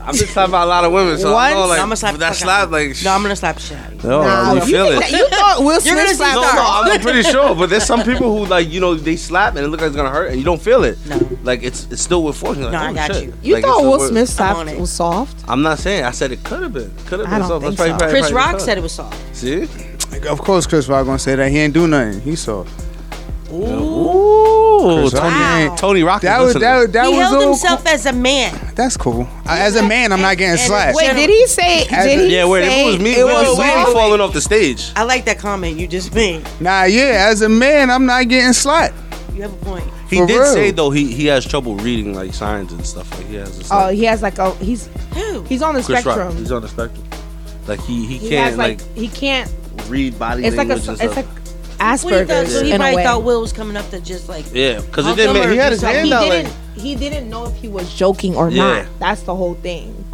I've 0.00 0.18
been 0.18 0.26
slapped 0.26 0.52
by 0.52 0.62
a 0.62 0.66
lot 0.66 0.84
of 0.84 0.92
women, 0.92 1.18
so 1.18 1.34
I 1.34 1.52
know, 1.52 1.66
like, 1.66 1.78
I'm 1.78 1.86
gonna 1.86 1.96
slap 1.96 2.16
that 2.16 2.36
slap, 2.36 2.70
like, 2.70 2.94
sh- 2.94 3.04
no, 3.06 3.12
I'm 3.12 3.22
gonna 3.22 3.34
slap 3.34 3.58
shit 3.58 3.78
you. 3.90 4.10
No, 4.10 4.22
nah, 4.22 4.52
you, 4.52 4.60
you 4.60 4.66
feel 4.66 4.86
it. 4.88 5.00
That, 5.00 5.10
you 5.10 5.28
thought 5.28 5.60
Will 5.60 5.80
Smith 5.80 6.08
slapped? 6.10 6.34
No, 6.34 6.42
no, 6.42 6.92
I'm 6.92 7.00
pretty 7.00 7.22
sure. 7.30 7.54
But 7.54 7.70
there's 7.70 7.86
some 7.86 8.02
people 8.02 8.36
who 8.36 8.44
like, 8.44 8.68
you 8.68 8.80
know, 8.80 8.94
they 8.94 9.16
slap 9.16 9.56
and 9.56 9.64
it 9.64 9.68
looks 9.68 9.82
like 9.82 9.88
it's 9.88 9.96
gonna 9.96 10.10
hurt, 10.10 10.28
and 10.30 10.38
you 10.38 10.44
don't 10.44 10.60
feel 10.60 10.84
it. 10.84 10.98
No, 11.06 11.38
like 11.42 11.62
it's 11.62 11.90
it's 11.90 12.02
still 12.02 12.22
with 12.22 12.36
force. 12.36 12.58
Like, 12.58 12.72
no, 12.72 12.78
oh, 12.78 12.82
I 12.82 12.92
got 12.92 13.14
shit. 13.14 13.24
you. 13.24 13.34
You 13.42 13.54
like, 13.54 13.64
thought 13.64 13.82
Will 13.82 14.00
Smith 14.00 14.28
slapped 14.28 14.78
was 14.78 14.92
soft? 14.92 15.42
I'm 15.48 15.62
not 15.62 15.78
saying. 15.78 16.04
I 16.04 16.10
said 16.10 16.32
it 16.32 16.44
could 16.44 16.62
have 16.62 16.74
been. 16.74 16.94
Could 17.06 17.20
have 17.20 17.30
been 17.30 17.42
soft. 17.42 17.62
Probably, 17.62 17.76
probably, 17.76 18.08
Chris 18.08 18.30
probably 18.30 18.52
Rock 18.52 18.60
said 18.60 18.76
it 18.76 18.82
was 18.82 18.92
soft. 18.92 19.36
See 19.36 19.66
of 20.26 20.40
course, 20.40 20.66
Chris 20.66 20.88
Rock 20.88 21.06
gonna 21.06 21.18
say 21.18 21.34
that 21.36 21.50
he 21.50 21.58
ain't 21.58 21.74
do 21.74 21.86
nothing. 21.86 22.20
He 22.20 22.36
saw. 22.36 22.64
Ooh, 23.52 25.08
Tony, 25.10 25.20
Wow. 25.68 25.74
Tony 25.78 26.02
Rock. 26.02 26.22
That 26.22 26.40
was 26.40 26.54
that. 26.54 26.76
was- 26.78 26.90
That 26.90 27.06
he 27.06 27.12
was 27.16 27.28
held 27.28 27.42
himself 27.44 27.84
cool. 27.84 27.92
as 27.94 28.06
a 28.06 28.12
man. 28.12 28.52
That's 28.74 28.96
cool. 28.96 29.22
Uh, 29.22 29.50
I- 29.50 29.58
As 29.60 29.76
a 29.76 29.82
man, 29.82 30.12
I'm 30.12 30.20
not 30.20 30.36
getting 30.38 30.56
slapped. 30.58 30.96
Wait, 30.96 31.14
did 31.14 31.30
he 31.30 31.46
say? 31.46 31.84
Did 31.88 32.20
he 32.28 32.34
Yeah, 32.36 32.46
wait. 32.46 32.64
If 32.64 32.72
it 32.72 32.86
was 32.86 32.98
me, 32.98 33.12
it 33.12 33.24
was 33.24 33.58
me 33.58 33.92
falling 33.92 34.20
off 34.20 34.32
the 34.32 34.40
stage. 34.40 34.90
I 34.96 35.04
like 35.04 35.24
that 35.26 35.38
comment 35.38 35.78
you 35.78 35.86
just 35.86 36.14
made. 36.14 36.42
Nah, 36.60 36.84
yeah. 36.84 37.28
As 37.30 37.42
a 37.42 37.48
man, 37.48 37.90
I'm 37.90 38.06
not 38.06 38.28
getting 38.28 38.52
slapped. 38.52 38.94
You 39.34 39.42
have 39.42 39.52
a 39.52 39.64
point. 39.64 39.84
He 40.10 40.18
For 40.18 40.26
did 40.26 40.34
real. 40.38 40.52
say 40.52 40.70
though 40.70 40.90
he 40.90 41.12
he 41.12 41.26
has 41.26 41.44
trouble 41.46 41.76
reading 41.76 42.14
like 42.14 42.34
signs 42.34 42.72
and 42.72 42.84
stuff. 42.86 43.10
Like 43.18 43.26
he 43.28 43.36
has. 43.36 43.68
Oh, 43.70 43.88
he 43.88 44.04
has 44.04 44.20
like 44.22 44.38
a 44.38 44.52
he's 44.56 44.88
Who? 45.14 45.42
he's 45.44 45.62
on 45.62 45.74
the 45.74 45.82
Chris 45.82 46.04
Rock. 46.04 46.16
spectrum. 46.16 46.36
He's 46.36 46.52
on 46.52 46.62
the 46.62 46.68
spectrum. 46.68 47.02
Like 47.66 47.80
he 47.80 48.04
he, 48.06 48.18
can't 48.28 48.50
has 48.50 48.56
like, 48.58 48.80
like, 48.80 48.94
he 48.96 49.08
can't 49.08 49.50
read 49.88 50.18
body 50.18 50.44
It's 50.44 50.56
like 50.56 50.68
a, 50.68 50.72
and 50.72 50.78
it's 50.80 50.84
stuff. 50.84 51.16
like 51.16 51.26
What 51.26 51.34
he 51.34 52.24
thought, 52.24 52.26
Asperger's 52.26 52.52
so 52.52 52.64
he 52.64 52.72
in 52.72 52.80
probably 52.80 53.02
thought 53.02 53.22
Will 53.24 53.40
was 53.40 53.52
coming 53.52 53.76
up 53.76 53.88
to 53.90 54.00
just 54.00 54.28
like 54.28 54.44
yeah, 54.52 54.80
because 54.80 55.04
he 55.04 55.10
hug 55.10 55.16
didn't. 55.16 55.34
Make, 55.34 55.48
he 55.50 55.56
had 55.56 55.72
his 55.72 55.80
something. 55.80 55.96
hand 55.96 56.06
he 56.08 56.12
out 56.14 56.28
like, 56.28 56.44
didn't. 56.44 56.54
He 56.80 56.94
didn't 56.96 57.28
know 57.30 57.44
if 57.46 57.54
he 57.56 57.68
was 57.68 57.92
joking 57.94 58.36
or 58.36 58.50
Yeah. 58.50 58.82
not. 58.82 58.86
That's 59.00 59.22
the 59.22 59.34
whole 59.34 59.54
thing. 59.54 60.04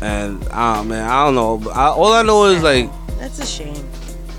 and 0.00 0.46
ah 0.52 0.82
man, 0.82 1.08
I 1.08 1.24
don't 1.26 1.34
know. 1.34 1.70
I, 1.72 1.88
all 1.88 2.12
I 2.12 2.22
know 2.22 2.46
is 2.46 2.62
like 2.62 2.88
That's 3.18 3.38
a 3.40 3.46
shame. 3.46 3.74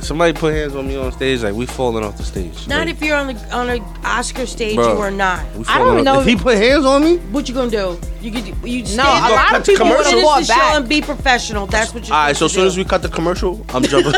Somebody 0.02 0.34
put 0.34 0.54
hands 0.54 0.76
on 0.76 0.88
me 0.88 0.95
on 0.95 1.12
stage, 1.12 1.41
like 1.43 1.54
we 1.54 1.66
falling 1.66 2.04
off 2.04 2.18
the 2.18 2.24
stage. 2.24 2.68
Not 2.68 2.80
Like, 2.88 2.89
if 2.95 3.02
you're 3.02 3.16
on 3.16 3.28
the 3.28 3.56
on 3.56 3.70
an 3.70 3.82
Oscar 4.04 4.45
stage, 4.45 4.76
Bro, 4.76 4.93
you 4.95 4.99
are 4.99 5.12
not. 5.12 5.43
we 5.56 5.64
falling 5.64 5.99
off- 5.99 6.04
know. 6.04 6.20
If 6.22 6.28
he 6.28 6.36
put 6.36 6.58
hands 6.58 6.86
on 6.86 7.04
me, 7.04 7.18
What 7.32 7.47
you 7.47 7.56
gonna 7.56 7.70
do? 7.72 7.99
You 8.22 8.32
could 8.32 8.45
you 8.64 8.82
No, 8.84 8.88
stand 8.88 9.26
a 9.26 9.36
lot 9.36 9.56
of 9.56 9.66
people 9.66 9.88
would've 9.88 10.06
finish 10.06 10.24
fought 10.24 10.39
the 10.41 10.45
show 10.45 10.54
back. 10.56 10.76
and 10.76 10.88
be 10.89 11.02
professional. 11.02 11.66
That's 11.66 11.91
what 11.93 12.08
you're 12.08 12.16
all 12.16 12.26
right. 12.28 12.36
So 12.38 12.45
as 12.45 12.52
soon 12.54 12.62
to 12.64 12.68
as 12.68 12.78
we 12.78 12.84
cut 12.86 13.02
the 13.02 13.10
commercial, 13.10 13.66
I'm 13.70 13.82
jumping. 13.91 14.14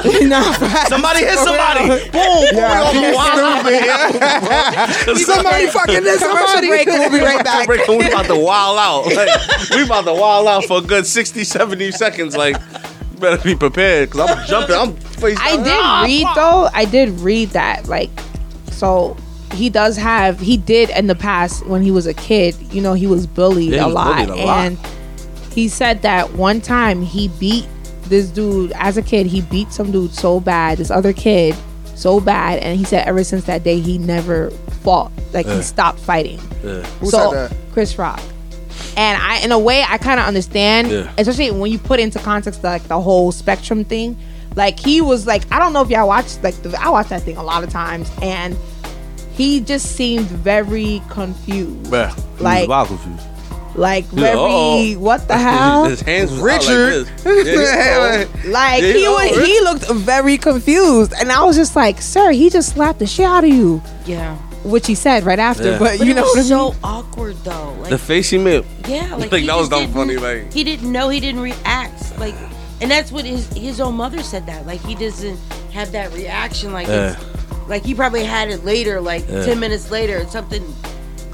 somebody 0.89 1.19
hit 1.19 1.37
somebody. 1.39 1.87
Boom. 1.87 1.99
boom, 2.11 2.11
Yeah, 2.53 2.91
we 2.91 2.99
he's 2.99 3.15
all 3.15 3.23
stupid, 3.23 3.95
wild. 3.95 5.17
Somebody 5.19 5.67
fucking 5.67 6.03
did 6.03 6.19
Commercial 6.19 6.47
somebody. 6.47 6.67
break, 6.67 6.87
We'll 6.87 7.09
be 7.11 7.19
right 7.19 7.43
back. 7.43 7.65
Break, 7.67 7.87
we 7.87 8.07
about 8.07 8.25
to 8.25 8.35
wild 8.35 8.77
out. 8.77 9.05
Like, 9.15 9.69
we 9.71 9.83
about 9.83 10.05
to 10.05 10.13
wild 10.13 10.47
out 10.47 10.65
for 10.65 10.79
a 10.79 10.81
good 10.81 11.05
60, 11.05 11.43
70 11.43 11.91
seconds. 11.91 12.35
Like, 12.35 12.55
you 12.57 12.61
better 13.23 13.43
be 13.43 13.55
prepared 13.55 14.11
because 14.11 14.29
I'm 14.29 14.45
jumping. 14.47 14.75
I'm 14.75 14.93
face 14.95 15.37
I 15.41 15.55
down. 15.57 16.07
did 16.07 16.13
read 16.13 16.27
though. 16.35 16.69
I 16.73 16.85
did 16.85 17.09
read 17.21 17.49
that 17.49 17.87
like 17.87 18.09
so 18.71 19.15
he 19.53 19.69
does 19.69 19.97
have 19.97 20.39
he 20.39 20.57
did 20.57 20.89
in 20.91 21.07
the 21.07 21.15
past 21.15 21.65
when 21.67 21.81
he 21.81 21.91
was 21.91 22.05
a 22.07 22.13
kid, 22.13 22.55
you 22.71 22.81
know, 22.81 22.93
he 22.93 23.07
was 23.07 23.25
bullied 23.27 23.71
Yeah, 23.71 23.77
he 23.77 23.83
a 23.83 23.85
was 23.87 23.93
lot 23.95 24.15
bullied 24.27 24.29
a 24.41 24.45
lot. 24.45 24.57
and 24.65 24.77
he 25.51 25.67
said 25.67 26.01
that 26.01 26.33
one 26.33 26.59
time 26.61 27.01
he 27.01 27.27
beat 27.39 27.67
this 28.05 28.27
dude 28.29 28.71
as 28.75 28.97
a 28.97 29.01
kid, 29.01 29.25
he 29.27 29.41
beat 29.41 29.71
some 29.71 29.91
dude 29.91 30.11
so 30.13 30.39
bad, 30.39 30.77
this 30.79 30.89
other 30.91 31.13
kid 31.13 31.55
so 31.95 32.19
bad 32.19 32.59
and 32.63 32.77
he 32.77 32.83
said 32.83 33.07
ever 33.07 33.23
since 33.23 33.43
that 33.45 33.63
day 33.63 33.79
he 33.79 33.97
never 33.99 34.49
fought. 34.81 35.11
Like 35.31 35.45
Yeah. 35.45 35.57
he 35.57 35.61
stopped 35.61 35.99
fighting. 35.99 36.39
Yeah. 36.63 36.83
so 37.03 37.49
Chris 37.71 37.97
Rock. 37.99 38.19
And 38.95 39.21
I, 39.21 39.39
in 39.43 39.51
a 39.51 39.59
way, 39.59 39.83
I 39.87 39.97
kind 39.97 40.19
of 40.19 40.25
understand, 40.27 40.89
Yeah. 40.91 41.11
especially 41.17 41.51
when 41.51 41.71
you 41.71 41.79
put 41.79 41.99
into 41.99 42.19
context 42.19 42.63
like 42.63 42.83
the 42.83 42.99
whole 43.01 43.31
spectrum 43.31 43.83
thing. 43.85 44.17
Like 44.55 44.79
he 44.79 45.01
was 45.01 45.25
like, 45.25 45.51
I 45.51 45.57
don't 45.59 45.73
know 45.73 45.81
if 45.81 45.89
y'all 45.89 46.07
watched 46.07 46.43
like 46.43 46.53
the, 46.61 46.77
I 46.79 46.89
watched 46.89 47.09
that 47.09 47.23
thing 47.23 47.37
a 47.37 47.43
lot 47.43 47.63
of 47.63 47.69
times, 47.71 48.11
and 48.21 48.55
he 49.35 49.59
just 49.61 49.95
seemed 49.95 50.27
very 50.27 51.01
confused, 51.09 51.91
Bruh, 51.91 52.13
he 52.13 52.21
was 52.33 52.41
Like- 52.41 52.69
wild 52.69 52.87
confused. 52.89 53.23
like 53.75 54.03
He's 54.05 54.13
like, 54.13 54.21
very 54.21 54.93
"Uh-oh." 54.93 54.99
what 54.99 55.27
the 55.27 55.37
hell? 55.47 55.85
His 55.85 56.01
hands 56.01 56.29
was 56.31 56.39
Richard. 56.41 57.07
like 57.25 57.25
this. 57.25 57.71
Yeah, 57.73 58.25
he- 58.25 58.47
Like 58.49 58.81
Yeah, 58.83 58.93
he 58.93 59.07
oh, 59.07 59.13
was, 59.13 59.37
Rich- 59.37 59.47
he 59.47 59.61
looked 59.61 59.89
very 60.05 60.37
confused, 60.37 61.13
and 61.19 61.31
I 61.31 61.43
was 61.43 61.55
just 61.55 61.75
like, 61.75 61.99
"Sir, 61.99 62.29
he 62.31 62.51
just 62.51 62.73
slapped 62.75 62.99
the 62.99 63.07
shit 63.07 63.25
out 63.25 63.43
of 63.43 63.49
you." 63.49 63.81
Yeah, 64.05 64.37
which 64.63 64.87
he 64.87 64.95
said 64.95 65.23
right 65.23 65.39
after. 65.39 65.71
Yeah. 65.71 65.79
But, 65.79 65.97
But 65.99 66.05
you 66.05 66.11
it 66.11 66.15
know 66.15 66.23
was 66.23 66.49
what 66.49 66.57
I 66.59 66.63
mean? 66.63 66.73
so 66.73 66.79
awkward 66.83 67.35
though. 67.43 67.73
Like 67.79 67.89
the 67.89 67.97
face 67.97 68.29
he 68.29 68.37
made. 68.37 68.65
Yeah, 68.87 69.15
like, 69.17 69.31
like 69.31 69.45
that 69.45 69.55
was 69.55 69.69
just 69.69 69.71
dumb 69.71 69.81
didn't- 69.81 69.93
funny. 69.93 70.17
Like 70.17 70.53
he 70.53 70.63
didn't 70.63 70.91
know 70.91 71.09
he 71.09 71.19
didn't 71.19 71.41
react 71.41 72.17
like 72.19 72.35
and 72.81 72.89
that's 72.91 73.11
what 73.11 73.25
his 73.25 73.47
his 73.53 73.79
own 73.79 73.95
mother 73.95 74.21
said 74.23 74.45
that 74.47 74.65
like 74.65 74.81
he 74.81 74.95
doesn't 74.95 75.37
have 75.71 75.91
that 75.93 76.11
reaction 76.13 76.73
like 76.73 76.87
Yeah. 76.87 77.13
it's, 77.17 77.69
like 77.69 77.83
he 77.85 77.93
probably 77.95 78.23
had 78.23 78.49
it 78.49 78.63
later 78.65 78.99
like 78.99 79.25
Yeah. 79.29 79.45
10 79.45 79.59
minutes 79.59 79.89
later 79.91 80.17
It's 80.17 80.31
something 80.33 80.63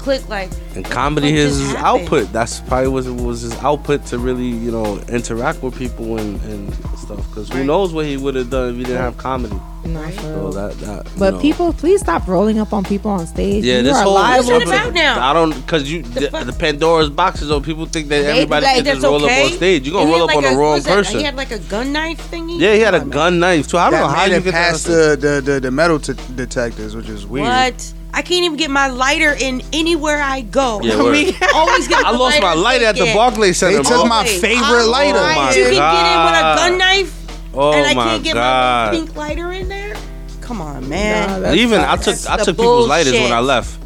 clicked 0.00 0.28
like 0.28 0.50
in 0.74 0.82
comedy, 0.82 1.28
fuck 1.28 1.36
his, 1.36 1.50
just 1.58 1.60
his 1.60 1.76
happened? 1.76 2.02
output. 2.04 2.32
That's 2.32 2.60
probably 2.60 2.88
was 2.88 3.08
was 3.10 3.40
his 3.42 3.54
output 3.58 4.04
to 4.06 4.18
really 4.18 4.46
you 4.48 4.70
know 4.70 4.98
interact 5.08 5.62
with 5.62 5.76
people 5.78 6.18
and, 6.18 6.40
and 6.42 6.74
stuff. 6.98 7.18
Because 7.28 7.48
who 7.48 7.58
Right. 7.58 7.66
knows 7.66 7.92
what 7.92 8.06
he 8.06 8.16
would 8.16 8.34
have 8.34 8.50
done 8.50 8.70
if 8.70 8.76
he 8.76 8.84
didn't 8.84 8.98
have 9.02 9.16
comedy. 9.18 9.58
No, 9.82 10.10
So 10.10 10.22
real. 10.28 10.52
that 10.52 10.78
that. 10.80 11.06
you 11.06 11.18
But 11.18 11.34
know. 11.34 11.40
people, 11.40 11.72
please 11.72 12.00
stop 12.00 12.28
rolling 12.28 12.58
up 12.58 12.72
on 12.74 12.84
people 12.84 13.10
on 13.10 13.26
stage. 13.26 13.64
Yeah, 13.64 13.78
you 13.78 13.82
this 13.84 13.96
are 13.96 14.02
whole 14.04 14.14
liable 14.14 14.50
What's 14.52 14.62
it 14.64 14.66
to- 14.66 14.70
about 14.80 14.92
now? 14.94 15.30
I 15.30 15.32
don't 15.32 15.52
because 15.52 15.90
you 15.90 16.02
the, 16.02 16.28
the 16.44 16.52
Pandora's 16.52 17.08
boxes. 17.08 17.48
Though 17.48 17.60
people 17.60 17.86
think 17.86 18.08
that 18.08 18.22
They- 18.22 18.30
everybody 18.42 18.66
like, 18.66 18.76
can 18.76 18.84
just 18.84 19.00
that's 19.00 19.10
roll 19.10 19.24
okay? 19.24 19.40
up 19.46 19.50
on 19.52 19.56
stage. 19.56 19.86
You 19.88 19.96
are 19.96 20.04
gonna 20.04 20.10
roll 20.10 20.20
had 20.28 20.30
up 20.30 20.36
on 20.36 20.42
like 20.44 20.52
the 20.52 20.58
wrong 20.58 20.72
what's 20.72 20.84
that? 20.84 20.94
person. 20.96 21.18
he 21.18 21.24
had 21.24 21.36
like 21.36 21.50
a 21.50 21.58
gun 21.60 21.92
knife 21.92 22.30
thingy 22.30 22.60
yeah, 22.60 22.74
he 22.74 22.80
had 22.80 22.94
a 22.94 23.00
gun 23.00 23.40
knife 23.40 23.68
too. 23.68 23.78
I 23.78 23.84
don't 23.90 24.00
that 24.00 24.00
know 24.06 24.08
how 24.08 24.22
made 24.26 24.32
you 24.32 24.38
it 24.38 24.44
get 24.44 24.52
past 24.54 24.84
the, 24.86 25.16
the, 25.18 25.40
the, 25.52 25.60
the 25.60 25.70
metal 25.70 25.98
t- 25.98 26.12
detectors, 26.36 26.94
which 26.94 27.08
is 27.08 27.26
weird. 27.26 27.46
what 27.46 27.92
I 28.12 28.22
can't 28.22 28.44
even 28.44 28.56
get 28.56 28.70
my 28.70 28.88
lighter 28.88 29.32
in 29.38 29.62
anywhere 29.72 30.20
I 30.20 30.40
go. 30.42 30.80
Yeah, 30.82 30.94
I 30.94 31.02
word. 31.02 31.12
mean, 31.12 31.34
always 31.54 31.88
get 31.88 32.04
I 32.04 32.10
lost 32.10 32.40
my 32.42 32.54
lighter 32.54 32.86
at 32.86 32.96
the 32.96 33.02
taken. 33.04 33.16
Barclays 33.16 33.58
Center. 33.58 33.78
They 33.78 33.82
took 33.82 34.06
my 34.08 34.24
favorite 34.24 34.86
lighter. 34.86 35.18
Oh 35.18 35.34
my 35.34 35.54
you 35.54 35.64
can 35.64 35.72
get 35.72 36.06
in 36.12 36.18
with 36.24 36.34
a 36.40 36.56
gun 36.56 36.78
knife 36.78 37.16
Oh 37.54 37.72
and 37.72 37.86
I 37.86 37.94
my 37.94 38.04
can't 38.04 38.24
get 38.24 38.34
my 38.36 38.40
god! 38.40 38.92
little 38.92 39.06
pink 39.06 39.16
lighter 39.16 39.52
in 39.52 39.68
there. 39.68 39.94
Come 40.40 40.60
on, 40.60 40.88
man. 40.88 41.42
Nah, 41.42 41.52
Even 41.52 41.80
I 41.80 41.96
That's 41.96 42.22
took 42.22 42.30
I 42.32 42.36
the 42.38 42.44
took 42.44 42.56
people's 42.56 42.88
lighters 42.88 43.12
when 43.14 43.32
I 43.32 43.40
left. 43.40 43.78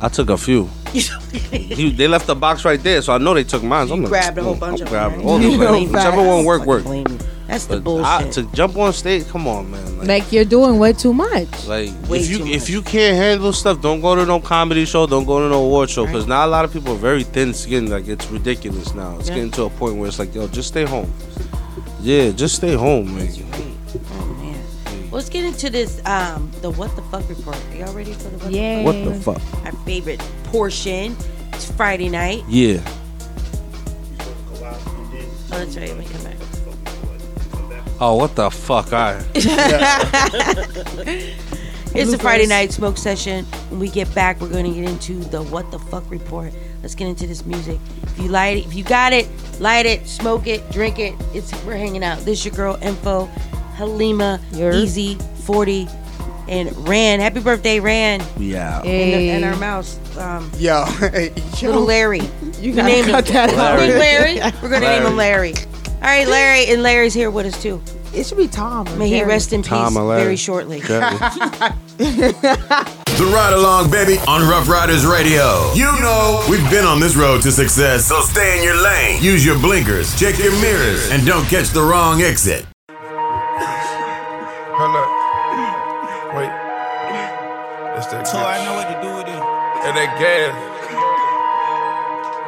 I 0.00 0.08
took 0.08 0.30
a 0.30 0.38
few. 0.38 0.68
He- 1.50 1.90
they 1.92 2.08
left 2.08 2.26
the 2.26 2.34
box 2.34 2.64
right 2.64 2.82
there, 2.82 3.02
so 3.02 3.12
I 3.12 3.18
know 3.18 3.34
they 3.34 3.44
took 3.44 3.62
mine. 3.62 3.88
So 3.88 3.94
I'm 3.94 4.02
like, 4.02 4.08
grabbed 4.10 4.38
a 4.38 4.42
whole 4.42 4.56
"Mm, 4.56 4.60
bunch 4.60 4.80
I'm 4.80 4.86
of 4.86 4.90
grabbing 4.90 5.18
them, 5.18 5.26
all 5.28 5.38
right? 5.38 5.42
those 5.44 5.52
You 5.52 5.58
know, 5.58 5.80
Whichever 5.84 6.22
one 6.26 6.44
work, 6.44 6.64
work. 6.64 6.84
That's 7.48 7.64
the 7.64 7.80
But 7.80 8.02
I, 8.02 8.22
bullshit. 8.22 8.32
to 8.34 8.42
jump 8.54 8.76
on 8.76 8.92
stage, 8.92 9.26
come 9.28 9.48
on, 9.48 9.70
man. 9.70 9.98
Like, 9.98 10.06
Like 10.08 10.32
you're 10.32 10.44
doing 10.44 10.78
way 10.78 10.92
too 10.92 11.14
much. 11.14 11.48
like 11.66 11.90
Way 12.08 12.18
if 12.20 12.28
you 12.30 12.44
if 12.46 12.68
you 12.68 12.82
can't 12.82 13.16
handle 13.16 13.52
stuff, 13.54 13.80
don't 13.80 14.02
go 14.02 14.14
to 14.14 14.26
no 14.26 14.38
comedy 14.38 14.84
show. 14.84 15.06
Don't 15.06 15.24
go 15.24 15.40
to 15.40 15.48
no 15.48 15.64
award 15.64 15.88
show 15.88 16.04
because 16.04 16.26
now 16.26 16.44
a 16.44 16.50
lot 16.56 16.66
of 16.66 16.72
people 16.74 16.92
are 16.92 16.96
very 16.98 17.24
thin 17.24 17.54
skinned. 17.54 17.88
Like 17.88 18.06
it's 18.06 18.26
ridiculous 18.30 18.94
now. 18.94 19.16
It's 19.18 19.28
Yeah. 19.30 19.36
getting 19.36 19.50
to 19.52 19.62
a 19.64 19.70
point 19.70 19.96
where 19.96 20.08
it's 20.08 20.18
like, 20.18 20.34
yo, 20.34 20.46
just 20.46 20.68
stay 20.68 20.84
home. 20.84 21.10
Yeah, 22.02 22.30
just 22.32 22.56
stay 22.56 22.74
home, 22.74 23.16
man. 23.16 23.28
Oh 24.12 24.24
man. 24.42 24.62
Let's 25.10 25.30
get 25.30 25.44
into 25.46 25.70
this 25.70 26.02
um 26.04 26.50
the 26.60 26.68
what 26.70 26.94
the 26.96 27.02
fuck 27.10 27.26
report. 27.30 27.56
Are 27.72 27.76
y'all 27.76 27.94
ready 27.94 28.12
for 28.12 28.28
the 28.28 28.38
what 28.44 28.52
Yay. 28.52 28.84
What 28.84 29.04
the 29.06 29.14
fuck? 29.14 29.40
Our 29.64 29.72
favorite 29.86 30.20
portion. 30.44 31.16
It's 31.54 31.64
Friday 31.72 32.10
night. 32.10 32.44
Yeah. 32.46 32.80
Oh, 34.60 35.56
that's 35.64 35.76
right. 35.78 35.88
Let 35.88 35.98
me 35.98 36.04
come 36.12 36.24
back. 36.24 36.36
Oh, 38.00 38.14
what 38.14 38.36
the 38.36 38.50
fuck? 38.50 38.92
I. 38.92 39.24
It's 41.94 42.12
a 42.12 42.18
Friday 42.18 42.46
night 42.46 42.70
smoke 42.70 42.98
session. 42.98 43.44
When 43.70 43.80
we 43.80 43.88
get 43.88 44.14
back, 44.14 44.40
we're 44.40 44.50
gonna 44.50 44.72
get 44.72 44.84
into 44.84 45.14
the 45.14 45.42
what 45.42 45.70
the 45.70 45.78
fuck 45.78 46.08
report. 46.10 46.52
Let's 46.82 46.94
get 46.94 47.08
into 47.08 47.26
this 47.26 47.44
music. 47.46 47.80
If 48.02 48.18
you 48.18 48.28
light 48.28 48.58
it, 48.58 48.66
if 48.66 48.74
you 48.74 48.84
got 48.84 49.12
it, 49.12 49.26
light 49.58 49.86
it, 49.86 50.06
smoke 50.06 50.46
it, 50.46 50.70
drink 50.70 50.98
it. 50.98 51.14
It's 51.34 51.50
we're 51.64 51.76
hanging 51.76 52.04
out. 52.04 52.18
This 52.20 52.44
your 52.44 52.54
girl 52.54 52.78
Info, 52.82 53.24
Halima, 53.76 54.38
Easy, 54.52 55.14
40, 55.44 55.88
and 56.46 56.88
Ran. 56.88 57.20
Happy 57.20 57.40
birthday, 57.40 57.80
Ran. 57.80 58.20
Yeah. 58.38 58.80
And, 58.80 58.84
the, 58.84 59.30
and 59.30 59.44
our 59.46 59.56
mouse. 59.56 59.98
Um, 60.18 60.50
Yo, 60.58 60.84
little 61.62 61.82
Larry. 61.82 62.20
You 62.60 62.70
We 62.70 62.72
gotta 62.72 62.88
named 62.88 63.08
cut 63.08 63.28
him 63.28 63.34
that 63.34 63.50
out. 63.54 63.78
Larry. 63.78 64.38
Larry. 64.38 64.52
We're 64.62 64.68
gonna 64.68 64.80
name 64.80 65.06
him 65.06 65.16
Larry. 65.16 65.54
All 66.00 66.14
right, 66.14 66.28
Larry, 66.28 66.66
and 66.66 66.82
Larry's 66.82 67.12
here 67.14 67.30
with 67.30 67.46
us 67.46 67.60
too. 67.62 67.80
It 68.14 68.24
should 68.24 68.38
be 68.38 68.46
Tom. 68.48 68.86
or 68.88 68.96
May 68.96 69.08
he 69.08 69.16
Jerry. 69.18 69.28
rest 69.28 69.52
in 69.52 69.62
Tom 69.62 69.88
peace 69.88 69.96
or 69.98 70.04
Larry. 70.04 70.22
very 70.22 70.36
shortly. 70.36 70.80
The 73.18 73.24
Ride 73.34 73.52
Along, 73.52 73.90
baby, 73.90 74.16
on 74.28 74.48
Rough 74.48 74.68
Riders 74.68 75.04
Radio. 75.04 75.72
You 75.74 75.90
know, 76.00 76.44
we've 76.48 76.62
been 76.70 76.84
on 76.84 77.00
this 77.00 77.16
road 77.16 77.42
to 77.42 77.50
success, 77.50 78.04
so 78.06 78.20
stay 78.20 78.56
in 78.58 78.62
your 78.64 78.76
lane. 78.80 79.20
Use 79.22 79.44
your 79.44 79.58
blinkers, 79.58 80.14
check 80.18 80.38
your 80.38 80.52
mirrors, 80.60 81.10
and 81.10 81.26
don't 81.26 81.44
catch 81.46 81.70
the 81.70 81.82
wrong 81.82 82.22
exit. 82.22 82.64
Hold 82.88 84.94
up. 84.94 85.08
Wait. 86.36 86.50
That's 87.96 88.06
that 88.12 88.28
So 88.28 88.38
I 88.38 88.64
know 88.64 88.74
what 88.74 88.86
to 88.86 88.94
do 89.02 89.08
with 89.16 89.26
it. 89.26 89.42
And 89.88 89.96
that 89.96 90.16
gas. 90.20 90.54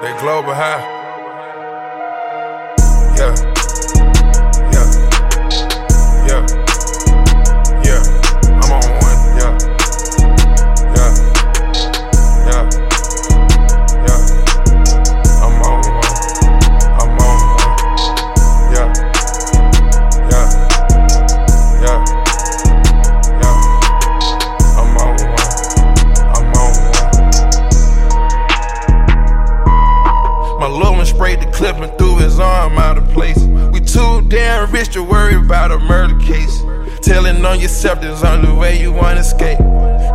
That 0.03 0.21
global 0.21 0.55
high. 0.55 1.00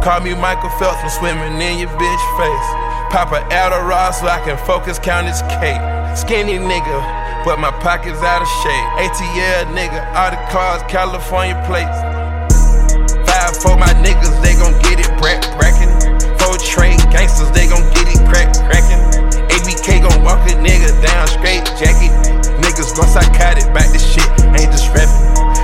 Call 0.06 0.22
me 0.22 0.38
Michael 0.38 0.69
Phelps 0.77 1.02
from 1.02 1.10
swimming 1.10 1.57
in 1.57 1.82
your 1.82 1.90
bitch 1.98 2.26
face. 2.38 2.68
Pop 3.10 3.34
a 3.34 3.41
Adderall 3.49 4.14
so 4.14 4.30
I 4.30 4.38
can 4.45 4.53
focus, 4.53 5.02
count 5.02 5.26
his 5.26 5.41
cake. 5.57 5.82
Skinny 6.14 6.61
nigga, 6.61 7.02
but 7.41 7.57
my 7.57 7.73
pockets 7.82 8.22
out 8.22 8.38
of 8.38 8.49
shape. 8.61 8.88
ATL 9.02 9.65
nigga, 9.73 10.06
all 10.14 10.30
the 10.30 10.38
cars, 10.53 10.86
California 10.86 11.57
plates. 11.65 11.98
Five 13.26 13.57
for 13.57 13.73
my 13.82 13.90
niggas, 14.06 14.38
they 14.45 14.53
gon' 14.53 14.77
get 14.86 15.02
it 15.02 15.10
brack 15.18 15.41
brackin'. 15.57 15.90
Four 16.38 16.61
trade 16.61 17.02
gangsters, 17.10 17.49
they 17.49 17.65
gon' 17.65 17.82
get 17.98 18.06
it 18.06 18.22
crack 18.30 18.53
crackin'. 18.69 19.02
ABK 19.49 20.06
gon' 20.06 20.22
walk 20.22 20.45
a 20.45 20.53
nigga 20.61 20.94
down 21.02 21.26
straight 21.34 21.65
jacket. 21.82 22.14
Niggas 22.61 22.94
gon' 22.94 23.10
psychotic, 23.10 23.65
back 23.73 23.90
this 23.90 24.06
shit, 24.06 24.30
ain't 24.53 24.69
just 24.69 24.86
rapping. 24.94 25.18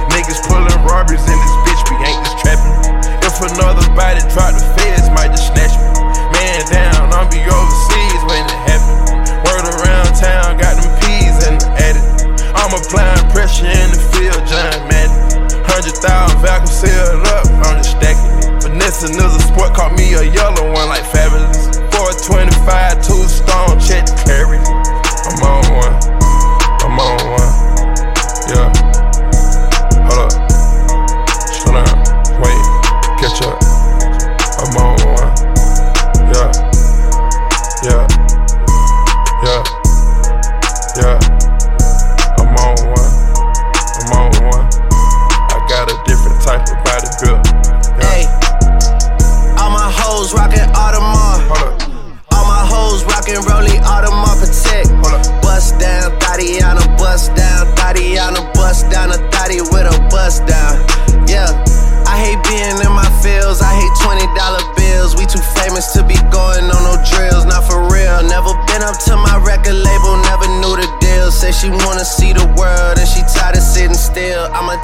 Niggas 0.10 0.42
pullin' 0.50 0.74
robberies 0.82 1.22
in 1.30 1.38
this 1.38 1.56
bitch, 1.62 1.82
we 1.94 1.96
ain't 2.10 2.26
just 2.26 2.42
trapping. 2.42 3.01
If 3.42 3.58
another 3.58 3.90
body 3.98 4.22
drop, 4.30 4.54
the 4.54 4.62
feds 4.78 5.10
might 5.18 5.34
just 5.34 5.50
snatch 5.50 5.74
me. 5.74 5.90
Man 6.30 6.62
down, 6.70 7.10
I'm 7.10 7.26
be 7.26 7.42
overseas 7.42 8.22
when 8.30 8.46
it 8.46 8.62
happen. 8.70 9.18
Word 9.42 9.66
around 9.66 10.14
town, 10.14 10.62
got 10.62 10.78
them 10.78 10.86
peas 11.02 11.42
in 11.50 11.58
the 11.58 11.66
attic. 11.74 12.06
I'm 12.54 12.70
applying 12.70 13.26
pressure 13.34 13.66
in 13.66 13.90
the 13.90 14.02
field, 14.14 14.46
John 14.46 14.86
Madden. 14.86 15.58
Hundred 15.66 15.98
thousand 15.98 16.38
vacuum 16.38 16.70
sealed 16.70 17.26
up, 17.34 17.50
I'm 17.66 17.82
just 17.82 17.98
stacking 17.98 18.30
it. 18.46 18.62
Vanessa 18.62 19.10
is 19.10 19.34
a 19.34 19.42
sport, 19.42 19.74
caught 19.74 19.98
me 19.98 20.14
a 20.14 20.22
yellow 20.22 20.70
one 20.70 20.94
like 20.94 21.02
fabulous. 21.10 21.41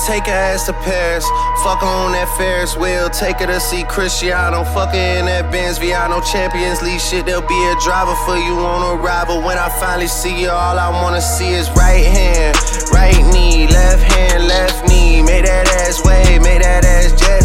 Take 0.07 0.25
her 0.25 0.31
ass 0.31 0.65
to 0.65 0.73
Paris. 0.87 1.27
Fuck 1.63 1.81
her 1.83 1.85
on 1.85 2.13
that 2.13 2.31
Ferris 2.37 2.77
wheel. 2.77 3.09
Take 3.09 3.43
her 3.43 3.47
to 3.47 3.59
see 3.59 3.83
Cristiano. 3.83 4.63
Fuck 4.63 4.95
her 4.95 5.19
in 5.19 5.25
that 5.25 5.51
Benz 5.51 5.77
Viano 5.77 6.23
Champions 6.23 6.81
League 6.81 7.01
shit. 7.01 7.25
There'll 7.25 7.43
be 7.43 7.61
a 7.67 7.75
driver 7.83 8.15
for 8.23 8.39
you 8.39 8.55
on 8.55 8.97
arrival. 8.97 9.43
When 9.43 9.57
I 9.57 9.67
finally 9.83 10.07
see 10.07 10.41
you, 10.41 10.49
all 10.49 10.79
I 10.79 10.89
wanna 10.89 11.21
see 11.21 11.51
is 11.51 11.69
right 11.71 12.07
hand, 12.07 12.55
right 12.95 13.19
knee, 13.33 13.67
left 13.67 14.03
hand, 14.03 14.47
left 14.47 14.87
knee. 14.87 15.21
Make 15.21 15.43
that 15.43 15.67
ass 15.83 15.99
wave, 16.05 16.41
make 16.41 16.61
that 16.61 16.85
ass 16.85 17.11
jet 17.19 17.43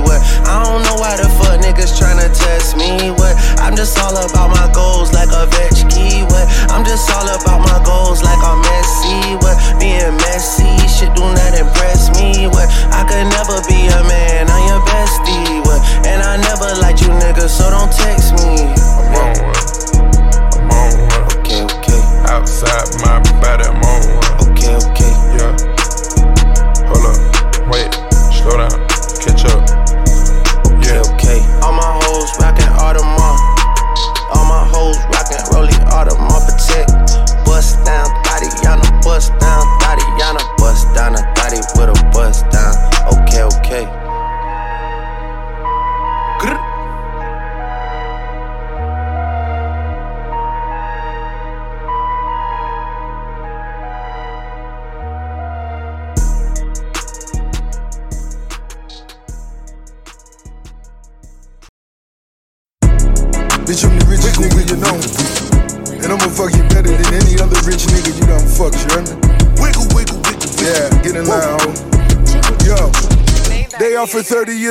What? 0.00 0.20
I 0.48 0.62
don't 0.64 0.82
know 0.82 0.96
why 0.96 1.16
the 1.16 1.28
fuck 1.38 1.60
niggas 1.60 1.98
tryna 1.98 2.30
test 2.32 2.76
me. 2.76 3.10
What? 3.10 3.36
I'm 3.60 3.76
just 3.76 3.98
all 3.98 4.16
about 4.16 4.50
my 4.50 4.70
goals 4.72 5.12
like 5.12 5.30
a 5.30 5.46
Vetchki. 5.50 6.24
What? 6.30 6.46
I'm 6.70 6.84
just 6.84 7.10
all 7.10 7.26
about 7.26 7.60
my 7.60 7.78
goals 7.84 8.22
like 8.22 8.40
I'm 8.42 8.62
Messi. 8.62 9.36
What? 9.42 9.56
Being 9.78 10.16
messy, 10.26 10.70
shit 10.88 11.14
do 11.14 11.22
not 11.22 11.54
impress 11.54 12.10
me. 12.18 12.46
What? 12.46 12.68
I 12.92 13.04
could 13.04 13.28
never 13.30 13.60
be 13.68 13.86
a 13.88 14.00
man, 14.08 14.50
I'm 14.50 14.62
your 14.68 14.82
bestie. 14.86 15.60
What? 15.64 15.80
And 16.06 16.22
I 16.22 16.36
never 16.40 16.68
liked 16.80 17.00
you 17.02 17.08
niggas, 17.08 17.50
so 17.50 17.70
don't 17.70 17.92
text 17.92 18.34
me. 18.40 18.70
I'm 18.98 19.14
on 19.14 19.32
one, 19.42 19.58
I'm 20.56 20.70
on 20.70 20.92
one. 21.04 21.22
Okay, 21.40 21.62
okay. 21.62 22.00
Outside 22.30 22.88
my 23.02 23.20
body, 23.40 23.68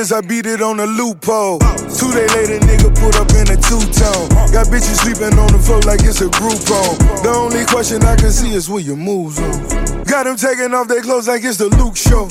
30 0.04 0.10
years, 0.10 0.12
I 0.12 0.20
beat 0.20 0.46
it 0.46 0.60
on 0.60 0.80
a 0.80 0.86
loophole. 0.86 1.58
Two 1.96 2.10
day 2.12 2.26
later, 2.34 2.58
nigga 2.66 2.92
put 3.00 3.16
up 3.16 3.30
in 3.32 3.48
a 3.48 3.56
two-tone. 3.56 4.28
Got 4.52 4.68
bitches 4.68 5.00
sleeping 5.00 5.38
on 5.38 5.52
the 5.52 5.58
floor 5.58 5.80
like 5.82 6.00
it's 6.02 6.20
a 6.20 6.28
group 6.28 6.60
home. 6.68 6.98
The 7.22 7.32
only 7.32 7.64
question 7.66 8.02
I 8.02 8.16
can 8.16 8.30
see 8.30 8.54
is 8.54 8.68
where 8.68 8.80
your 8.80 8.96
moves 8.96 9.38
on. 9.38 10.04
Got 10.04 10.24
them 10.24 10.36
taking 10.36 10.74
off 10.74 10.88
their 10.88 11.02
clothes 11.02 11.28
like 11.28 11.44
it's 11.44 11.58
the 11.58 11.68
Luke 11.80 11.96
show. 11.96 12.28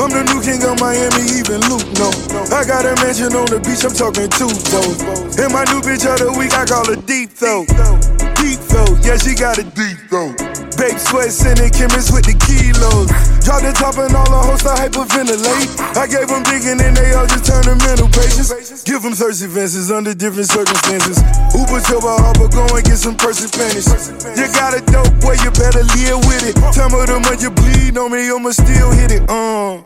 I'm 0.00 0.10
the 0.10 0.24
new 0.28 0.40
king 0.42 0.62
of 0.64 0.78
Miami, 0.80 1.24
even 1.38 1.60
Luke 1.70 1.88
know. 1.96 2.12
I 2.52 2.64
got 2.64 2.84
a 2.84 2.94
mansion 3.00 3.32
on 3.34 3.46
the 3.48 3.60
beach, 3.60 3.84
I'm 3.84 3.94
talking 3.94 4.28
two 4.28 4.50
toes. 4.50 5.38
And 5.38 5.52
my 5.52 5.64
new 5.72 5.80
bitch 5.80 6.04
of 6.04 6.20
the 6.20 6.32
week, 6.38 6.52
I 6.52 6.64
call 6.66 6.84
her 6.86 7.00
deep 7.00 7.30
throat. 7.30 8.33
Deep 8.44 8.60
throat, 8.60 9.00
yeah, 9.00 9.16
she 9.16 9.32
got 9.32 9.56
a 9.56 9.64
deep 9.72 9.96
throat. 10.12 10.36
Babe 10.76 11.00
sweats 11.00 11.40
in 11.48 11.56
it, 11.64 11.72
chemist 11.72 12.12
with 12.12 12.28
the 12.28 12.36
kilos. 12.44 13.08
Drop 13.40 13.64
the 13.64 13.72
top 13.72 13.96
and 13.96 14.12
all 14.12 14.28
the 14.28 14.36
hosts 14.36 14.68
I 14.68 14.84
hyperventilate. 14.84 15.72
I 15.96 16.04
gave 16.04 16.28
them 16.28 16.44
digging 16.44 16.76
and 16.76 16.92
they 16.92 17.16
all 17.16 17.24
just 17.24 17.48
turn 17.48 17.64
to 17.64 17.72
mental 17.80 18.04
patients. 18.12 18.52
Give 18.84 19.00
them 19.00 19.16
thirsty 19.16 19.48
fences 19.48 19.88
under 19.88 20.12
different 20.12 20.52
circumstances. 20.52 21.24
Uber 21.56 21.80
to 21.88 21.96
my 22.04 22.20
harbor, 22.20 22.52
go 22.52 22.68
and 22.68 22.84
get 22.84 23.00
some 23.00 23.16
person 23.16 23.48
panties. 23.48 23.88
You 24.36 24.44
got 24.52 24.76
a 24.76 24.84
dope 24.92 25.08
boy, 25.24 25.40
you 25.40 25.48
better 25.48 25.80
live 25.96 26.20
with 26.28 26.44
it. 26.44 26.60
Tell 26.76 26.92
me 26.92 27.00
the 27.00 27.16
month 27.24 27.40
you 27.40 27.48
bleed 27.48 27.96
on 27.96 28.12
me, 28.12 28.28
I'ma 28.28 28.52
still 28.52 28.92
hit 28.92 29.08
it. 29.08 29.24
Uh. 29.24 29.80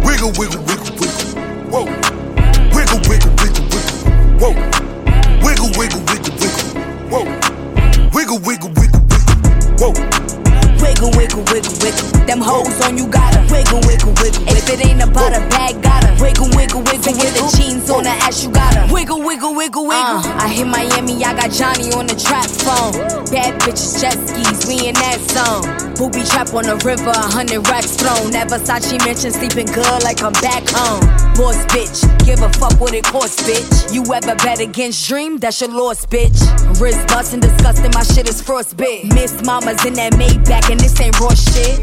Wiggle, 0.00 0.32
wiggle, 0.40 0.64
wiggle, 0.64 0.88
wiggle. 0.96 1.20
Whoa. 1.68 1.84
Wiggle, 2.72 3.00
wiggle, 3.12 3.32
wiggle, 3.44 3.66
wiggle. 3.68 3.96
Whoa. 4.40 4.56
Wiggle, 5.44 5.68
wiggle, 5.76 6.00
wiggle, 6.08 6.32
wiggle. 6.40 6.64
Whoa. 7.12 7.53
Wiggle, 8.24 8.38
wiggle, 8.38 8.70
wiggle, 8.70 9.00
wiggle. 9.00 9.92
Whoa. 9.92 10.23
Wiggle, 10.84 11.10
wiggle, 11.16 11.44
wiggle, 11.48 11.72
wiggle. 11.80 12.26
Them 12.28 12.40
hoes 12.44 12.76
on 12.84 12.98
you 12.98 13.08
gotta 13.08 13.40
wiggle, 13.50 13.80
wiggle, 13.88 14.12
wiggle. 14.20 14.44
If 14.52 14.68
it 14.68 14.84
ain't 14.84 15.02
about 15.02 15.32
a 15.32 15.40
bag, 15.48 15.80
gotta 15.82 16.12
wiggle, 16.20 16.48
wiggle, 16.52 16.84
wiggle. 16.84 17.16
With 17.16 17.32
the 17.32 17.56
jeans 17.56 17.88
on 17.88 18.04
the 18.04 18.10
ass, 18.10 18.44
you 18.44 18.50
gotta 18.52 18.92
wiggle, 18.92 19.20
wiggle, 19.24 19.54
wiggle, 19.54 19.86
wiggle. 19.86 20.20
Uh, 20.20 20.44
I 20.44 20.48
hit 20.48 20.66
Miami, 20.66 21.24
I 21.24 21.32
got 21.32 21.50
Johnny 21.50 21.88
on 21.92 22.06
the 22.06 22.14
trap 22.14 22.44
phone. 22.48 22.92
Bad 23.32 23.60
bitches, 23.64 24.00
jet 24.00 24.16
skis, 24.28 24.68
we 24.68 24.88
in 24.88 24.94
that 25.00 25.20
zone. 25.32 25.64
Booby 25.96 26.22
trap 26.24 26.52
on 26.52 26.64
the 26.64 26.76
river, 26.84 27.10
a 27.10 27.28
hundred 27.32 27.66
racks 27.68 27.96
thrown. 27.96 28.30
That 28.32 28.48
Versace 28.48 28.98
mansion 29.04 29.32
sleeping 29.32 29.66
good 29.66 30.02
like 30.02 30.22
I'm 30.22 30.32
back 30.44 30.68
home. 30.68 31.00
Boss 31.34 31.64
bitch, 31.72 32.04
give 32.24 32.42
a 32.42 32.50
fuck 32.60 32.80
what 32.80 32.94
it 32.94 33.04
costs, 33.04 33.42
bitch. 33.42 33.92
You 33.92 34.02
ever 34.12 34.34
bet 34.36 34.60
against 34.60 35.08
Dream? 35.08 35.38
That's 35.38 35.60
your 35.60 35.70
loss, 35.70 36.04
bitch. 36.06 36.36
Wrist 36.80 37.06
bustin', 37.08 37.40
disgusting, 37.40 37.90
my 37.94 38.02
shit 38.02 38.28
is 38.28 38.42
frostbit. 38.42 39.12
Miss 39.14 39.42
Mama's 39.44 39.84
in 39.84 39.94
that 39.94 40.14
Maybach, 40.14 40.70
and 40.74 40.80
this 40.80 41.00
ain't 41.00 41.18
raw 41.20 41.30
shit. 41.30 41.78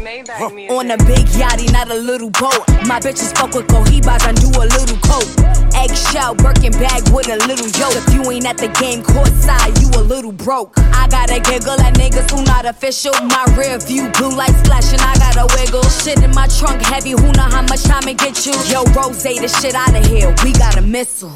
On 0.70 0.90
a 0.90 0.98
big 1.08 1.24
yachty, 1.40 1.72
not 1.72 1.90
a 1.90 1.94
little 1.94 2.28
boat. 2.28 2.68
My 2.84 3.00
bitches 3.00 3.32
fuck 3.36 3.54
with 3.54 3.66
Cohibas 3.66 4.28
and 4.28 4.36
do 4.36 4.48
a 4.60 4.68
little 4.68 5.00
coke. 5.08 5.32
Eggshell, 5.72 6.34
Birkin 6.36 6.72
bag 6.72 7.00
with 7.08 7.28
a 7.32 7.38
little 7.48 7.68
yoke. 7.80 7.96
If 7.96 8.12
you 8.12 8.20
ain't 8.30 8.44
at 8.44 8.58
the 8.58 8.68
game 8.80 9.02
courtside, 9.02 9.80
you 9.80 9.88
a 9.98 10.04
little 10.04 10.32
broke. 10.32 10.74
I 10.76 11.08
gotta 11.08 11.40
giggle 11.40 11.80
at 11.80 11.94
niggas 11.94 12.30
who 12.30 12.44
not 12.44 12.66
official. 12.66 13.14
My 13.24 13.44
rear 13.56 13.78
view, 13.78 14.10
blue 14.12 14.36
lights 14.36 14.60
flashing, 14.68 15.00
I 15.00 15.16
gotta 15.16 15.48
wiggle. 15.56 15.84
Shit 16.04 16.22
in 16.22 16.30
my 16.32 16.46
trunk 16.46 16.82
heavy, 16.82 17.12
who 17.12 17.32
know 17.32 17.48
how 17.48 17.62
much 17.62 17.84
time 17.84 18.06
it 18.08 18.18
get 18.18 18.44
you? 18.44 18.52
Yo, 18.68 18.84
Rose, 18.92 19.22
the 19.22 19.48
shit 19.60 19.74
out 19.74 19.96
of 19.96 20.04
here, 20.06 20.28
we 20.44 20.52
got 20.52 20.76
a 20.76 20.82
missile. 20.82 21.32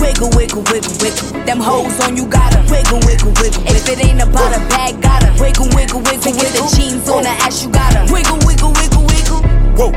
Wiggle, 0.00 0.30
wiggle, 0.34 0.62
wiggle, 0.72 0.96
wiggle. 1.00 1.44
Them 1.44 1.60
hoes 1.60 2.00
on 2.00 2.16
you 2.16 2.26
gotta 2.26 2.60
Wiggle, 2.72 3.00
wiggle, 3.04 3.32
wiggle. 3.36 3.62
If 3.68 3.86
it 3.86 4.00
ain't 4.02 4.22
about 4.22 4.56
a 4.56 4.60
bag, 4.72 5.00
gotta 5.02 5.28
wiggle, 5.40 5.68
wiggle, 5.76 6.00
wiggle. 6.00 6.32
With 6.40 6.54
the 6.56 6.64
jeans 6.74 7.08
on 7.08 7.22
the 7.22 7.28
ass, 7.44 7.62
you 7.62 7.70
gotta 7.70 8.10
wiggle, 8.10 8.38
wiggle, 8.46 8.72
wiggle, 8.72 9.04
wiggle. 9.04 9.42
Whoa. 9.76 9.92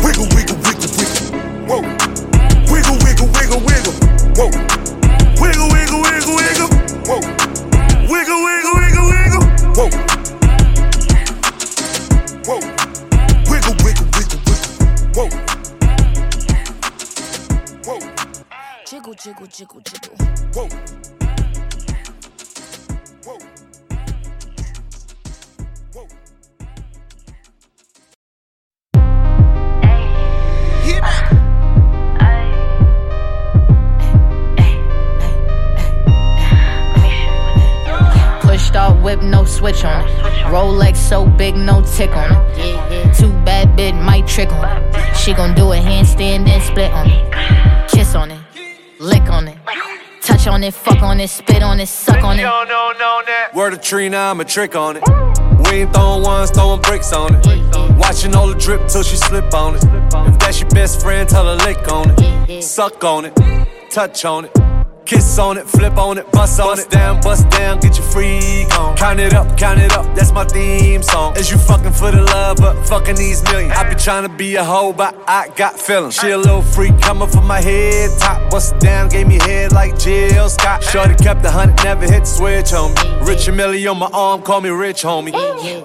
Wiggle, 0.00 0.24
wiggle, 0.32 0.56
wiggle, 0.64 0.88
wiggle. 0.96 1.20
Whoa. 1.68 1.84
Wiggle, 2.72 2.96
wiggle, 3.04 3.28
wiggle, 3.36 3.60
wiggle. 3.60 3.92
Whoa. 4.40 4.48
Wiggle, 5.36 5.68
wiggle, 5.68 6.00
wiggle, 6.00 6.34
wiggle. 6.40 6.70
Whoa. 7.04 7.20
Wiggle, 8.08 8.40
wiggle, 8.40 8.72
wiggle, 8.80 9.04
wiggle. 9.04 9.44
Whoa. 9.76 9.92
Whoa. 12.48 12.60
Wiggle, 13.52 13.76
wiggle, 13.84 14.08
wiggle, 14.16 14.40
wiggle. 14.48 14.80
Whoa. 15.12 15.59
Jiggle, 19.10 19.46
jiggle, 19.48 19.80
jiggle, 19.80 19.80
jiggle. 19.80 20.16
Whoa. 20.54 20.68
Pushed 38.40 38.76
off 38.76 39.02
whip, 39.02 39.22
no 39.22 39.44
switch 39.44 39.84
on 39.84 40.04
it. 40.04 40.10
Rolex 40.46 40.96
so 40.96 41.26
big, 41.26 41.56
no 41.56 41.82
tick 41.82 42.16
on 42.16 42.30
it. 42.32 43.14
Too 43.16 43.32
bad 43.44 43.74
bit 43.76 43.94
might 43.96 44.28
trick 44.28 44.52
on 44.52 44.82
it. 44.82 45.16
She 45.16 45.34
gon' 45.34 45.54
do 45.54 45.72
a 45.72 45.76
handstand 45.76 46.48
and 46.48 46.62
split 46.62 46.92
on 46.92 47.08
it. 47.10 47.90
Kiss 47.90 48.14
on 48.14 48.30
it, 48.30 48.40
lick 49.00 49.28
on 49.30 49.48
it. 49.48 49.56
Touch 50.22 50.46
on 50.46 50.62
it, 50.62 50.74
fuck 50.74 51.02
on 51.02 51.18
it, 51.18 51.28
spit 51.28 51.62
on 51.62 51.80
it, 51.80 51.86
suck 51.86 52.22
on 52.22 52.38
it. 52.38 52.42
No, 52.42 52.62
no, 52.64 52.92
no, 52.92 53.22
that. 53.26 53.52
Word 53.54 53.72
of 53.72 53.80
tree, 53.80 54.08
now 54.08 54.30
I'm 54.30 54.40
a 54.40 54.44
trick 54.44 54.76
on 54.76 54.96
it. 54.98 55.02
We 55.64 55.80
ain't 55.80 55.94
throwing 55.94 56.22
ones, 56.22 56.50
throwing 56.50 56.82
bricks 56.82 57.12
on 57.12 57.34
it. 57.34 57.46
Watching 57.96 58.34
all 58.34 58.46
the 58.46 58.54
drip 58.54 58.86
till 58.86 59.02
she 59.02 59.16
slip 59.16 59.52
on 59.54 59.76
it. 59.76 59.84
If 59.84 60.38
that's 60.38 60.60
your 60.60 60.70
best 60.70 61.00
friend, 61.00 61.28
tell 61.28 61.46
her 61.46 61.56
lick 61.64 61.90
on 61.90 62.14
it. 62.18 62.62
Suck 62.62 63.02
on 63.02 63.24
it, 63.24 63.34
touch 63.90 64.24
on 64.24 64.44
it. 64.44 64.69
Kiss 65.04 65.38
on 65.38 65.58
it, 65.58 65.68
flip 65.68 65.96
on 65.96 66.18
it, 66.18 66.30
bust 66.30 66.60
on 66.60 66.78
it. 66.78 66.88
down, 66.88 67.20
bust 67.20 67.48
down, 67.50 67.80
get 67.80 67.96
your 67.96 68.06
freak 68.06 68.70
on. 68.78 68.96
Count 68.96 69.18
it 69.18 69.34
up, 69.34 69.56
count 69.58 69.80
it 69.80 69.92
up, 69.92 70.06
that's 70.14 70.32
my 70.32 70.44
theme 70.44 71.02
song. 71.02 71.36
Is 71.36 71.50
you 71.50 71.58
fucking 71.58 71.92
for 71.92 72.10
the 72.10 72.22
love, 72.22 72.58
but 72.58 72.80
fucking 72.86 73.16
these 73.16 73.42
millions. 73.44 73.72
I 73.76 73.88
be 73.88 73.96
trying 73.96 74.22
to 74.22 74.28
be 74.28 74.56
a 74.56 74.64
hoe, 74.64 74.92
but 74.92 75.16
I 75.26 75.48
got 75.56 75.78
feelings. 75.78 76.14
She 76.14 76.30
a 76.30 76.38
little 76.38 76.62
freak 76.62 77.00
coming 77.00 77.28
from 77.28 77.46
my 77.46 77.60
head 77.60 78.10
top. 78.20 78.50
Bust 78.50 78.78
down, 78.78 79.08
gave 79.08 79.26
me 79.26 79.38
head 79.40 79.72
like 79.72 79.98
Jill 79.98 80.48
Scott. 80.48 80.82
Shorty 80.84 81.14
kept 81.16 81.42
the 81.42 81.50
hunt, 81.50 81.82
never 81.82 82.02
hit 82.02 82.20
the 82.20 82.26
switch 82.26 82.72
on 82.72 82.94
me. 82.94 83.26
Richard 83.26 83.56
Mille 83.56 83.88
on 83.88 83.98
my 83.98 84.10
arm, 84.12 84.42
call 84.42 84.60
me 84.60 84.70
rich 84.70 85.02
homie. 85.02 85.32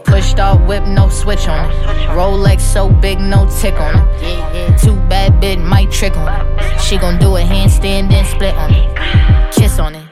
Pushed 0.04 0.40
off 0.40 0.62
whip, 0.68 0.84
no 0.86 1.10
switch 1.10 1.48
on 1.48 1.72
it. 1.72 1.76
Rolex 2.10 2.62
so 2.62 2.90
big, 2.90 3.20
no 3.20 3.50
tick 3.60 3.74
on 3.76 4.08
it. 4.20 4.80
Too 4.80 4.96
bad 5.10 5.40
bit 5.42 5.60
might 5.60 5.92
trick 5.92 6.16
on 6.18 6.28
it. 6.30 6.82
She 6.82 6.98
gon' 6.98 7.18
do 7.18 7.38
a 7.38 7.42
handstand 7.42 8.12
then 8.12 8.26
split 8.26 8.54
on 8.56 8.74
it. 8.74 9.05
Kiss 9.52 9.80
on 9.80 9.96
it, 9.96 10.06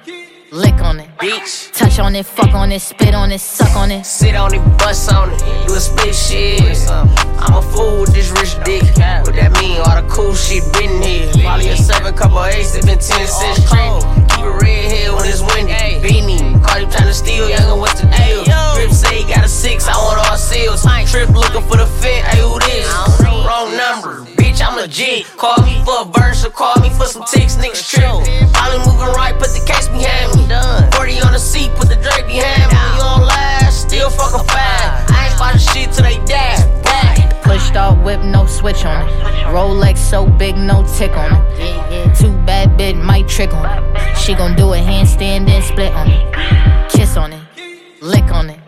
lick 0.52 0.82
on 0.82 1.00
it. 1.00 1.10
Bitch. 1.18 1.72
Touch 1.74 2.00
on 2.00 2.16
it, 2.16 2.26
fuck 2.26 2.54
on 2.54 2.72
it, 2.72 2.82
spit 2.82 3.14
on 3.14 3.32
it, 3.32 3.40
suck 3.40 3.76
on 3.76 3.92
it. 3.92 4.06
Sit 4.06 4.36
on 4.36 4.54
it, 4.54 4.62
bust 4.78 5.12
on 5.14 5.32
it, 5.32 5.40
do 5.68 5.76
a 5.76 5.80
split 5.80 6.14
shit. 6.14 6.78
I'm 6.90 7.56
a 7.56 7.62
fool 7.62 8.02
with 8.02 8.14
this 8.14 8.30
rich 8.32 8.56
dick. 8.64 8.84
What 9.24 9.36
that 9.36 9.52
mean? 9.62 9.80
All 9.80 10.02
the 10.02 10.08
cool 10.10 10.34
shit 10.34 10.64
been 10.74 11.02
here. 11.02 11.32
Probably 11.44 11.70
a 11.70 11.78
seven, 11.78 12.14
couple 12.16 12.44
eights, 12.46 12.76
it 12.76 12.86
been 12.86 13.00
ten 13.00 13.28
cents 13.28 13.60
trendy. 13.72 14.04
Keep 14.30 14.46
it 14.46 14.62
red 14.62 14.92
here 14.92 15.16
when 15.16 15.28
it's 15.28 15.42
windy. 15.42 16.00
Beanie, 16.04 16.64
caught 16.64 16.82
him 16.82 16.90
trying 16.90 17.08
to 17.08 17.14
steal, 17.14 17.48
youngin', 17.48 17.80
what's 17.80 18.02
the 18.02 18.08
deal? 18.08 18.44
Rip 18.76 18.92
say 18.92 19.24
he 19.24 19.34
got 19.34 19.46
a 19.46 19.48
six, 19.48 19.88
I 19.88 19.96
want 19.96 20.20
all 20.28 20.38
seals. 20.38 20.84
Trip 21.10 21.30
looking 21.30 21.62
for 21.68 21.78
the 21.78 21.86
fit, 21.86 22.24
hey, 22.26 22.42
who 22.42 22.60
this? 22.60 22.88
Wrong 23.24 23.76
number. 23.78 24.26
Bitch, 24.36 24.66
I'm 24.66 24.76
legit. 24.76 25.26
Call 25.38 25.63
whip, 38.18 38.26
no 38.26 38.46
switch 38.46 38.86
on 38.86 39.08
it. 39.08 39.12
Rolex 39.48 39.98
so 39.98 40.26
big, 40.26 40.56
no 40.56 40.86
tick 40.98 41.16
on 41.18 41.32
it. 41.58 42.16
Too 42.16 42.36
bad 42.46 42.78
bit 42.78 42.96
might 42.96 43.28
trick 43.28 43.54
on 43.54 43.66
it. 43.66 44.18
She 44.18 44.34
gon' 44.34 44.56
do 44.56 44.74
a 44.74 44.78
handstand 44.78 45.50
and 45.50 45.64
split 45.64 45.94
on 45.94 46.10
it. 46.10 46.92
Kiss 46.92 47.18
on 47.18 47.34
it, 47.34 47.44
lick 48.02 48.32
on 48.32 48.50
it. 48.50 48.60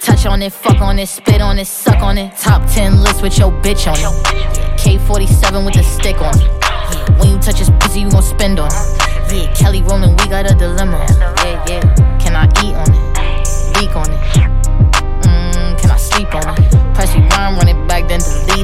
Touch 0.00 0.26
on 0.26 0.42
it, 0.42 0.52
fuck 0.52 0.80
on 0.80 0.98
it, 0.98 1.08
spit 1.08 1.40
on 1.40 1.58
it, 1.58 1.66
suck 1.66 2.02
on 2.02 2.18
it. 2.18 2.36
Top 2.36 2.66
10 2.70 3.02
list 3.02 3.22
with 3.22 3.38
your 3.38 3.50
bitch 3.62 3.86
on 3.86 3.98
it. 3.98 4.24
K47 4.80 5.64
with 5.64 5.74
the 5.74 5.82
stick 5.82 6.20
on 6.20 6.34
it. 6.40 7.18
When 7.18 7.30
you 7.30 7.38
touch 7.38 7.58
his 7.58 7.70
pussy, 7.80 8.00
you 8.00 8.10
gon' 8.10 8.22
spend 8.22 8.58
on 8.58 8.70
it. 8.72 9.32
Yeah, 9.32 9.52
Kelly 9.54 9.82
Rowland, 9.82 10.20
we 10.20 10.28
got 10.28 10.50
a 10.50 10.54
dilemma. 10.54 11.06
Yeah, 11.44 11.64
yeah. 11.68 12.18
Can 12.18 12.34
I 12.34 12.46
eat 12.64 12.74
on 12.74 12.90
it? 12.90 13.10
Leak 13.76 13.94
on 13.94 14.10
it? 14.10 14.20
Mmm, 15.22 15.78
can 15.78 15.90
I 15.90 15.96
sleep 15.96 16.34
on 16.34 16.62
it? 16.62 16.94
Press 16.94 17.14
rewind, 17.14 17.56
run 17.56 17.68
it 17.68 17.79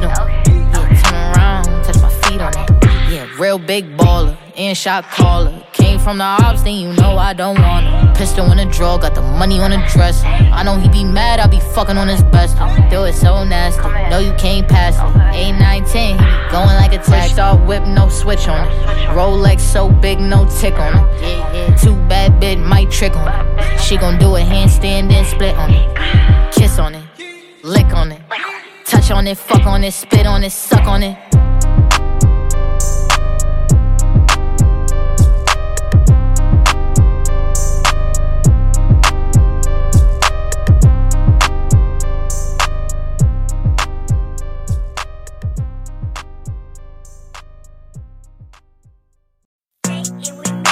back, 0.00 0.44
then 0.44 0.70
delete 0.72 0.72
them. 0.72 0.90
Yeah, 0.90 1.02
turn 1.02 1.36
around, 1.36 1.84
touch 1.84 2.00
my 2.00 2.10
feet 2.22 2.40
on 2.40 2.52
it. 2.56 2.70
Yeah, 3.10 3.28
real 3.38 3.58
big 3.58 3.96
baller, 3.96 4.36
in 4.56 4.74
shot 4.74 5.04
caller. 5.04 5.62
Came 5.72 5.98
from 6.00 6.18
the 6.18 6.24
ops, 6.24 6.62
then 6.62 6.74
you 6.74 6.92
know 6.94 7.16
I 7.16 7.32
don't 7.32 7.60
want 7.60 7.86
him. 7.86 8.14
Pistol 8.14 8.50
in 8.50 8.56
the 8.56 8.64
drawer, 8.64 8.98
got 8.98 9.14
the 9.14 9.22
money 9.22 9.60
on 9.60 9.70
the 9.70 9.76
dresser. 9.92 10.26
I 10.26 10.62
know 10.64 10.76
he 10.76 10.88
be 10.88 11.04
mad, 11.04 11.38
I 11.38 11.46
be 11.46 11.60
fucking 11.60 11.96
on 11.96 12.08
his 12.08 12.22
best. 12.24 12.56
Do 12.90 13.04
it 13.04 13.12
so 13.12 13.44
nasty, 13.44 13.82
no 14.10 14.18
you 14.18 14.32
can't 14.34 14.66
pass 14.68 14.96
it. 14.96 15.36
8, 15.36 15.52
9, 15.52 15.84
10, 15.84 16.18
he 16.18 16.24
be 16.24 16.50
going 16.50 16.74
like 16.76 16.92
a 16.92 16.98
tax. 16.98 17.32
Star 17.32 17.56
whip, 17.56 17.84
no 17.86 18.08
switch 18.08 18.48
on 18.48 18.66
it. 18.66 18.72
Rolex 19.10 19.60
so 19.60 19.88
big, 19.88 20.18
no 20.18 20.48
tick 20.58 20.74
on 20.74 20.94
it. 20.98 21.78
Too 21.78 21.94
bad 22.08 22.40
bit 22.40 22.58
might 22.58 22.90
trick 22.90 23.14
on 23.16 23.28
it. 23.28 23.80
She 23.80 23.96
gon' 23.96 24.18
do 24.18 24.34
a 24.34 24.40
handstand 24.40 25.12
and 25.12 25.26
split 25.26 25.54
on 25.56 25.70
it. 25.72 26.52
Kiss 26.52 26.78
on 26.78 26.94
it, 26.94 27.04
lick 27.62 27.92
on 27.94 28.10
it. 28.12 28.20
Touch 28.86 29.10
on 29.10 29.26
it, 29.26 29.36
fuck 29.36 29.66
on 29.66 29.82
it, 29.82 29.92
spit 29.92 30.26
on 30.26 30.44
it, 30.44 30.52
suck 30.52 30.86
on 30.86 31.02
it. 31.02 31.18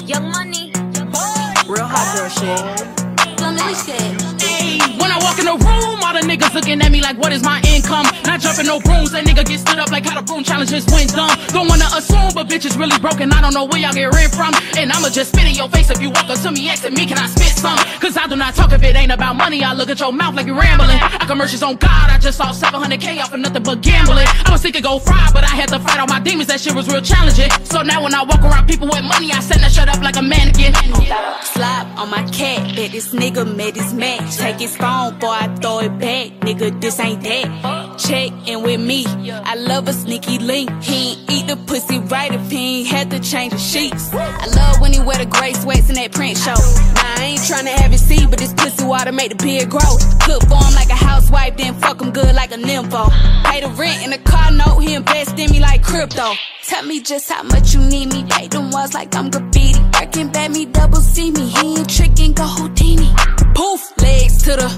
Young 0.07 0.31
money. 0.31 0.73
Real 1.67 1.85
hot 1.85 2.15
girl 2.15 2.29
shit. 2.29 3.39
Some 3.41 3.57
Millie 3.57 3.75
shit. 3.75 4.34
When 5.05 5.13
I 5.13 5.21
walk 5.21 5.37
in 5.37 5.45
the 5.45 5.53
room, 5.53 6.01
all 6.01 6.17
the 6.17 6.25
niggas 6.25 6.55
looking 6.55 6.81
at 6.81 6.91
me 6.91 7.03
like, 7.03 7.19
what 7.21 7.31
is 7.31 7.43
my 7.43 7.61
income? 7.69 8.09
Not 8.25 8.41
jumping 8.41 8.65
no 8.65 8.81
brooms, 8.81 9.13
that 9.13 9.29
nigga 9.29 9.45
get 9.45 9.61
stood 9.61 9.77
up 9.77 9.93
like 9.93 10.07
how 10.09 10.17
the 10.17 10.25
broom 10.25 10.43
challenge 10.43 10.71
just 10.71 10.89
went 10.91 11.13
dumb. 11.13 11.29
Don't 11.53 11.69
wanna 11.69 11.85
assume, 11.93 12.33
but 12.33 12.49
bitch 12.49 12.65
is 12.65 12.75
really 12.81 12.97
broken. 13.05 13.29
I 13.31 13.43
don't 13.45 13.53
know 13.53 13.67
where 13.69 13.77
y'all 13.77 13.93
get 13.93 14.09
rent 14.17 14.33
from. 14.33 14.57
And 14.81 14.89
I'ma 14.89 15.13
just 15.13 15.37
spit 15.37 15.45
in 15.45 15.53
your 15.61 15.69
face 15.69 15.91
if 15.91 16.01
you 16.01 16.09
walk 16.09 16.33
up 16.33 16.41
to 16.41 16.51
me 16.51 16.71
asking 16.73 16.95
me, 16.95 17.05
can 17.05 17.19
I 17.19 17.29
spit 17.29 17.53
some? 17.53 17.77
Cause 18.01 18.17
I 18.17 18.27
do 18.27 18.35
not 18.35 18.55
talk 18.55 18.73
if 18.73 18.83
it 18.83 18.97
ain't 18.97 19.13
about 19.13 19.37
money. 19.37 19.63
I 19.63 19.75
look 19.75 19.91
at 19.91 20.01
your 20.01 20.11
mouth 20.11 20.35
like 20.37 20.47
you 20.47 20.57
rambling. 20.57 20.97
I 20.97 21.27
commercials 21.29 21.63
on 21.63 21.77
God, 21.77 22.09
I 22.09 22.17
just 22.17 22.39
saw 22.39 22.49
700k 22.49 23.21
off 23.21 23.35
of 23.35 23.41
nothing 23.41 23.63
but 23.63 23.83
gambling. 23.83 24.29
I 24.47 24.53
was 24.53 24.63
thinking 24.63 24.81
go 24.81 24.99
fry, 24.99 25.29
but 25.35 25.45
I 25.45 25.53
had 25.53 25.69
to 25.69 25.79
fight 25.81 26.01
all 26.01 26.09
my 26.09 26.21
demons. 26.21 26.49
That 26.49 26.61
shit 26.61 26.75
was 26.75 26.89
real 26.89 27.03
challenging. 27.03 27.51
So 27.65 27.83
now 27.83 28.03
when 28.03 28.15
I 28.15 28.23
walk 28.23 28.41
around 28.41 28.69
people 28.73 28.89
with 28.89 29.05
money, 29.05 29.33
I 29.33 29.41
send 29.41 29.61
that 29.61 29.73
shut 29.73 29.91
up 29.91 30.01
like 30.01 30.17
a 30.17 30.23
mannequin. 30.23 30.73
Slap 31.45 31.87
on 31.99 32.09
my 32.09 32.25
cat, 32.33 32.75
bet 32.75 32.93
this 32.93 33.13
nigga 33.13 33.45
made 33.45 33.77
his 33.77 33.93
match. 33.93 34.37
Take 34.37 34.61
his 34.61 34.77
phone, 34.77 34.94
boy, 35.19 35.29
I 35.29 35.55
throw 35.61 35.81
it 35.81 35.99
back. 35.99 36.27
Nigga, 36.41 36.81
this 36.81 37.01
ain't 37.01 37.23
that. 37.23 37.99
Check 37.99 38.33
in 38.49 38.63
with 38.63 38.81
me. 38.81 39.07
I 39.07 39.55
love 39.55 39.89
a 39.89 39.93
sneaky 39.93 40.39
link. 40.39 40.71
He 40.83 41.13
ain't 41.13 41.31
eat 41.31 41.47
the 41.47 41.57
pussy 41.57 41.99
right 41.99 42.33
if 42.33 42.51
he 42.51 42.81
ain't 42.81 42.89
had 42.89 43.11
to 43.11 43.21
change 43.21 43.53
the 43.53 43.59
sheets. 43.59 44.13
I 44.13 44.47
love 44.47 44.81
when 44.81 44.93
he 44.93 45.01
wear 45.01 45.19
the 45.19 45.27
gray 45.27 45.53
sweats 45.53 45.89
in 45.89 45.97
that 45.97 46.13
print 46.13 46.39
show. 46.39 46.55
Now 46.55 47.15
I 47.17 47.25
ain't 47.35 47.41
tryna 47.41 47.75
have 47.81 47.93
it 47.93 47.99
see, 47.99 48.27
but 48.27 48.39
this 48.39 48.53
pussy 48.55 48.85
water 48.85 49.13
make 49.13 49.31
the 49.31 49.43
beard 49.45 49.71
grow. 49.71 49.97
Cook 50.21 50.43
for 50.49 50.63
him 50.63 50.75
like 50.75 50.91
a 50.91 50.97
housewife, 50.97 51.57
then 51.57 51.75
fuck 51.75 52.01
him 52.01 52.11
good 52.11 52.35
like 52.35 52.53
a 52.53 52.57
nympho. 52.57 53.11
Pay 53.45 53.61
the 53.61 53.69
rent 53.69 54.05
in 54.05 54.11
the 54.11 54.19
car 54.19 54.51
note, 54.51 54.81
he 54.81 54.95
invest 54.95 55.39
in 55.39 55.51
me 55.51 55.61
like 55.61 55.83
crypto. 55.83 56.33
Tell 56.67 56.85
me 56.85 57.01
just 57.01 57.31
how 57.31 57.43
much 57.43 57.75
you 57.75 57.81
need 57.81 58.13
me. 58.13 58.25
Write 58.31 58.51
them 58.51 58.71
walls 58.71 58.95
like 58.95 59.15
I'm 59.15 59.31
graffiti. 59.31 59.81
Working 59.95 60.29
bad, 60.33 60.51
me 60.51 60.67
double 60.67 61.01
see 61.01 61.31
me. 61.31 61.47
He 61.49 61.77
ain't 61.79 61.91
tricking, 61.91 62.33
go 62.33 62.45
Houdini. 62.45 63.11
Poof, 63.55 63.83
legs 64.01 64.43
to 64.45 64.57
the 64.57 64.69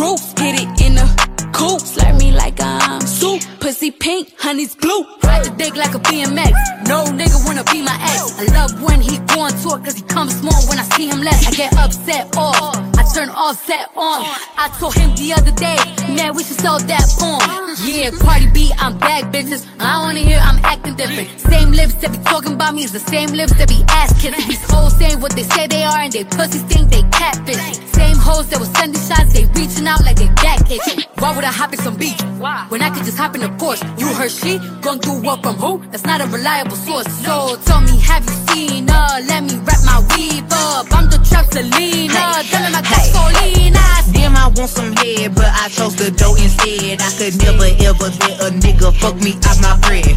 roof. 0.00 0.20
Hit 0.38 0.62
it 0.62 0.80
in 0.80 0.94
the 0.94 1.29
coop. 1.52 1.80
Slurp 1.80 2.18
me 2.18 2.32
like 2.32 2.60
I'm 2.60 3.00
soup. 3.00 3.42
Pussy 3.60 3.90
pink, 3.90 4.32
honey's 4.38 4.74
blue. 4.74 5.04
Ride 5.22 5.44
the 5.44 5.50
dick 5.56 5.76
like 5.76 5.94
a 5.94 5.98
BMX. 5.98 6.52
No 6.88 7.04
nigga 7.04 7.38
wanna 7.46 7.64
be 7.64 7.82
my 7.82 7.96
ex. 8.12 8.38
I 8.38 8.44
love 8.56 8.82
when 8.82 9.00
he 9.00 9.18
going 9.34 9.54
to 9.62 9.68
it 9.76 9.84
cause 9.84 9.96
he 9.96 10.02
comes 10.02 10.34
small 10.40 10.60
when 10.68 10.78
I 10.78 10.84
see 10.96 11.08
him 11.08 11.20
less. 11.20 11.46
I 11.46 11.50
get 11.52 11.72
upset 11.76 12.36
off. 12.36 12.76
I 12.98 13.02
turn 13.14 13.28
offset 13.30 13.90
on. 13.96 14.24
I 14.56 14.68
told 14.78 14.94
him 14.94 15.14
the 15.16 15.32
other 15.32 15.52
day, 15.52 15.78
man, 16.14 16.34
we 16.34 16.42
should 16.42 16.60
sell 16.60 16.78
that 16.78 17.06
porn. 17.18 17.76
Yeah, 17.84 18.10
Cardi 18.10 18.50
B, 18.50 18.72
I'm 18.78 18.98
back, 18.98 19.32
bitches. 19.32 19.66
I 19.78 19.98
wanna 20.02 20.20
hear 20.20 20.38
I'm 20.42 20.58
acting 20.64 20.96
different. 20.96 21.28
Same 21.40 21.72
lips 21.72 21.94
that 22.00 22.12
be 22.12 22.18
talking 22.24 22.54
about 22.54 22.74
me 22.74 22.84
is 22.84 22.92
the 22.92 23.00
same 23.00 23.30
lips 23.30 23.54
that 23.58 23.68
be 23.68 23.84
ass 23.88 24.12
kissing. 24.20 24.48
These 24.48 24.64
hoes 24.70 24.96
saying 24.96 25.20
what 25.20 25.32
they 25.32 25.44
say 25.44 25.66
they 25.66 25.84
are 25.84 25.98
and 25.98 26.12
they 26.12 26.24
pussies 26.24 26.62
think 26.62 26.90
they 26.90 27.02
catfish. 27.10 27.60
Same 27.92 28.16
hoes 28.16 28.48
that 28.50 28.60
was 28.60 28.70
sending 28.78 29.00
shots, 29.00 29.32
they 29.32 29.44
reaching 29.58 29.86
out 29.86 30.02
like 30.04 30.16
they 30.16 30.28
back 30.42 30.60
would 31.40 31.48
I 31.48 31.52
hop 31.52 31.72
in 31.72 31.78
some 31.78 31.96
beach? 31.96 32.20
When 32.68 32.82
I 32.82 32.90
could 32.90 33.04
just 33.04 33.16
hop 33.16 33.34
in 33.34 33.42
a 33.42 33.48
Porsche. 33.56 33.80
You 33.98 34.08
heard 34.12 34.30
she 34.30 34.58
gon' 34.82 34.98
do 34.98 35.12
what 35.24 35.42
from 35.42 35.56
who? 35.56 35.80
That's 35.90 36.04
not 36.04 36.20
a 36.20 36.26
reliable 36.26 36.76
source. 36.76 37.08
So 37.24 37.56
tell 37.64 37.80
me, 37.80 37.96
have 38.00 38.24
you 38.28 38.36
seen 38.52 38.88
her? 38.88 39.08
Let 39.24 39.44
me 39.48 39.56
wrap 39.64 39.80
my 39.88 40.04
weave 40.12 40.44
up. 40.52 40.92
I'm 40.92 41.08
the 41.08 41.16
trap 41.24 41.46
Selena. 41.48 42.44
Tell 42.44 42.60
me 42.60 42.70
my 42.76 42.82
gasolina. 42.84 43.80
Damn, 44.12 44.36
I 44.36 44.52
want 44.52 44.68
some 44.68 44.92
head, 45.00 45.34
but 45.34 45.48
I 45.48 45.68
chose 45.70 45.96
the 45.96 46.10
dough 46.10 46.36
instead. 46.36 47.00
I 47.00 47.08
could 47.16 47.32
never 47.40 47.72
ever 47.88 48.08
let 48.20 48.36
a 48.44 48.48
nigga 48.60 48.92
fuck 49.00 49.16
me 49.24 49.32
out 49.48 49.56
my 49.64 49.80
bread. 49.80 50.12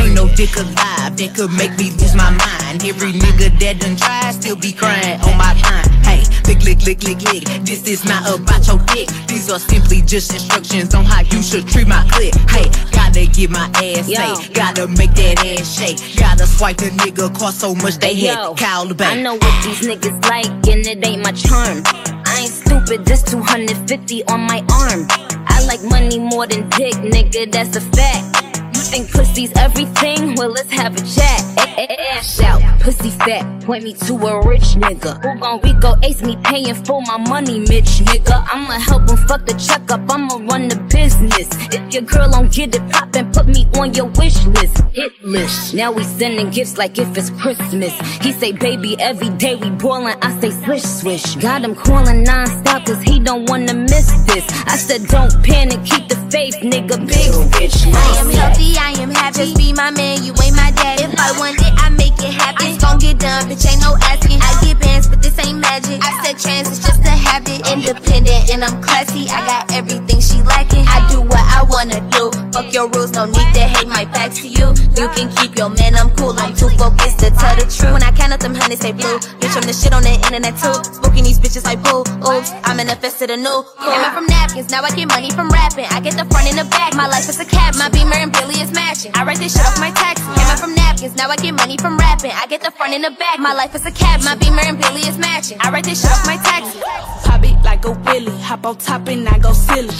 Ain't 0.00 0.14
no 0.14 0.24
dick 0.32 0.56
alive 0.56 1.12
that 1.20 1.30
could 1.36 1.52
make 1.52 1.76
me 1.76 1.90
lose 2.00 2.14
my 2.16 2.30
mind. 2.32 2.80
Every 2.80 3.12
nigga 3.12 3.52
that 3.60 3.80
done 3.80 3.96
tried 3.96 4.32
still 4.40 4.56
be 4.56 4.72
crying 4.72 5.20
on 5.20 5.36
my 5.36 5.52
time. 5.60 5.84
Hey, 6.00 6.24
lick, 6.48 6.64
lick, 6.64 6.80
lick, 6.86 7.02
lick, 7.04 7.20
lick. 7.28 7.44
This 7.60 7.84
is 7.86 8.06
not 8.06 8.24
about 8.24 8.66
your 8.66 8.80
dick. 8.88 9.08
These 9.28 9.50
are 9.50 9.58
simply 9.58 10.00
just 10.00 10.32
instructions 10.32 10.61
on 10.70 11.04
how 11.04 11.22
you 11.22 11.42
should 11.42 11.66
treat 11.66 11.88
my 11.88 12.06
clip. 12.08 12.34
Hey, 12.48 12.70
gotta 12.92 13.26
get 13.26 13.50
my 13.50 13.68
ass 13.82 14.08
Yo. 14.08 14.54
gotta 14.54 14.86
make 14.86 15.12
that 15.14 15.44
ass 15.44 15.76
shake, 15.76 16.16
gotta 16.16 16.46
swipe 16.46 16.76
the 16.76 16.90
nigga 17.02 17.34
cost 17.36 17.58
so 17.60 17.74
much 17.74 17.96
they 17.98 18.14
had 18.14 18.38
Yo, 18.38 18.86
the 18.86 18.94
bank. 18.94 19.18
I 19.18 19.22
know 19.22 19.34
what 19.34 19.64
these 19.64 19.80
niggas 19.80 20.24
like, 20.28 20.46
and 20.46 20.86
it 20.86 21.04
ain't 21.04 21.22
my 21.22 21.32
charm. 21.32 21.82
I 22.24 22.42
ain't 22.42 22.52
stupid, 22.52 23.04
this 23.04 23.22
250 23.24 24.24
on 24.26 24.40
my 24.42 24.60
arm. 24.70 25.06
I 25.48 25.64
like 25.66 25.82
money 25.82 26.18
more 26.20 26.46
than 26.46 26.68
dick, 26.70 26.94
nigga, 26.94 27.50
that's 27.50 27.74
a 27.76 27.80
fact. 27.80 28.44
You 28.76 28.80
think 28.80 29.10
pussy's 29.10 29.52
everything? 29.56 30.36
Well, 30.36 30.50
let's 30.50 30.70
have 30.70 30.94
a 30.94 31.00
chat. 31.04 31.61
Eh, 31.74 31.86
eh, 31.88 32.78
pussy 32.80 33.10
fat, 33.10 33.44
point 33.64 33.82
me 33.82 33.94
to 33.94 34.14
a 34.14 34.46
rich 34.46 34.76
nigga. 34.76 35.16
Who 35.22 35.38
gon' 35.40 35.60
Rico 35.62 35.96
ace 36.02 36.20
me 36.22 36.36
paying 36.44 36.74
for 36.74 37.00
my 37.02 37.16
money, 37.16 37.60
Mitch 37.60 38.02
nigga? 38.04 38.44
I'ma 38.52 38.74
help 38.74 39.08
him 39.08 39.16
fuck 39.26 39.46
the 39.46 39.54
check 39.54 39.90
up, 39.90 40.00
I'ma 40.10 40.36
run 40.50 40.68
the 40.68 40.76
business. 40.92 41.48
If 41.72 41.94
your 41.94 42.02
girl 42.02 42.28
don't 42.30 42.52
get 42.52 42.74
it 42.74 42.82
poppin', 42.90 43.32
put 43.32 43.46
me 43.46 43.66
on 43.78 43.94
your 43.94 44.04
wish 44.18 44.44
list, 44.44 44.82
hit 44.92 45.12
list. 45.24 45.72
Now 45.72 45.92
we 45.92 46.04
sending 46.04 46.50
gifts 46.50 46.76
like 46.76 46.98
if 46.98 47.16
it's 47.16 47.30
Christmas. 47.30 47.94
He 48.20 48.32
say, 48.32 48.52
baby, 48.52 48.94
every 49.00 49.30
day 49.30 49.56
we 49.56 49.70
boilin', 49.70 50.18
I 50.20 50.38
say 50.40 50.50
swish 50.50 50.82
swish. 50.82 51.36
Got 51.36 51.62
him 51.62 51.74
calling 51.74 52.22
non-stop 52.22 52.84
cause 52.84 53.00
he 53.02 53.18
don't 53.18 53.48
wanna 53.48 53.72
miss 53.72 54.12
this. 54.26 54.44
I 54.66 54.76
said, 54.76 55.06
don't 55.08 55.32
panic, 55.42 55.82
keep 55.86 56.08
the 56.08 56.16
faith, 56.30 56.56
nigga, 56.56 56.98
big 57.06 57.32
bitch. 57.52 57.86
I 57.94 58.20
am 58.20 58.30
healthy, 58.30 58.76
I 58.76 58.90
am 59.00 59.10
happy. 59.10 59.38
Just 59.38 59.56
be 59.56 59.72
my 59.72 59.90
man, 59.90 60.22
you 60.22 60.34
ain't 60.42 60.54
my 60.54 60.70
dad. 60.72 61.00
If 61.00 61.18
I 61.18 61.32
want 61.38 61.61
it, 61.62 61.72
I 61.78 61.88
make 61.90 62.18
it 62.18 62.34
happen. 62.34 62.66
It's 62.66 62.82
gon' 62.82 62.98
get 62.98 63.18
done, 63.18 63.48
bitch, 63.48 63.64
ain't 63.70 63.80
no 63.80 63.96
asking. 64.02 64.40
I 64.42 64.50
get 64.62 64.78
bands, 64.80 65.08
but 65.08 65.22
this 65.22 65.38
ain't 65.38 65.58
magic. 65.58 66.02
I 66.02 66.10
said 66.22 66.38
trans, 66.38 66.68
it's 66.68 66.82
just 66.84 67.00
a 67.06 67.14
habit. 67.14 67.62
Independent 67.70 68.50
and 68.50 68.64
I'm 68.64 68.82
classy. 68.82 69.28
I 69.30 69.40
got 69.46 69.72
everything 69.72 70.20
she 70.20 70.42
lacking. 70.42 70.84
I 70.86 71.06
do 71.10 71.22
what 71.22 71.40
I 71.40 71.64
wanna 71.70 72.00
do. 72.10 72.30
Fuck 72.52 72.72
your 72.72 72.88
rules, 72.90 73.12
no 73.12 73.24
need 73.26 73.50
to 73.54 73.64
hate 73.64 73.88
my 73.88 74.04
back 74.06 74.32
to 74.42 74.46
you. 74.46 74.74
You 74.98 75.08
can 75.16 75.30
keep 75.36 75.56
your 75.56 75.70
man, 75.70 75.94
I'm 75.96 76.10
cool. 76.16 76.34
I'm 76.38 76.54
too 76.54 76.68
focused 76.76 77.18
to 77.20 77.30
tell 77.30 77.56
the 77.56 77.66
truth. 77.70 77.92
When 77.92 78.02
I 78.02 78.12
count 78.12 78.32
up 78.32 78.40
them 78.40 78.54
honey, 78.54 78.76
say 78.76 78.92
blue. 78.92 79.18
Bitch, 79.40 79.56
I'm 79.56 79.64
the 79.64 79.72
shit 79.72 79.92
on 79.92 80.02
the 80.02 80.12
internet 80.12 80.54
too. 80.58 80.74
Smoking 81.00 81.24
these 81.24 81.38
bitches 81.38 81.64
like 81.64 81.82
poo. 81.82 82.04
Oops, 82.26 82.50
I 82.64 82.74
manifested 82.74 83.30
a 83.30 83.36
new. 83.36 83.64
Cool. 83.78 83.92
Came 83.92 84.02
out 84.04 84.14
from 84.14 84.26
napkins, 84.26 84.70
now 84.70 84.82
I 84.82 84.90
get 84.90 85.08
money 85.08 85.30
from 85.30 85.48
rapping. 85.48 85.86
I 85.90 86.00
get 86.00 86.14
the 86.14 86.26
front 86.26 86.48
and 86.48 86.58
the 86.58 86.68
back. 86.70 86.94
My 86.94 87.06
life 87.06 87.28
is 87.28 87.40
a 87.40 87.44
cab, 87.44 87.74
my 87.76 87.88
beamer 87.88 88.16
and 88.16 88.32
Billy 88.32 88.60
is 88.60 88.72
matching. 88.72 89.12
I 89.14 89.24
write 89.24 89.38
this 89.38 89.52
shit 89.56 89.64
off 89.64 89.78
my 89.80 89.90
taxes. 89.90 90.26
Came 90.36 90.48
out 90.52 90.58
from 90.58 90.74
napkins, 90.74 91.16
now 91.16 91.28
I 91.30 91.36
get 91.36 91.51
money 91.52 91.76
from 91.78 91.96
rapping. 91.98 92.32
I 92.32 92.46
get 92.46 92.62
the 92.62 92.70
front 92.70 92.94
and 92.94 93.04
the 93.04 93.10
back. 93.10 93.38
My 93.38 93.52
life 93.52 93.74
is 93.74 93.86
a 93.86 93.90
cab, 93.90 94.22
my 94.22 94.34
beamer 94.34 94.62
and 94.64 94.78
Billy 94.78 95.02
is 95.02 95.18
matching. 95.18 95.58
I 95.60 95.70
write 95.70 95.84
this 95.84 96.02
shit 96.02 96.10
off 96.10 96.26
my 96.26 96.36
taxes. 96.36 96.82
Pop 97.24 97.44
it 97.44 97.62
like 97.62 97.84
a 97.84 97.92
willy. 97.92 98.36
Hop 98.42 98.66
on 98.66 98.76
top 98.78 99.08
and 99.08 99.28
I 99.28 99.38
go 99.38 99.52
silly. 99.52 99.94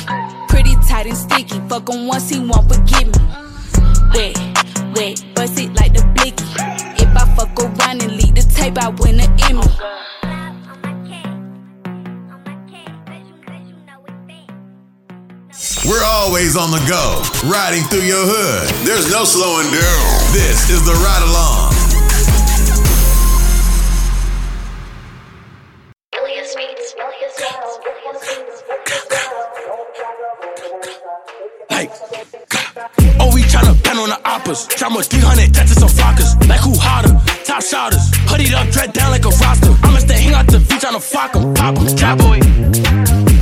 Pretty 0.48 0.74
tight 0.88 1.06
and 1.06 1.16
sticky. 1.16 1.60
Fuck 1.68 1.88
him 1.88 2.06
once, 2.06 2.28
he 2.30 2.38
won't 2.38 2.68
forgive 2.68 3.08
me. 3.08 3.20
Wet, 4.14 4.36
wet, 4.94 5.24
bust 5.34 5.58
it 5.60 5.74
like 5.74 5.94
the 5.94 6.04
blicky. 6.14 6.44
If 7.02 7.10
I 7.16 7.24
fuck 7.36 7.58
around 7.58 8.02
and 8.02 8.12
leave 8.12 8.34
the 8.34 8.42
tape, 8.42 8.78
I 8.78 8.88
win 8.88 9.20
an 9.20 9.30
Emmy. 9.42 9.62
We're 15.84 16.04
always 16.04 16.56
on 16.56 16.70
the 16.70 16.78
go, 16.86 17.22
riding 17.50 17.82
through 17.84 18.06
your 18.06 18.22
hood. 18.22 18.70
There's 18.86 19.10
no 19.10 19.24
slowing 19.24 19.66
down. 19.66 20.32
This 20.32 20.70
is 20.70 20.84
the 20.86 20.94
ride 20.94 21.26
along. 21.26 21.81
10 33.92 34.00
on 34.00 34.08
the 34.08 34.20
oppas. 34.24 34.68
Drama 34.76 35.02
300 35.02 35.52
jets 35.52 35.72
and 35.72 35.80
some 35.80 35.88
flockers. 35.88 36.32
Like 36.48 36.60
who 36.60 36.72
hotter? 36.76 37.12
Top 37.44 37.62
shotters. 37.62 38.10
Hoodied 38.28 38.54
up, 38.54 38.68
dread 38.72 38.92
down 38.92 39.10
like 39.10 39.24
a 39.24 39.28
roster. 39.28 39.72
I'ma 39.84 39.98
stay 39.98 40.18
hang 40.18 40.34
out 40.34 40.46
the 40.46 40.60
beach 40.60 40.84
on 40.84 40.94
a 40.94 41.00
flock 41.00 41.36
em. 41.36 41.52
Pop 41.54 41.76
em, 41.76 41.86
cowboy. 41.96 42.38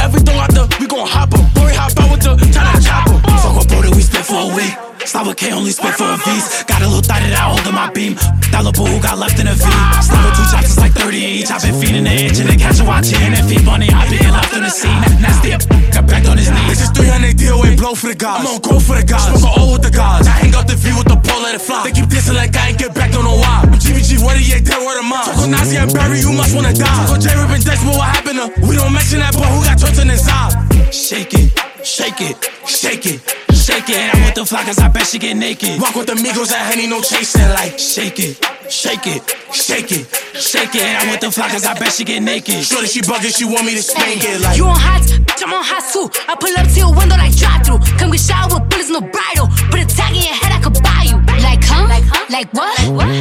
Everything 0.02 0.36
out 0.42 0.50
the, 0.50 0.66
we 0.80 0.86
gon' 0.86 1.06
hop 1.06 1.32
em. 1.34 1.46
Boy, 1.54 1.70
hop 1.74 1.94
out 2.02 2.10
with 2.10 2.22
the, 2.26 2.34
try 2.50 2.66
to 2.66 2.82
chop 2.82 3.06
em. 3.06 3.20
Fuck 3.42 3.62
a 3.62 3.66
bro 3.68 3.90
we 3.94 4.02
stay 4.02 4.22
for 4.22 4.50
a 4.50 4.54
week. 4.56 4.74
With 5.10 5.36
K, 5.36 5.50
only 5.52 5.74
spent 5.74 5.98
for 5.98 6.06
a 6.06 6.16
V's. 6.16 6.62
Got 6.70 6.80
a 6.80 6.88
little 6.88 7.02
thought 7.02 7.18
that 7.18 7.34
I 7.34 7.50
hold 7.50 7.66
in 7.66 7.74
my 7.74 7.90
beam. 7.90 8.14
That 8.54 8.62
little 8.62 8.72
boo 8.72 8.86
who 8.86 9.02
got 9.02 9.18
left 9.18 9.42
in 9.42 9.50
a 9.50 9.58
V. 9.58 9.66
With 9.66 10.38
two 10.38 10.46
chops, 10.48 10.70
it's 10.70 10.78
like 10.78 10.94
30 10.94 11.18
each. 11.18 11.50
I've 11.50 11.60
been 11.60 11.76
feeding 11.82 12.06
the 12.06 12.14
itch 12.14 12.38
and 12.38 12.48
then 12.48 12.56
catch 12.56 12.78
a 12.78 12.86
watching. 12.86 13.18
And 13.18 13.42
feed 13.44 13.66
money, 13.66 13.90
I 13.90 14.06
been 14.06 14.30
left 14.30 14.54
in 14.54 14.62
the 14.62 14.70
scene. 14.70 14.94
Nasty 15.18 15.50
up, 15.52 15.66
got 15.90 16.06
back 16.06 16.24
on 16.30 16.38
his 16.38 16.48
knees. 16.48 16.78
This 16.78 16.88
is 16.88 16.90
300 16.94 17.36
DOA 17.36 17.74
blow 17.76 17.98
for 17.98 18.08
the 18.08 18.14
gods. 18.14 18.46
I'm 18.46 18.54
on 18.54 18.62
go 18.62 18.78
for 18.78 18.96
the 18.96 19.04
gods. 19.04 19.34
Smoke 19.34 19.58
all 19.58 19.74
with 19.74 19.82
the 19.82 19.90
gods. 19.90 20.30
I 20.30 20.40
hang 20.40 20.54
out 20.54 20.70
the 20.70 20.78
V 20.78 20.94
with 20.94 21.10
the 21.10 21.18
pole, 21.18 21.42
let 21.42 21.58
it 21.58 21.60
fly. 21.60 21.84
They 21.84 21.92
keep 21.92 22.06
dissing 22.06 22.38
like 22.38 22.54
I 22.54 22.70
ain't 22.70 22.78
get 22.78 22.94
back, 22.94 23.10
don't 23.10 23.26
know 23.26 23.36
why. 23.36 23.66
GBG, 23.82 24.22
what 24.22 24.38
are 24.38 24.46
you 24.46 24.62
dead 24.62 24.78
word 24.78 25.02
of 25.02 25.10
mine? 25.10 25.26
Talk 25.26 25.42
on 25.42 25.50
Nazi 25.50 25.76
and 25.76 25.90
Barry, 25.92 26.22
you 26.22 26.32
must 26.32 26.54
wanna 26.54 26.72
die. 26.72 26.86
Talk 26.86 27.12
on 27.12 27.20
J 27.20 27.34
Rip 27.34 27.50
and 27.50 27.64
Dex, 27.66 27.82
but 27.82 27.98
what 27.98 28.08
happened 28.08 28.38
to? 28.40 28.46
We 28.62 28.78
don't 28.78 28.94
mention 28.94 29.18
that 29.20 29.34
boy 29.34 29.50
who 29.50 29.66
got 29.66 29.76
turned 29.82 30.06
inside. 30.06 30.54
Shake 30.94 31.34
it, 31.34 31.50
shake 31.84 32.20
it, 32.20 32.36
shake 32.66 33.06
it, 33.06 33.20
shake 33.54 33.88
it. 33.88 34.14
I'm 34.14 34.24
with 34.24 34.34
the 34.34 34.44
cause 34.44 34.78
I 34.78 34.88
bet 34.88 35.06
she 35.06 35.18
get 35.18 35.36
naked. 35.36 35.80
Walk 35.80 35.94
with 35.94 36.06
the 36.06 36.14
Migos 36.14 36.52
and 36.52 36.64
Henny, 36.68 36.86
no 36.86 37.00
chasing. 37.00 37.48
Like, 37.50 37.78
Shake 37.78 38.18
it, 38.20 38.36
shake 38.70 39.06
it, 39.06 39.22
shake 39.52 39.92
it, 39.92 40.06
shake 40.34 40.74
it. 40.74 41.02
I'm 41.02 41.10
with 41.10 41.20
the 41.20 41.30
cause 41.30 41.64
I 41.64 41.74
bet 41.78 41.92
she 41.92 42.04
get 42.04 42.22
naked. 42.22 42.64
Shorty, 42.64 42.86
she 42.86 43.00
bugging, 43.00 43.36
she 43.36 43.44
want 43.44 43.66
me 43.66 43.74
to 43.74 43.82
spank 43.82 44.22
it. 44.24 44.40
Like, 44.40 44.56
You 44.56 44.66
on 44.66 44.76
hot, 44.78 45.02
bitch, 45.02 45.42
I'm 45.42 45.52
on 45.52 45.64
hot 45.64 45.84
too. 45.92 46.10
I 46.28 46.34
pull 46.36 46.54
up 46.56 46.66
to 46.68 46.78
your 46.78 46.92
window 46.94 47.16
like 47.16 47.34
drive 47.36 47.64
through. 47.64 47.80
Come 47.98 48.10
get 48.10 48.20
shower 48.20 48.48
with 48.52 48.68
bullets, 48.70 48.90
no 48.90 49.00
bridle. 49.00 49.48
Put 49.70 49.80
a 49.80 49.86
tag 49.86 50.14
in 50.16 50.22
your 50.22 50.34
head, 50.36 50.52
I 50.52 50.60
could 50.60 50.76
buy 50.82 51.04
you. 51.08 51.16
Like, 51.40 51.62
huh? 51.64 51.86
Like, 51.88 52.04
huh? 52.04 52.26
Like 52.30 52.48
what? 52.52 52.76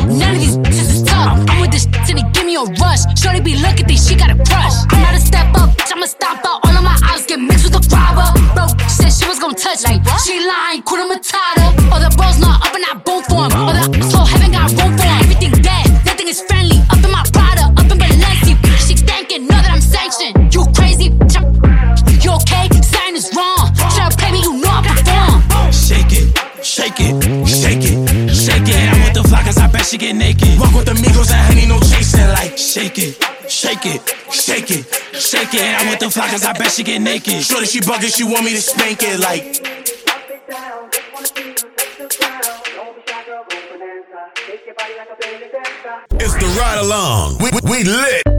None 0.07 0.35
of 0.35 0.41
these 0.41 0.57
bitches 0.57 0.89
is 0.99 1.03
tough. 1.03 1.39
I'm 1.49 1.61
with 1.61 1.71
this 1.71 1.83
shit 1.83 2.09
and 2.15 2.19
they 2.19 2.27
give 2.31 2.45
me 2.45 2.55
a 2.55 2.63
rush. 2.81 3.01
Shorty 3.19 3.39
be 3.41 3.55
looking, 3.55 3.85
think 3.87 3.99
she 3.99 4.15
got 4.15 4.29
a 4.31 4.35
crush. 4.35 4.75
I'm 4.91 5.01
not 5.01 5.15
step 5.21 5.47
up, 5.55 5.69
bitch, 5.77 5.91
I'ma 5.93 6.05
stomp 6.05 6.45
out. 6.45 6.68
Robber. 7.91 8.29
Bro, 8.55 8.65
she 8.85 9.03
said 9.03 9.11
she 9.13 9.25
was 9.27 9.39
gonna 9.39 9.57
touch 9.57 9.83
me. 9.87 10.01
She 10.23 10.39
lying, 10.39 10.81
Kuna 10.83 11.05
Matata. 11.09 11.65
All 11.91 11.99
the 11.99 12.11
bros 12.15 12.39
not 12.39 12.65
up 12.65 12.73
and 12.73 12.85
I 12.85 12.93
boom 13.01 13.21
for 13.27 13.45
him. 13.45 13.53
All 13.57 13.73
the 13.73 13.85
mm-hmm. 13.85 14.09
so 14.09 14.23
heaven 14.23 14.51
got 14.51 14.71
room 14.71 14.97
for 14.97 15.05
him. 15.05 15.19
Everything 15.23 15.53
dead, 15.61 15.87
nothing 16.05 16.27
is 16.27 16.41
friendly. 16.41 16.79
Up 16.89 17.03
in 17.03 17.11
my 17.11 17.23
Prada, 17.33 17.73
up 17.79 17.89
in 17.91 17.97
Balenci. 17.97 18.53
She 18.85 18.95
thinking, 18.95 19.47
know 19.47 19.59
that 19.59 19.71
I'm 19.71 19.81
sanctioned. 19.81 20.53
You 20.53 20.65
crazy, 20.73 21.09
bitch, 21.09 21.37
I'm 21.37 21.59
you 22.23 22.31
okay? 22.35 22.67
Sign 22.81 23.15
is 23.15 23.31
wrong. 23.35 23.71
Try 23.95 24.09
to 24.09 24.17
play 24.17 24.31
me, 24.31 24.41
you 24.41 24.57
know 24.59 24.69
I 24.69 24.81
perform. 24.83 25.71
Shake 25.71 26.11
it, 26.11 26.35
shake 26.63 26.99
it, 26.99 27.47
shake 27.47 27.85
it, 27.85 28.08
bet 29.79 29.87
she 29.87 29.97
get 29.97 30.15
naked. 30.15 30.59
Walk 30.59 30.73
with 30.73 30.85
the 30.85 30.93
Migos 30.93 31.31
and 31.31 31.41
Henny, 31.47 31.65
no 31.65 31.79
chasing. 31.79 32.27
Like, 32.27 32.57
Shake 32.57 32.99
it, 32.99 33.15
shake 33.49 33.85
it, 33.85 34.01
shake 34.31 34.71
it, 34.71 34.85
shake 35.15 35.53
it. 35.53 35.61
And 35.61 35.77
I'm 35.77 35.89
with 35.89 35.99
the 35.99 36.09
fly 36.09 36.27
cause 36.27 36.43
I 36.45 36.53
bet 36.53 36.71
she 36.71 36.83
get 36.83 36.99
naked. 37.01 37.41
Shorty, 37.41 37.65
she 37.65 37.79
bugging, 37.79 38.15
she 38.15 38.23
want 38.23 38.43
me 38.45 38.51
to 38.51 38.61
spank 38.61 38.99
it. 39.01 39.19
Like, 39.19 39.43
It's 46.21 46.33
the 46.35 46.57
ride 46.59 46.79
along. 46.79 47.37
We, 47.39 47.49
we, 47.51 47.59
we 47.63 47.83
lit. 47.83 48.38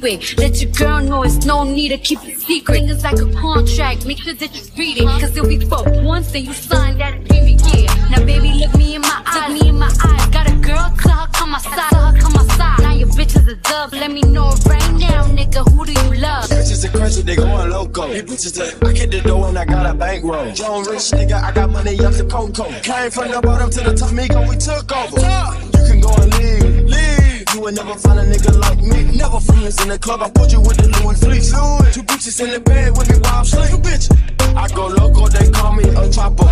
Wanna 0.00 0.10
be 0.10 0.16
with. 0.16 0.38
Let 0.38 0.60
your 0.62 0.72
girl 0.72 1.02
know 1.02 1.22
it's 1.22 1.44
no 1.44 1.64
need 1.64 1.90
to 1.90 1.98
keep 1.98 2.22
it 2.24 2.38
secret. 2.40 2.82
It's 2.84 3.04
like 3.04 3.18
a 3.18 3.32
contract, 3.40 4.06
make 4.06 4.18
sure 4.18 4.34
that 4.34 4.54
you 4.54 4.62
read 4.76 4.98
it. 4.98 5.04
Cause 5.20 5.36
it'll 5.36 5.48
be 5.48 5.58
for 5.64 5.82
once 6.02 6.34
and 6.34 6.46
you 6.46 6.52
sign 6.52 6.98
that 6.98 7.14
agreement, 7.14 7.62
yeah. 7.74 8.08
Now 8.10 8.24
baby, 8.24 8.52
look 8.52 8.74
me 8.76 8.94
in 8.96 9.02
my 9.02 9.22
eyes, 9.26 9.52
look 9.52 9.62
me 9.62 9.68
in 9.68 9.78
my 9.78 9.86
eyes. 9.86 10.26
Got 10.28 10.50
a 10.50 10.54
girl, 10.54 10.92
tell 11.02 11.12
her 11.12 11.28
come 11.32 11.54
outside, 11.54 11.90
tell 11.90 12.12
her 12.12 12.18
come 12.18 12.36
outside. 12.36 12.78
Now 12.80 12.92
your 12.92 13.08
bitch 13.08 13.36
is 13.36 13.46
a 13.48 13.56
dub, 13.56 13.92
let 13.92 14.10
me 14.10 14.22
know 14.22 14.50
right 14.66 14.92
now, 14.94 15.24
nigga, 15.24 15.68
who 15.72 15.84
do 15.84 15.92
you 15.92 16.20
love? 16.20 16.44
Bitches 16.48 16.84
are 16.84 16.96
crazy, 16.96 17.22
they 17.22 17.36
going 17.36 17.70
loco. 17.70 18.08
These 18.08 18.22
bitches, 18.22 18.82
are- 18.82 18.88
I 18.88 18.92
get 18.92 19.10
the 19.10 19.20
dough 19.20 19.44
and 19.44 19.58
I 19.58 19.64
got 19.64 19.86
a 19.86 19.94
bankroll. 19.94 20.52
John 20.52 20.84
Rich, 20.84 21.10
nigga, 21.12 21.42
I 21.42 21.52
got 21.52 21.70
money 21.70 21.98
up 22.00 22.14
to 22.14 22.24
Coco. 22.24 22.64
Came 22.82 23.10
from 23.10 23.30
the 23.30 23.40
bottom 23.42 23.70
to 23.70 23.80
the 23.80 23.94
top, 23.94 24.10
Migo, 24.10 24.48
we 24.48 24.56
took 24.56 24.90
over. 24.92 25.20
You 25.20 25.86
can 25.88 26.00
go 26.00 26.14
and 26.14 26.34
leave, 26.38 26.84
leave. 26.84 27.17
You 27.54 27.60
will 27.60 27.72
never 27.72 27.94
find 27.94 28.20
a 28.20 28.24
nigga 28.24 28.58
like 28.60 28.78
me. 28.78 29.16
Never 29.16 29.40
friends 29.40 29.80
in 29.82 29.88
the 29.88 29.98
club, 29.98 30.22
I 30.22 30.30
put 30.30 30.52
you 30.52 30.60
with 30.60 30.76
the 30.76 30.88
Louis 31.00 31.18
fleece. 31.18 31.50
Two 31.94 32.02
bitches 32.02 32.44
in 32.44 32.50
the 32.50 32.60
bed 32.60 32.96
with 32.96 33.08
me 33.08 33.16
while 33.20 33.40
I'm 33.40 33.44
sleep. 33.44 33.80
Bitch, 33.80 34.12
I 34.54 34.68
go 34.68 34.86
loco, 34.88 35.28
they 35.28 35.50
call 35.50 35.72
me 35.72 35.84
a 35.84 36.10
chopper. 36.12 36.44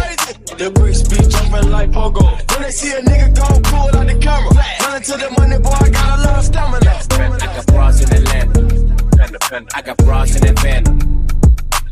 The 0.56 0.70
bricks 0.74 1.02
be 1.02 1.16
jumping 1.28 1.70
like 1.70 1.90
pogo. 1.90 2.24
When 2.50 2.62
they 2.62 2.70
see 2.70 2.92
a 2.92 3.00
nigga 3.02 3.36
go, 3.36 3.60
pull 3.68 3.92
out 3.92 4.06
the 4.06 4.16
camera. 4.16 4.56
Run 4.88 5.02
to 5.02 5.12
the 5.20 5.30
money, 5.36 5.58
boy, 5.58 5.70
I 5.70 5.90
got 5.90 6.18
a 6.18 6.22
lot 6.22 6.38
of 6.38 6.44
stamina. 6.44 6.90
I 7.42 7.46
got 7.54 7.66
bras 7.66 8.00
in 8.00 8.12
Atlanta. 8.12 9.66
I 9.74 9.82
got 9.82 9.96
bras 9.98 10.36
in 10.36 10.48
Atlanta. 10.48 10.92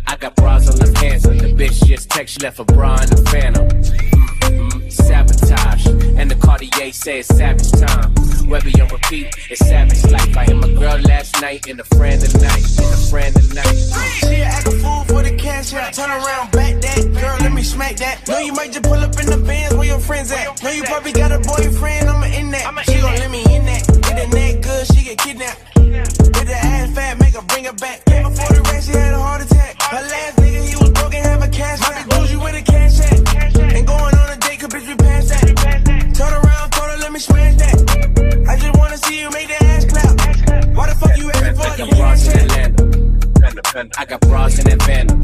I 0.06 0.16
got 0.16 0.34
bras 0.36 0.70
on 0.70 0.78
the 0.78 0.92
pants. 0.92 1.24
The 1.24 1.52
bitch 1.52 1.84
just 1.84 2.08
text, 2.08 2.34
she 2.34 2.40
left 2.40 2.58
a 2.58 2.64
bra 2.64 2.96
in 3.02 3.10
the 3.10 3.22
phantom. 3.30 3.68
Sabotage, 4.96 5.86
and 6.18 6.30
the 6.30 6.36
Cartier 6.36 6.92
says 6.92 7.26
savage 7.26 7.70
time. 7.72 8.14
Webby 8.48 8.80
on 8.80 8.88
repeat, 8.88 9.34
it's 9.50 9.60
savage 9.66 10.04
life. 10.10 10.36
I 10.36 10.44
hit 10.44 10.56
my 10.56 10.68
girl 10.72 10.98
last 11.00 11.40
night 11.40 11.66
and 11.68 11.80
a 11.80 11.84
friend 11.84 12.20
tonight, 12.20 12.64
and 12.78 12.92
a 12.92 13.10
friend 13.10 13.34
tonight. 13.34 13.74
She 14.20 14.26
a 14.26 14.44
act 14.44 14.68
a 14.68 14.70
fool 14.72 15.04
for 15.04 15.22
the 15.22 15.36
cash 15.36 15.74
out. 15.74 15.92
Turn 15.92 16.10
around, 16.10 16.52
back 16.52 16.80
that. 16.80 17.02
Girl, 17.20 17.36
let 17.40 17.52
me 17.52 17.62
smack 17.62 17.96
that. 17.96 18.26
Know 18.28 18.38
you 18.38 18.52
might 18.52 18.72
just 18.72 18.84
pull 18.84 18.94
up 18.94 19.18
in 19.18 19.26
the 19.26 19.38
bands 19.38 19.74
where 19.74 19.86
your 19.86 20.00
friends 20.00 20.30
at. 20.32 20.62
Know 20.62 20.70
you 20.70 20.84
probably 20.84 21.12
got 21.12 21.32
a 21.32 21.38
boyfriend, 21.38 22.08
I'ma 22.08 22.26
in 22.26 22.50
that. 22.52 22.84
She 22.86 23.00
gon' 23.00 23.16
let 23.16 23.30
me 23.30 23.42
in 23.54 23.64
that. 23.66 23.86
Get 24.02 24.26
a 24.26 24.28
neck 24.34 24.62
good, 24.62 24.86
she 24.86 25.04
get 25.04 25.18
kidnapped. 25.18 25.60
Get 25.74 26.46
the 26.46 26.56
ass 26.56 26.94
fat, 26.94 27.18
make 27.18 27.34
her 27.34 27.42
bring 27.42 27.64
her 27.64 27.72
back. 27.72 28.04
Came 28.06 28.22
before 28.24 28.54
the 28.54 28.62
race, 28.70 28.86
she 28.86 28.92
had 28.92 29.14
a 29.14 29.18
heart 29.18 29.42
attack. 29.42 29.53
Told 37.26 37.38
her, 37.38 37.44
let 37.44 37.52
me 37.52 37.56
smash 37.56 37.56
that. 37.58 38.48
I 38.48 38.56
just 38.56 38.78
wanna 38.78 38.98
see 38.98 39.20
you 39.20 39.30
make 39.30 39.48
the 39.48 39.64
ass 39.64 39.84
clap. 39.84 40.74
Why 40.74 40.88
the 40.88 40.94
fuck 40.94 41.16
you 41.16 41.30
acting 41.30 41.54
for 41.54 41.62
I 41.62 41.76
got 41.76 41.90
bras 41.90 42.28
in 42.28 42.38
Atlanta. 42.40 43.90
I 43.98 44.04
got 44.04 44.20
bras 44.20 44.58
in 44.58 44.72
Atlanta. 44.72 45.14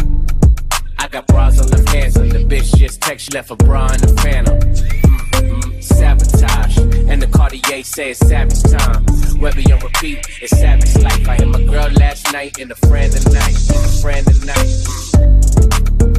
I 0.98 1.09
got 1.09 1.27
bras 1.27 1.60
on 1.60 1.68
the 1.68 1.82
pants. 1.86 2.14
The 2.14 2.44
bitch 2.48 2.77
just 2.77 3.01
text, 3.01 3.27
she 3.27 3.32
left 3.32 3.51
a 3.51 3.56
bra 3.56 3.86
in 3.93 4.01
the 4.01 4.20
phantom. 4.22 4.59
Mm-mm, 4.60 5.82
Sabotage, 5.82 6.78
and 7.09 7.22
the 7.22 7.27
Cartier 7.27 7.82
say 7.82 8.10
it's 8.10 8.20
savage 8.20 8.62
time. 8.62 9.05
Webby 9.40 9.72
on 9.72 9.81
repeat, 9.81 10.27
it's 10.43 10.56
savage 10.59 10.97
life. 10.98 11.28
I 11.28 11.36
hit 11.36 11.48
my 11.48 11.62
girl 11.64 11.90
last 11.93 12.32
night 12.32 12.59
and 12.59 12.70
a 12.70 12.77
friend 12.86 13.12
tonight, 13.12 13.56
and 13.70 13.85
a 13.85 13.89
friend 14.01 14.27
tonight. 14.27 16.10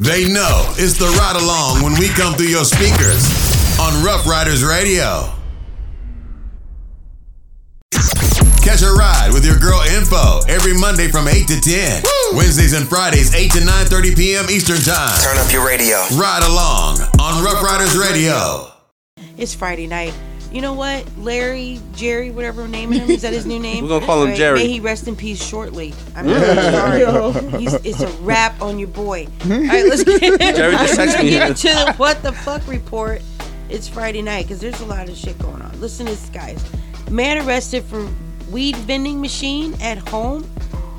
They 0.00 0.32
know 0.32 0.64
it's 0.78 0.96
the 0.96 1.12
ride 1.20 1.36
along 1.36 1.82
when 1.82 1.92
we 2.00 2.08
come 2.08 2.32
through 2.32 2.48
your 2.48 2.64
speakers 2.64 3.20
on 3.78 4.02
Rough 4.02 4.26
Riders 4.26 4.64
Radio. 4.64 5.28
Catch 8.64 8.80
a 8.80 8.92
ride 8.96 9.28
with 9.34 9.44
your 9.44 9.58
girl 9.58 9.78
Info 9.92 10.40
every 10.48 10.72
Monday 10.72 11.08
from 11.08 11.28
8 11.28 11.46
to 11.48 11.60
10. 11.60 12.02
Wednesdays 12.32 12.72
and 12.72 12.88
Fridays, 12.88 13.34
8 13.34 13.52
to 13.52 13.58
9.30 13.58 14.16
p.m. 14.16 14.46
Eastern 14.48 14.80
Time. 14.80 15.20
Turn 15.20 15.36
up 15.36 15.52
your 15.52 15.66
radio. 15.66 15.98
Ride 16.16 16.44
along 16.48 17.00
on 17.20 17.44
Rough 17.44 17.62
Riders 17.62 17.98
Radio. 17.98 18.72
It's 19.36 19.54
Friday 19.54 19.86
night. 19.86 20.14
You 20.50 20.60
know 20.60 20.72
what? 20.74 21.04
Larry, 21.18 21.80
Jerry, 21.94 22.30
whatever 22.30 22.66
naming 22.66 23.00
him, 23.00 23.10
is 23.10 23.22
that 23.22 23.32
his 23.32 23.46
new 23.46 23.58
name? 23.68 23.84
We're 23.84 23.90
gonna 23.90 24.06
call 24.06 24.22
him 24.22 24.30
Right. 24.30 24.36
Jerry. 24.36 24.58
May 24.58 24.68
he 24.68 24.80
rest 24.80 25.06
in 25.08 25.14
peace 25.16 25.42
shortly. 25.42 25.94
I'm 26.16 26.26
really 26.26 26.54
sorry. 26.56 27.58
He's, 27.60 27.74
it's 27.74 28.00
a 28.00 28.08
wrap 28.22 28.60
on 28.60 28.78
your 28.78 28.88
boy. 28.88 29.26
All 29.44 29.50
right, 29.50 29.84
let's 29.86 30.02
get, 30.04 30.20
Jerry 30.56 30.72
just 30.72 30.98
texted 30.98 31.22
me. 31.22 31.30
get 31.30 31.56
to 31.56 31.68
the 31.68 31.94
what 31.96 32.22
the 32.22 32.32
fuck 32.32 32.66
report. 32.66 33.22
It's 33.68 33.86
Friday 33.88 34.22
night 34.22 34.46
because 34.46 34.60
there's 34.60 34.80
a 34.80 34.86
lot 34.86 35.08
of 35.08 35.16
shit 35.16 35.38
going 35.38 35.62
on. 35.62 35.80
Listen 35.80 36.06
to 36.06 36.12
this, 36.12 36.28
guys. 36.30 36.60
Man 37.08 37.46
arrested 37.46 37.84
for 37.84 38.08
weed 38.50 38.74
vending 38.78 39.20
machine 39.20 39.74
at 39.80 39.98
home. 39.98 40.42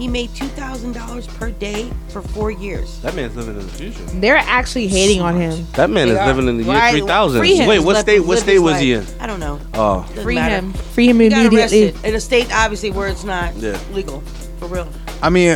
He 0.02 0.08
made 0.08 0.34
two 0.34 0.48
thousand 0.48 0.94
dollars 0.94 1.28
per 1.28 1.52
day 1.52 1.88
for 2.10 2.24
four 2.24 2.50
years. 2.50 3.00
That 3.02 3.14
man's 3.14 3.36
living 3.36 3.56
in 3.60 3.68
the 3.68 3.72
future. 3.72 4.02
They're 4.20 4.36
actually 4.38 4.88
hating 4.88 5.22
on 5.22 5.36
him. 5.40 5.68
That 5.74 5.92
man 5.92 6.08
They 6.08 6.16
is 6.16 6.20
are. 6.20 6.26
living 6.26 6.48
in 6.48 6.58
the 6.58 6.64
year 6.64 6.74
Right. 6.74 6.92
3000. 6.98 7.40
Free 7.40 7.56
him. 7.56 7.68
Wait, 7.70 7.78
what 7.82 7.94
Let- 7.94 8.02
state? 8.06 8.20
What 8.22 8.30
live 8.30 8.40
state 8.40 8.54
his 8.54 8.62
was 8.62 8.80
he 8.80 8.94
in? 8.94 9.02
life. 9.02 9.16
I 9.22 9.28
don't 9.28 9.40
know. 9.40 9.60
Oh, 9.76 10.04
Doesn't 10.10 10.24
Free 10.24 10.34
matter. 10.36 10.56
him. 10.56 10.74
Free 10.74 11.08
him 11.08 11.20
He 11.20 11.30
got 11.30 11.46
immediately. 11.46 11.84
arrested 11.92 11.96
in 12.10 12.16
a 12.16 12.20
state, 12.20 12.48
obviously, 12.52 12.90
where 12.90 13.10
it's 13.10 13.24
not 13.24 13.56
Yeah. 13.58 13.78
legal. 13.94 14.24
For 14.60 14.66
real. 14.66 14.88
I 15.22 15.30
mean, 15.30 15.56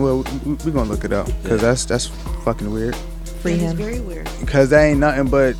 well, 0.00 0.24
we're 0.44 0.56
we 0.64 0.72
gonna 0.72 0.90
look 0.90 1.04
it 1.04 1.12
up 1.12 1.28
because 1.44 1.60
that's 1.60 1.84
that's 1.84 2.10
fucking 2.44 2.72
weird. 2.72 2.96
Free 3.40 3.52
It 3.52 3.56
is 3.62 3.70
him. 3.70 3.76
very 3.76 4.00
weird. 4.00 4.28
Because 4.40 4.68
that 4.70 4.82
ain't 4.82 4.98
nothing 4.98 5.28
but 5.28 5.54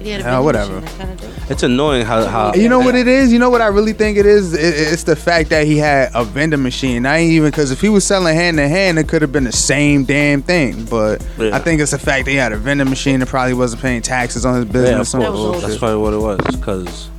He 0.00 0.10
had 0.10 0.22
a 0.22 0.38
uh, 0.38 0.42
whatever. 0.42 0.80
machine, 0.80 0.98
kinda 0.98 1.30
it's 1.50 1.64
annoying 1.64 2.06
how 2.06 2.24
how 2.26 2.54
You 2.54 2.68
know 2.68 2.78
what 2.78 2.94
it 2.94 3.08
is? 3.08 3.32
You 3.32 3.40
know 3.40 3.50
what 3.50 3.60
I 3.60 3.66
really 3.66 3.92
think 3.92 4.16
it 4.16 4.24
is? 4.24 4.54
It, 4.54 4.92
it's 4.92 5.02
the 5.02 5.16
fact 5.16 5.50
that 5.50 5.66
he 5.66 5.78
had 5.78 6.10
a 6.14 6.22
vending 6.22 6.62
machine. 6.62 7.04
I 7.06 7.18
ain't 7.18 7.32
even 7.32 7.50
because 7.50 7.72
if 7.72 7.80
he 7.80 7.88
was 7.88 8.04
selling 8.04 8.36
hand 8.36 8.58
to 8.58 8.68
hand, 8.68 9.00
it 9.00 9.08
could 9.08 9.20
have 9.22 9.32
been 9.32 9.44
the 9.44 9.52
same 9.52 10.04
damn 10.04 10.42
thing. 10.42 10.84
But 10.84 11.26
Yeah. 11.38 11.56
I 11.56 11.58
think 11.58 11.80
it's 11.80 11.90
the 11.90 11.98
fact 11.98 12.26
that 12.26 12.30
he 12.30 12.36
had 12.36 12.52
a 12.52 12.56
vending 12.56 12.88
machine 12.88 13.20
and 13.20 13.28
probably 13.28 13.54
wasn't 13.54 13.82
paying 13.82 14.00
taxes 14.00 14.46
on 14.46 14.54
his 14.54 14.64
business. 14.66 15.00
of 15.00 15.08
some 15.08 15.22
course. 15.22 15.32
bullshit. 15.34 15.62
That's 15.62 15.78
probably 15.78 15.98
what 15.98 16.14
it 16.14 16.18
was. 16.18 16.56
Because 16.56 17.10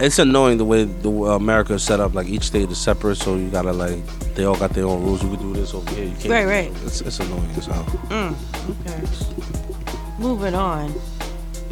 it's 0.00 0.18
annoying 0.18 0.56
the 0.56 0.64
way 0.64 0.84
the 0.84 1.10
uh, 1.10 1.36
America 1.36 1.74
is 1.74 1.82
set 1.82 2.00
up. 2.00 2.14
Like 2.14 2.26
each 2.26 2.44
state 2.44 2.70
is 2.70 2.78
separate, 2.78 3.16
so 3.16 3.36
you 3.36 3.50
gotta 3.50 3.72
like 3.72 4.04
they 4.34 4.44
all 4.44 4.56
got 4.56 4.70
their 4.70 4.86
own 4.86 5.02
rules. 5.02 5.22
You 5.22 5.28
can 5.28 5.38
do 5.40 5.60
this 5.60 5.74
over 5.74 5.94
here. 5.94 6.04
You 6.06 6.14
can't. 6.16 6.30
Right, 6.30 6.46
right. 6.46 6.72
It's, 6.86 7.02
it's 7.02 7.20
annoying 7.20 7.50
as 7.56 7.66
hell. 7.66 7.84
Mm, 8.08 8.34
okay. 8.80 10.18
Moving 10.18 10.54
on. 10.54 10.94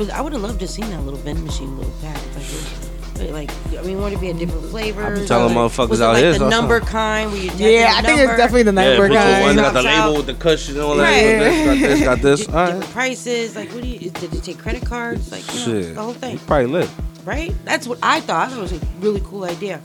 But 0.06 0.14
I 0.14 0.20
would 0.20 0.32
have 0.32 0.42
loved 0.42 0.60
to 0.60 0.66
seen 0.68 0.88
that 0.90 1.00
little 1.02 1.20
vending 1.20 1.44
machine, 1.44 1.76
little 1.76 1.92
pack. 2.02 2.20
Like, 3.20 3.30
like 3.30 3.78
I 3.78 3.82
mean, 3.82 4.00
would 4.02 4.12
it 4.12 4.20
be 4.20 4.30
a 4.30 4.34
different 4.34 4.64
flavor? 4.66 5.04
I 5.04 5.14
be 5.14 5.24
telling 5.26 5.54
like, 5.54 5.70
motherfuckers 5.70 5.88
was 5.90 6.00
it 6.00 6.04
out 6.04 6.12
like 6.14 6.22
here, 6.24 6.32
the 6.32 6.38
so- 6.38 6.48
number 6.48 6.80
kind 6.80 7.30
where 7.30 7.40
you 7.40 7.50
check 7.50 7.60
Yeah, 7.60 7.92
I 7.96 8.02
think 8.02 8.18
it's 8.20 8.36
definitely 8.36 8.64
the 8.64 8.72
Yeah, 8.72 8.88
number 8.88 9.02
put 9.08 9.08
the 9.10 9.14
guy. 9.14 9.40
one 9.42 9.54
got 9.56 9.74
the 9.74 9.82
label 9.82 9.96
out. 9.96 10.16
with 10.16 10.26
the 10.26 10.34
cushion 10.34 10.74
and 10.74 10.82
all 10.82 10.96
that. 10.96 11.02
Right. 11.04 11.38
This 11.38 11.64
got 11.66 11.78
this, 11.78 12.00
got 12.04 12.20
this. 12.20 12.48
All 12.48 12.54
right. 12.54 12.66
Different 12.72 12.92
prices. 12.92 13.54
Like, 13.54 13.70
what 13.72 13.82
do 13.82 13.88
you? 13.88 14.10
Did 14.10 14.34
you 14.34 14.40
take 14.40 14.58
credit 14.58 14.84
cards? 14.84 15.30
Like, 15.30 15.46
you 15.54 15.60
know, 15.60 15.64
Shit. 15.82 15.94
the 15.94 16.02
whole 16.02 16.14
thing. 16.14 16.32
You 16.32 16.38
probably 16.40 16.66
lit. 16.66 16.90
right? 17.24 17.54
That's 17.64 17.86
what 17.86 17.98
I 18.02 18.18
thought. 18.20 18.48
I 18.48 18.50
thought 18.50 18.58
it 18.58 18.62
was 18.62 18.72
a 18.72 18.80
really 18.98 19.20
cool 19.24 19.44
idea. 19.44 19.80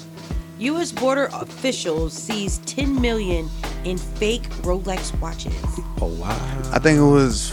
U.S. 0.59 0.91
border 0.91 1.29
officials 1.33 2.13
seized 2.13 2.65
10 2.67 2.99
million 2.99 3.47
in 3.83 3.97
fake 3.99 4.49
Rolex 4.63 5.17
watches. 5.19 5.53
Oh 6.01 6.07
wow. 6.19 6.29
I 6.73 6.79
think 6.79 6.97
it 6.97 7.03
was 7.03 7.51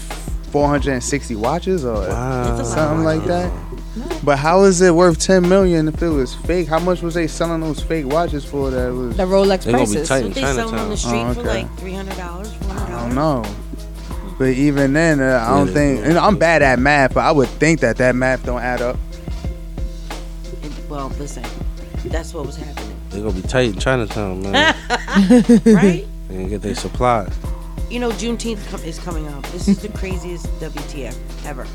460 0.59 1.35
watches 1.35 1.85
or 1.85 1.95
Wow. 2.09 2.63
something 2.63 3.03
like 3.05 3.25
that. 3.25 3.51
But 4.23 4.39
how 4.39 4.63
is 4.63 4.81
it 4.83 4.95
worth 4.95 5.19
10 5.19 5.49
million 5.49 5.89
if 5.89 6.01
it 6.01 6.09
was 6.09 6.33
fake? 6.33 6.69
How 6.69 6.79
much 6.79 7.03
was 7.03 7.15
they 7.15 7.27
selling 7.27 7.61
those 7.61 7.81
fake 7.81 8.07
watches 8.07 8.45
for? 8.45 8.71
That 8.71 8.93
was 8.95 9.17
The 9.17 9.25
Rolex 9.25 9.65
They 9.65 9.73
gonna 9.73 9.85
be 9.85 9.91
prices. 9.95 10.09
tight 10.09 10.25
in 10.27 10.33
they 10.33 10.43
sell 10.43 10.71
them 10.71 10.79
on 10.79 10.91
the 10.91 10.97
street 10.97 11.23
Oh, 11.23 11.35
for 11.35 11.43
like 11.43 11.67
$300, 11.79 12.47
$400. 12.47 12.87
I 12.87 12.89
don't 13.01 13.17
know. 13.17 13.45
But 14.39 14.45
even 14.51 14.93
then, 14.93 15.21
uh, 15.21 15.45
I 15.45 15.51
don't 15.59 15.67
Yeah, 15.69 15.75
think. 15.75 16.01
yeah. 16.01 16.07
And 16.11 16.19
I'm 16.19 16.37
bad 16.37 16.63
at 16.63 16.79
math, 16.79 17.15
but 17.15 17.25
I 17.25 17.33
would 17.33 17.49
think 17.49 17.81
that 17.81 17.97
that 17.97 18.15
math 18.15 18.47
don't 18.47 18.63
add 18.63 18.81
up. 18.81 18.97
And, 20.63 20.73
well, 20.89 21.11
listen, 21.19 21.43
that's 22.07 22.33
what 22.33 22.47
was 22.47 22.57
happening. 22.57 22.95
They're 23.11 23.23
gonna 23.23 23.35
be 23.35 23.43
tight 23.43 23.75
in 23.75 23.79
Chinatown, 23.81 24.41
man. 24.53 24.75
right? 25.67 26.07
they 26.29 26.47
get 26.49 26.63
their 26.63 26.77
supply. 26.77 27.27
You 27.91 28.01
know, 28.01 28.11
Juneteenth 28.11 28.67
com- 28.71 28.83
is 28.83 28.99
coming 28.99 29.29
up. 29.29 29.45
This 29.49 29.69
is 29.69 29.79
the 29.79 29.89
craziest 29.89 30.47
WTF 30.61 31.17
ever. 31.47 31.67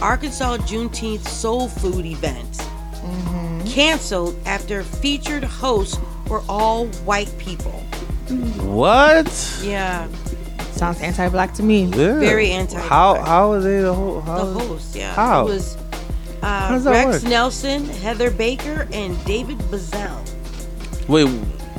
Arkansas 0.00 0.58
Juneteenth 0.58 1.26
Soul 1.26 1.68
Food 1.68 2.04
event 2.06 2.62
canceled 3.66 4.36
after 4.46 4.82
featured 4.82 5.44
hosts 5.44 5.98
were 6.28 6.42
all 6.48 6.86
white 7.04 7.32
people. 7.38 7.72
What? 8.64 9.60
Yeah. 9.62 10.08
Sounds 10.72 11.00
anti-black 11.00 11.54
to 11.54 11.62
me. 11.62 11.84
Yeah. 11.84 12.18
Very 12.18 12.50
anti. 12.50 12.78
How 12.78 13.14
how 13.22 13.52
are 13.52 13.60
they 13.60 13.80
the 13.80 13.94
whole 13.94 14.16
The 14.16 14.30
how 14.32 14.44
host, 14.44 14.94
yeah. 14.94 15.14
How? 15.14 15.42
It 15.46 15.50
was 15.50 15.76
uh, 16.42 16.68
does 16.68 16.84
Rex 16.86 17.06
work? 17.06 17.30
Nelson, 17.30 17.86
Heather 17.86 18.30
Baker, 18.30 18.86
and 18.92 19.22
David 19.24 19.58
Bazzel. 19.70 20.20
Wait. 21.08 21.24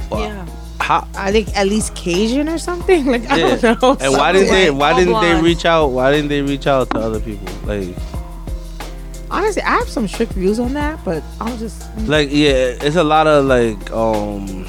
wha- 0.09 0.19
Yeah. 0.21 0.45
How? 0.79 1.07
I 1.15 1.31
think 1.31 1.55
at 1.55 1.67
least 1.67 1.95
Cajun 1.95 2.47
or 2.49 2.57
something. 2.57 3.05
Like 3.11 3.29
I 3.29 3.39
don't 3.57 3.81
know. 3.81 3.97
And 3.99 4.13
why 4.13 4.31
didn't 4.31 4.49
they? 4.49 4.67
something. 4.67 4.77
Why 4.77 4.93
didn't 4.93 5.21
they 5.21 5.41
reach 5.41 5.65
out? 5.65 5.87
Why 5.87 6.11
didn't 6.11 6.29
they 6.29 6.41
reach 6.41 6.67
out 6.67 6.89
to 6.91 6.99
other 6.99 7.19
people? 7.19 7.47
Like, 7.65 7.95
Honestly, 9.29 9.61
I 9.61 9.71
have 9.71 9.89
some 9.89 10.07
strict 10.07 10.31
views 10.33 10.59
on 10.59 10.73
that, 10.73 11.03
but 11.03 11.21
I'm 11.41 11.57
just 11.57 11.83
like 12.07 12.29
yeah, 12.31 12.77
it's 12.79 12.95
a 12.95 13.03
lot 13.03 13.27
of 13.27 13.45
like 13.45 13.91
um. 13.91 14.65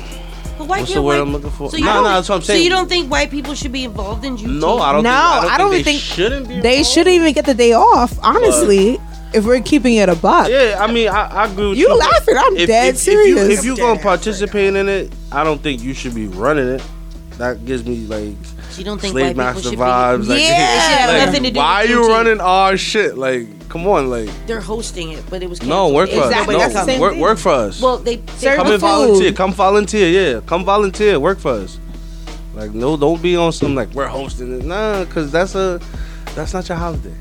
But 0.58 0.66
why 0.66 0.80
What's 0.80 0.90
can't 0.90 0.94
the 0.94 1.02
word 1.02 1.14
white- 1.18 1.22
I'm 1.22 1.32
looking 1.32 1.50
for? 1.50 1.70
So 1.70 1.76
no, 1.78 1.84
no, 1.84 2.02
that's 2.02 2.28
what 2.28 2.36
I'm 2.36 2.42
saying. 2.42 2.58
So 2.58 2.64
you 2.64 2.70
don't 2.70 2.88
think 2.88 3.08
white 3.08 3.30
people 3.30 3.54
should 3.54 3.70
be 3.70 3.84
involved 3.84 4.24
in 4.24 4.36
Juneteenth? 4.36 4.58
No, 4.60 4.78
I 4.78 4.92
don't. 4.92 5.04
no, 5.04 5.10
think, 5.40 5.52
I 5.52 5.58
don't, 5.58 5.70
think, 5.70 5.84
they 5.84 5.92
think 5.92 6.02
shouldn't 6.02 6.48
be. 6.48 6.60
they 6.60 6.82
shouldn't 6.82 7.14
even 7.14 7.32
get 7.32 7.46
the 7.46 7.54
day 7.54 7.72
off. 7.74 8.18
Honestly, 8.24 8.98
if 9.34 9.44
we're 9.44 9.60
keeping 9.60 9.96
it 9.96 10.08
a 10.08 10.14
buck. 10.16 10.48
Yeah, 10.48 10.76
I 10.80 10.90
mean, 10.92 11.08
I, 11.08 11.26
I 11.26 11.46
agree 11.46 11.68
with 11.70 11.78
You 11.78 11.88
you. 11.88 11.96
laughing, 11.98 12.36
I'm 12.36 12.56
if, 12.56 12.66
dead 12.68 12.94
if, 12.94 13.00
If 13.00 13.06
you, 13.06 13.36
serious. 13.36 13.58
if 13.58 13.64
you 13.64 13.72
are 13.74 13.76
gonna 13.76 14.00
participate 14.00 14.74
in 14.74 14.88
it, 14.88 15.12
I 15.32 15.44
don't 15.44 15.62
think 15.62 15.82
you 15.82 15.94
should 15.94 16.14
be 16.14 16.26
running 16.26 16.68
it. 16.68 16.82
That 17.38 17.64
gives 17.64 17.84
me 17.84 17.98
like 18.06 18.34
you 18.76 18.84
don't 18.84 19.00
think 19.00 19.12
slave 19.12 19.24
white 19.24 19.30
people 19.32 19.44
master 19.44 19.70
should 19.70 19.78
vibes. 19.78 20.22
be? 20.22 20.28
Like, 20.28 20.40
Yeah, 20.40 20.48
it 20.76 20.80
should 21.08 21.14
like, 21.18 21.26
nothing 21.26 21.42
to 21.44 21.50
do 21.52 21.58
Why 21.58 21.82
with 21.82 21.90
are 21.90 21.94
you 21.94 22.00
Juneteenth. 22.00 22.08
running 22.08 22.40
our 22.40 22.76
shit? 22.76 23.18
Like, 23.18 23.68
come 23.68 23.86
on, 23.86 24.10
like. 24.10 24.28
They're 24.46 24.60
hosting 24.60 25.12
it, 25.12 25.24
but 25.30 25.42
it 25.42 25.48
was 25.50 25.62
No, 25.62 25.88
canceled. 25.92 25.94
work 25.94 26.10
for 26.10 26.16
us. 26.20 26.24
Exactly, 26.30 26.54
No, 26.56 26.68
that's 26.68 26.86
the 26.86 27.00
work, 27.00 27.12
thing. 27.12 27.20
work 27.20 27.38
for 27.38 27.52
us. 27.52 27.80
Well, 27.80 27.98
they, 27.98 28.16
they 28.16 28.56
come 28.56 28.66
and 28.72 28.80
volunteer. 28.80 29.32
Come 29.32 29.52
volunteer. 29.52 30.08
Yeah, 30.34 30.40
come 30.46 30.64
volunteer. 30.64 31.18
Work 31.20 31.38
for 31.38 31.52
us. 31.52 31.78
Like, 32.54 32.72
no, 32.74 32.96
don't 32.96 33.22
be 33.22 33.36
on 33.36 33.52
some 33.52 33.74
like 33.76 33.90
we're 33.94 34.06
hosting 34.08 34.58
it. 34.60 34.64
Nah, 34.64 35.04
cause 35.04 35.30
that's 35.30 35.54
a 35.54 35.80
that's 36.34 36.52
not 36.54 36.68
your 36.68 36.78
holiday. 36.78 37.14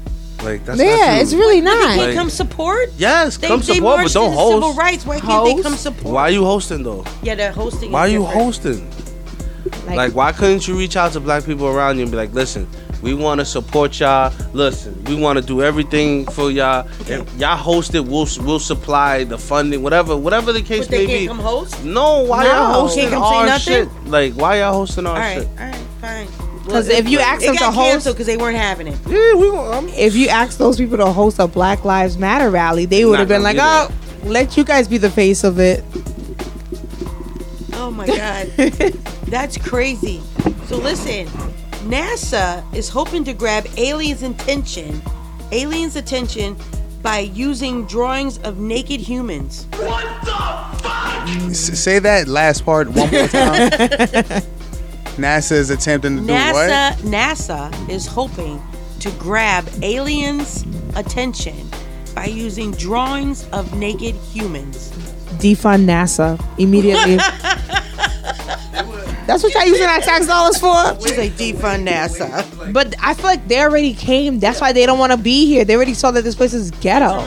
Like, 0.48 0.66
that's 0.66 0.78
not 0.80 0.86
Yeah, 0.88 1.16
you. 1.16 1.22
it's 1.22 1.34
really 1.34 1.62
But 1.62 1.70
they 1.72 1.76
not. 1.80 1.88
can't 1.88 2.02
Like- 2.08 2.16
come 2.16 2.30
support. 2.30 2.90
Yes, 2.98 3.38
They, 3.38 3.48
come 3.48 3.60
they 3.60 3.66
support, 3.76 3.82
but 3.84 3.98
marched 3.98 4.14
don't 4.14 4.32
in 4.32 4.38
Civil 4.38 4.62
host. 4.62 4.78
rights. 4.78 5.06
Why 5.06 5.20
can't 5.20 5.46
they 5.46 5.52
Host? 5.54 5.64
come 5.64 5.76
support? 5.76 6.14
Why 6.14 6.22
are 6.24 6.30
you 6.32 6.46
hosting 6.46 6.84
though? 6.84 7.04
Yeah, 7.22 7.36
they're 7.36 7.52
hosting. 7.52 7.92
Why 7.92 8.02
are 8.02 8.08
is 8.08 8.14
you 8.14 8.20
different. 8.20 8.42
hosting? 8.44 8.88
Like, 9.96 10.14
why 10.16 10.32
couldn't 10.32 10.68
you 10.68 10.78
reach 10.78 10.96
out 10.96 11.12
to 11.14 11.20
black 11.20 11.46
people 11.46 11.68
around 11.68 11.98
you 11.98 12.04
and 12.04 12.12
be 12.12 12.18
like, 12.18 12.34
listen, 12.34 12.68
we 13.02 13.14
want 13.14 13.40
to 13.40 13.46
support 13.46 14.00
y'all. 14.00 14.32
Listen, 14.54 15.02
we 15.08 15.16
want 15.16 15.38
to 15.40 15.46
do 15.46 15.62
everything 15.62 16.26
for 16.28 16.50
y'all. 16.52 16.88
If 17.08 17.26
y'all 17.38 17.56
host 17.58 17.94
it, 17.96 18.04
we'll 18.04 18.28
we'll 18.42 18.60
supply 18.60 19.24
the 19.26 19.38
funding, 19.38 19.84
whatever, 19.84 20.16
whatever 20.16 20.52
the 20.54 20.62
case 20.62 20.82
But 20.88 20.92
they 20.92 21.06
may 21.08 21.12
can't 21.12 21.22
be. 21.24 21.28
come 21.28 21.40
host. 21.40 21.84
No, 21.84 22.20
why 22.24 22.44
No. 22.44 22.50
y'all 22.50 22.74
hosting 22.82 23.10
Can't 23.10 23.14
come 23.22 23.32
say 23.32 23.38
our 23.40 23.46
nothing? 23.46 23.74
shit? 23.74 23.90
Like, 24.08 24.34
why 24.34 24.60
y'all 24.60 24.74
hosting 24.74 25.06
our 25.06 25.14
All 25.16 25.20
right, 25.22 25.38
shit? 25.40 25.48
all 25.60 25.66
right, 25.66 25.76
fine. 26.02 26.28
'Cause 26.68 26.88
if 26.90 27.08
you 27.10 27.20
ask 27.20 27.42
them 27.44 27.56
to 27.56 27.66
host- 27.66 27.78
canceled 27.92 28.16
because 28.16 28.28
they 28.28 28.38
weren't 28.38 28.58
having 28.58 28.88
it. 28.88 28.98
Yeah, 29.08 29.34
we 29.36 29.50
gonna. 29.50 29.72
Um, 29.78 29.90
if 29.90 30.16
you 30.16 30.28
asked 30.28 30.58
those 30.60 30.78
people 30.78 30.98
to 30.98 31.06
host 31.08 31.40
a 31.40 31.48
Black 31.48 31.86
Lives 31.86 32.18
Matter 32.18 32.50
rally, 32.50 32.86
they 32.86 33.06
would 33.06 33.20
have 33.20 33.28
been 33.28 33.44
like, 33.44 33.58
gonna 33.58 33.90
"Oh, 33.92 34.28
let 34.30 34.58
you 34.58 34.64
guys 34.64 34.88
be 34.88 34.98
the 34.98 35.10
face 35.10 35.44
of 35.44 35.60
it." 35.60 35.84
Oh 37.74 37.92
my 37.92 38.08
god, 38.08 38.48
that's 39.28 39.58
crazy. 39.58 40.22
So 40.68 40.78
listen, 40.78 41.28
NASA 41.88 42.64
is 42.76 42.90
hoping 42.90 43.24
to 43.26 43.34
grab 43.34 43.66
aliens' 43.78 44.24
attention, 44.24 45.02
aliens' 45.52 45.96
attention 45.96 46.56
by 47.02 47.20
using 47.20 47.86
drawings 47.86 48.40
of 48.40 48.58
naked 48.58 49.00
humans. 49.00 49.68
What 49.78 50.04
the 50.26 50.32
fuck? 50.84 51.28
S- 51.50 51.80
say 51.80 52.00
that 52.00 52.28
last 52.28 52.66
part 52.66 52.90
one 52.90 53.10
more 53.12 53.28
time. 53.28 54.42
NASA 55.18 55.54
is 55.54 55.70
attempting 55.70 56.18
to 56.18 56.22
do 56.22 56.28
NASA 56.28 56.54
what? 56.54 57.00
NASA 57.00 57.90
is 57.90 58.06
hoping 58.06 58.62
to 59.00 59.12
grab 59.12 59.68
aliens' 59.82 60.66
attention 60.96 61.70
by 62.16 62.26
using 62.26 62.72
drawings 62.72 63.48
of 63.50 63.76
naked 63.78 64.16
humans. 64.16 64.92
Defund 65.40 65.86
NASA 65.86 66.44
immediately. 66.58 67.18
That's 69.28 69.44
what 69.44 69.54
y'all 69.54 69.66
using 69.66 69.86
our 69.86 70.00
tax 70.00 70.26
dollars 70.26 70.58
for. 70.58 70.74
She's 71.06 71.18
like 71.18 71.34
defund 71.34 71.86
NASA. 71.86 72.72
But 72.72 72.96
I 73.04 73.14
feel 73.14 73.26
like 73.26 73.46
they 73.50 73.60
already 73.60 73.94
came. 73.94 74.40
That's 74.40 74.62
why 74.62 74.72
they 74.72 74.86
don't 74.86 75.00
want 75.00 75.12
to 75.12 75.18
be 75.18 75.46
here. 75.46 75.66
They 75.66 75.76
already 75.76 75.94
saw 75.94 76.12
that 76.12 76.24
this 76.24 76.34
place 76.34 76.54
is 76.54 76.72
ghetto. 76.72 77.26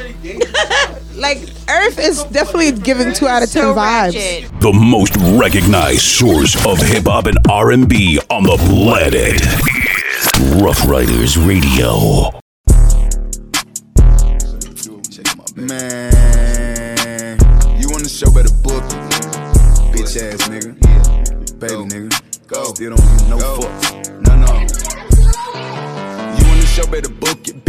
Like 1.21 1.39
Earth 1.69 1.99
is 1.99 2.25
definitely 2.25 2.73
giving 2.73 3.13
two 3.13 3.29
out 3.29 3.43
of 3.43 3.53
ten 3.53 3.75
vibes. 3.75 4.61
The 4.61 4.73
most 4.73 5.15
recognized 5.39 6.01
source 6.03 6.57
of 6.67 6.79
hip 6.79 7.05
hop 7.07 7.27
and 7.27 7.39
R&B 7.49 8.19
on 8.31 8.43
the 8.45 8.57
planet. 8.57 9.41
Rough 10.63 10.89
Riders 10.89 11.37
Radio. 11.37 12.31
Man, 15.57 17.37
you 17.79 17.89
on 17.93 18.03
the 18.03 18.09
show 18.09 18.31
better 18.33 18.55
book 18.63 18.83
it. 18.83 18.97
Bitch 19.93 20.17
ass 20.23 20.49
nigga. 20.49 20.75
Baby 21.61 21.85
nigga. 21.85 22.47
Go. 22.47 22.65
Still 22.65 22.97
don't 22.97 23.19
give 23.19 23.29
no 23.29 23.37
fucks. 23.39 23.91
No, 24.27 24.37
no. 24.37 24.53
You 26.39 26.45
on 26.51 26.61
the 26.61 26.67
show 26.67 26.87
better 26.87 27.11
book 27.11 27.47
it. 27.47 27.60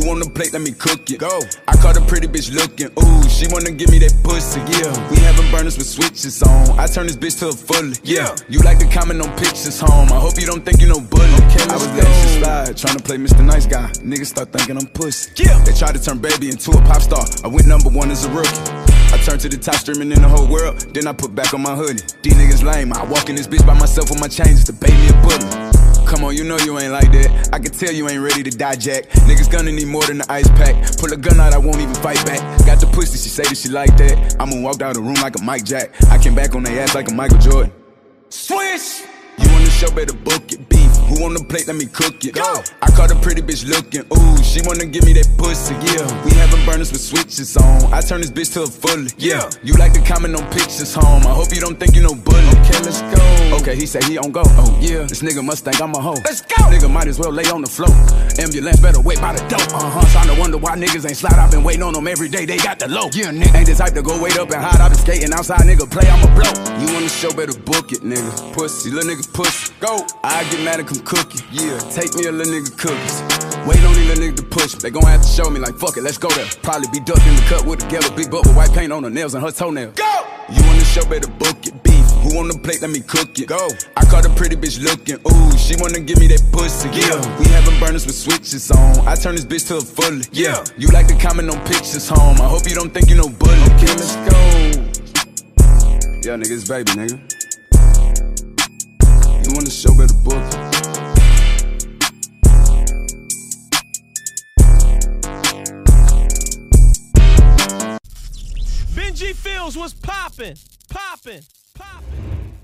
Who 0.00 0.10
on 0.10 0.18
the 0.18 0.30
plate? 0.30 0.52
Let 0.52 0.62
me 0.62 0.72
cook 0.72 1.10
it. 1.10 1.20
Go. 1.20 1.40
I 1.68 1.76
caught 1.76 1.96
a 1.96 2.00
pretty 2.00 2.26
bitch 2.26 2.48
looking. 2.54 2.88
Ooh, 2.96 3.28
she 3.28 3.44
wanna 3.52 3.70
give 3.70 3.90
me 3.90 3.98
that 4.00 4.16
pussy. 4.24 4.60
Yeah. 4.72 4.88
We 5.12 5.20
having 5.20 5.44
burners 5.52 5.76
with 5.76 5.86
switches 5.86 6.42
on. 6.42 6.78
I 6.78 6.86
turn 6.86 7.06
this 7.06 7.16
bitch 7.16 7.38
to 7.40 7.48
a 7.48 7.52
fully. 7.52 7.96
Yeah. 8.02 8.34
You 8.48 8.60
like 8.60 8.78
to 8.78 8.88
comment 8.88 9.20
on 9.20 9.28
pictures 9.36 9.78
home. 9.78 10.08
I 10.08 10.16
hope 10.16 10.40
you 10.40 10.46
don't 10.46 10.64
think 10.64 10.80
you 10.80 10.88
know 10.88 11.00
bully. 11.00 11.28
I 11.28 11.76
was 11.76 11.86
letting 11.92 12.16
shit 12.16 12.40
slide, 12.40 12.76
trying 12.76 12.96
to 12.96 13.02
play 13.02 13.18
Mr. 13.18 13.44
Nice 13.44 13.66
Guy. 13.66 13.92
Niggas 14.00 14.32
start 14.32 14.52
thinking 14.52 14.78
I'm 14.78 14.86
pussy. 14.88 15.32
Yeah. 15.36 15.62
They 15.64 15.72
tried 15.72 15.94
to 15.96 16.02
turn 16.02 16.18
baby 16.18 16.48
into 16.48 16.70
a 16.70 16.80
pop 16.88 17.02
star. 17.02 17.24
I 17.44 17.48
went 17.48 17.66
number 17.66 17.90
one 17.90 18.10
as 18.10 18.24
a 18.24 18.30
rookie. 18.30 18.48
I 19.12 19.20
turned 19.20 19.40
to 19.42 19.50
the 19.50 19.58
top 19.58 19.76
streaming 19.76 20.12
in 20.12 20.22
the 20.22 20.28
whole 20.28 20.48
world. 20.48 20.80
Then 20.94 21.08
I 21.08 21.12
put 21.12 21.34
back 21.34 21.52
on 21.52 21.60
my 21.60 21.76
hoodie. 21.76 22.00
These 22.22 22.40
niggas 22.40 22.64
lame. 22.64 22.94
I 22.94 23.04
walk 23.04 23.28
in 23.28 23.36
this 23.36 23.46
bitch 23.46 23.66
by 23.66 23.74
myself 23.74 24.08
with 24.08 24.20
my 24.20 24.28
chains 24.28 24.64
to 24.64 24.72
pay 24.72 24.96
me 24.96 25.08
a 25.08 25.16
bully. 25.20 25.79
Come 26.10 26.24
on, 26.24 26.34
you 26.34 26.42
know 26.42 26.58
you 26.58 26.76
ain't 26.76 26.90
like 26.90 27.12
that. 27.12 27.50
I 27.52 27.60
can 27.60 27.70
tell 27.70 27.92
you 27.92 28.08
ain't 28.08 28.20
ready 28.20 28.42
to 28.42 28.50
die, 28.50 28.74
Jack. 28.74 29.08
Niggas 29.30 29.48
gonna 29.48 29.70
need 29.70 29.86
more 29.86 30.04
than 30.04 30.18
the 30.18 30.26
ice 30.28 30.48
pack. 30.48 30.74
Pull 30.98 31.12
a 31.12 31.16
gun 31.16 31.38
out, 31.38 31.54
I 31.54 31.58
won't 31.58 31.78
even 31.78 31.94
fight 31.94 32.26
back. 32.26 32.40
Got 32.66 32.80
the 32.80 32.88
pussy, 32.92 33.16
she 33.16 33.28
say 33.28 33.44
that 33.44 33.56
she 33.56 33.68
like 33.68 33.96
that. 33.96 34.34
I'ma 34.40 34.60
walk 34.60 34.82
out 34.82 34.94
the 34.94 35.00
room 35.00 35.14
like 35.22 35.38
a 35.38 35.42
Mike 35.42 35.64
Jack. 35.64 35.94
I 36.10 36.18
came 36.18 36.34
back 36.34 36.56
on 36.56 36.64
their 36.64 36.82
ass 36.82 36.96
like 36.96 37.08
a 37.08 37.14
Michael 37.14 37.38
Jordan. 37.38 37.72
Swish! 38.28 39.02
You 39.38 39.50
on 39.50 39.62
the 39.62 39.70
show, 39.70 39.90
better 39.92 40.12
book 40.12 40.50
it. 40.50 40.69
Who 41.10 41.26
on 41.26 41.34
the 41.34 41.42
plate? 41.42 41.66
Let 41.66 41.74
me 41.74 41.86
cook 41.86 42.24
it. 42.24 42.34
Go. 42.34 42.62
I 42.82 42.90
caught 42.94 43.10
a 43.10 43.18
pretty 43.18 43.42
bitch 43.42 43.66
looking. 43.66 44.06
Ooh, 44.14 44.36
she 44.46 44.62
wanna 44.62 44.86
give 44.86 45.02
me 45.04 45.12
that 45.18 45.26
pussy. 45.36 45.74
Yeah. 45.82 46.06
We 46.22 46.30
having 46.38 46.62
burners 46.64 46.92
with 46.92 47.02
switches 47.02 47.56
on. 47.56 47.92
I 47.92 48.00
turn 48.00 48.20
this 48.20 48.30
bitch 48.30 48.54
to 48.54 48.62
a 48.62 48.66
fully. 48.66 49.10
Yeah. 49.18 49.50
You 49.62 49.74
like 49.74 49.92
to 49.94 50.02
comment 50.02 50.38
on 50.38 50.46
pictures 50.54 50.94
home. 50.94 51.26
I 51.26 51.34
hope 51.34 51.50
you 51.52 51.60
don't 51.60 51.78
think 51.78 51.96
you 51.96 52.02
know 52.02 52.14
bully. 52.14 52.46
Okay, 52.62 52.78
let's 52.86 53.02
go. 53.02 53.58
Okay, 53.58 53.74
he 53.74 53.86
say 53.86 53.98
he 54.06 54.18
on 54.18 54.30
go. 54.30 54.42
Oh 54.46 54.78
yeah. 54.80 55.02
This 55.10 55.22
nigga 55.22 55.42
must 55.42 55.64
think 55.64 55.82
I'm 55.82 55.94
a 55.94 56.00
hoe. 56.00 56.20
Let's 56.22 56.42
go. 56.42 56.62
Nigga 56.70 56.88
might 56.88 57.08
as 57.08 57.18
well 57.18 57.32
lay 57.32 57.50
on 57.50 57.62
the 57.62 57.70
floor. 57.70 57.90
Ambulance 58.38 58.78
better 58.78 59.00
wait 59.00 59.20
by 59.20 59.34
the 59.34 59.42
door. 59.50 59.66
Uh 59.74 59.90
huh. 59.90 60.06
Trying 60.14 60.30
to 60.32 60.40
wonder 60.40 60.58
why 60.58 60.76
niggas 60.76 61.08
ain't 61.08 61.16
slide. 61.16 61.34
I've 61.34 61.50
been 61.50 61.64
waiting 61.64 61.82
on 61.82 61.92
them 61.92 62.06
every 62.06 62.28
day. 62.28 62.46
They 62.46 62.58
got 62.58 62.78
the 62.78 62.86
low. 62.86 63.10
Yeah, 63.12 63.34
nigga. 63.34 63.58
Ain't 63.58 63.66
the 63.66 63.74
type 63.74 63.94
to 63.94 64.02
go 64.02 64.14
wait 64.22 64.38
up 64.38 64.50
and 64.52 64.62
hide. 64.62 64.80
I 64.80 64.88
been 64.88 64.98
skating 64.98 65.32
outside. 65.32 65.66
Nigga 65.66 65.90
play. 65.90 66.08
I'ma 66.08 66.30
blow. 66.38 66.54
You 66.78 66.86
on 66.94 67.02
the 67.02 67.08
show, 67.10 67.30
better 67.34 67.58
book 67.60 67.92
it, 67.92 68.00
nigga. 68.00 68.54
Pussy, 68.54 68.90
little 68.90 69.10
nigga, 69.10 69.26
pussy. 69.34 69.74
Go. 69.80 70.06
I 70.22 70.44
get 70.50 70.64
mad 70.64 70.78
and 70.78 70.88
come 70.88 70.99
cook 71.00 71.34
it. 71.34 71.42
Yeah. 71.50 71.78
Take 71.90 72.14
me 72.14 72.26
a 72.26 72.32
little 72.32 72.52
nigga 72.52 72.76
cookies. 72.78 73.22
Wait 73.66 73.82
on 73.84 73.94
these 73.94 74.08
little 74.08 74.24
niggas 74.24 74.36
to 74.36 74.42
push. 74.42 74.74
They 74.74 74.90
gon' 74.90 75.02
have 75.04 75.22
to 75.22 75.28
show 75.28 75.50
me 75.50 75.60
like 75.60 75.76
fuck 75.76 75.96
it. 75.96 76.02
Let's 76.02 76.18
go 76.18 76.28
there. 76.30 76.46
Probably 76.62 76.88
be 76.92 77.00
ducked 77.00 77.26
in 77.26 77.34
the 77.36 77.42
cut 77.48 77.66
with 77.66 77.84
a 77.84 77.88
ghetto 77.88 78.14
big 78.14 78.30
butt 78.30 78.46
with 78.46 78.56
white 78.56 78.72
paint 78.72 78.92
on 78.92 79.04
her 79.04 79.10
nails 79.10 79.34
and 79.34 79.44
her 79.44 79.50
toenails. 79.50 79.94
Go. 79.94 80.10
You 80.50 80.62
on 80.64 80.78
the 80.78 80.84
show, 80.84 81.04
better 81.08 81.30
book 81.30 81.66
it. 81.66 81.82
Beef. 81.82 82.06
Who 82.22 82.38
on 82.38 82.48
the 82.48 82.58
plate? 82.58 82.82
Let 82.82 82.90
me 82.90 83.00
cook 83.00 83.38
it. 83.38 83.48
Go. 83.48 83.68
I 83.96 84.04
caught 84.04 84.26
a 84.26 84.30
pretty 84.30 84.56
bitch 84.56 84.82
looking. 84.82 85.16
Ooh, 85.24 85.58
she 85.58 85.74
wanna 85.80 86.00
give 86.00 86.18
me 86.18 86.26
that 86.28 86.42
pussy. 86.52 86.88
Yeah. 86.90 87.20
We 87.38 87.46
having 87.48 87.78
burners 87.80 88.06
with 88.06 88.16
switches 88.16 88.70
on. 88.70 89.06
I 89.06 89.14
turn 89.14 89.36
this 89.36 89.44
bitch 89.44 89.68
to 89.68 89.76
a 89.76 89.80
fully. 89.80 90.24
Yeah. 90.32 90.64
You 90.76 90.88
like 90.88 91.06
to 91.08 91.16
comment 91.16 91.50
on 91.50 91.60
pictures 91.66 92.08
home. 92.08 92.40
I 92.40 92.48
hope 92.48 92.68
you 92.68 92.74
don't 92.74 92.92
think 92.92 93.08
you 93.08 93.16
know 93.16 93.28
bully. 93.28 93.60
Okay, 93.74 93.92
let's 93.94 94.16
go. 94.28 94.38
Yo, 96.22 96.36
nigga, 96.36 96.52
it's 96.52 96.68
baby, 96.68 96.92
nigga. 96.92 97.18
You 99.50 99.56
on 99.56 99.64
the 99.64 99.70
show, 99.70 99.92
better 99.96 100.14
book 100.14 100.36
it. 100.36 100.60
Benji 108.94 109.34
Fields 109.34 109.76
was 109.76 109.92
popping, 109.92 110.54
popping, 110.88 111.42
popping. 111.74 112.54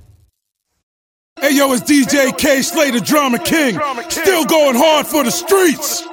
Hey 1.41 1.57
yo, 1.57 1.73
it's 1.73 1.83
DJ 1.83 2.39
K 2.39 2.63
Slater, 2.63 3.01
Drama 3.01 3.41
King. 3.41 3.81
Still 4.09 4.45
going 4.45 4.77
hard 4.77 5.09
for 5.09 5.25
the 5.25 5.33
streets. 5.33 6.05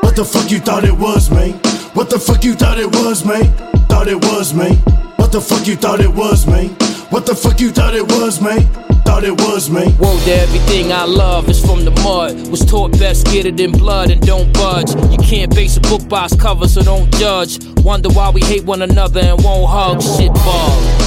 What 0.00 0.16
the 0.16 0.24
fuck 0.26 0.50
you 0.50 0.58
thought 0.58 0.84
it 0.84 0.98
was, 0.98 1.30
man? 1.30 1.52
What 1.94 2.10
the 2.10 2.18
fuck 2.18 2.44
you 2.44 2.52
thought 2.52 2.78
it 2.78 2.94
was, 2.94 3.24
man? 3.24 3.44
Thought 3.88 4.08
it 4.08 4.22
was, 4.22 4.52
man. 4.52 4.74
What 5.16 5.32
the 5.32 5.40
fuck 5.40 5.66
you 5.66 5.76
thought 5.76 6.02
it 6.02 6.12
was, 6.12 6.46
man? 6.46 6.68
What 7.08 7.24
the 7.24 7.34
fuck 7.34 7.58
you 7.58 7.70
thought 7.70 7.94
it 7.94 8.06
was, 8.06 8.42
man? 8.42 8.68
Thought 9.04 9.24
it 9.24 9.40
was, 9.40 9.70
man. 9.70 9.96
Word 9.98 10.20
to 10.24 10.32
everything 10.32 10.92
I 10.92 11.04
love 11.04 11.48
is 11.48 11.60
from 11.64 11.84
the 11.84 11.90
mud. 12.02 12.48
Was 12.48 12.64
taught 12.64 12.92
best, 12.92 13.26
get 13.26 13.46
it 13.46 13.60
in 13.60 13.72
blood 13.72 14.10
and 14.10 14.20
don't 14.20 14.52
budge. 14.52 14.90
You 15.12 15.18
can't 15.18 15.54
base 15.54 15.76
a 15.76 15.80
book 15.80 16.08
by 16.08 16.24
its 16.24 16.36
cover, 16.36 16.66
so 16.66 16.82
don't 16.82 17.12
judge. 17.14 17.58
Wonder 17.84 18.08
why 18.10 18.30
we 18.30 18.40
hate 18.40 18.64
one 18.64 18.82
another 18.82 19.20
and 19.20 19.42
won't 19.44 19.68
hug. 19.70 20.02
Shit 20.02 20.32
bug. 20.32 21.04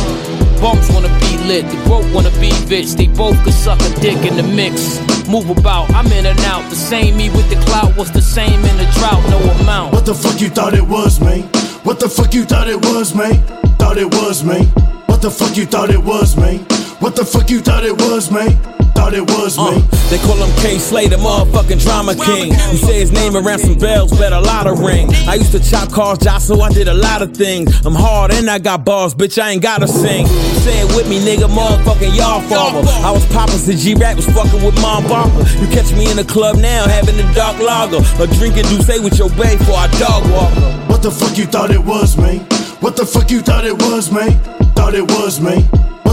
Bums 0.61 0.89
wanna 0.91 1.09
be 1.19 1.37
lit, 1.45 1.65
they 1.69 1.83
broke 1.85 2.05
wanna 2.13 2.31
be 2.39 2.49
bitch. 2.69 2.95
They 2.97 3.07
both 3.07 3.37
could 3.43 3.53
suck 3.53 3.79
a 3.81 3.89
dick 3.99 4.17
in 4.25 4.37
the 4.37 4.43
mix. 4.43 4.99
Move 5.27 5.49
about, 5.49 5.89
I'm 5.91 6.11
in 6.11 6.25
and 6.25 6.39
out. 6.41 6.67
The 6.69 6.75
same 6.75 7.17
me 7.17 7.29
with 7.29 7.49
the 7.49 7.57
clout 7.65 7.95
was 7.95 8.11
the 8.11 8.21
same 8.21 8.63
in 8.65 8.77
the 8.77 8.85
drought, 8.97 9.23
no 9.29 9.37
amount. 9.61 9.93
What 9.93 10.05
the 10.05 10.15
fuck 10.15 10.41
you 10.41 10.49
thought 10.49 10.73
it 10.73 10.87
was, 10.87 11.19
man? 11.19 11.43
What 11.83 11.99
the 11.99 12.09
fuck 12.09 12.33
you 12.33 12.43
thought 12.45 12.67
it 12.67 12.81
was, 12.85 13.13
man? 13.13 13.35
Thought 13.77 13.97
it 13.97 14.11
was, 14.15 14.43
man. 14.43 14.65
What 15.05 15.21
the 15.21 15.29
fuck 15.29 15.55
you 15.55 15.65
thought 15.65 15.91
it 15.91 16.03
was, 16.03 16.35
man? 16.35 16.65
What 16.99 17.15
the 17.15 17.23
fuck 17.23 17.51
you 17.51 17.61
thought 17.61 17.85
it 17.85 17.93
was, 17.93 18.31
man? 18.31 18.57
Thought 18.97 19.13
it 19.13 19.21
was, 19.21 19.55
man. 19.55 19.85
Uh, 19.85 20.09
they 20.09 20.17
call 20.17 20.35
him 20.35 20.49
Kay 20.57 20.79
Slay, 20.79 21.05
the 21.05 21.17
motherfucking 21.17 21.79
drama 21.79 22.15
king. 22.15 22.49
You 22.49 22.77
say 22.77 22.99
his 22.99 23.11
name 23.11 23.37
around 23.37 23.59
some 23.59 23.77
bells, 23.77 24.09
better 24.17 24.41
lot 24.41 24.65
of 24.65 24.79
ring. 24.79 25.13
I 25.29 25.35
used 25.35 25.51
to 25.51 25.59
chop 25.59 25.91
cars, 25.91 26.17
jostle, 26.17 26.63
I 26.63 26.69
did 26.69 26.87
a 26.87 26.95
lot 26.95 27.21
of 27.21 27.37
things. 27.37 27.85
I'm 27.85 27.93
hard 27.93 28.33
and 28.33 28.49
I 28.49 28.57
got 28.57 28.83
balls, 28.83 29.13
bitch, 29.13 29.39
I 29.39 29.51
ain't 29.51 29.61
gotta 29.61 29.87
sing. 29.87 30.25
Say 30.65 30.81
it 30.81 30.95
with 30.95 31.07
me, 31.07 31.19
nigga, 31.19 31.45
motherfucking 31.45 32.17
y'all 32.17 32.41
father. 32.49 32.81
I 33.05 33.11
was 33.11 33.23
poppin' 33.27 33.59
to 33.59 33.77
G 33.77 33.93
Rap, 33.93 34.15
was 34.15 34.25
fucking 34.25 34.65
with 34.65 34.81
Mom 34.81 35.03
Barker. 35.07 35.45
You 35.61 35.67
catch 35.67 35.93
me 35.93 36.09
in 36.09 36.17
the 36.17 36.25
club 36.25 36.57
now, 36.57 36.87
having 36.87 37.19
a 37.19 37.33
dark 37.35 37.59
lager. 37.59 38.01
Or 38.17 38.25
drinking 38.25 38.65
Douce 38.73 38.99
with 39.03 39.19
your 39.19 39.29
babe 39.37 39.59
for 39.69 39.73
our 39.73 39.87
dog 40.01 40.25
walker. 40.33 40.73
What 40.89 41.03
the 41.03 41.11
fuck 41.11 41.37
you 41.37 41.45
thought 41.45 41.69
it 41.69 41.83
was, 41.83 42.17
man? 42.17 42.39
What 42.81 42.97
the 42.97 43.05
fuck 43.05 43.29
you 43.29 43.41
thought 43.41 43.65
it 43.65 43.77
was, 43.83 44.11
man? 44.11 44.33
Thought 44.73 44.95
it 44.95 45.05
was, 45.05 45.39
man. 45.39 45.63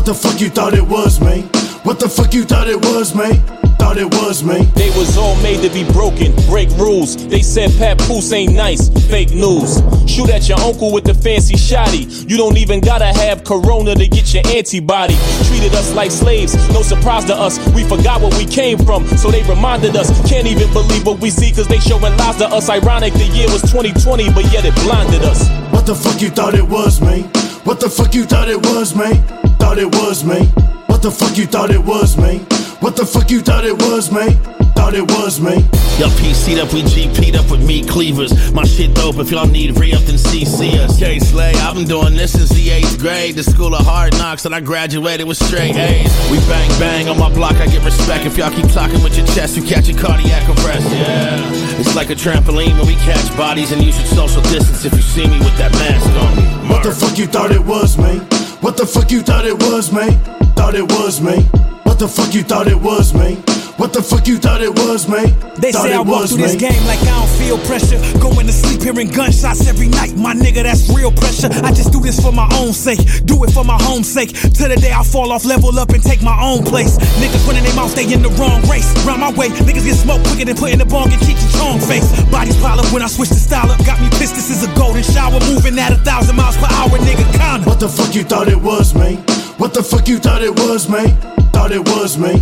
What 0.04 0.20
the 0.20 0.28
fuck 0.28 0.38
you 0.38 0.50
thought 0.50 0.74
it 0.74 0.86
was, 0.86 1.18
man? 1.18 1.44
What 1.80 1.98
the 1.98 2.10
fuck 2.10 2.34
you 2.34 2.44
thought 2.44 2.68
it 2.68 2.76
was, 2.76 3.14
man? 3.14 3.40
Thought 3.80 3.96
it 3.96 4.12
was, 4.20 4.44
man. 4.44 4.68
They 4.74 4.90
was 4.90 5.16
all 5.16 5.34
made 5.36 5.62
to 5.62 5.70
be 5.72 5.82
broken, 5.94 6.36
break 6.44 6.68
rules. 6.76 7.16
They 7.16 7.40
said 7.40 7.70
Papoose 7.80 8.30
ain't 8.34 8.52
nice, 8.52 8.90
fake 9.08 9.30
news. 9.30 9.80
Shoot 10.04 10.28
at 10.28 10.46
your 10.46 10.60
uncle 10.60 10.92
with 10.92 11.04
the 11.04 11.14
fancy 11.14 11.54
shotty. 11.54 12.04
You 12.28 12.36
don't 12.36 12.58
even 12.58 12.80
gotta 12.80 13.06
have 13.06 13.44
corona 13.44 13.94
to 13.94 14.06
get 14.06 14.34
your 14.34 14.46
antibody. 14.48 15.16
Treated 15.48 15.72
us 15.72 15.94
like 15.94 16.10
slaves, 16.10 16.52
no 16.68 16.82
surprise 16.82 17.24
to 17.24 17.34
us. 17.34 17.56
We 17.72 17.82
forgot 17.84 18.20
where 18.20 18.36
we 18.36 18.44
came 18.44 18.76
from, 18.76 19.08
so 19.16 19.30
they 19.30 19.42
reminded 19.44 19.96
us. 19.96 20.12
Can't 20.28 20.46
even 20.46 20.70
believe 20.74 21.06
what 21.06 21.18
we 21.18 21.30
see, 21.30 21.50
cause 21.50 21.66
they 21.66 21.78
showing 21.78 22.14
lies 22.18 22.36
to 22.44 22.46
us. 22.46 22.68
Ironic, 22.68 23.14
the 23.14 23.24
year 23.32 23.48
was 23.48 23.62
2020, 23.72 24.34
but 24.34 24.44
yet 24.52 24.66
it 24.66 24.74
blinded 24.84 25.22
us. 25.22 25.48
What 25.72 25.86
the 25.86 25.94
fuck 25.94 26.20
you 26.20 26.28
thought 26.28 26.52
it 26.52 26.68
was, 26.68 27.00
man? 27.00 27.22
What 27.64 27.80
the 27.80 27.88
fuck 27.88 28.14
you 28.14 28.24
thought 28.24 28.50
it 28.50 28.60
was, 28.66 28.94
man? 28.94 29.43
Thought 29.64 29.78
it 29.78 29.94
was, 29.96 30.24
man. 30.24 30.44
What 30.92 31.00
the 31.00 31.10
fuck 31.10 31.38
you 31.38 31.46
thought 31.46 31.70
it 31.70 31.82
was, 31.82 32.18
man? 32.18 32.40
What 32.84 32.96
the 32.96 33.06
fuck 33.06 33.30
you 33.30 33.40
thought 33.40 33.64
it 33.64 33.72
was, 33.72 34.12
man? 34.12 34.36
Thought 34.76 34.92
it 34.92 35.08
was, 35.16 35.40
man. 35.40 35.64
Y'all 35.96 36.12
PC'd 36.20 36.60
up, 36.60 36.70
we 36.74 36.82
GP'd 36.82 37.34
up 37.34 37.50
with 37.50 37.64
meat 37.66 37.88
cleavers. 37.88 38.52
My 38.52 38.64
shit 38.64 38.94
dope, 38.94 39.16
if 39.16 39.30
y'all 39.30 39.46
need 39.48 39.80
re 39.80 39.94
up, 39.94 40.02
then 40.02 40.16
CC 40.16 40.74
us. 40.78 40.98
Kay 40.98 41.18
Slay, 41.18 41.54
I've 41.64 41.74
been 41.74 41.88
doing 41.88 42.14
this 42.14 42.32
since 42.32 42.50
the 42.50 42.70
eighth 42.70 43.00
grade. 43.00 43.36
The 43.36 43.42
school 43.42 43.74
of 43.74 43.86
hard 43.86 44.12
knocks, 44.18 44.44
and 44.44 44.54
I 44.54 44.60
graduated 44.60 45.26
with 45.26 45.38
straight 45.38 45.74
A's. 45.74 46.12
We 46.30 46.36
bang 46.44 46.68
bang 46.78 47.08
on 47.08 47.18
my 47.18 47.32
block, 47.32 47.56
I 47.56 47.66
get 47.66 47.82
respect. 47.82 48.26
If 48.26 48.36
y'all 48.36 48.52
keep 48.52 48.70
talking 48.70 49.02
with 49.02 49.16
your 49.16 49.26
chest, 49.28 49.56
you 49.56 49.62
catch 49.62 49.88
a 49.88 49.94
cardiac 49.94 50.46
arrest. 50.60 50.86
Yeah, 50.92 51.80
it's 51.80 51.96
like 51.96 52.10
a 52.10 52.14
trampoline 52.14 52.76
when 52.76 52.86
we 52.86 52.96
catch 52.96 53.34
bodies, 53.34 53.72
and 53.72 53.82
you 53.82 53.92
should 53.92 54.08
social 54.08 54.42
distance 54.42 54.84
if 54.84 54.92
you 54.92 55.02
see 55.02 55.26
me 55.26 55.38
with 55.38 55.56
that 55.56 55.72
mask 55.72 56.06
on 56.20 56.36
me. 56.36 56.68
What 56.68 56.82
the 56.82 56.92
fuck 56.92 57.16
you 57.16 57.26
thought 57.26 57.50
it 57.50 57.64
was, 57.64 57.96
man? 57.96 58.43
What 58.64 58.78
the 58.78 58.86
fuck 58.86 59.10
you 59.10 59.20
thought 59.20 59.44
it 59.44 59.62
was, 59.62 59.92
man? 59.92 60.18
Thought 60.56 60.74
it 60.74 60.90
was, 60.90 61.20
man. 61.20 61.42
What 61.82 61.98
the 61.98 62.08
fuck 62.08 62.32
you 62.32 62.42
thought 62.42 62.66
it 62.66 62.80
was, 62.80 63.12
man? 63.12 63.36
What 63.76 63.92
the 63.92 64.02
fuck 64.02 64.28
you 64.30 64.38
thought 64.38 64.62
it 64.62 64.70
was, 64.70 65.08
man? 65.10 65.34
They 65.58 65.74
thought 65.74 65.90
say 65.90 65.94
I 65.94 65.98
walk 65.98 66.22
was, 66.22 66.30
through 66.30 66.46
this 66.46 66.54
game 66.54 66.78
like 66.86 67.02
I 67.02 67.10
don't 67.10 67.34
feel 67.34 67.58
pressure. 67.66 67.98
Going 68.22 68.46
to 68.46 68.54
sleep 68.54 68.78
hearing 68.78 69.10
gunshots 69.10 69.66
every 69.66 69.88
night. 69.88 70.14
My 70.14 70.32
nigga, 70.32 70.62
that's 70.62 70.86
real 70.94 71.10
pressure. 71.10 71.50
I 71.50 71.74
just 71.74 71.90
do 71.90 71.98
this 71.98 72.22
for 72.22 72.30
my 72.30 72.46
own 72.54 72.72
sake. 72.72 73.02
Do 73.26 73.42
it 73.42 73.50
for 73.50 73.64
my 73.64 73.74
home 73.82 74.04
sake. 74.06 74.30
Till 74.30 74.70
the 74.70 74.78
day 74.78 74.94
I 74.94 75.02
fall 75.02 75.32
off, 75.32 75.44
level 75.44 75.74
up 75.74 75.90
and 75.90 76.02
take 76.02 76.22
my 76.22 76.38
own 76.38 76.62
place. 76.62 76.98
Niggas 77.18 77.42
running 77.50 77.64
their 77.64 77.74
mouth, 77.74 77.90
stay 77.90 78.06
in 78.06 78.22
the 78.22 78.30
wrong 78.38 78.62
race. 78.70 78.86
Round 79.02 79.20
my 79.20 79.34
way, 79.34 79.50
niggas 79.66 79.82
get 79.82 79.98
smoked 79.98 80.22
quicker 80.30 80.44
than 80.46 80.56
putting 80.56 80.78
the 80.78 80.86
bong 80.86 81.10
in 81.10 81.18
Cheech 81.18 81.42
and 81.42 81.52
Chong 81.58 81.78
face. 81.82 82.06
Bodies 82.30 82.56
pile 82.62 82.78
up 82.78 82.86
when 82.94 83.02
I 83.02 83.10
switch 83.10 83.30
the 83.30 83.42
style 83.42 83.68
up. 83.74 83.84
Got 83.84 83.98
me 84.00 84.06
pissed, 84.14 84.38
this 84.38 84.54
is 84.54 84.62
a 84.62 84.70
golden 84.78 85.02
shower. 85.02 85.42
Moving 85.50 85.76
at 85.82 85.90
a 85.90 85.98
thousand 86.06 86.36
miles 86.36 86.56
per 86.56 86.70
hour, 86.78 86.94
nigga, 87.02 87.26
kinda. 87.34 87.66
What 87.66 87.80
the 87.80 87.88
fuck 87.88 88.14
you 88.14 88.22
thought 88.22 88.46
it 88.46 88.60
was, 88.60 88.94
man? 88.94 89.18
What 89.58 89.74
the 89.74 89.82
fuck 89.82 90.06
you 90.06 90.18
thought 90.18 90.42
it 90.42 90.54
was, 90.54 90.88
man? 90.88 91.10
Thought 91.50 91.72
it 91.72 91.82
was, 91.82 92.16
man. 92.16 92.38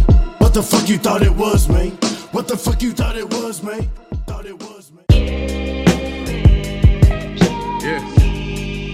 What 0.53 0.65
the 0.66 0.77
fuck 0.77 0.87
you 0.87 0.99
thought 0.99 1.23
it 1.23 1.35
was, 1.35 1.66
man? 1.66 1.93
What 2.33 2.47
the 2.47 2.59
fuck 2.59 2.83
you 2.83 2.93
thought 2.93 3.16
it 3.16 3.27
was, 3.27 3.62
man? 3.62 3.89
Thought 4.27 4.45
it 4.45 4.61
was, 4.61 4.93
man. 4.93 5.07
Yeah. 7.81 8.07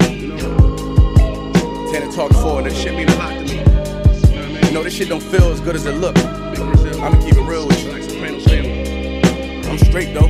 You 0.09 0.29
know, 0.29 1.53
Tana 1.91 2.13
Talk 2.13 2.31
forward, 2.35 2.67
that 2.67 2.77
shit 2.77 2.95
mean 2.95 3.09
a 3.09 3.15
lot 3.17 3.31
to 3.31 3.41
me. 3.41 3.59
You 3.59 3.65
know 3.65 4.45
I 4.45 4.47
mean? 4.47 4.67
You 4.67 4.71
know, 4.71 4.83
this 4.85 4.95
shit 4.95 5.09
don't 5.09 5.21
feel 5.21 5.51
as 5.51 5.61
good 5.61 5.75
as 5.75 5.85
it 5.85 5.97
look. 5.97 6.17
I'ma 6.17 7.21
keep 7.25 7.35
it 7.35 7.43
real 7.43 7.67
with 7.67 7.85
you. 7.85 7.91
Like 7.91 8.05
Sopranos 8.05 8.45
family. 8.45 9.69
I'm 9.69 9.79
straight 9.79 10.15
though. 10.15 10.29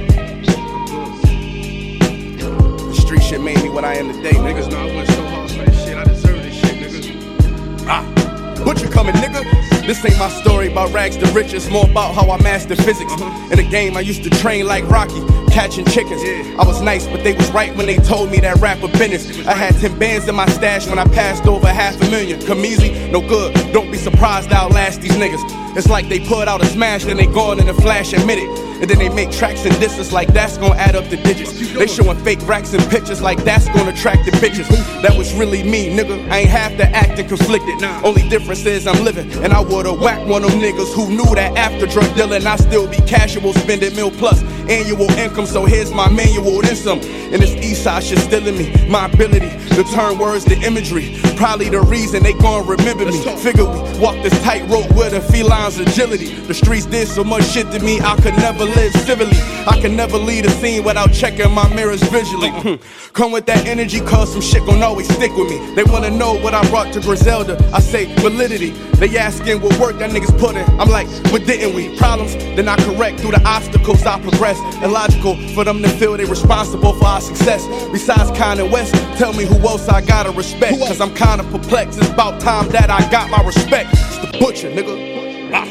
The 2.88 2.94
street 3.02 3.22
shit 3.22 3.42
made 3.42 3.62
me 3.62 3.68
what 3.68 3.84
I 3.84 3.96
am 3.96 4.10
today. 4.14 4.32
Niggas 4.32 4.70
know 4.70 4.78
I 4.78 4.94
went 4.96 5.08
so 5.10 5.26
hard 5.26 5.50
for 5.50 5.62
this 5.66 5.84
shit. 5.84 5.94
I 5.94 6.04
deserve 6.04 6.42
this 6.42 6.54
shit, 6.54 6.74
niggas. 6.74 7.86
Ah. 7.86 8.27
Butcher 8.68 8.88
coming, 8.88 9.14
nigga. 9.14 9.42
This 9.86 10.04
ain't 10.04 10.18
my 10.18 10.28
story 10.28 10.70
about 10.70 10.92
rags 10.92 11.16
to 11.16 11.26
riches, 11.32 11.70
more 11.70 11.88
about 11.88 12.14
how 12.14 12.30
I 12.30 12.38
mastered 12.42 12.76
physics. 12.76 13.14
In 13.50 13.56
the 13.56 13.66
game, 13.66 13.96
I 13.96 14.00
used 14.00 14.22
to 14.24 14.28
train 14.28 14.66
like 14.66 14.86
Rocky, 14.90 15.24
catching 15.50 15.86
chickens. 15.86 16.20
I 16.58 16.66
was 16.66 16.82
nice, 16.82 17.06
but 17.06 17.24
they 17.24 17.32
was 17.32 17.50
right 17.52 17.74
when 17.74 17.86
they 17.86 17.96
told 17.96 18.30
me 18.30 18.40
that 18.40 18.58
rapper 18.58 18.88
business. 18.88 19.46
I 19.46 19.54
had 19.54 19.74
10 19.76 19.98
bands 19.98 20.28
in 20.28 20.34
my 20.34 20.44
stash 20.50 20.86
when 20.86 20.98
I 20.98 21.06
passed 21.06 21.46
over 21.46 21.66
half 21.66 21.98
a 22.02 22.10
million. 22.10 22.44
Come 22.44 22.62
easy, 22.62 23.10
no 23.10 23.26
good. 23.26 23.54
Don't 23.72 23.90
be 23.90 23.96
surprised 23.96 24.52
I'll 24.52 24.68
last 24.68 25.00
these 25.00 25.12
niggas. 25.12 25.40
It's 25.74 25.88
like 25.88 26.10
they 26.10 26.20
put 26.20 26.46
out 26.46 26.62
a 26.62 26.66
smash, 26.66 27.06
then 27.06 27.16
they 27.16 27.24
gone 27.24 27.60
in 27.60 27.70
a 27.70 27.74
flash 27.74 28.12
and 28.12 28.26
minute. 28.26 28.67
And 28.80 28.88
then 28.88 28.98
they 28.98 29.08
make 29.08 29.30
tracks 29.30 29.64
and 29.64 29.78
distance 29.80 30.12
like 30.12 30.32
that's 30.32 30.56
gonna 30.56 30.76
add 30.76 30.94
up 30.94 31.08
the 31.08 31.16
digits. 31.16 31.52
They 31.72 31.86
showing 31.86 32.16
fake 32.24 32.46
racks 32.46 32.72
and 32.74 32.82
pictures 32.90 33.20
like 33.20 33.42
that's 33.44 33.66
gonna 33.66 33.90
attract 33.90 34.24
the 34.24 34.32
bitches. 34.32 34.68
That 35.02 35.16
was 35.16 35.34
really 35.34 35.62
me, 35.62 35.96
nigga. 35.96 36.30
I 36.30 36.40
ain't 36.40 36.50
have 36.50 36.76
to 36.78 36.84
act 36.84 37.18
and 37.18 37.28
conflicted. 37.28 37.82
Only 38.04 38.28
difference 38.28 38.64
is 38.66 38.86
I'm 38.86 39.04
living. 39.04 39.32
And 39.42 39.52
I 39.52 39.60
would've 39.60 40.00
whacked 40.00 40.26
one 40.26 40.44
of 40.44 40.50
them 40.50 40.60
niggas 40.60 40.94
who 40.94 41.08
knew 41.08 41.34
that 41.34 41.56
after 41.56 41.86
drug 41.86 42.14
dealing, 42.14 42.46
I 42.46 42.56
still 42.56 42.86
be 42.88 42.98
casual, 42.98 43.52
spending 43.54 43.94
mil 43.96 44.10
plus 44.10 44.42
annual 44.70 45.10
income. 45.12 45.46
So 45.46 45.64
here's 45.64 45.92
my 45.92 46.08
manual, 46.10 46.60
then 46.62 46.76
some. 46.76 47.00
And 47.00 47.42
this 47.42 47.54
east 47.56 47.84
side 47.84 48.04
shit 48.04 48.18
still 48.18 48.46
in 48.46 48.56
me. 48.56 48.88
My 48.88 49.06
ability 49.06 49.50
to 49.74 49.84
turn 49.84 50.18
words 50.18 50.44
to 50.46 50.54
imagery. 50.62 51.18
Probably 51.36 51.68
the 51.68 51.80
reason 51.80 52.22
they 52.22 52.32
gon' 52.32 52.66
remember 52.66 53.06
me. 53.06 53.18
Figure 53.36 53.64
we 53.64 53.98
walk 53.98 54.16
this 54.22 54.36
tightrope 54.42 54.90
with 54.96 55.12
a 55.12 55.20
feline's 55.20 55.78
agility. 55.78 56.34
The 56.34 56.54
streets 56.54 56.86
did 56.86 57.08
so 57.08 57.24
much 57.24 57.44
shit 57.44 57.70
to 57.72 57.80
me, 57.80 58.00
I 58.00 58.16
could 58.16 58.34
never 58.36 58.64
live 58.64 58.92
civilly. 58.92 59.38
I 59.66 59.78
could 59.80 59.92
never 59.92 60.18
leave 60.18 60.46
a 60.46 60.50
scene 60.50 60.84
without 60.84 61.12
checking 61.12 61.52
my 61.52 61.72
mirrors 61.74 62.02
visually. 62.04 62.50
Come 63.12 63.32
with 63.32 63.46
that 63.46 63.66
energy, 63.66 64.00
cause 64.00 64.32
some 64.32 64.40
shit 64.40 64.64
gon' 64.66 64.82
always 64.82 65.08
stick 65.14 65.34
with 65.36 65.48
me. 65.50 65.74
They 65.74 65.84
wanna 65.84 66.10
know 66.10 66.34
what 66.34 66.54
I 66.54 66.68
brought 66.70 66.92
to 66.94 67.00
Griselda. 67.00 67.58
I 67.72 67.80
say 67.80 68.12
validity. 68.16 68.70
They 68.98 69.16
asking 69.16 69.60
what 69.60 69.78
work 69.78 69.98
that 69.98 70.10
niggas 70.10 70.36
put 70.38 70.56
in. 70.56 70.64
I'm 70.80 70.88
like, 70.88 71.06
but 71.30 71.46
didn't 71.46 71.74
we? 71.74 71.96
Problems, 71.96 72.34
then 72.34 72.68
I 72.68 72.76
correct 72.84 73.20
through 73.20 73.32
the 73.32 73.42
obstacles 73.46 74.04
I 74.04 74.20
progress. 74.20 74.57
Illogical 74.82 75.36
for 75.54 75.64
them 75.64 75.82
to 75.82 75.88
feel 75.88 76.16
they 76.16 76.24
responsible 76.24 76.92
for 76.94 77.06
our 77.06 77.20
success. 77.20 77.66
Besides 77.90 78.30
Kanye 78.32 78.70
West, 78.70 78.94
tell 79.18 79.32
me 79.32 79.44
who 79.44 79.56
else 79.68 79.88
I 79.88 80.00
gotta 80.00 80.30
respect. 80.30 80.78
Cause 80.78 81.00
I'm 81.00 81.14
kinda 81.14 81.44
perplexed. 81.44 81.98
It's 81.98 82.08
about 82.08 82.40
time 82.40 82.68
that 82.70 82.90
I 82.90 83.08
got 83.10 83.30
my 83.30 83.42
respect. 83.44 83.90
It's 83.92 84.18
the 84.18 84.38
butcher, 84.38 84.70
nigga. 84.70 85.50
Ah. 85.52 85.64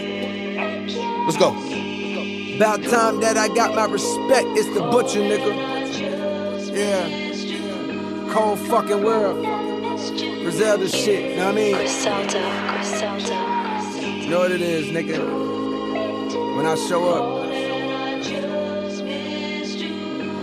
Let's 1.25 1.37
go. 1.37 1.49
About 2.55 2.83
time 2.83 3.19
that 3.21 3.37
I 3.37 3.47
got 3.49 3.75
my 3.75 3.85
respect. 3.85 4.47
It's 4.57 4.67
the 4.73 4.81
butcher, 4.81 5.19
nigga. 5.19 5.53
Yeah. 6.75 8.33
Cold 8.33 8.59
fucking 8.59 9.03
world. 9.03 9.45
Griselda 10.43 10.87
shit, 10.87 11.37
know 11.37 11.45
what 11.45 11.53
I 11.53 11.55
mean? 11.55 11.75
Griselda, 11.75 12.73
Griselda. 12.73 13.57
You 14.21 14.29
know 14.29 14.39
what 14.39 14.51
it 14.51 14.61
is, 14.61 14.87
nigga. 14.87 15.17
When 16.55 16.65
I 16.65 16.75
show 16.75 17.09
up, 17.09 17.56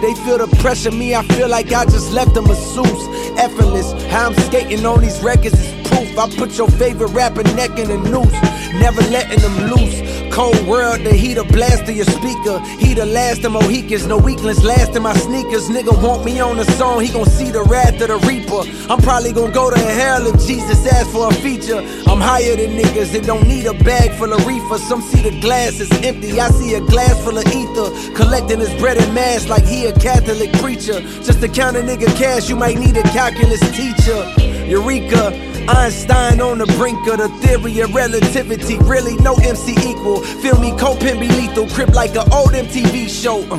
They 0.00 0.14
feel 0.14 0.38
the 0.38 0.46
pressure, 0.58 0.92
me, 0.92 1.14
I 1.16 1.22
feel 1.22 1.48
like 1.48 1.72
I 1.72 1.84
just 1.84 2.12
left 2.12 2.34
them 2.34 2.44
a 2.44 2.48
masseuse. 2.48 3.08
Effortless, 3.36 3.92
how 4.04 4.28
I'm 4.28 4.34
skating 4.34 4.86
on 4.86 5.00
these 5.00 5.20
records 5.20 5.58
is 5.58 5.88
proof. 5.88 6.16
I 6.16 6.28
put 6.36 6.56
your 6.56 6.68
favorite 6.68 7.10
rapper 7.10 7.42
neck 7.54 7.78
in 7.78 7.90
a 7.90 7.96
noose, 7.96 8.32
never 8.74 9.02
letting 9.10 9.40
them 9.40 9.70
loose. 9.70 10.07
Cold 10.38 10.68
world, 10.68 11.00
the 11.00 11.12
heat 11.12 11.36
a 11.36 11.42
blast 11.42 11.86
to 11.86 11.92
your 11.92 12.04
speaker. 12.04 12.60
He 12.78 12.94
the 12.94 13.04
last 13.04 13.44
of 13.44 13.50
Mohicans, 13.50 14.06
no 14.06 14.16
weaklings 14.18 14.62
last 14.62 14.94
in 14.94 15.02
my 15.02 15.12
sneakers. 15.14 15.68
Nigga 15.68 15.90
want 16.00 16.24
me 16.24 16.38
on 16.38 16.58
the 16.58 16.64
song, 16.78 17.00
he 17.00 17.08
gon' 17.08 17.26
see 17.26 17.50
the 17.50 17.64
wrath 17.64 18.00
of 18.00 18.06
the 18.06 18.18
reaper. 18.18 18.62
I'm 18.88 19.00
probably 19.02 19.32
gon' 19.32 19.50
go 19.50 19.68
to 19.68 19.76
hell 19.76 20.24
if 20.28 20.46
Jesus 20.46 20.86
asks 20.86 21.10
for 21.10 21.26
a 21.26 21.34
feature. 21.34 21.78
I'm 22.06 22.20
higher 22.20 22.54
than 22.54 22.78
niggas 22.78 23.10
that 23.14 23.26
don't 23.26 23.48
need 23.48 23.66
a 23.66 23.74
bag 23.82 24.12
full 24.12 24.32
of 24.32 24.46
reefer. 24.46 24.78
Some 24.78 25.02
see 25.02 25.22
the 25.22 25.34
glass 25.40 25.80
is 25.80 25.90
empty, 26.04 26.38
I 26.38 26.50
see 26.50 26.74
a 26.74 26.80
glass 26.82 27.20
full 27.24 27.36
of 27.36 27.44
ether. 27.46 27.90
Collecting 28.14 28.60
his 28.60 28.72
bread 28.78 28.96
and 28.96 29.12
mass 29.12 29.48
like 29.48 29.64
he 29.64 29.86
a 29.86 29.92
Catholic 29.98 30.52
preacher. 30.62 31.00
Just 31.26 31.40
to 31.40 31.48
count 31.48 31.76
a 31.76 31.80
nigga 31.80 32.16
cash, 32.16 32.48
you 32.48 32.54
might 32.54 32.78
need 32.78 32.96
a 32.96 33.02
calculus 33.10 33.58
teacher. 33.76 34.22
Eureka. 34.70 35.57
Einstein 35.68 36.40
on 36.40 36.58
the 36.58 36.66
brink 36.78 37.06
of 37.08 37.18
the 37.18 37.28
theory 37.40 37.80
of 37.80 37.94
relativity. 37.94 38.78
Really, 38.78 39.16
no 39.16 39.34
MC 39.36 39.72
equal. 39.72 40.22
Feel 40.22 40.58
me, 40.58 40.76
Copin 40.78 41.20
be 41.20 41.28
lethal. 41.28 41.68
Crip 41.68 41.90
like 41.90 42.16
an 42.16 42.32
old 42.32 42.52
MTV 42.52 43.08
show. 43.08 43.40
Uh, 43.50 43.58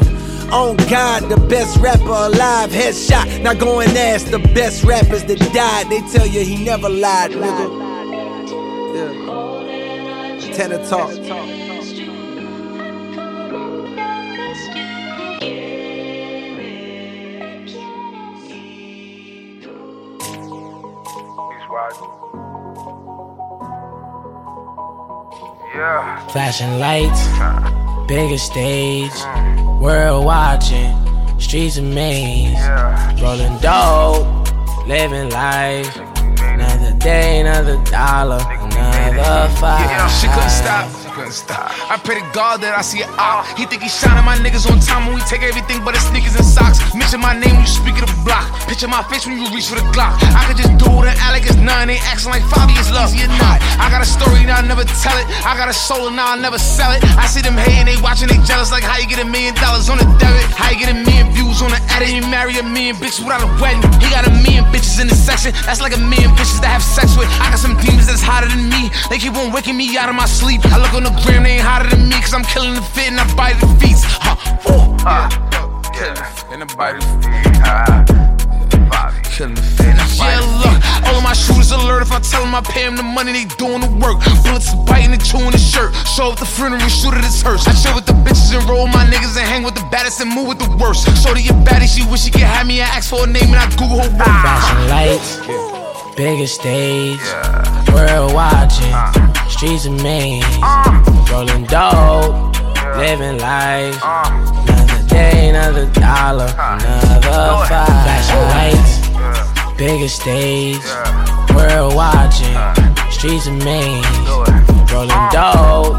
on 0.52 0.78
God, 0.90 1.30
the 1.30 1.38
best 1.48 1.78
rapper 1.78 2.04
alive. 2.06 2.72
Headshot. 2.72 3.44
Now 3.44 3.54
go 3.54 3.80
and 3.82 3.96
ask 3.96 4.32
the 4.32 4.40
best 4.40 4.84
rappers 4.84 5.24
that 5.26 5.40
died. 5.54 5.90
They 5.90 6.02
tell 6.12 6.26
you 6.26 6.44
he 6.44 6.64
never 6.64 6.90
lied, 6.90 7.32
nigga. 7.32 7.70
Yeah. 8.96 10.54
Tana 10.54 10.84
Talk. 10.90 11.69
Yeah. 25.74 26.28
Flashing 26.28 26.78
lights, 26.78 27.28
bigger 28.08 28.38
stage, 28.38 29.12
world 29.82 30.24
watching, 30.24 30.96
streets 31.40 31.78
a 31.78 31.82
maze, 31.82 32.60
rolling 33.22 33.58
dope, 33.58 34.28
living 34.88 35.30
life. 35.32 35.98
Another 36.42 36.94
day, 37.00 37.40
another 37.40 37.84
dollar, 37.86 38.38
another 38.38 39.50
five. 39.56 39.90
Yeah, 39.90 40.08
she 40.10 40.28
couldn't 40.28 40.50
stop. 40.50 41.09
Couldn't 41.30 41.46
stop. 41.46 41.70
I 41.94 42.02
pray 42.02 42.18
to 42.18 42.26
God 42.34 42.58
that 42.66 42.74
I 42.74 42.82
see 42.82 43.06
it 43.06 43.12
out. 43.22 43.46
He 43.54 43.70
think 43.70 43.86
he 43.86 43.90
shining 43.90 44.26
my 44.26 44.34
niggas 44.42 44.66
on 44.66 44.82
time 44.82 45.06
when 45.06 45.14
we 45.14 45.22
take 45.30 45.46
everything 45.46 45.86
but 45.86 45.94
his 45.94 46.02
sneakers 46.10 46.34
and 46.34 46.42
socks. 46.42 46.82
Mention 46.98 47.22
my 47.22 47.38
name 47.38 47.54
when 47.54 47.62
you 47.62 47.70
speak 47.70 48.02
of 48.02 48.10
the 48.10 48.18
block. 48.26 48.50
Picture 48.66 48.90
my 48.90 49.06
face 49.14 49.30
when 49.30 49.38
you 49.38 49.46
reach 49.54 49.70
for 49.70 49.78
the 49.78 49.86
Glock. 49.94 50.18
I 50.34 50.50
could 50.50 50.58
just 50.58 50.74
do 50.82 50.90
it 50.90 51.06
and 51.06 51.18
act 51.22 51.34
like 51.38 51.46
it's. 51.46 51.60
They 51.90 51.98
acting 52.06 52.30
like 52.30 52.46
is 52.78 52.92
love. 52.94 53.10
Easy 53.10 53.26
or 53.26 53.34
not. 53.42 53.58
I 53.82 53.90
got 53.90 54.02
a 54.02 54.06
story 54.06 54.46
now 54.46 54.60
I 54.60 54.66
never 54.66 54.86
tell 55.02 55.18
it. 55.18 55.26
I 55.42 55.58
got 55.58 55.70
a 55.70 55.74
soul 55.74 56.12
and 56.12 56.16
now 56.18 56.34
I 56.34 56.38
never 56.38 56.60
sell 56.60 56.92
it. 56.94 57.02
I 57.18 57.26
see 57.26 57.42
them 57.42 57.58
hating, 57.58 57.90
they 57.90 57.98
watching, 57.98 58.30
they 58.30 58.38
jealous. 58.46 58.70
Like 58.70 58.84
how 58.84 59.02
you 59.02 59.08
get 59.10 59.18
a 59.18 59.26
million 59.26 59.56
dollars 59.58 59.90
on 59.90 59.98
the 59.98 60.06
debit. 60.22 60.46
How 60.54 60.70
you 60.70 60.78
get 60.78 60.94
a 60.94 60.98
million 60.98 61.34
views 61.34 61.66
on 61.66 61.74
the 61.74 61.82
edit. 61.90 62.14
You 62.14 62.22
marry 62.30 62.60
a 62.60 62.66
million 62.66 63.00
bitches 63.00 63.26
without 63.26 63.42
a 63.42 63.50
wedding. 63.58 63.82
He 63.98 64.12
got 64.14 64.28
a 64.28 64.34
million 64.44 64.70
bitches 64.70 65.02
in 65.02 65.10
the 65.10 65.18
section. 65.18 65.50
That's 65.66 65.82
like 65.82 65.98
a 65.98 66.02
million 66.02 66.30
bitches 66.38 66.62
that 66.62 66.78
have 66.78 66.86
sex 66.86 67.18
with. 67.18 67.26
I 67.42 67.50
got 67.50 67.58
some 67.58 67.74
demons 67.82 68.06
that's 68.06 68.22
hotter 68.22 68.52
than 68.52 68.70
me. 68.70 68.94
They 69.10 69.18
keep 69.18 69.34
on 69.34 69.50
waking 69.50 69.78
me 69.78 69.98
out 69.98 70.10
of 70.10 70.18
my 70.20 70.30
sleep. 70.30 70.62
I 70.70 70.78
look 70.78 70.94
on 70.94 71.10
the 71.10 71.16
gram, 71.26 71.44
they 71.44 71.58
ain't 71.58 71.64
hotter 71.64 71.90
than 71.90 72.10
me. 72.10 72.16
Cause 72.22 72.34
I'm 72.34 72.44
killing 72.44 72.74
the 72.74 72.82
fit 72.82 73.12
and 73.12 73.20
I 73.20 73.26
bite 73.36 73.60
the 73.60 73.68
feet. 73.80 73.98
Huh, 74.00 74.36
woo, 74.66 74.96
yeah. 75.04 75.30
Yeah. 76.00 76.54
And 76.54 76.64
uh, 76.64 76.66
the 76.66 76.76
body 76.76 77.00
Ah. 77.66 78.06
Killing 79.36 79.56
the 79.56 79.62
fit. 79.62 79.96
Yeah, 80.20 80.40
look, 80.60 80.76
all 81.08 81.16
of 81.16 81.24
my 81.24 81.34
shooters 81.34 81.72
alert. 81.72 82.02
If 82.02 82.12
I 82.12 82.20
tell 82.20 82.44
them 82.44 82.56
I 82.56 82.62
pay 82.62 82.84
them 82.84 82.96
the 82.96 83.04
money, 83.04 83.32
they 83.32 83.46
doing 83.56 83.80
the 83.80 83.92
work. 84.00 84.20
Bullets 84.44 84.74
biting 84.88 85.12
and 85.12 85.24
chewing 85.24 85.52
the 85.52 85.58
shirt. 85.58 85.96
Show 86.16 86.32
up 86.32 86.40
the 86.40 86.46
funeral, 86.46 86.82
and 86.82 86.92
shoot 86.92 87.14
at 87.14 87.24
his 87.24 87.42
hearse. 87.42 87.68
I 87.68 87.74
chill 87.76 87.96
with 87.96 88.06
the 88.06 88.14
bitches 88.14 88.52
and 88.56 88.68
roll 88.70 88.88
my 88.88 89.06
niggas 89.06 89.36
and 89.40 89.48
hang 89.48 89.64
with 89.64 89.76
the 89.76 89.88
baddest 89.92 90.20
and 90.20 90.30
move 90.34 90.48
with 90.48 90.60
the 90.60 90.70
worst. 90.78 91.08
So 91.24 91.34
to 91.34 91.42
your 91.42 91.56
baddie, 91.64 91.88
she 91.88 92.04
wish 92.12 92.24
she 92.24 92.32
could 92.32 92.42
have 92.48 92.68
me 92.68 92.82
and 92.82 92.90
ask 92.92 93.10
for 93.10 93.24
a 93.24 93.28
name 93.28 93.52
and 93.56 93.60
I 93.60 93.68
Google 93.80 94.04
her 94.04 94.12
work. 94.12 94.28
Flashing 94.44 94.84
ah. 94.84 94.92
lights, 94.92 95.30
bigger 96.16 96.48
stage, 96.48 97.24
world 97.94 98.34
watching, 98.34 98.92
uh. 98.92 99.29
Streets 99.50 99.86
a 99.86 99.92
maze, 99.92 100.46
rolling 101.32 101.66
dope, 101.66 102.56
living 102.98 103.38
life. 103.40 103.98
Another 104.04 105.08
day, 105.08 105.50
another 105.50 105.86
dollar, 105.94 106.48
another 106.58 107.66
five. 107.68 107.88
Flashing 108.06 108.46
lights, 108.56 108.94
bigger 109.78 110.08
stage, 110.08 110.78
world 111.54 111.96
watching, 111.96 112.56
streets 113.12 113.48
a 113.48 113.52
maze, 113.52 114.06
rolling 114.94 115.28
dope, 115.32 115.98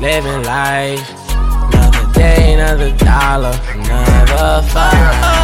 living 0.00 0.42
life. 0.44 1.00
Another 1.74 2.12
day, 2.12 2.54
another 2.54 2.96
dollar, 2.96 3.58
another 3.74 4.62
five. 4.68 5.42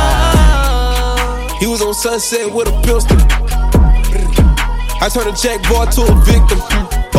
He 1.59 1.67
was 1.67 1.83
on 1.83 1.95
Sunset 1.95 2.53
with 2.55 2.69
a 2.69 2.81
pistol. 2.83 3.19
I 5.01 5.09
turned 5.09 5.29
a 5.29 5.37
check 5.37 5.63
boy 5.69 5.87
to 5.87 6.03
a 6.03 6.15
victim. 6.25 6.78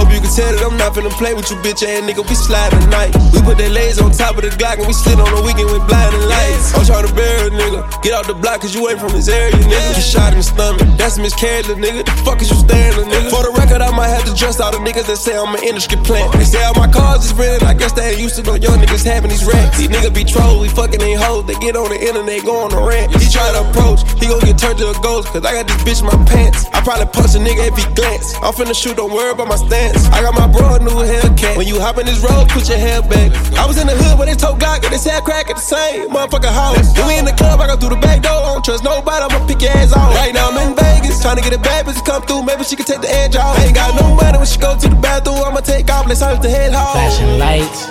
You 0.09 0.19
can 0.21 0.31
tell 0.33 0.49
that 0.49 0.61
I'm 0.65 0.77
not 0.77 0.97
finna 0.97 1.13
play 1.15 1.33
with 1.33 1.49
you, 1.49 1.57
bitch 1.61 1.85
ass 1.85 2.01
nigga. 2.01 2.25
We 2.25 2.35
slide 2.35 2.73
tonight. 2.73 3.13
We 3.31 3.39
put 3.45 3.61
that 3.61 3.71
lays 3.71 4.01
on 4.01 4.11
top 4.11 4.35
of 4.35 4.43
the 4.43 4.51
Glock 4.57 4.81
and 4.81 4.87
we 4.89 4.93
slid 4.93 5.21
on 5.21 5.29
the 5.29 5.41
weekend 5.45 5.69
with 5.69 5.85
blinding 5.85 6.25
lights. 6.25 6.73
I'm 6.73 6.83
trying 6.83 7.05
to 7.07 7.13
bury 7.13 7.47
a 7.47 7.51
nigga. 7.53 7.85
Get 8.01 8.17
out 8.17 8.25
the 8.25 8.33
block 8.33 8.61
cause 8.65 8.73
you 8.73 8.89
ain't 8.89 8.99
from 8.99 9.13
this 9.13 9.29
area, 9.29 9.53
nigga. 9.53 9.95
You 9.95 10.01
shot 10.01 10.33
in 10.33 10.41
the 10.41 10.47
stomach. 10.47 10.81
That's 10.97 11.17
a 11.17 11.21
miscarriage, 11.21 11.69
nigga. 11.69 12.03
The 12.03 12.15
fuck 12.25 12.41
is 12.41 12.49
you 12.49 12.57
staring, 12.57 12.97
little 12.97 13.11
nigga? 13.13 13.29
For 13.29 13.41
the 13.45 13.53
record, 13.53 13.81
I 13.85 13.91
might 13.93 14.09
have 14.09 14.25
to 14.25 14.33
dress 14.33 14.59
all 14.59 14.71
the 14.73 14.81
niggas 14.81 15.05
that 15.05 15.21
say 15.21 15.37
I'm 15.37 15.53
an 15.53 15.61
industry 15.63 16.01
plant. 16.01 16.33
They 16.33 16.43
say 16.43 16.63
all 16.65 16.73
my 16.73 16.89
cars 16.89 17.29
is 17.29 17.33
rented. 17.37 17.63
I 17.63 17.73
guess 17.77 17.93
they 17.93 18.15
ain't 18.15 18.19
used 18.19 18.35
to 18.37 18.43
no 18.43 18.55
young 18.55 18.81
niggas 18.81 19.05
having 19.05 19.29
these 19.29 19.45
racks. 19.45 19.77
These 19.77 19.93
niggas 19.93 20.13
be 20.13 20.25
trolls, 20.25 20.65
we 20.65 20.69
fucking 20.73 21.01
ain't 21.01 21.21
hoes. 21.21 21.45
They 21.45 21.55
get 21.61 21.77
on 21.77 21.89
the 21.89 21.99
internet, 21.99 22.43
go 22.43 22.65
on 22.65 22.73
a 22.73 22.81
rant. 22.81 23.13
He 23.13 23.29
try 23.29 23.45
to 23.53 23.61
approach, 23.69 24.01
he 24.17 24.25
gon' 24.25 24.41
get 24.41 24.57
turned 24.57 24.79
to 24.81 24.89
a 24.89 24.97
ghost. 25.05 25.29
Cause 25.29 25.45
I 25.45 25.53
got 25.53 25.69
this 25.69 25.79
bitch 25.85 26.01
in 26.01 26.07
my 26.09 26.17
pants. 26.25 26.65
I 26.73 26.81
probably 26.81 27.07
punch 27.13 27.35
a 27.35 27.41
nigga 27.43 27.69
if 27.69 27.77
he 27.77 27.85
glance. 27.93 28.33
I'm 28.41 28.53
finna 28.55 28.73
shoot, 28.73 28.97
don't 28.97 29.13
worry 29.13 29.31
about 29.31 29.47
my 29.47 29.59
stance. 29.59 29.98
I 30.13 30.21
got 30.21 30.33
my 30.33 30.47
bro 30.47 30.75
a 30.75 30.79
new 30.79 30.99
Hellcat. 31.03 31.57
When 31.57 31.67
you 31.67 31.79
hop 31.79 31.97
in 31.97 32.05
this 32.05 32.19
road, 32.19 32.49
put 32.49 32.69
your 32.69 32.77
hair 32.77 33.01
back. 33.01 33.31
I 33.57 33.65
was 33.65 33.77
in 33.77 33.87
the 33.87 33.95
hood 33.95 34.17
when 34.19 34.27
they 34.27 34.35
told 34.35 34.59
Glock 34.59 34.83
and 34.83 34.93
they 34.93 34.97
said 34.97 35.23
crack 35.23 35.49
at 35.49 35.55
the 35.55 35.61
same 35.61 36.09
motherfucking 36.09 36.53
house. 36.53 36.95
When 36.97 37.07
we 37.07 37.17
in 37.17 37.25
the 37.25 37.33
club, 37.33 37.59
I 37.59 37.67
go 37.67 37.75
through 37.75 37.95
the 37.95 38.01
back 38.01 38.21
door. 38.23 38.39
I 38.39 38.53
don't 38.53 38.63
trust 38.63 38.83
nobody, 38.83 39.23
I'ma 39.23 39.45
pick 39.47 39.61
your 39.61 39.71
ass 39.71 39.93
off. 39.93 40.15
Right 40.15 40.33
now 40.33 40.49
I'm 40.49 40.57
in 40.69 40.75
Vegas, 40.75 41.21
trying 41.21 41.37
to 41.37 41.43
get 41.43 41.53
a 41.53 41.61
bad 41.61 41.85
bitch 41.85 41.97
to 41.97 42.03
come 42.03 42.23
through. 42.23 42.43
Maybe 42.43 42.63
she 42.63 42.75
can 42.75 42.85
take 42.85 43.01
the 43.01 43.11
edge 43.11 43.35
off. 43.35 43.57
I 43.57 43.65
ain't 43.65 43.75
got 43.75 43.95
no 43.99 44.15
money 44.15 44.37
when 44.37 44.47
she 44.47 44.59
go 44.59 44.77
to 44.77 44.87
the 44.87 44.95
bathroom. 44.95 45.43
I'ma 45.43 45.61
take 45.61 45.89
off, 45.89 46.07
let's 46.07 46.21
hurt 46.21 46.41
the 46.41 46.49
head 46.49 46.73
home. 46.73 46.93
Flashing 46.93 47.39
lights, 47.39 47.87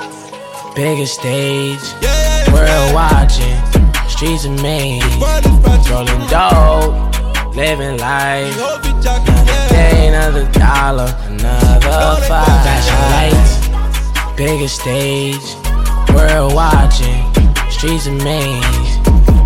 bigger 0.74 1.06
stage, 1.06 1.85
world 2.52 2.94
watching, 2.94 3.56
streets 4.09 4.44
a 4.44 4.51
maze, 4.62 5.05
rolling 5.89 6.20
dope, 6.28 7.07
living 7.59 7.98
life. 7.98 8.55
Another 8.55 9.68
day, 9.68 10.06
another 10.06 10.47
dollar, 10.52 11.12
another 11.26 12.22
five. 12.28 12.47
Flashing 12.47 13.05
lights, 13.16 14.36
bigger 14.36 14.68
stage, 14.68 15.47
world 16.14 16.55
watching, 16.55 17.20
streets 17.68 18.06
a 18.06 18.12
maze, 18.12 18.93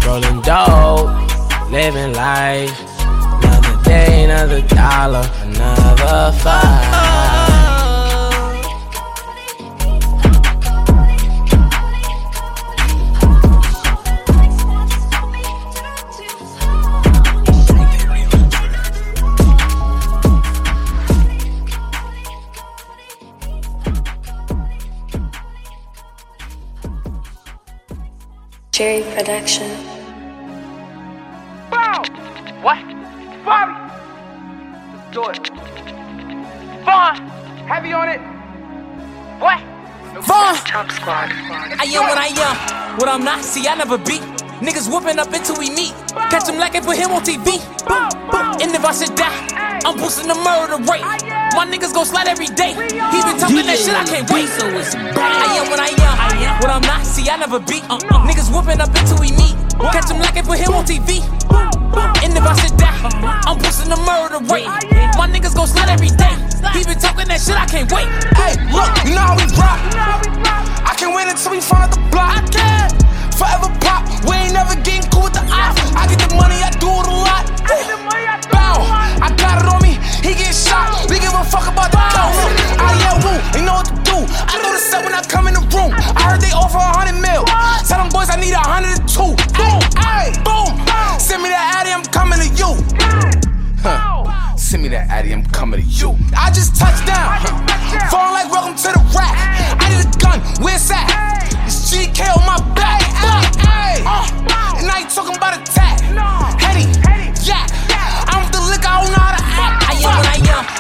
rolling 0.05 0.43
dope, 0.43 1.09
living 1.71 2.13
life. 2.13 2.79
Another 3.01 3.83
day, 3.83 4.25
another 4.25 4.61
dollar, 4.61 5.27
another 5.45 6.37
five. 6.39 7.42
Jerry 28.83 29.05
Production. 29.15 29.71
Bow! 31.71 32.03
What? 32.67 32.83
Bobby! 33.45 33.79
Let's 34.93 35.11
do 35.15 35.23
it. 35.31 35.51
Von, 36.83 37.15
heavy 37.71 37.93
on 37.93 38.09
it. 38.09 38.19
What? 39.39 39.61
Von. 40.25 40.57
Top 40.67 40.91
squad. 40.91 41.31
I 41.31 41.85
am 41.95 42.09
what 42.11 42.19
I 42.19 42.35
am. 42.35 42.99
What 42.99 43.09
I'm 43.09 43.23
not, 43.23 43.45
see, 43.45 43.69
I 43.69 43.77
never 43.77 43.99
beat. 43.99 44.23
Niggas 44.59 44.91
whooping 44.91 45.17
up 45.17 45.33
until 45.33 45.61
we 45.61 45.71
meet. 45.71 45.95
Catch 46.33 46.49
him 46.49 46.59
like 46.59 46.75
I 46.75 46.81
put 46.81 46.97
him 46.97 47.13
on 47.13 47.23
TV. 47.23 47.63
Boom, 47.87 48.11
boom. 48.33 48.63
And 48.63 48.75
if 48.75 48.85
I 48.85 48.93
should 48.93 49.15
die, 49.15 49.81
I'm 49.87 49.97
boosting 49.97 50.27
the 50.27 50.35
murder 50.35 50.83
rate. 50.91 51.32
My 51.53 51.69
niggas 51.69 51.93
gon' 51.93 52.07
slide 52.07 52.29
every 52.29 52.47
day. 52.47 52.73
He 52.73 53.19
been 53.21 53.37
talking 53.37 53.67
that 53.69 53.77
shit, 53.77 53.93
I 53.93 54.05
can't 54.09 54.25
wait. 54.33 54.49
So 54.57 54.65
it's 54.73 54.97
I 54.97 55.61
am 55.61 55.69
what 55.69 55.81
I 55.81 55.93
am. 55.93 56.61
What 56.65 56.71
I'm 56.73 56.81
not, 56.81 57.05
see, 57.05 57.29
I 57.29 57.37
never 57.37 57.61
beat. 57.61 57.85
Uh, 57.93 58.01
niggas 58.25 58.49
whooping 58.49 58.81
up 58.81 58.89
until 58.97 59.21
we 59.21 59.37
meet. 59.37 59.53
Catch 59.93 60.09
him 60.09 60.19
like 60.19 60.37
I 60.37 60.43
put 60.43 60.57
him 60.59 60.73
on 60.73 60.85
TV. 60.89 61.21
And 62.25 62.33
if 62.33 62.45
I 62.45 62.55
sit 62.57 62.73
down, 62.81 63.13
I'm 63.45 63.61
pushing 63.61 63.93
the 63.93 64.01
murder 64.01 64.41
rate. 64.49 64.65
My 65.21 65.29
niggas 65.29 65.55
gon' 65.55 65.69
slide 65.69 65.93
every 65.93 66.09
day. 66.17 66.33
He 66.73 66.89
been 66.89 66.97
talking 66.97 67.29
that 67.29 67.41
shit, 67.45 67.59
I 67.59 67.69
can't 67.69 67.91
wait. 67.93 68.09
Hey, 68.33 68.57
look, 68.73 68.89
you 69.05 69.13
know 69.13 69.27
how 69.29 69.37
we 69.37 69.45
rock. 69.61 69.77
I 70.89 70.97
can 70.97 71.13
win 71.13 71.29
until 71.29 71.53
we 71.53 71.61
find 71.61 71.85
out 71.85 71.93
the 71.93 72.01
block. 72.09 72.33
I 72.33 72.41
can. 72.49 72.89
Forever 73.37 73.69
pop. 73.85 74.09
We 74.25 74.41
ain't 74.41 74.57
never 74.57 74.73
getting 74.81 75.05
cool 75.13 75.29
with 75.29 75.37
the 75.37 75.45
ops. 75.53 75.85
I 75.93 76.09
get 76.09 76.17
the 76.17 76.33
money, 76.33 76.57
I 76.65 76.73
do 76.81 76.89
it 76.89 77.07
a 77.07 77.13
lot. 77.13 77.45
Bow. 78.49 78.81
I 79.21 79.29
got 79.37 79.61
it 79.61 79.69
on 79.69 79.83
me. 79.85 79.92
He 80.23 80.35
get 80.35 80.55
shot. 80.55 81.11
We 81.11 81.19
give 81.19 81.35
a 81.35 81.45
fuck 81.45 81.67
about 81.67 81.91
the 81.91 81.99
count. 82.15 82.35
I 82.79 82.95
yeah, 83.03 83.19
woo. 83.23 83.37
They 83.53 83.63
know 83.67 83.83
what 83.83 83.91
to 83.91 83.97
do. 84.07 84.17
I 84.23 84.55
know 84.63 84.71
the 84.71 84.79
set 84.79 85.03
when 85.05 85.13
I 85.15 85.23
come 85.27 85.49
in 85.49 85.55
the 85.55 85.65
room. 85.75 85.91
I 85.93 86.31
heard 86.31 86.41
they 86.41 86.55
offer 86.55 86.79
a 86.79 86.93
hundred 86.95 87.19
mil. 87.21 87.45
Tell 87.87 87.99
them 87.99 88.09
boys 88.09 88.31
I 88.31 88.39
need 88.39 88.55
a 88.55 88.63
hundred 88.63 89.03
and 89.03 89.09
two. 89.09 89.35
Boom. 89.59 89.83
Ay, 89.99 90.31
boom. 90.47 90.71
Send 91.19 91.43
me 91.43 91.51
that 91.51 91.83
Addy, 91.83 91.91
I'm 91.91 92.07
coming 92.15 92.39
to 92.39 92.49
you. 92.55 92.71
Huh. 93.83 94.57
Send 94.57 94.83
me 94.83 94.89
that 94.91 95.11
Addy, 95.11 95.33
I'm 95.33 95.45
coming 95.47 95.83
to 95.83 95.87
you. 95.87 96.15
I 96.39 96.51
just 96.55 96.77
touched 96.79 97.05
down. 97.07 97.43
Falling 98.09 98.33
like 98.33 98.51
welcome 98.51 98.77
to 98.79 98.89
the 98.95 99.03
rack. 99.13 99.35
I 99.83 99.91
need 99.91 100.07
a 100.07 100.19
gun, 100.23 100.39
where's 100.63 100.87
that? 100.89 101.11
It's 101.67 101.91
GK 101.91 102.31
on 102.31 102.47
my 102.47 102.59
back. 102.79 103.03
Uh, 103.21 104.79
and 104.79 104.87
now 104.87 104.99
you 104.99 105.07
talking 105.11 105.37
about 105.37 105.61
attack. 105.61 105.92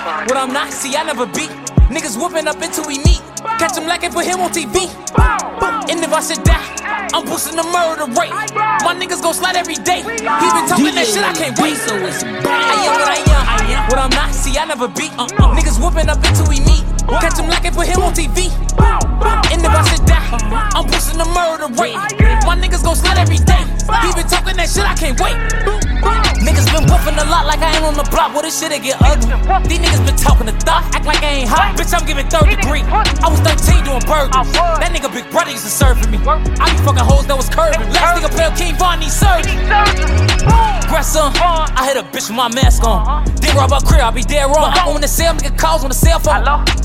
What 0.02 0.36
I'm 0.36 0.52
not, 0.52 0.72
see, 0.72 0.96
I 0.96 1.04
never 1.04 1.26
beat. 1.26 1.50
Niggas 1.86 2.18
whooping 2.18 2.48
up 2.48 2.60
until 2.60 2.86
we 2.88 2.98
meet. 3.06 3.22
Catch 3.62 3.78
him 3.78 3.86
like 3.86 4.02
I 4.02 4.10
put 4.10 4.26
him 4.26 4.40
on 4.40 4.50
TV. 4.50 4.90
And 5.86 6.02
if 6.02 6.12
I 6.12 6.20
should 6.20 6.42
die, 6.42 6.58
I'm 7.14 7.24
boosting 7.24 7.54
the 7.54 7.62
murder 7.62 8.10
rate. 8.18 8.34
My 8.82 8.98
niggas 8.98 9.22
gon' 9.22 9.34
slide 9.34 9.54
every 9.54 9.76
day. 9.76 10.02
He 10.02 10.18
been 10.18 10.66
talking 10.66 10.94
that 10.98 11.06
shit, 11.06 11.22
I 11.22 11.32
can't 11.38 11.54
wait. 11.60 11.76
So 11.76 11.94
it's 12.02 12.24
I 12.24 12.82
am 12.82 12.98
what 12.98 13.14
I 13.14 13.22
am. 13.30 13.90
What 13.90 13.98
I'm 13.98 14.10
not, 14.10 14.34
see, 14.34 14.58
I 14.58 14.64
never 14.64 14.88
beat. 14.88 15.12
Uh, 15.14 15.30
uh, 15.38 15.54
niggas 15.54 15.78
whooping 15.78 16.08
up 16.08 16.18
until 16.18 16.48
we 16.48 16.58
meet. 16.66 16.82
Catch 17.08 17.38
him 17.38 17.48
like 17.48 17.64
I 17.64 17.70
put 17.70 17.86
him 17.86 18.02
on 18.02 18.12
TV. 18.12 18.50
And 19.52 19.60
if 19.60 19.68
I 19.68 19.82
should 19.84 20.04
die, 20.06 20.22
I'm 20.74 20.86
pushing 20.86 21.18
the 21.18 21.28
murder 21.30 21.68
rate. 21.80 21.96
My 22.46 22.56
niggas 22.56 22.82
gon' 22.82 22.96
slide 22.96 23.18
every 23.18 23.38
day. 23.38 23.64
He 24.02 24.08
been 24.14 24.26
talking 24.26 24.56
that 24.56 24.68
shit, 24.70 24.86
I 24.86 24.94
can't 24.94 25.18
wait. 25.20 25.36
Niggas 26.42 26.66
been 26.74 26.88
whooping 26.90 27.18
a 27.18 27.26
lot 27.30 27.46
like 27.46 27.60
I 27.60 27.76
ain't 27.76 27.84
on 27.84 27.94
the 27.94 28.02
block. 28.10 28.34
What 28.34 28.42
this 28.42 28.58
shit 28.58 28.72
it 28.72 28.82
get 28.82 28.98
ugly? 29.02 29.30
These 29.68 29.78
niggas 29.78 30.02
been 30.06 30.16
talking 30.16 30.46
to 30.46 30.56
thought, 30.64 30.82
act 30.94 31.06
like 31.06 31.22
I 31.22 31.44
ain't 31.44 31.48
hot. 31.48 31.76
Bitch, 31.78 31.94
I'm 31.94 32.06
giving 32.06 32.26
third 32.26 32.48
degree. 32.50 32.82
I 32.82 33.28
was 33.30 33.38
13 33.46 33.84
doing 33.84 34.02
burgers. 34.08 34.34
That 34.56 34.90
nigga 34.90 35.12
big 35.12 35.30
brother 35.30 35.50
used 35.52 35.64
to 35.64 35.70
serve 35.70 36.02
me. 36.10 36.18
I 36.26 36.66
be 36.72 36.78
fucking 36.82 37.04
hoes 37.04 37.26
that 37.26 37.36
was 37.36 37.48
curving. 37.48 37.86
Last 37.92 38.18
nigga 38.18 38.30
play 38.32 38.50
King 38.58 38.74
Von, 38.74 38.98
need 38.98 39.12
surgery. 39.12 39.54
Grandson, 40.90 41.30
I 41.38 41.86
hit 41.86 41.96
a 41.96 42.04
bitch 42.08 42.28
with 42.28 42.36
my 42.36 42.48
mask 42.48 42.82
on. 42.84 43.24
Then 43.38 43.54
rob 43.54 43.70
a 43.72 43.80
crib, 43.84 44.02
I 44.02 44.10
be 44.10 44.22
dead 44.22 44.46
wrong. 44.50 44.72
I'm 44.74 44.96
on 44.96 45.00
the 45.00 45.08
cell, 45.08 45.34
nigga 45.34 45.56
calls 45.58 45.84
on 45.84 45.90
the 45.90 45.98
cell 45.98 46.18
phone. 46.18 46.42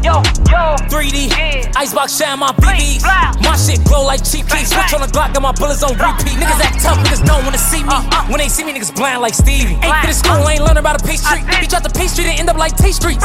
Yo, 0.07 0.23
yo, 0.47 0.79
3D, 0.87 1.35
icebox 1.75 2.15
shine 2.15 2.39
my 2.39 2.53
BBs. 2.63 3.03
My 3.43 3.57
shit 3.59 3.83
glow 3.83 4.05
like 4.05 4.23
cheap 4.23 4.47
keys. 4.47 4.71
Switch 4.71 4.93
on 4.95 5.01
the 5.03 5.11
Glock, 5.11 5.33
got 5.33 5.41
my 5.43 5.51
bullets 5.51 5.83
on 5.83 5.99
repeat. 5.99 6.39
Niggas 6.39 6.63
act 6.63 6.79
tough, 6.79 6.95
niggas 7.03 7.27
don't 7.27 7.43
wanna 7.43 7.57
see 7.57 7.83
me. 7.83 7.91
When 8.31 8.39
they 8.39 8.47
see 8.47 8.63
me, 8.63 8.71
niggas 8.71 8.95
blind 8.95 9.19
like 9.19 9.33
Stevie. 9.33 9.75
Ain't 9.83 9.99
been 9.99 10.07
to 10.07 10.13
school, 10.13 10.47
ain't 10.47 10.63
learn 10.63 10.77
about 10.77 10.95
a 10.95 11.03
P 11.03 11.17
Street. 11.17 11.43
He 11.59 11.67
tried 11.67 11.83
to 11.83 11.91
P 11.91 12.07
Street 12.07 12.27
and 12.27 12.39
end 12.39 12.49
up 12.49 12.55
like 12.55 12.77
T 12.77 12.93
Streets. 12.93 13.19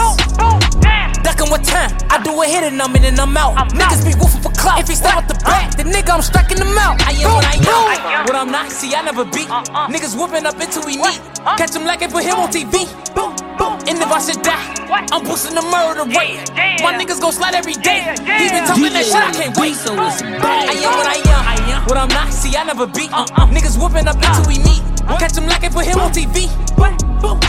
Duckin' 1.22 1.50
what 1.54 1.62
time? 1.62 1.94
I 2.10 2.18
do 2.18 2.34
a 2.42 2.46
hit 2.50 2.64
and 2.64 2.82
I'm 2.82 2.90
in 2.96 3.04
and 3.04 3.20
I'm 3.20 3.36
out. 3.36 3.54
Niggas 3.78 4.02
be 4.04 4.18
woofing 4.18 4.42
for 4.42 4.50
clout. 4.58 4.80
If 4.80 4.88
he 4.88 4.96
step 4.96 5.14
out 5.14 5.28
the 5.28 5.38
back, 5.46 5.76
the 5.76 5.84
nigga 5.84 6.10
I'm 6.10 6.22
striking 6.22 6.58
him 6.58 6.76
out. 6.82 6.98
I 7.06 7.12
am 7.22 7.30
what 7.30 7.46
I 7.46 7.62
am. 7.62 8.26
What 8.26 8.34
I'm 8.34 8.50
not, 8.50 8.72
see, 8.72 8.92
I 8.92 9.02
never 9.02 9.24
beat. 9.24 9.46
Niggas 9.86 10.18
whooping 10.18 10.46
up 10.46 10.58
until 10.58 10.82
we 10.82 10.96
meet. 10.96 11.22
Catch 11.56 11.76
him 11.76 11.84
like 11.84 12.02
I 12.02 12.08
put 12.08 12.24
him 12.24 12.42
on 12.42 12.50
TV. 12.50 12.90
Boom, 13.14 13.38
boom. 13.54 13.78
And 13.86 14.02
if 14.02 14.10
I 14.10 14.18
should 14.18 14.42
die, 14.42 14.82
I'm 15.12 15.22
boosting 15.22 15.54
the 15.54 15.62
murder 15.62 16.10
rate. 16.18 16.71
My 16.80 16.96
niggas 16.96 17.20
gon' 17.20 17.32
slide 17.32 17.54
every 17.54 17.74
day. 17.74 18.00
He 18.16 18.48
been 18.48 18.64
talking 18.64 18.92
that 18.96 19.04
shit, 19.04 19.20
I 19.20 19.32
can't 19.32 19.56
wait. 19.58 19.76
So 19.76 19.92
it's 19.92 20.22
I 20.22 20.72
am 20.80 20.92
what 20.96 21.06
I 21.06 21.18
am. 21.20 21.42
I 21.44 21.56
am. 21.76 21.80
What 21.84 21.98
I'm 21.98 22.08
not, 22.08 22.32
see, 22.32 22.56
I 22.56 22.64
never 22.64 22.86
beat. 22.86 23.12
Uh-uh. 23.12 23.52
Niggas 23.52 23.76
whooping 23.76 24.08
up 24.08 24.16
until 24.16 24.46
we 24.48 24.56
meet. 24.64 24.80
Catch 25.18 25.36
him 25.36 25.46
like 25.46 25.64
I 25.64 25.68
put 25.68 25.84
him 25.84 25.98
on 25.98 26.12
TV. 26.12 26.48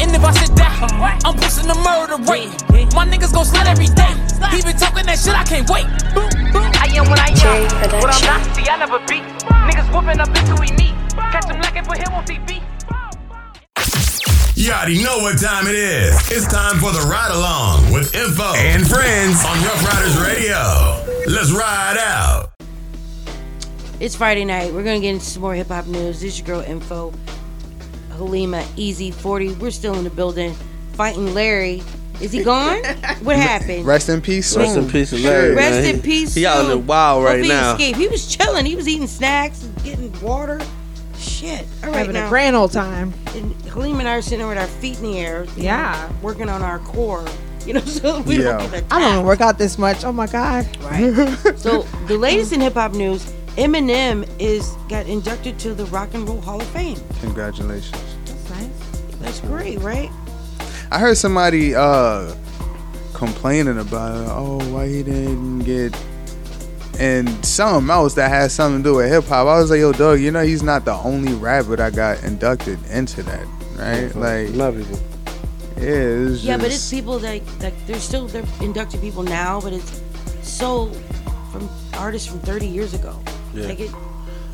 And 0.01 0.11
if 0.11 0.23
I 0.23 0.31
should 0.33 0.53
die, 0.55 1.19
I'm 1.23 1.35
boosting 1.37 1.67
the 1.67 1.77
murder 1.79 2.17
rate. 2.27 2.51
My 2.93 3.05
niggas 3.05 3.31
gon' 3.33 3.45
slide 3.45 3.67
every 3.67 3.87
day. 3.87 4.11
He 4.51 4.61
been 4.61 4.75
talking 4.77 5.05
that 5.05 5.17
shit, 5.17 5.33
I 5.33 5.45
can't 5.45 5.69
wait. 5.69 5.87
I 6.75 6.91
am 6.97 7.07
what 7.07 7.19
I 7.21 7.31
am. 7.31 7.63
What 8.01 8.11
I'm 8.11 8.21
not, 8.27 8.41
see, 8.55 8.67
I 8.67 8.77
never 8.77 8.99
beat. 9.07 9.23
Niggas 9.69 9.87
whooping 9.93 10.19
up 10.19 10.29
until 10.35 10.57
we 10.59 10.69
meet. 10.75 10.93
Catch 11.15 11.47
him 11.47 11.61
like 11.61 11.77
I 11.77 11.82
You 14.63 14.71
already 14.71 15.03
know 15.03 15.17
what 15.17 15.41
time 15.41 15.67
it 15.67 15.75
is. 15.75 16.15
It's 16.31 16.47
time 16.47 16.77
for 16.77 16.93
the 16.93 17.05
ride 17.11 17.31
along 17.31 17.91
with 17.91 18.15
Info 18.15 18.53
and 18.55 18.87
Friends 18.87 19.43
on 19.43 19.61
Rough 19.61 19.83
Riders 19.83 20.17
Radio. 20.17 21.03
Let's 21.27 21.51
ride 21.51 21.97
out. 21.99 22.53
It's 23.99 24.15
Friday 24.15 24.45
night. 24.45 24.73
We're 24.73 24.85
gonna 24.85 25.01
get 25.01 25.15
into 25.15 25.25
some 25.25 25.41
more 25.41 25.53
hip 25.53 25.67
hop 25.67 25.85
news. 25.87 26.21
This 26.21 26.35
is 26.35 26.39
your 26.39 26.47
girl 26.47 26.61
Info. 26.61 27.11
Halima, 28.11 28.65
Easy, 28.77 29.11
40. 29.11 29.55
We're 29.55 29.69
still 29.69 29.95
in 29.95 30.05
the 30.05 30.09
building. 30.09 30.53
Fighting 30.93 31.33
Larry. 31.33 31.83
Is 32.21 32.31
he 32.31 32.41
gone? 32.41 32.81
what 33.23 33.35
happened? 33.35 33.85
Rest 33.85 34.07
in 34.07 34.21
peace. 34.21 34.55
Rest 34.55 34.77
in 34.77 34.89
peace, 34.89 35.11
Larry. 35.11 35.55
Rest 35.55 35.81
man. 35.81 35.95
in 35.95 36.01
peace. 36.01 36.33
He 36.35 36.45
out 36.45 36.63
in 36.63 36.69
the 36.69 36.77
wild 36.77 37.25
right 37.25 37.35
Hope 37.35 37.43
he 37.43 37.49
now. 37.49 37.73
escaped. 37.73 37.97
He 37.97 38.07
was 38.07 38.33
chilling. 38.33 38.65
He 38.65 38.77
was 38.77 38.87
eating 38.87 39.07
snacks, 39.07 39.61
and 39.61 39.83
getting 39.83 40.21
water. 40.21 40.61
Shit. 41.43 41.65
All 41.83 41.89
right, 41.89 41.97
Having 41.97 42.15
a 42.15 42.29
grand 42.29 42.55
old 42.55 42.71
time. 42.71 43.13
And 43.35 43.53
Halim 43.65 43.99
and 43.99 44.07
I 44.07 44.15
are 44.15 44.21
sitting 44.21 44.39
there 44.39 44.47
with 44.47 44.57
our 44.57 44.65
feet 44.67 44.97
in 44.99 45.03
the 45.03 45.19
air. 45.19 45.45
Yeah. 45.57 46.07
know, 46.09 46.15
working 46.21 46.47
on 46.47 46.61
our 46.61 46.79
core. 46.79 47.25
You 47.65 47.71
know, 47.75 47.79
so 47.79 48.19
we 48.23 48.43
Yeah. 48.43 48.57
don't 48.57 48.71
get 48.71 48.83
I 48.91 48.99
don't 48.99 49.13
even 49.13 49.25
work 49.25 49.39
out 49.39 49.57
this 49.57 49.77
much. 49.77 50.03
Oh 50.03 50.11
my 50.11 50.27
god. 50.27 50.65
Right. 50.83 51.13
so 51.57 51.83
the 52.07 52.17
latest 52.17 52.51
in 52.51 52.59
hip 52.59 52.73
hop 52.73 52.91
news, 52.91 53.23
Eminem 53.55 54.27
is 54.37 54.71
got 54.89 55.07
inducted 55.07 55.57
to 55.59 55.73
the 55.73 55.85
Rock 55.85 56.13
and 56.13 56.27
Roll 56.27 56.41
Hall 56.41 56.59
of 56.59 56.67
Fame. 56.67 56.97
Congratulations. 57.21 57.95
That's 58.25 58.49
nice. 58.49 59.15
That's 59.21 59.39
great, 59.39 59.79
right? 59.79 60.09
I 60.91 60.99
heard 60.99 61.15
somebody 61.15 61.73
uh 61.73 62.35
complaining 63.13 63.79
about. 63.79 64.27
Oh, 64.27 64.59
why 64.73 64.89
he 64.89 65.01
didn't 65.01 65.59
get 65.59 65.95
and 66.99 67.27
something 67.45 67.89
else 67.89 68.13
that 68.15 68.29
has 68.29 68.53
something 68.53 68.83
to 68.83 68.89
do 68.91 68.95
with 68.97 69.09
hip 69.11 69.25
hop. 69.25 69.47
I 69.47 69.59
was 69.59 69.69
like, 69.71 69.79
yo, 69.79 69.91
Doug, 69.91 70.19
you 70.19 70.31
know 70.31 70.43
he's 70.43 70.63
not 70.63 70.85
the 70.85 70.93
only 70.93 71.33
rapper 71.33 71.75
that 71.75 71.95
got 71.95 72.23
inducted 72.23 72.79
into 72.89 73.23
that, 73.23 73.45
right? 73.77 74.09
Mm-hmm. 74.09 74.19
Like, 74.19 74.49
love 74.55 74.77
people. 74.77 74.99
Yeah, 75.77 75.89
it's 75.89 76.43
Yeah, 76.43 76.57
but 76.57 76.67
it's 76.67 76.89
people 76.89 77.19
that 77.19 77.41
like 77.61 77.87
they're 77.87 77.99
still 77.99 78.27
they're 78.27 78.45
inducting 78.61 79.01
people 79.01 79.23
now, 79.23 79.59
but 79.59 79.73
it's 79.73 80.01
so 80.43 80.91
from 81.51 81.67
artists 81.95 82.27
from 82.27 82.39
30 82.41 82.67
years 82.67 82.93
ago. 82.93 83.19
Yeah. 83.53 83.65
Like 83.67 83.79
it, 83.79 83.91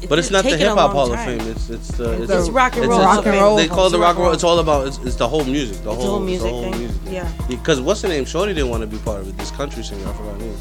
But 0.07 0.17
it's 0.17 0.31
not 0.31 0.43
the 0.45 0.55
hip 0.57 0.69
hop 0.69 0.91
Hall 0.93 1.11
of. 1.11 1.19
Fame. 1.19 1.41
It's 1.41 1.69
it's 1.69 1.89
the 1.89 2.23
It's 2.23 2.49
rock 2.49 2.77
and 2.77 2.85
roll 2.87 2.99
it's- 3.01 3.05
Hall 3.09 3.19
of 3.19 3.25
Fame. 3.25 3.55
They 3.57 3.67
call 3.67 3.87
it 3.87 3.89
the 3.91 3.99
rock 3.99 4.07
rock 4.07 4.15
and 4.15 4.19
roll. 4.19 4.25
roll. 4.27 4.33
It's 4.33 4.43
all 4.45 4.59
about 4.59 4.87
it's, 4.87 4.97
it's 4.99 5.15
the 5.17 5.27
whole 5.27 5.43
music. 5.43 5.83
The 5.83 5.91
It's 5.91 6.01
whole 6.01 6.11
whole 6.11 6.19
music 6.21 6.43
the 6.47 6.49
whole 6.49 6.71
thing. 6.71 6.79
music. 6.79 7.01
Yeah. 7.09 7.31
Because 7.49 7.81
what's 7.81 8.01
the 8.01 8.07
name? 8.07 8.23
Shorty 8.25 8.53
didn't 8.53 8.69
want 8.69 8.81
to 8.81 8.87
be 8.87 8.97
part 8.99 9.19
of 9.21 9.27
it. 9.27 9.37
This 9.37 9.51
country 9.51 9.83
singer, 9.83 10.07
I 10.07 10.13
forgot 10.13 10.33
her 10.33 10.37
name. 10.39 10.57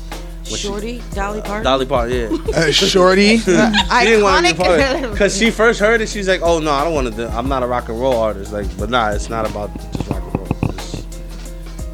When 0.51 0.59
she- 0.59 0.67
Shorty, 0.69 1.03
Dolly 1.15 1.41
Parton. 1.43 1.65
Dolly 1.65 1.87
Parton, 1.87 2.17
yeah. 2.17 2.53
Uh, 2.57 2.71
Shorty? 2.71 3.37
she 3.39 3.45
didn't 3.45 4.23
want 4.23 4.47
to 4.47 4.53
be 4.55 4.59
part 4.59 4.73
of 4.73 4.79
it. 4.81 4.83
Iconic. 5.05 5.11
Because 5.13 5.37
she 5.37 5.51
first 5.51 5.79
heard 5.81 6.01
it, 6.01 6.09
she's 6.09 6.29
like, 6.29 6.41
oh 6.43 6.59
no, 6.59 6.71
I 6.73 6.85
don't 6.85 6.95
want 6.95 7.09
to 7.09 7.15
do 7.15 7.27
I'm 7.29 7.49
not 7.49 7.63
a 7.63 7.67
rock 7.67 7.89
and 7.89 8.01
roll 8.01 8.17
artist. 8.17 8.53
Like, 8.53 8.67
but 8.79 8.91
nah, 8.91 9.11
it's 9.11 9.29
not 9.29 9.49
about 9.49 9.73
just 9.93 10.09
rock 10.11 10.23
and 10.23 10.35
roll. 10.35 10.47
It's, 10.71 10.95
it's 10.95 11.05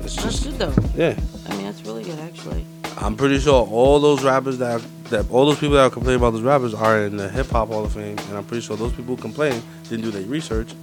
That's 0.01 0.15
just, 0.17 0.45
good 0.45 0.59
though. 0.59 0.75
yeah. 0.95 1.19
I 1.49 1.57
mean, 1.57 1.65
that's 1.67 1.83
really 1.85 2.05
good 2.05 2.19
actually. 2.21 2.65
I'm 2.99 3.17
pretty 3.17 3.41
sure 3.41 3.67
all 3.67 3.99
those 4.01 4.23
rappers 4.23 4.59
that 4.59 4.81
that 5.11 5.31
all 5.31 5.45
those 5.47 5.59
people 5.59 5.77
that 5.77 5.93
complain 5.93 6.17
about 6.17 6.31
those 6.31 6.43
rappers 6.43 6.73
are 6.75 7.01
in 7.05 7.17
the 7.17 7.29
hip 7.29 7.49
hop 7.49 7.69
hall 7.69 7.85
of 7.85 7.93
fame, 7.93 8.17
and 8.19 8.37
I'm 8.39 8.45
pretty 8.45 8.63
sure 8.63 8.77
those 8.77 8.93
people 8.93 9.17
who 9.17 9.21
complain 9.23 9.63
didn't 9.89 10.03
do 10.05 10.11
their 10.11 10.23
research 10.23 10.75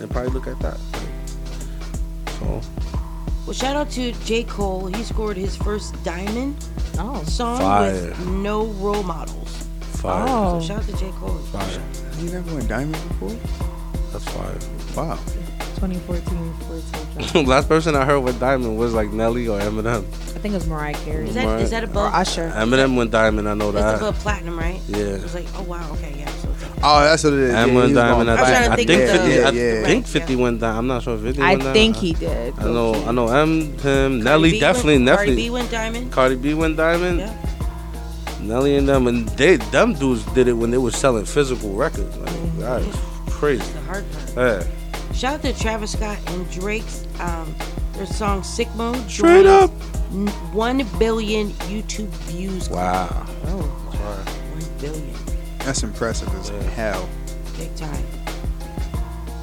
and 0.00 0.10
probably 0.10 0.32
look 0.32 0.46
at 0.46 0.58
that. 0.60 0.78
So 2.38 2.60
Well, 3.50 3.56
shout 3.56 3.74
out 3.74 3.90
to 3.94 4.12
J. 4.26 4.44
Cole. 4.44 4.86
He 4.86 5.02
scored 5.02 5.36
his 5.36 5.56
first 5.56 6.00
diamond 6.04 6.54
oh. 7.00 7.20
song 7.24 7.58
Fire. 7.58 7.92
with 7.92 8.28
no 8.28 8.66
role 8.66 9.02
models. 9.02 9.66
Fire. 9.80 10.24
So 10.24 10.32
oh. 10.32 10.60
shout 10.60 10.78
out 10.78 10.84
to 10.84 10.96
J. 10.96 11.10
Cole. 11.18 11.34
Fire. 11.50 11.82
You 12.20 12.30
never 12.30 12.54
went 12.54 12.68
diamond 12.68 12.92
before? 13.08 13.36
That's 14.12 14.24
fire. 14.26 14.56
Wow. 14.94 15.18
2014 15.80 16.54
14. 17.22 17.46
Last 17.46 17.66
person 17.66 17.96
I 17.96 18.04
heard 18.04 18.20
with 18.20 18.38
Diamond 18.38 18.76
was 18.76 18.92
like 18.92 19.08
Nelly 19.10 19.48
or 19.48 19.58
Eminem. 19.60 20.04
I 20.04 20.42
think 20.42 20.52
it 20.52 20.58
was 20.58 20.66
Mariah 20.66 20.94
Carey. 20.94 21.26
Is 21.28 21.34
that 21.34 21.60
is 21.60 21.70
that 21.70 21.84
above? 21.84 22.12
Or 22.12 22.16
Usher. 22.16 22.50
Eminem 22.54 22.96
went 22.96 23.10
Diamond, 23.10 23.48
I 23.48 23.54
know 23.54 23.72
That's 23.72 23.98
that. 24.00 24.06
above 24.08 24.18
platinum, 24.20 24.58
right? 24.58 24.80
Yeah. 24.88 24.98
It 24.98 25.22
was 25.22 25.34
like, 25.34 25.46
oh 25.56 25.62
wow, 25.62 25.90
okay, 25.94 26.14
yeah. 26.18 26.30
So 26.32 26.48
Oh, 26.82 27.00
that's 27.00 27.24
what 27.24 27.32
it 27.32 27.38
is. 27.40 27.54
Eminem 27.54 27.88
yeah, 27.88 27.94
Diamond. 27.94 28.26
going 28.26 28.28
I 28.28 28.36
think, 28.36 28.46
back. 28.46 28.70
I 28.70 28.76
think 28.76 28.88
yeah, 28.90 29.12
50. 29.12 29.28
yeah, 29.30 29.48
I 29.48 29.50
yeah. 29.50 29.86
think 29.86 30.06
50 30.06 30.36
went 30.36 30.60
Diamond. 30.60 30.78
I'm 30.78 30.86
not 30.86 31.02
sure 31.02 31.14
if 31.16 31.22
50 31.22 31.42
I 31.42 31.48
went 31.48 31.60
Diamond. 31.60 31.74
think 31.74 31.96
he 31.96 32.12
did. 32.12 32.58
I 32.58 32.64
know. 32.64 32.94
I 32.94 33.12
know. 33.12 33.28
M. 33.28 33.78
Him. 33.78 34.22
Nelly 34.22 34.50
B 34.52 34.60
definitely. 34.60 34.98
went- 34.98 35.06
Cardi 35.08 35.16
definitely. 35.16 35.36
B 35.36 35.50
went 35.50 35.70
diamond. 35.70 36.12
Cardi 36.12 36.36
B 36.36 36.54
went 36.54 36.76
diamond. 36.76 37.32
Nelly 38.42 38.76
and 38.76 38.88
them, 38.88 39.06
and 39.06 39.28
they 39.30 39.56
them 39.56 39.94
dudes 39.94 40.24
did 40.34 40.48
it 40.48 40.54
when 40.54 40.70
they 40.70 40.78
were 40.78 40.90
selling 40.90 41.24
physical 41.26 41.72
records. 41.72 42.16
Like 42.16 42.30
mm-hmm. 42.30 42.60
that 42.60 42.82
is 42.82 42.96
crazy. 43.30 43.72
The 43.72 43.80
hard 43.82 44.04
part. 44.34 44.62
Yeah. 44.64 44.79
Shout 45.20 45.34
out 45.34 45.42
to 45.42 45.52
Travis 45.52 45.92
Scott 45.92 46.16
and 46.28 46.50
Drake's 46.50 47.06
um 47.20 47.54
their 47.92 48.06
song 48.06 48.40
Sicko 48.40 48.74
Mode. 48.74 49.10
Straight 49.10 49.44
up. 49.44 49.70
One 50.54 50.86
billion 50.98 51.50
YouTube 51.68 52.08
views. 52.24 52.70
Wow. 52.70 53.26
Oh, 53.44 53.58
one 53.92 54.80
billion. 54.80 55.14
That's 55.58 55.82
impressive 55.82 56.34
as 56.36 56.48
hell. 56.72 57.06
Big 57.58 57.76
time. 57.76 58.02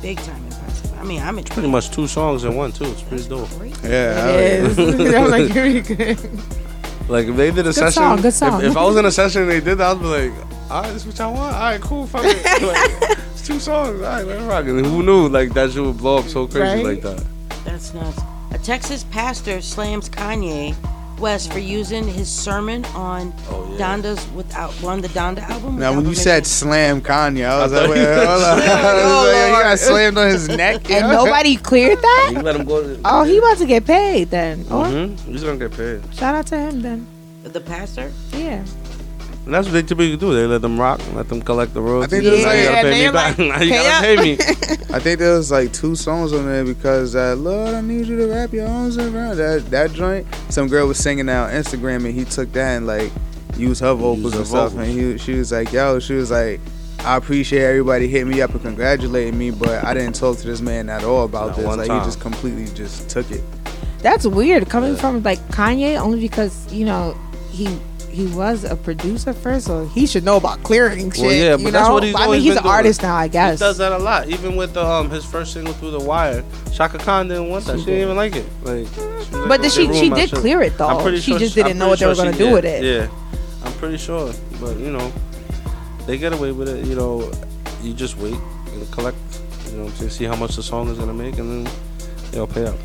Big 0.01 0.17
time 0.17 0.43
impressive. 0.45 0.99
I 0.99 1.03
mean, 1.03 1.21
I'm 1.21 1.43
Pretty 1.43 1.69
much 1.69 1.91
two 1.91 2.07
songs 2.07 2.43
in 2.43 2.55
one 2.55 2.71
too. 2.71 2.85
It's 2.85 3.03
pretty 3.03 3.29
dope. 3.29 3.47
Yeah. 3.83 4.29
It 4.29 4.79
is. 4.79 4.79
I'm 5.13 5.29
like, 5.29 5.51
very 5.51 5.81
good. 5.81 6.17
Like 7.07 7.27
if 7.27 7.35
they 7.35 7.51
did 7.51 7.59
a 7.59 7.63
Good 7.65 7.75
session, 7.75 7.91
song, 8.01 8.21
good 8.23 8.33
song. 8.33 8.63
If, 8.63 8.71
if 8.71 8.77
I 8.77 8.83
was 8.83 8.97
in 8.97 9.05
a 9.05 9.11
session 9.11 9.43
and 9.43 9.51
they 9.51 9.59
did 9.59 9.77
that, 9.77 9.95
I'd 9.95 9.99
be 9.99 10.07
like, 10.07 10.31
all 10.71 10.81
right, 10.81 10.91
this 10.91 11.03
is 11.03 11.07
what 11.07 11.19
y'all 11.19 11.35
want. 11.35 11.55
All 11.55 11.61
right, 11.61 11.81
cool, 11.81 12.07
fuck 12.07 12.23
it. 12.25 12.37
Like, 12.63 13.19
it's 13.29 13.36
two 13.47 13.59
songs. 13.59 14.01
All 14.01 14.09
right, 14.11 14.25
let 14.25 14.39
it 14.41 14.45
rock. 14.45 14.65
And 14.65 14.85
who 14.85 15.01
knew 15.03 15.27
like 15.29 15.53
that 15.53 15.71
shit 15.71 15.81
would 15.83 15.97
blow 15.97 16.17
up 16.17 16.25
so 16.27 16.47
crazy 16.47 16.83
Right? 16.83 16.85
like 16.85 17.01
that? 17.01 17.23
That's 17.65 17.93
nuts. 17.93 18.19
A 18.51 18.57
Texas 18.57 19.03
pastor 19.05 19.61
slams 19.61 20.09
Kanye 20.09 20.75
West 21.19 21.51
for 21.51 21.57
using 21.59 22.07
his 22.07 22.29
sermon 22.29 22.85
on 22.93 23.33
Oh, 23.49 23.75
Donda's 23.79 24.25
without 24.35 24.71
on 24.83 25.01
the 25.01 25.07
Donda 25.09 25.39
album. 25.49 25.79
Now, 25.79 25.89
without 25.89 25.89
when 25.95 25.99
you 25.99 26.03
permission. 26.11 26.23
said 26.23 26.45
slam 26.45 27.01
Kanye, 27.01 27.45
I 27.45 27.63
was 27.63 27.73
I 27.73 27.75
like, 27.77 27.87
thought 27.87 27.89
wait, 27.89 28.01
you- 28.01 28.27
hold 28.27 28.43
on. 28.43 28.59
I 28.61 28.93
was 28.93 29.33
like, 29.33 29.57
he 29.57 29.63
got 29.63 29.79
slammed 29.79 30.17
on 30.17 30.27
his 30.27 30.47
neck. 30.63 30.89
And 30.91 31.07
nobody 31.11 31.55
cleared 31.57 31.97
that? 31.99 32.29
You 32.33 32.39
let 32.41 32.55
him 32.55 32.65
go. 32.65 32.83
To, 32.83 33.01
Oh, 33.05 33.23
he 33.23 33.37
about 33.39 33.57
to 33.57 33.65
get 33.65 33.85
paid 33.85 34.29
then. 34.29 34.65
Oh, 34.69 34.83
hmm 35.07 35.15
He's 35.31 35.43
gonna 35.43 35.57
get 35.57 35.71
paid. 35.71 36.01
shout 36.13 36.35
out 36.35 36.47
to 36.47 36.57
him 36.59 36.81
then. 36.81 37.07
the 37.43 37.61
pastor. 37.61 38.11
Yeah. 38.33 38.63
And 39.47 39.53
that's 39.53 39.65
what 39.67 39.71
they 39.71 39.81
typically 39.81 40.17
do. 40.17 40.33
They 40.35 40.45
let 40.45 40.61
them 40.61 40.77
rock, 40.77 40.99
let 41.13 41.29
them 41.29 41.41
collect 41.41 41.73
the 41.73 41.81
royalties. 41.81 42.09
think 42.09 42.23
there's 42.25 42.43
now 42.43 42.49
like- 42.49 42.59
you 42.59 42.65
gotta 42.65 42.81
pay 42.81 42.91
me 42.91 42.99
they're 42.99 43.11
back. 43.13 43.39
now 43.39 43.61
you 43.61 43.69
gotta 43.71 43.89
up. 43.95 44.03
pay 44.03 44.15
me. 44.17 44.33
I 44.93 44.99
think 44.99 45.19
there 45.19 45.37
was 45.37 45.51
like 45.51 45.71
two 45.71 45.95
songs 45.95 46.33
on 46.33 46.45
there 46.45 46.65
because 46.65 47.15
uh, 47.15 47.33
Lord, 47.37 47.73
I 47.73 47.79
need 47.79 48.07
you 48.07 48.17
to 48.17 48.27
wrap 48.27 48.51
your 48.51 48.67
arms 48.67 48.97
around 48.97 49.37
that 49.37 49.65
that 49.69 49.93
joint. 49.93 50.27
Some 50.49 50.67
girl 50.67 50.85
was 50.85 50.97
singing 50.97 51.29
out 51.29 51.51
Instagram 51.51 52.03
and 52.05 52.13
he 52.13 52.25
took 52.25 52.51
that 52.51 52.75
and 52.75 52.85
like 52.85 53.09
used 53.55 53.79
her 53.79 53.93
vocals 53.93 54.35
and 54.35 54.45
stuff. 54.45 54.73
And 54.75 54.85
he, 54.85 55.17
she 55.17 55.35
was 55.35 55.53
like, 55.53 55.71
yo, 55.71 55.99
she 55.99 56.15
was 56.15 56.29
like, 56.29 56.59
I 56.99 57.15
appreciate 57.15 57.63
everybody 57.63 58.09
hitting 58.09 58.27
me 58.27 58.41
up 58.41 58.51
and 58.51 58.61
congratulating 58.61 59.37
me, 59.37 59.51
but 59.51 59.81
I 59.85 59.93
didn't 59.93 60.15
talk 60.15 60.37
to 60.39 60.45
this 60.45 60.59
man 60.59 60.89
at 60.89 61.05
all 61.05 61.23
about 61.23 61.51
Not 61.51 61.55
this. 61.55 61.65
Like 61.65 61.87
time. 61.87 61.99
he 62.01 62.05
just 62.05 62.19
completely 62.19 62.65
just 62.75 63.09
took 63.09 63.31
it. 63.31 63.43
That's 63.99 64.27
weird 64.27 64.67
coming 64.69 64.97
from 64.97 65.23
like 65.23 65.39
Kanye 65.47 65.97
only 65.97 66.19
because, 66.19 66.71
you 66.73 66.85
know, 66.85 67.15
he 67.49 67.79
he 68.17 68.25
was 68.35 68.63
a 68.63 68.75
producer 68.75 69.31
first, 69.31 69.67
so 69.67 69.85
he 69.89 70.07
should 70.07 70.23
know 70.23 70.37
about 70.37 70.63
clearing 70.63 71.11
shit. 71.11 71.23
Well, 71.23 71.31
yeah, 71.33 71.51
but 71.55 71.61
you 71.61 71.71
that's 71.71 71.87
know? 71.87 71.93
what 71.93 72.03
he's 72.03 72.15
I 72.15 72.27
mean, 72.27 72.41
he's 72.41 72.55
an 72.55 72.63
doing. 72.63 72.73
artist 72.73 73.03
now, 73.03 73.15
I 73.15 73.27
guess. 73.27 73.59
He 73.59 73.63
does 73.63 73.77
that 73.77 73.91
a 73.91 73.97
lot. 73.99 74.27
Even 74.27 74.55
with 74.55 74.75
um 74.75 75.09
his 75.09 75.23
first 75.23 75.53
single 75.53 75.73
through 75.75 75.91
the 75.91 75.99
wire, 75.99 76.43
Chaka 76.73 76.97
Khan 76.97 77.27
didn't 77.27 77.49
want 77.49 77.65
that. 77.65 77.77
She 77.79 77.85
didn't 77.85 78.01
even 78.01 78.15
like 78.17 78.35
it. 78.35 78.45
Like, 78.63 78.87
like, 78.97 79.47
But 79.47 79.61
did 79.61 79.71
she- 79.71 79.93
she 79.93 80.09
did 80.09 80.29
shit." 80.31 80.39
clear 80.39 80.61
it, 80.63 80.77
though. 80.77 80.87
I'm 80.87 81.01
pretty 81.03 81.19
She 81.19 81.31
sure 81.31 81.39
just 81.39 81.55
I'm 81.57 81.63
didn't 81.65 81.79
know 81.79 81.89
pretty 81.89 82.05
what 82.05 82.15
they 82.17 82.23
were 82.23 82.31
gonna 82.31 82.37
she 82.37 82.49
do 82.49 82.53
with 82.53 82.65
it. 82.65 82.83
Yeah, 82.83 83.65
I'm 83.65 83.73
pretty 83.73 83.97
sure. 83.97 84.33
But 84.59 84.77
you 84.79 84.91
know, 84.91 85.11
they 86.07 86.17
get 86.17 86.33
away 86.33 86.51
with 86.51 86.69
it. 86.69 86.85
You 86.85 86.95
know, 86.95 87.31
you 87.83 87.93
just 87.93 88.17
wait 88.17 88.33
and 88.73 88.91
collect. 88.91 89.17
You 89.71 89.77
know, 89.77 89.83
what 89.85 90.11
see 90.11 90.25
how 90.25 90.35
much 90.35 90.55
the 90.55 90.63
song 90.63 90.89
is 90.89 90.97
gonna 90.97 91.13
make, 91.13 91.37
and 91.37 91.65
then 91.65 91.73
they'll 92.31 92.47
pay 92.47 92.65
out. 92.65 92.77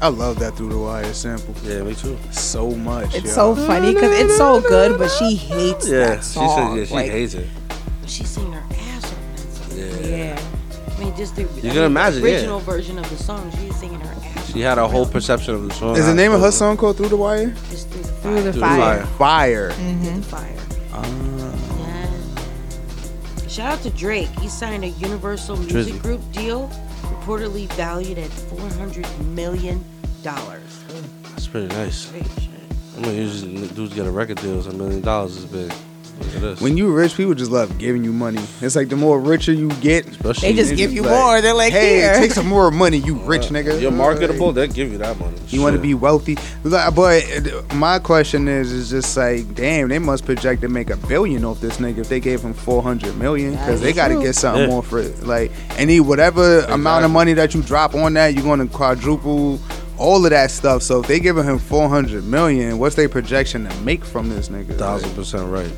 I 0.00 0.08
love 0.08 0.38
that 0.38 0.54
through 0.56 0.68
the 0.70 0.78
wire 0.78 1.12
sample. 1.12 1.54
Yeah, 1.64 1.82
me 1.82 1.94
too. 1.94 2.16
So 2.30 2.70
much. 2.70 3.14
It's 3.14 3.26
yo. 3.26 3.54
so 3.54 3.54
funny 3.56 3.92
because 3.94 4.16
it's 4.18 4.36
so 4.36 4.60
good, 4.60 4.96
but 4.98 5.08
she 5.10 5.34
hates 5.34 5.88
Yeah, 5.88 6.06
that 6.06 6.18
she 6.18 6.34
song. 6.34 6.56
said 6.74 6.78
yeah, 6.78 6.84
she 6.84 6.94
like, 6.94 7.10
hates 7.10 7.34
it. 7.34 7.46
She's 8.06 8.28
singing 8.28 8.52
her 8.52 8.62
ass 8.70 9.04
off 9.04 9.18
in 9.18 9.34
that 9.36 9.40
song. 9.40 9.78
Yeah. 9.78 10.16
Yeah. 10.16 10.40
I 10.96 11.00
mean, 11.00 11.16
just 11.16 11.34
the, 11.36 11.42
I 11.42 11.46
can 11.46 11.62
mean, 11.62 11.74
the 11.74 11.82
imagine, 11.84 12.22
yeah. 12.24 12.30
original 12.32 12.60
version 12.60 12.98
of 12.98 13.08
the 13.10 13.16
song. 13.16 13.50
She's 13.58 13.74
singing 13.76 14.00
her 14.00 14.14
ass. 14.38 14.52
She 14.52 14.60
had 14.60 14.78
a 14.78 14.86
whole 14.88 15.04
perception 15.06 15.54
of 15.54 15.68
the 15.68 15.74
song. 15.74 15.96
Is 15.96 16.06
the 16.06 16.14
name 16.14 16.32
of 16.32 16.40
her 16.42 16.52
song 16.52 16.76
called 16.76 16.96
Through 16.96 17.08
the 17.08 17.16
Wire? 17.16 17.54
It's 17.70 17.82
through 17.84 18.02
the 18.02 18.08
Through 18.08 18.34
the 18.34 18.42
Through 18.42 18.52
the 18.52 18.60
fire. 18.60 19.04
fire. 19.18 19.70
Fire. 19.70 19.72
Mhm. 19.72 20.24
fire. 20.24 20.54
Yeah. 21.78 23.48
Shout 23.48 23.72
out 23.72 23.82
to 23.82 23.90
Drake. 23.90 24.28
He 24.40 24.48
signed 24.48 24.84
a 24.84 24.88
Universal 24.88 25.56
Music 25.56 25.94
Drizzy. 25.94 26.02
Group 26.02 26.32
deal, 26.32 26.70
reportedly 27.28 27.66
valued 27.74 28.16
at 28.16 28.30
four 28.30 28.70
hundred 28.78 29.06
million 29.26 29.84
dollars. 30.22 30.82
That's 31.24 31.46
pretty 31.46 31.68
nice. 31.68 32.10
I 32.96 33.00
mean, 33.00 33.16
usually 33.16 33.68
dudes 33.68 33.92
get 33.92 34.06
a 34.06 34.10
record 34.10 34.38
deal, 34.38 34.66
a 34.66 34.72
million 34.72 35.02
dollars 35.02 35.36
is 35.36 35.44
big. 35.44 35.70
Look. 36.40 36.60
When 36.60 36.76
you 36.76 36.92
rich, 36.92 37.16
people 37.16 37.34
just 37.34 37.50
love 37.50 37.78
giving 37.78 38.04
you 38.04 38.12
money. 38.12 38.40
It's 38.60 38.76
like 38.76 38.88
the 38.88 38.96
more 38.96 39.20
richer 39.20 39.52
you 39.52 39.68
get, 39.80 40.06
Especially- 40.06 40.52
They 40.52 40.54
just 40.56 40.76
give 40.76 40.92
you 40.92 41.02
more. 41.02 41.40
They're 41.40 41.54
like, 41.54 41.72
hey, 41.72 41.96
here." 42.00 42.14
take 42.14 42.32
some 42.32 42.46
more 42.46 42.70
money, 42.70 42.98
you 42.98 43.14
rich 43.24 43.48
nigga. 43.48 43.80
You're 43.80 43.90
marketable, 43.90 44.52
they 44.52 44.68
give 44.68 44.92
you 44.92 44.98
that 44.98 45.18
money. 45.18 45.36
You 45.48 45.62
want 45.62 45.74
to 45.76 45.82
be 45.82 45.94
wealthy, 45.94 46.36
but 46.62 46.74
uh, 46.98 47.74
my 47.74 47.98
question 47.98 48.46
is, 48.48 48.70
is 48.70 48.90
just 48.90 49.16
like, 49.16 49.54
damn, 49.54 49.88
they 49.88 49.98
must 49.98 50.24
project 50.26 50.60
to 50.62 50.68
make 50.68 50.90
a 50.90 50.96
billion 50.96 51.44
off 51.44 51.60
this 51.60 51.78
nigga 51.78 51.98
if 51.98 52.08
they 52.08 52.20
gave 52.20 52.40
him 52.42 52.52
four 52.54 52.82
hundred 52.82 53.16
million, 53.16 53.52
because 53.52 53.80
they 53.80 53.92
got 53.92 54.08
to 54.08 54.20
get 54.22 54.34
something 54.34 54.62
Yeah. 54.64 54.68
more 54.68 54.82
for 54.82 54.98
it. 55.00 55.22
Like 55.24 55.50
any 55.78 56.00
whatever 56.00 56.60
amount 56.66 57.04
of 57.04 57.10
money 57.10 57.32
that 57.34 57.54
you 57.54 57.62
drop 57.62 57.94
on 57.94 58.14
that, 58.14 58.34
you're 58.34 58.42
going 58.44 58.60
to 58.60 58.66
quadruple 58.72 59.58
all 59.96 60.24
of 60.24 60.30
that 60.30 60.50
stuff. 60.50 60.82
So 60.82 61.00
if 61.00 61.08
they 61.08 61.18
giving 61.18 61.44
him 61.44 61.58
four 61.58 61.88
hundred 61.88 62.24
million, 62.24 62.78
what's 62.78 62.94
their 62.94 63.08
projection 63.08 63.68
to 63.68 63.74
make 63.80 64.04
from 64.04 64.28
this 64.28 64.48
nigga? 64.50 64.76
Thousand 64.78 65.12
percent 65.14 65.50
right. 65.50 65.72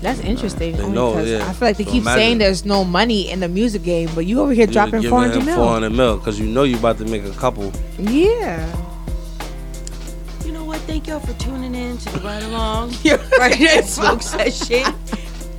That's 0.00 0.20
interesting. 0.20 0.76
They 0.76 0.82
only 0.82 1.30
yeah. 1.32 1.48
I 1.48 1.52
feel 1.52 1.68
like 1.68 1.76
they 1.76 1.84
So 1.84 1.90
keep 1.90 2.02
imagine- 2.02 2.20
saying 2.20 2.38
there's 2.38 2.64
no 2.64 2.84
money 2.84 3.30
in 3.30 3.40
the 3.40 3.48
music 3.48 3.82
game, 3.82 4.08
but 4.14 4.26
you 4.26 4.40
over 4.40 4.52
here 4.52 4.66
dropping 4.66 5.02
You're 5.02 5.10
four 5.10 5.26
giving 5.28 5.44
mil. 5.44 5.56
400 5.56 5.90
mil 5.90 6.16
because 6.18 6.38
you 6.38 6.46
know 6.46 6.62
you're 6.62 6.78
about 6.78 6.98
to 6.98 7.04
make 7.04 7.24
a 7.24 7.30
couple. 7.32 7.72
Yeah. 7.98 8.64
You 10.44 10.52
know 10.52 10.64
what? 10.64 10.80
Thank 10.82 11.08
y'all 11.08 11.20
for 11.20 11.32
tuning 11.42 11.74
in 11.74 11.98
to 11.98 12.12
the 12.12 12.20
Ride 12.20 12.42
Along. 12.44 12.90
right 13.38 13.58
there, 13.58 13.82
smoke 13.82 14.22
session. 14.22 14.84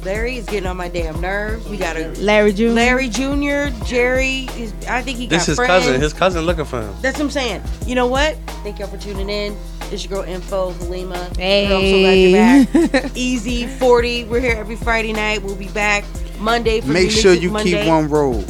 Larry 0.03 0.37
is 0.37 0.45
getting 0.45 0.65
on 0.65 0.77
my 0.77 0.87
damn 0.87 1.19
nerves. 1.19 1.67
We 1.67 1.75
got 1.75 1.97
a 1.97 2.07
Larry 2.21 2.53
Jr. 2.53 2.67
Larry 2.69 3.09
Jr. 3.09 3.67
Jerry 3.85 4.47
is. 4.57 4.73
I 4.87 5.01
think 5.01 5.17
he 5.17 5.27
got 5.27 5.35
This 5.39 5.47
his 5.47 5.55
friends. 5.57 5.85
cousin. 5.85 5.99
His 6.01 6.13
cousin 6.13 6.45
looking 6.45 6.63
for 6.63 6.81
him. 6.81 6.95
That's 7.01 7.17
what 7.19 7.25
I'm 7.25 7.31
saying. 7.31 7.61
You 7.85 7.95
know 7.95 8.07
what? 8.07 8.37
Thank 8.63 8.79
y'all 8.79 8.87
for 8.87 8.95
tuning 8.97 9.29
in. 9.29 9.57
It's 9.91 10.05
your 10.05 10.21
girl 10.21 10.29
Info 10.31 10.71
Halima. 10.71 11.17
Hey. 11.37 11.67
Girl, 11.67 11.77
I'm 11.77 11.83
so 11.85 11.99
glad 11.99 12.91
you're 12.93 13.01
back. 13.01 13.11
Easy 13.15 13.65
40. 13.67 14.25
We're 14.25 14.39
here 14.39 14.55
every 14.55 14.75
Friday 14.75 15.13
night. 15.13 15.41
We'll 15.41 15.55
be 15.55 15.69
back 15.69 16.05
Monday 16.39 16.81
for 16.81 16.87
Make 16.89 17.05
New 17.05 17.09
sure 17.11 17.33
you 17.33 17.49
Monday. 17.49 17.79
keep 17.79 17.87
one 17.87 18.07
roll. 18.09 18.43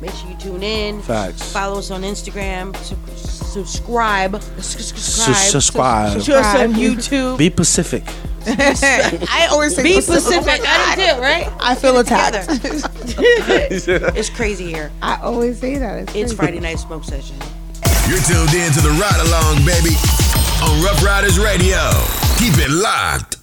Make 0.00 0.10
sure 0.12 0.28
you 0.30 0.36
tune 0.38 0.62
in. 0.64 1.00
Facts. 1.02 1.52
Follow 1.52 1.78
us 1.78 1.90
on 1.92 2.02
Instagram. 2.02 2.76
Su- 2.78 2.96
subscribe. 3.16 4.42
Subscribe. 4.60 5.36
subscribe. 5.36 6.20
To 6.22 6.34
us 6.36 6.56
on 6.56 6.72
YouTube. 6.74 7.38
Be 7.38 7.48
Pacific. 7.50 8.02
I 8.44 9.46
always 9.52 9.76
say 9.76 9.84
Be 9.84 9.94
Pacific. 9.94 10.24
Pacific. 10.24 10.60
I 10.66 10.96
did 10.96 11.14
too, 11.14 11.20
right? 11.22 11.48
I 11.60 11.76
feel 11.76 11.96
attacked. 11.98 12.48
it's 14.16 14.30
crazy 14.30 14.66
here. 14.66 14.90
I 15.02 15.20
always 15.22 15.60
say 15.60 15.78
that. 15.78 16.00
It's, 16.02 16.14
It's. 16.16 16.32
Friday 16.32 16.58
night 16.58 16.80
smoke 16.80 17.04
session. 17.04 17.36
You're 18.08 18.18
tuned 18.18 18.52
in 18.52 18.72
to 18.72 18.80
the 18.80 18.90
Ride 19.00 19.20
Along, 19.28 19.64
baby, 19.64 19.94
on 20.62 20.82
Rough 20.82 21.02
Riders 21.02 21.38
Radio. 21.38 21.78
Keep 22.38 22.58
it 22.58 22.70
locked. 22.70 23.38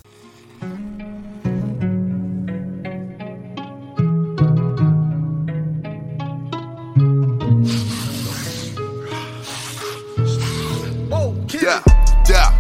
Yeah, 11.52 11.84
yeah. 12.30 12.56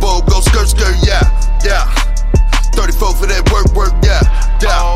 Bow 0.00 0.20
go 0.26 0.40
skirt, 0.40 0.68
skirt, 0.68 0.96
yeah, 1.06 1.22
yeah. 1.64 1.84
34 2.74 3.14
for 3.14 3.26
that 3.26 3.44
work, 3.52 3.70
work, 3.76 3.94
yeah, 4.02 4.20
yeah. 4.60 4.94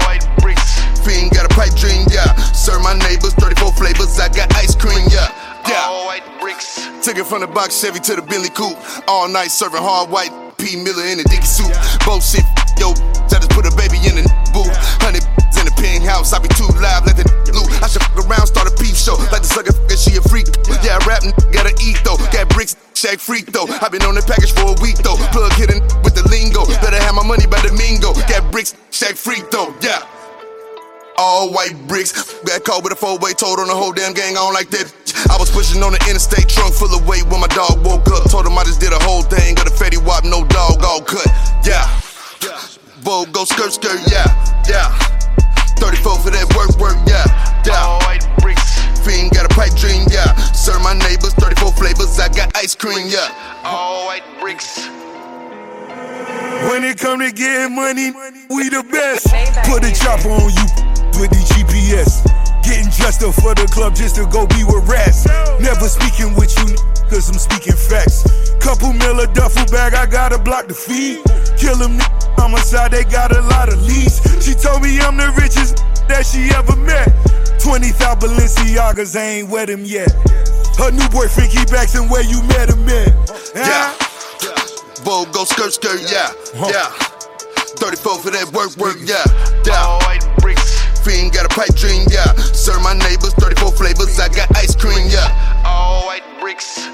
Fiend 1.04 1.30
got 1.30 1.46
a 1.46 1.54
pipe 1.54 1.74
dream, 1.76 2.04
yeah. 2.10 2.34
Serve 2.52 2.82
my 2.82 2.94
neighbors, 2.98 3.34
34 3.34 3.72
flavors, 3.72 4.18
I 4.18 4.28
got 4.28 4.52
ice 4.56 4.74
cream, 4.74 5.06
yeah, 5.10 5.30
yeah. 5.68 5.84
All 5.86 6.06
white 6.06 6.24
bricks. 6.40 6.88
Took 7.04 7.16
it 7.18 7.26
from 7.26 7.40
the 7.40 7.46
box 7.46 7.80
Chevy 7.80 8.00
to 8.00 8.16
the 8.16 8.22
Billy 8.22 8.48
Coupe. 8.48 8.76
All 9.06 9.28
night 9.28 9.48
serving 9.48 9.80
hard 9.80 10.10
white 10.10 10.32
P 10.58 10.76
Miller 10.76 11.06
in 11.06 11.20
a 11.20 11.24
dicky 11.24 11.46
suit. 11.46 11.70
Both 12.04 12.24
Bullshit, 12.24 12.44
yo, 12.80 12.90
I 13.30 13.38
just 13.38 13.50
put 13.50 13.64
a 13.66 13.72
baby 13.76 14.00
in 14.08 14.18
the 14.18 14.24
booth. 14.52 14.74
Hundred 15.00 15.22
in 15.58 15.66
the 15.66 15.74
penthouse, 15.74 16.32
I 16.32 16.38
be 16.38 16.48
too 16.54 16.70
live, 16.78 17.06
let 17.06 17.18
the 17.18 17.26
loot. 17.50 17.70
I 17.82 17.86
should 17.88 18.02
fuck 18.02 18.26
around, 18.26 18.46
start 18.46 18.70
a 18.70 18.74
peep 18.78 18.94
show. 18.94 19.18
Like 19.30 19.42
the 19.42 19.50
sucker, 19.50 19.74
f- 19.74 19.98
she 19.98 20.18
a 20.18 20.22
freak. 20.22 20.46
Yeah, 20.82 20.98
I 20.98 21.06
rap, 21.06 21.22
gotta 21.50 21.74
eat 21.82 21.98
though. 22.04 22.18
Got 22.30 22.50
bricks, 22.50 22.76
shake 22.94 23.20
freak 23.20 23.46
though. 23.50 23.66
I 23.66 23.88
been 23.88 24.02
on 24.02 24.14
the 24.14 24.22
package 24.22 24.54
for 24.54 24.74
a 24.74 24.78
week 24.82 24.98
though. 25.02 25.18
Plug 25.34 25.52
hitting 25.54 25.82
with 26.02 26.14
the 26.14 26.26
lingo. 26.30 26.66
Better 26.82 26.98
have 26.98 27.14
my 27.14 27.26
money 27.26 27.46
by 27.46 27.58
the 27.62 27.72
mingo. 27.74 28.14
Got 28.26 28.50
bricks, 28.50 28.74
shake 28.90 29.16
freak 29.16 29.50
though. 29.50 29.74
Yeah. 29.82 30.02
All 31.18 31.52
white 31.52 31.74
bricks. 31.88 32.14
Got 32.46 32.62
caught 32.62 32.84
with 32.84 32.92
a 32.92 32.96
four 32.96 33.18
way 33.18 33.34
told 33.34 33.58
on 33.58 33.66
the 33.66 33.74
whole 33.74 33.92
damn 33.92 34.14
gang 34.14 34.38
on 34.38 34.54
like 34.54 34.70
that. 34.70 34.86
I 35.26 35.36
was 35.36 35.50
pushing 35.50 35.82
on 35.82 35.90
the 35.90 35.98
interstate, 36.06 36.48
trunk 36.48 36.74
full 36.74 36.94
of 36.94 37.02
weight 37.10 37.26
when 37.26 37.40
my 37.42 37.50
dog 37.50 37.82
woke 37.84 38.06
up. 38.14 38.30
Told 38.30 38.46
him 38.46 38.56
I 38.56 38.62
just 38.62 38.78
did 38.78 38.94
a 38.94 39.02
whole 39.02 39.22
thing, 39.22 39.58
got 39.58 39.66
a 39.66 39.74
fatty 39.74 39.98
wop, 39.98 40.22
no 40.22 40.46
dog, 40.46 40.78
all 40.86 41.02
cut. 41.02 41.26
Yeah. 41.66 41.82
Vogue, 43.02 43.32
go 43.32 43.44
skirt, 43.44 43.72
skirt, 43.72 43.98
yeah, 44.10 44.26
yeah. 44.70 44.94
34 45.82 46.18
for 46.18 46.30
that 46.30 46.46
work, 46.54 46.70
work, 46.78 46.98
yeah, 47.06 47.26
yeah. 47.66 47.82
All 47.82 47.98
white 48.06 48.22
bricks. 48.38 48.78
Fiend 49.02 49.30
got 49.34 49.46
a 49.46 49.52
pipe 49.54 49.74
dream, 49.74 50.06
yeah. 50.10 50.34
Serve 50.54 50.82
my 50.82 50.94
neighbors, 50.94 51.34
34 51.34 51.72
flavors, 51.72 52.18
I 52.18 52.28
got 52.28 52.54
ice 52.56 52.74
cream, 52.74 53.10
yeah. 53.10 53.34
All 53.64 54.06
white 54.06 54.26
bricks. 54.38 54.86
When 56.70 56.84
it 56.84 56.98
come 56.98 57.20
to 57.20 57.30
getting 57.32 57.74
money, 57.74 58.10
we 58.50 58.68
the 58.68 58.86
best. 58.86 59.26
Put 59.66 59.82
a 59.82 59.92
chopper 59.94 60.30
on 60.30 60.50
you 60.50 60.77
with 61.18 61.30
the 61.30 61.42
GPS. 61.50 62.22
Getting 62.62 62.90
dressed 62.94 63.22
up 63.22 63.34
for 63.34 63.54
the 63.54 63.66
club 63.74 63.94
just 63.94 64.16
to 64.16 64.26
go 64.30 64.46
be 64.46 64.62
with 64.62 64.86
rats. 64.88 65.26
Never 65.60 65.90
speaking 65.90 66.34
with 66.38 66.54
you, 66.62 66.74
cause 67.10 67.28
I'm 67.28 67.38
speaking 67.38 67.74
facts. 67.74 68.24
Couple 68.62 68.92
mil 68.92 69.20
a 69.20 69.26
duffel 69.26 69.66
bag, 69.66 69.94
I 69.94 70.06
gotta 70.06 70.38
block 70.38 70.68
the 70.68 70.74
feed. 70.74 71.22
Kill 71.58 71.76
them 71.76 71.98
homicide, 72.38 72.92
they 72.92 73.04
got 73.04 73.34
a 73.34 73.42
lot 73.42 73.68
of 73.68 73.82
leads. 73.82 74.22
She 74.44 74.54
told 74.54 74.82
me 74.82 74.98
I'm 75.00 75.16
the 75.16 75.34
richest 75.34 75.82
that 76.06 76.24
she 76.24 76.50
ever 76.54 76.76
met. 76.76 77.10
20,000 77.60 77.98
Balenciagas, 78.22 79.18
I 79.18 79.42
ain't 79.42 79.48
wet 79.48 79.68
him 79.68 79.84
yet. 79.84 80.12
Her 80.78 80.90
new 80.92 81.08
boyfriend 81.10 81.50
keep 81.50 81.72
asking 81.74 82.08
where 82.08 82.22
you 82.22 82.42
met 82.46 82.70
him 82.70 82.86
at. 82.88 83.10
Yeah. 83.54 83.94
Vogue, 85.02 85.32
go 85.32 85.44
skirt, 85.44 85.72
skirt, 85.72 86.00
yeah, 86.10 86.30
yeah. 86.68 86.90
34 87.78 88.18
for 88.18 88.30
that 88.30 88.50
work, 88.52 88.76
work, 88.76 88.96
yeah, 89.06 89.24
yeah. 89.64 89.86
Oh, 89.86 90.27
Fiend 91.08 91.32
got 91.32 91.46
a 91.46 91.48
pipe 91.48 91.74
dream, 91.74 92.04
yeah. 92.10 92.34
Serve 92.52 92.82
my 92.82 92.92
neighbors, 92.92 93.32
34 93.34 93.72
flavors, 93.72 94.20
I 94.20 94.28
got 94.28 94.54
ice 94.54 94.76
cream, 94.76 95.08
yeah. 95.08 95.62
All 95.64 96.04
white 96.06 96.22
bricks. 96.38 96.86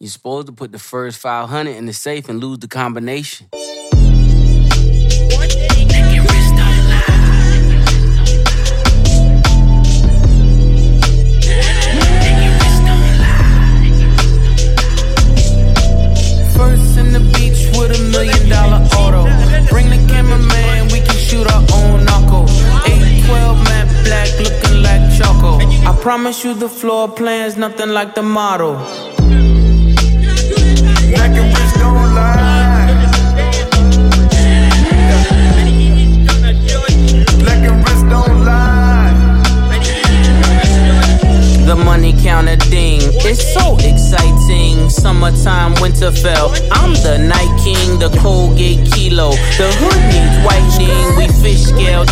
You're 0.00 0.10
supposed 0.10 0.48
to 0.48 0.52
put 0.52 0.72
the 0.72 0.80
first 0.80 1.18
500 1.18 1.70
in 1.70 1.86
the 1.86 1.92
safe 1.92 2.28
and 2.28 2.40
lose 2.40 2.58
the 2.58 2.66
combination. 2.66 3.46
Promise 26.04 26.44
you 26.44 26.52
the 26.52 26.68
floor 26.68 27.08
plan's 27.08 27.56
nothing 27.56 27.88
like 27.88 28.14
the 28.14 28.22
model. 28.22 28.74
Black 31.14 31.32
and 31.40 31.48
rich 31.56 31.72
don't 31.80 32.14
lie. 32.14 32.92
Black 37.42 37.62
and 37.70 37.78
rich 37.86 38.02
don't 38.12 38.44
lie. 38.44 39.14
The 41.64 41.74
money 41.74 42.12
counter 42.22 42.56
ding, 42.56 43.00
it's 43.24 43.54
so 43.54 43.78
exciting. 43.78 44.90
Summertime, 44.90 45.72
Winterfell. 45.76 46.52
I'm 46.70 46.92
the 47.02 47.16
night 47.16 47.54
king, 47.64 47.98
the 47.98 48.10
Colgate 48.20 48.92
kilo. 48.92 49.30
The 49.56 49.72
hood 49.80 50.00
needs 50.12 50.36
whitening, 50.44 51.16
we 51.16 51.28
fish 51.42 51.62
scaled. 51.62 52.10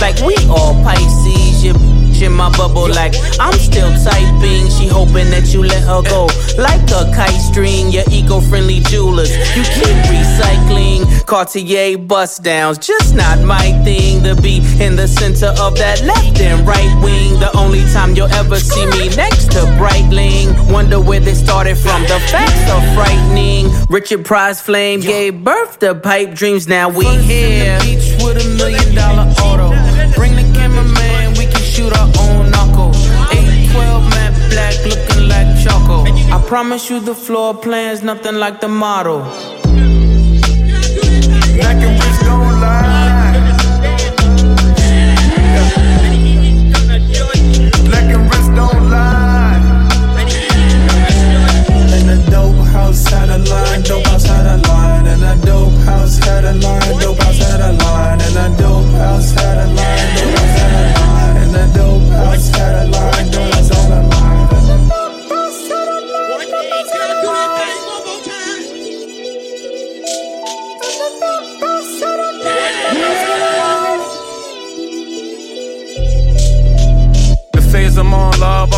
Like 0.00 0.20
we 0.20 0.36
all 0.48 0.80
Pisces, 0.84 1.64
you 1.64 2.03
in 2.22 2.32
my 2.32 2.50
bubble 2.56 2.88
like 2.88 3.14
I'm 3.40 3.58
still 3.58 3.90
typing. 4.04 4.68
She 4.70 4.86
hoping 4.88 5.30
that 5.30 5.52
you 5.52 5.62
let 5.62 5.82
her 5.82 6.02
go. 6.02 6.28
Like 6.58 6.82
a 6.90 7.10
kite 7.14 7.40
string, 7.40 7.90
your 7.90 8.04
eco-friendly 8.10 8.80
jewelers. 8.80 9.30
You 9.56 9.62
keep 9.62 9.96
recycling. 10.10 11.26
Cartier 11.26 11.98
bust 11.98 12.42
downs, 12.42 12.78
just 12.78 13.14
not 13.14 13.40
my 13.42 13.72
thing. 13.84 14.22
To 14.24 14.34
be 14.40 14.56
in 14.80 14.96
the 14.96 15.08
center 15.08 15.48
of 15.60 15.76
that 15.78 16.02
left 16.02 16.40
and 16.40 16.66
right 16.66 16.92
wing. 17.02 17.38
The 17.40 17.50
only 17.56 17.82
time 17.92 18.14
you'll 18.14 18.32
ever 18.32 18.58
see 18.58 18.86
me 18.86 19.08
next 19.16 19.52
to 19.52 19.60
Breitling. 19.78 20.72
Wonder 20.72 21.00
where 21.00 21.20
they 21.20 21.34
started 21.34 21.76
from. 21.76 22.02
The 22.02 22.20
facts 22.30 22.70
are 22.70 22.94
frightening. 22.94 23.70
Richard 23.88 24.24
Price 24.24 24.60
Flame 24.60 25.00
gave 25.00 25.42
birth 25.44 25.78
to 25.80 25.94
pipe 25.94 26.34
dreams. 26.34 26.66
Now 26.68 26.88
we 26.88 27.04
here. 27.22 27.78
beach 27.80 28.14
with 28.22 28.44
a 28.44 28.48
million 28.56 28.94
dollar 28.94 29.28
auto. 29.42 29.68
Bring 30.14 30.34
the 30.36 30.46
cameraman, 30.54 31.03
shoot 31.74 31.92
our 31.98 32.10
own 32.20 32.50
knuckle. 32.52 32.92
812 33.34 34.08
matte 34.14 34.36
black 34.52 34.76
looking 34.90 35.28
like 35.28 35.50
choco. 35.62 36.04
I 36.36 36.38
promise 36.46 36.88
you 36.88 37.00
the 37.00 37.16
floor 37.16 37.52
plan's 37.52 38.02
nothing 38.02 38.36
like 38.36 38.60
the 38.60 38.68
model. 38.68 39.22
Black 41.58 41.80
and 41.86 41.94
rich 42.02 42.20
don't 42.28 42.52
lie. 42.64 43.34
Black 47.88 48.08
and 48.14 48.24
rich 48.30 48.48
don't 48.58 48.82
lie. 48.94 49.60
And 51.96 52.08
a 52.14 52.30
dope 52.30 52.66
house 52.74 53.04
had 53.08 53.28
a 53.30 53.38
line, 53.50 53.82
dope 53.82 54.06
house 54.06 54.26
had 54.26 54.46
a 54.46 54.56
line, 54.68 55.06
and 55.08 55.24
a 55.24 55.34
dope 55.44 55.72
house 55.88 56.18
had 56.18 56.44
a 56.44 56.54
line, 56.54 56.98
dope 57.00 57.18
house 57.18 57.38
had 57.38 57.60
a 57.60 57.72
line, 57.82 58.20
and 58.26 58.36
a 58.44 58.48
dope 58.62 58.92
house 59.02 59.30
had 59.32 59.38
a 59.38 59.42
line, 59.42 59.43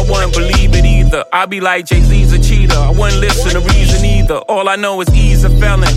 wouldn't 0.09 0.35
believe 0.35 0.75
it 0.75 0.85
either. 0.85 1.25
I 1.33 1.47
be 1.47 1.61
like 1.61 1.87
Jay 1.87 2.01
Z's 2.01 2.33
a 2.33 2.39
cheater, 2.39 2.77
I 2.77 2.91
wouldn't 2.91 3.21
listen 3.21 3.51
to 3.53 3.61
reason 3.73 4.05
either. 4.05 4.37
All 4.49 4.69
I 4.69 4.77
know 4.77 5.01
is 5.01 5.09
he's 5.09 5.45
a 5.45 5.51
felon. 5.51 5.89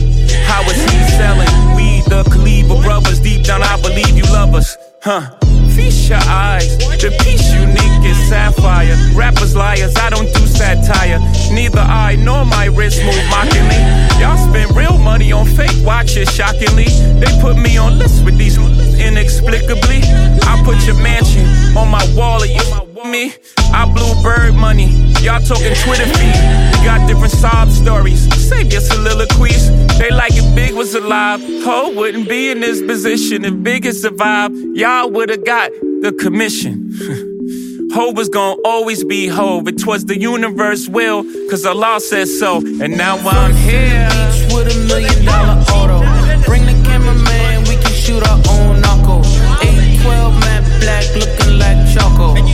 How 0.46 0.62
is 0.64 0.82
he 0.84 1.00
selling? 1.18 1.76
We 1.76 2.02
the 2.10 2.24
Khalifa 2.30 2.82
brothers, 2.82 3.20
deep 3.20 3.46
down 3.46 3.62
I 3.64 3.80
believe 3.82 4.18
you 4.18 4.24
love 4.24 4.56
us, 4.56 4.78
huh? 5.02 5.30
Feast 5.76 6.10
your 6.10 6.20
eyes, 6.26 6.78
the 6.78 7.16
piece 7.24 7.54
unique 7.54 8.04
is 8.04 8.18
sapphire. 8.28 8.98
Rappers 9.14 9.56
liars, 9.56 9.96
I 9.96 10.10
don't 10.10 10.32
do 10.34 10.46
satire. 10.48 11.20
Neither 11.52 11.80
I 11.80 12.16
nor 12.16 12.46
my 12.46 12.66
wrist 12.66 13.04
move 13.04 13.24
mockingly. 13.30 13.80
Y'all 14.20 14.38
spend 14.50 14.76
real 14.76 14.98
money 14.98 15.32
on 15.32 15.46
fake 15.46 15.86
watches, 15.86 16.34
shockingly. 16.34 16.90
They 17.22 17.32
put 17.42 17.58
me 17.58 17.78
on 17.78 18.00
lists 18.00 18.22
with 18.22 18.38
these 18.38 18.58
inexplicably. 18.58 20.02
I 20.44 20.62
put 20.66 20.86
your 20.86 20.96
mansion 20.96 21.46
on 21.78 21.90
my 21.90 22.04
wall, 22.16 22.46
you 22.46 22.89
me. 23.12 23.34
I 23.74 23.86
blew 23.86 24.14
bird 24.24 24.56
money. 24.56 24.88
Y'all 25.22 25.42
talking 25.42 25.74
Twitter 25.84 26.06
feed. 26.06 26.36
We 26.80 26.86
got 26.86 27.08
different 27.08 27.32
sob 27.34 27.70
stories. 27.70 28.22
Save 28.48 28.72
your 28.72 28.82
soliloquies. 28.82 29.70
They 29.98 30.10
like 30.12 30.34
if 30.36 30.56
Big 30.56 30.74
was 30.74 30.96
alive. 30.96 31.42
Ho 31.64 31.92
wouldn't 31.96 32.30
be 32.30 32.52
in 32.52 32.60
this 32.60 32.82
position 32.82 33.46
if 33.46 33.62
Big 33.64 33.86
had 33.86 33.96
survived. 33.96 34.56
Y'all 34.76 35.10
would've 35.10 35.46
got 35.46 35.72
the 36.02 36.16
commission. 36.20 36.92
Hove 37.94 38.16
was 38.16 38.30
gonna 38.30 38.62
always 38.64 39.04
be 39.04 39.28
Hove. 39.28 39.68
It 39.68 39.86
was 39.86 40.06
the 40.06 40.20
universe 40.20 40.88
will, 40.88 41.24
cause 41.50 41.66
Allah 41.66 42.00
said 42.00 42.28
so. 42.28 42.58
And 42.58 42.96
now 42.98 43.18
I'm 43.18 43.56
here. 43.56 44.08
Beach 44.10 44.54
with 44.54 44.76
a 44.76 44.88
million 44.88 45.26
dollar 45.26 45.60
auto. 45.74 46.00
Bring 46.46 46.66
the 46.66 46.80
cameraman, 46.88 47.64
we 47.64 47.76
can 47.82 47.92
shoot 47.92 48.22
our 48.28 48.42
own 48.50 48.69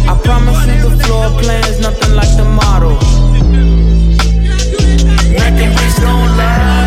I 0.08 0.16
promise 0.24 0.68
you 0.68 0.90
the 0.90 1.04
floor 1.04 1.30
plan's 1.42 1.80
nothing 1.80 2.14
like 2.16 2.30
the 2.38 2.46
model. 2.46 2.98
Black 5.34 5.58
and 5.58 5.74
don't 6.00 6.38
lie. 6.38 6.86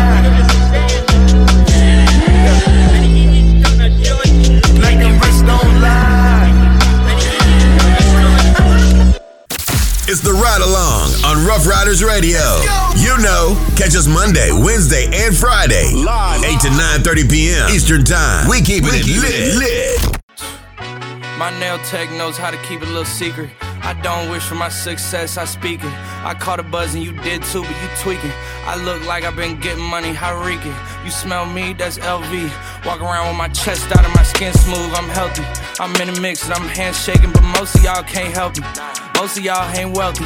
Black 4.79 4.99
and 5.03 5.15
rich 5.19 5.39
don't 5.45 5.81
lie. 5.81 6.19
It's 10.07 10.21
the 10.21 10.33
ride 10.33 10.61
along 10.61 11.11
on 11.25 11.45
Rough 11.45 11.67
Riders 11.67 12.01
Radio. 12.01 12.39
You 12.95 13.17
know, 13.21 13.59
catch 13.75 13.95
us 13.95 14.07
Monday, 14.07 14.51
Wednesday, 14.53 15.05
and 15.13 15.35
Friday, 15.35 15.93
live 15.93 16.43
8 16.43 16.59
to 16.61 16.67
9:30 16.69 17.29
p.m. 17.29 17.69
Eastern 17.69 18.05
Time. 18.05 18.47
We 18.49 18.61
keep 18.61 18.85
it 18.85 19.05
lit. 19.05 19.55
lit. 19.57 19.98
My 21.39 21.57
nail 21.57 21.77
tech 21.85 22.11
knows 22.11 22.35
how 22.35 22.51
to 22.51 22.57
keep 22.63 22.81
a 22.81 22.85
little 22.85 23.05
secret. 23.05 23.49
I 23.61 23.93
don't 24.03 24.29
wish 24.29 24.43
for 24.43 24.55
my 24.55 24.67
success, 24.67 25.37
I 25.37 25.45
speak 25.45 25.79
it. 25.81 25.93
I 26.25 26.35
caught 26.37 26.59
a 26.59 26.63
buzz 26.63 26.95
and 26.95 27.01
you 27.01 27.13
did 27.13 27.43
too, 27.43 27.61
but 27.61 27.69
you 27.69 27.89
tweaking. 28.01 28.33
I 28.65 28.75
look 28.83 29.07
like 29.07 29.23
I've 29.23 29.37
been 29.37 29.57
getting 29.61 29.85
money, 29.85 30.11
how 30.11 30.37
reek 30.43 30.59
it. 30.65 30.75
You 31.05 31.11
smell 31.11 31.45
me, 31.45 31.71
that's 31.71 31.97
LV. 31.97 32.85
Walk 32.85 32.99
around 32.99 33.29
with 33.29 33.37
my 33.37 33.47
chest 33.47 33.89
out 33.95 34.03
and 34.03 34.13
my 34.15 34.23
skin 34.23 34.51
smooth, 34.51 34.91
I'm 34.93 35.07
healthy. 35.07 35.45
I'm 35.79 35.95
in 36.01 36.13
the 36.13 36.19
mix 36.19 36.43
and 36.43 36.53
I'm 36.55 36.67
handshaking, 36.67 37.31
but 37.31 37.43
most 37.57 37.73
of 37.75 37.85
y'all 37.85 38.03
can't 38.03 38.33
help 38.33 38.57
me. 38.57 38.65
Most 39.15 39.37
of 39.37 39.45
y'all 39.45 39.73
ain't 39.77 39.95
wealthy. 39.95 40.25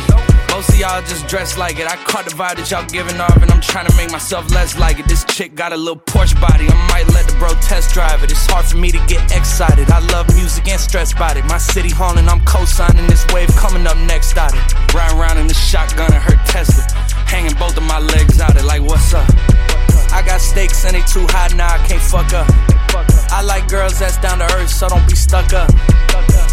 Most 0.53 0.69
of 0.69 0.77
y'all 0.77 1.01
just 1.01 1.25
dress 1.25 1.57
like 1.57 1.80
it. 1.80 1.88
I 1.89 1.95
caught 2.05 2.25
the 2.25 2.35
vibe 2.38 2.61
that 2.61 2.69
y'all 2.69 2.85
giving 2.85 3.19
off, 3.19 3.41
and 3.41 3.49
I'm 3.49 3.59
trying 3.59 3.88
to 3.88 3.95
make 3.97 4.11
myself 4.11 4.51
less 4.51 4.77
like 4.77 4.99
it. 4.99 5.07
This 5.07 5.25
chick 5.25 5.55
got 5.55 5.73
a 5.73 5.75
little 5.75 5.97
Porsche 5.97 6.39
body. 6.39 6.69
I 6.69 6.77
might 6.93 7.07
let 7.09 7.25
the 7.25 7.34
bro 7.39 7.49
test 7.57 7.91
drive 7.91 8.21
it. 8.21 8.30
It's 8.30 8.45
hard 8.45 8.63
for 8.63 8.77
me 8.77 8.91
to 8.91 9.01
get 9.07 9.35
excited. 9.35 9.89
I 9.89 9.97
love 10.13 10.30
music 10.35 10.67
and 10.67 10.80
stress 10.80 11.11
about 11.11 11.38
it. 11.38 11.45
My 11.45 11.57
city 11.57 11.89
haunting, 11.89 12.30
I'm 12.30 12.45
co-signing 12.45 13.07
this 13.07 13.25
wave 13.34 13.49
coming 13.55 13.88
up 13.88 13.97
next 14.05 14.38
out 14.38 14.53
it. 14.53 14.93
Riding 14.93 15.17
around 15.17 15.39
in 15.39 15.47
the 15.47 15.55
shotgun 15.55 16.13
and 16.13 16.21
her 16.21 16.38
Tesla. 16.45 16.85
Hanging 17.25 17.57
both 17.57 17.75
of 17.75 17.84
my 17.89 17.97
legs 17.97 18.39
out 18.39 18.55
it 18.55 18.63
like 18.63 18.84
what's 18.84 19.11
up? 19.11 19.25
I 20.14 20.22
got 20.23 20.40
stakes 20.40 20.85
and 20.85 20.95
they 20.95 21.02
too 21.02 21.26
high 21.30 21.49
now, 21.56 21.73
I 21.73 21.80
can't 21.88 22.02
fuck 22.02 22.34
up. 22.34 22.48
I 23.31 23.41
like 23.41 23.68
girls 23.68 23.98
that's 23.98 24.18
down 24.18 24.38
to 24.38 24.45
earth, 24.56 24.69
so 24.69 24.88
don't 24.88 25.07
be 25.10 25.15
stuck 25.15 25.53
up. 25.53 25.72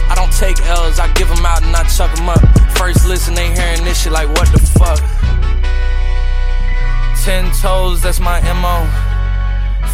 I 0.08 0.14
don't 0.16 0.32
take 0.32 0.58
L's, 0.66 0.98
I 0.98 1.12
give 1.12 1.28
them 1.28 1.44
out 1.44 1.62
and 1.62 1.76
I 1.76 1.84
chuck 1.84 2.14
them 2.16 2.30
up. 2.30 2.40
First 2.78 3.06
listen, 3.06 3.34
they 3.34 3.52
hearing 3.52 3.84
this 3.84 4.02
shit 4.02 4.12
like 4.12 4.28
what 4.28 4.50
the 4.50 4.58
fuck. 4.58 4.98
Ten 7.22 7.52
toes, 7.52 8.00
that's 8.00 8.18
my 8.18 8.40
MO. 8.40 8.88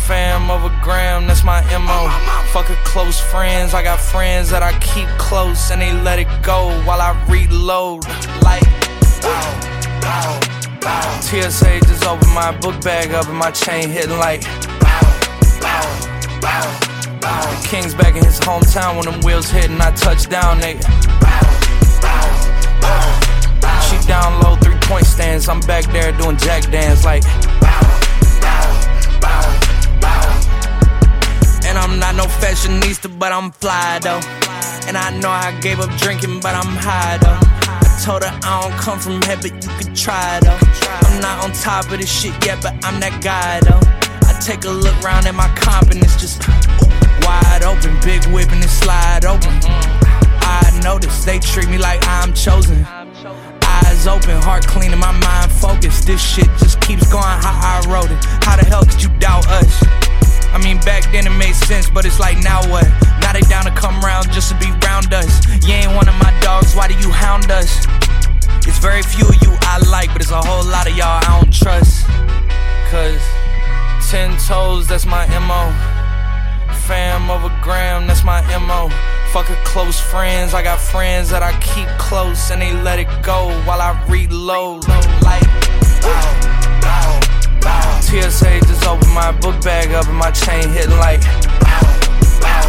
Fam 0.07 0.49
of 0.49 0.65
a 0.65 0.81
gram, 0.81 1.27
that's 1.27 1.43
my 1.43 1.61
MO. 1.77 2.09
Fuck 2.53 2.71
a 2.71 2.77
close 2.85 3.19
friends, 3.19 3.75
I 3.75 3.83
got 3.83 3.99
friends 3.99 4.49
that 4.51 4.63
I 4.63 4.79
keep 4.79 5.09
close 5.19 5.73
and 5.73 5.83
they 5.83 5.93
let 5.93 6.21
it 6.21 6.29
go 6.41 6.71
while 6.85 7.01
I 7.01 7.13
reload. 7.29 8.07
Like. 8.43 8.63
TSA 11.21 11.81
just 11.81 12.05
opened 12.07 12.33
my 12.33 12.57
book 12.57 12.81
bag 12.83 13.13
up 13.13 13.27
and 13.29 13.37
my 13.37 13.51
chain 13.51 13.91
hitting 13.91 14.19
like. 14.19 14.43
The 17.23 17.69
King's 17.69 17.95
back 17.95 18.15
in 18.15 18.25
his 18.25 18.39
hometown 18.39 18.95
when 18.95 19.07
them 19.07 19.21
wheels 19.23 19.51
hit 19.51 19.69
and 19.69 19.83
I 19.83 19.91
touch 19.93 20.29
down, 20.29 20.61
they. 20.61 20.75
She 23.87 23.99
down 24.07 24.41
low, 24.43 24.55
three 24.57 24.79
point 24.83 25.05
stands. 25.07 25.49
I'm 25.49 25.61
back 25.61 25.85
there 25.87 26.13
doing 26.13 26.37
jack 26.37 26.71
dance 26.71 27.05
like. 27.05 27.25
And 31.67 31.77
I'm 31.77 31.99
not 31.99 32.15
no 32.15 32.25
fashionista, 32.25 33.19
but 33.19 33.33
I'm 33.33 33.51
fly 33.51 33.99
though. 34.01 34.21
And 34.87 34.97
I 34.97 35.11
know 35.19 35.31
I 35.31 35.59
gave 35.61 35.81
up 35.81 35.91
drinking, 35.99 36.39
but 36.41 36.55
I'm 36.55 36.77
high 36.77 37.19
though. 37.19 37.56
Told 38.05 38.23
her 38.23 38.41
I 38.45 38.61
don't 38.61 38.79
come 38.79 39.01
from 39.01 39.23
here, 39.23 39.37
but 39.37 39.51
you 39.51 39.71
can 39.81 39.95
try 39.95 40.39
though. 40.41 40.59
I'm 41.09 41.21
not 41.21 41.43
on 41.43 41.53
top 41.53 41.91
of 41.91 41.99
this 41.99 42.13
shit 42.13 42.35
yet, 42.45 42.63
but 42.63 42.75
I'm 42.85 43.01
that 43.01 43.19
guy 43.21 43.59
though. 43.67 43.83
I 44.29 44.39
take 44.39 44.65
a 44.65 44.71
look 44.71 44.95
round 45.03 45.27
at 45.27 45.35
my 45.35 45.49
confidence, 45.57 46.15
just 46.21 46.47
wide 47.27 47.65
open, 47.65 47.99
big 48.05 48.25
whip 48.31 48.53
and 48.53 48.63
it 48.63 48.69
slide 48.69 49.25
open. 49.25 49.51
I 50.47 50.81
notice 50.85 51.25
they 51.25 51.41
treat 51.41 51.69
me 51.69 51.79
like 51.79 51.99
I'm 52.07 52.33
chosen. 52.33 52.87
Eyes 53.63 54.07
open, 54.07 54.41
heart 54.41 54.67
clean, 54.67 54.93
and 54.93 55.01
my 55.01 55.11
mind 55.11 55.51
focused. 55.51 56.07
This 56.07 56.23
shit 56.23 56.47
just 56.59 56.81
keeps 56.83 57.11
going 57.11 57.25
how 57.25 57.59
I 57.59 57.83
wrote 57.91 58.11
it. 58.13 58.25
How 58.45 58.57
the 58.57 58.65
hell 58.67 58.85
could 58.85 59.03
you 59.03 59.09
doubt 59.19 59.49
us? 59.49 60.06
I 60.53 60.59
mean, 60.63 60.79
back 60.81 61.11
then 61.13 61.27
it 61.27 61.37
made 61.37 61.55
sense, 61.55 61.89
but 61.89 62.05
it's 62.05 62.19
like 62.19 62.39
now 62.39 62.61
what? 62.71 62.87
Now 63.21 63.33
they 63.33 63.41
down 63.43 63.65
to 63.65 63.71
come 63.71 64.01
round 64.01 64.31
just 64.33 64.51
to 64.51 64.59
be 64.59 64.71
round 64.85 65.13
us. 65.13 65.45
You 65.67 65.75
ain't 65.75 65.95
one 65.95 66.09
of 66.09 66.15
my 66.23 66.33
dogs, 66.41 66.75
why 66.75 66.89
do 66.89 66.95
you 66.99 67.11
hound 67.11 67.51
us? 67.51 67.87
It's 68.67 68.79
very 68.79 69.03
few 69.03 69.27
of 69.29 69.37
you 69.43 69.55
I 69.63 69.79
like, 69.91 70.13
but 70.13 70.23
it's 70.23 70.31
a 70.31 70.41
whole 70.41 70.65
lot 70.65 70.89
of 70.89 70.97
y'all 70.97 71.21
I 71.23 71.41
don't 71.41 71.53
trust. 71.53 72.07
Cause 72.91 73.23
ten 74.11 74.37
toes, 74.39 74.87
that's 74.87 75.07
my 75.07 75.27
MO. 75.39 75.73
Fam 76.87 77.31
a 77.31 77.61
gram, 77.63 78.07
that's 78.07 78.25
my 78.25 78.41
MO. 78.59 78.91
Fuck 79.33 79.51
a 79.51 79.57
close 79.65 80.01
friends, 80.01 80.55
I 80.55 80.63
got 80.63 80.79
friends 80.79 81.31
that 81.31 81.43
I 81.43 81.53
keep 81.61 81.89
close 81.99 82.51
and 82.51 82.63
they 82.63 82.73
let 82.73 82.99
it 82.99 83.09
go 83.23 83.49
while 83.65 83.81
I 83.81 83.93
reload. 84.09 84.87
Like. 85.23 86.46
TSA 88.07 88.61
just 88.61 88.87
opened 88.87 89.13
my 89.13 89.33
book 89.33 89.61
bag 89.65 89.91
up 89.91 90.07
and 90.07 90.17
my 90.17 90.31
chain 90.31 90.71
hitting 90.71 90.97
like, 90.97 91.21
bow, 91.59 91.83
bow, 92.39 92.63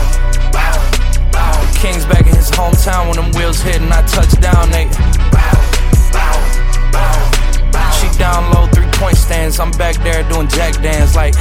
bow, 0.52 1.32
bow. 1.32 1.74
King's 1.78 2.06
back 2.06 2.26
in 2.26 2.34
his 2.34 2.50
hometown 2.50 3.06
when 3.06 3.18
them 3.18 3.32
wheels 3.34 3.62
hit 3.62 3.80
and 3.80 3.94
I 3.94 4.02
touch 4.08 4.32
down, 4.42 4.72
they. 4.72 4.86
Bow, 5.30 5.54
bow, 6.12 6.34
bow, 6.92 7.70
bow. 7.72 7.92
She 8.02 8.10
down 8.18 8.52
low, 8.52 8.66
three 8.74 8.90
point 8.94 9.16
stands. 9.16 9.60
I'm 9.60 9.70
back 9.78 9.98
there 9.98 10.28
doing 10.28 10.48
jack 10.48 10.82
dance 10.82 11.16
like. 11.16 11.36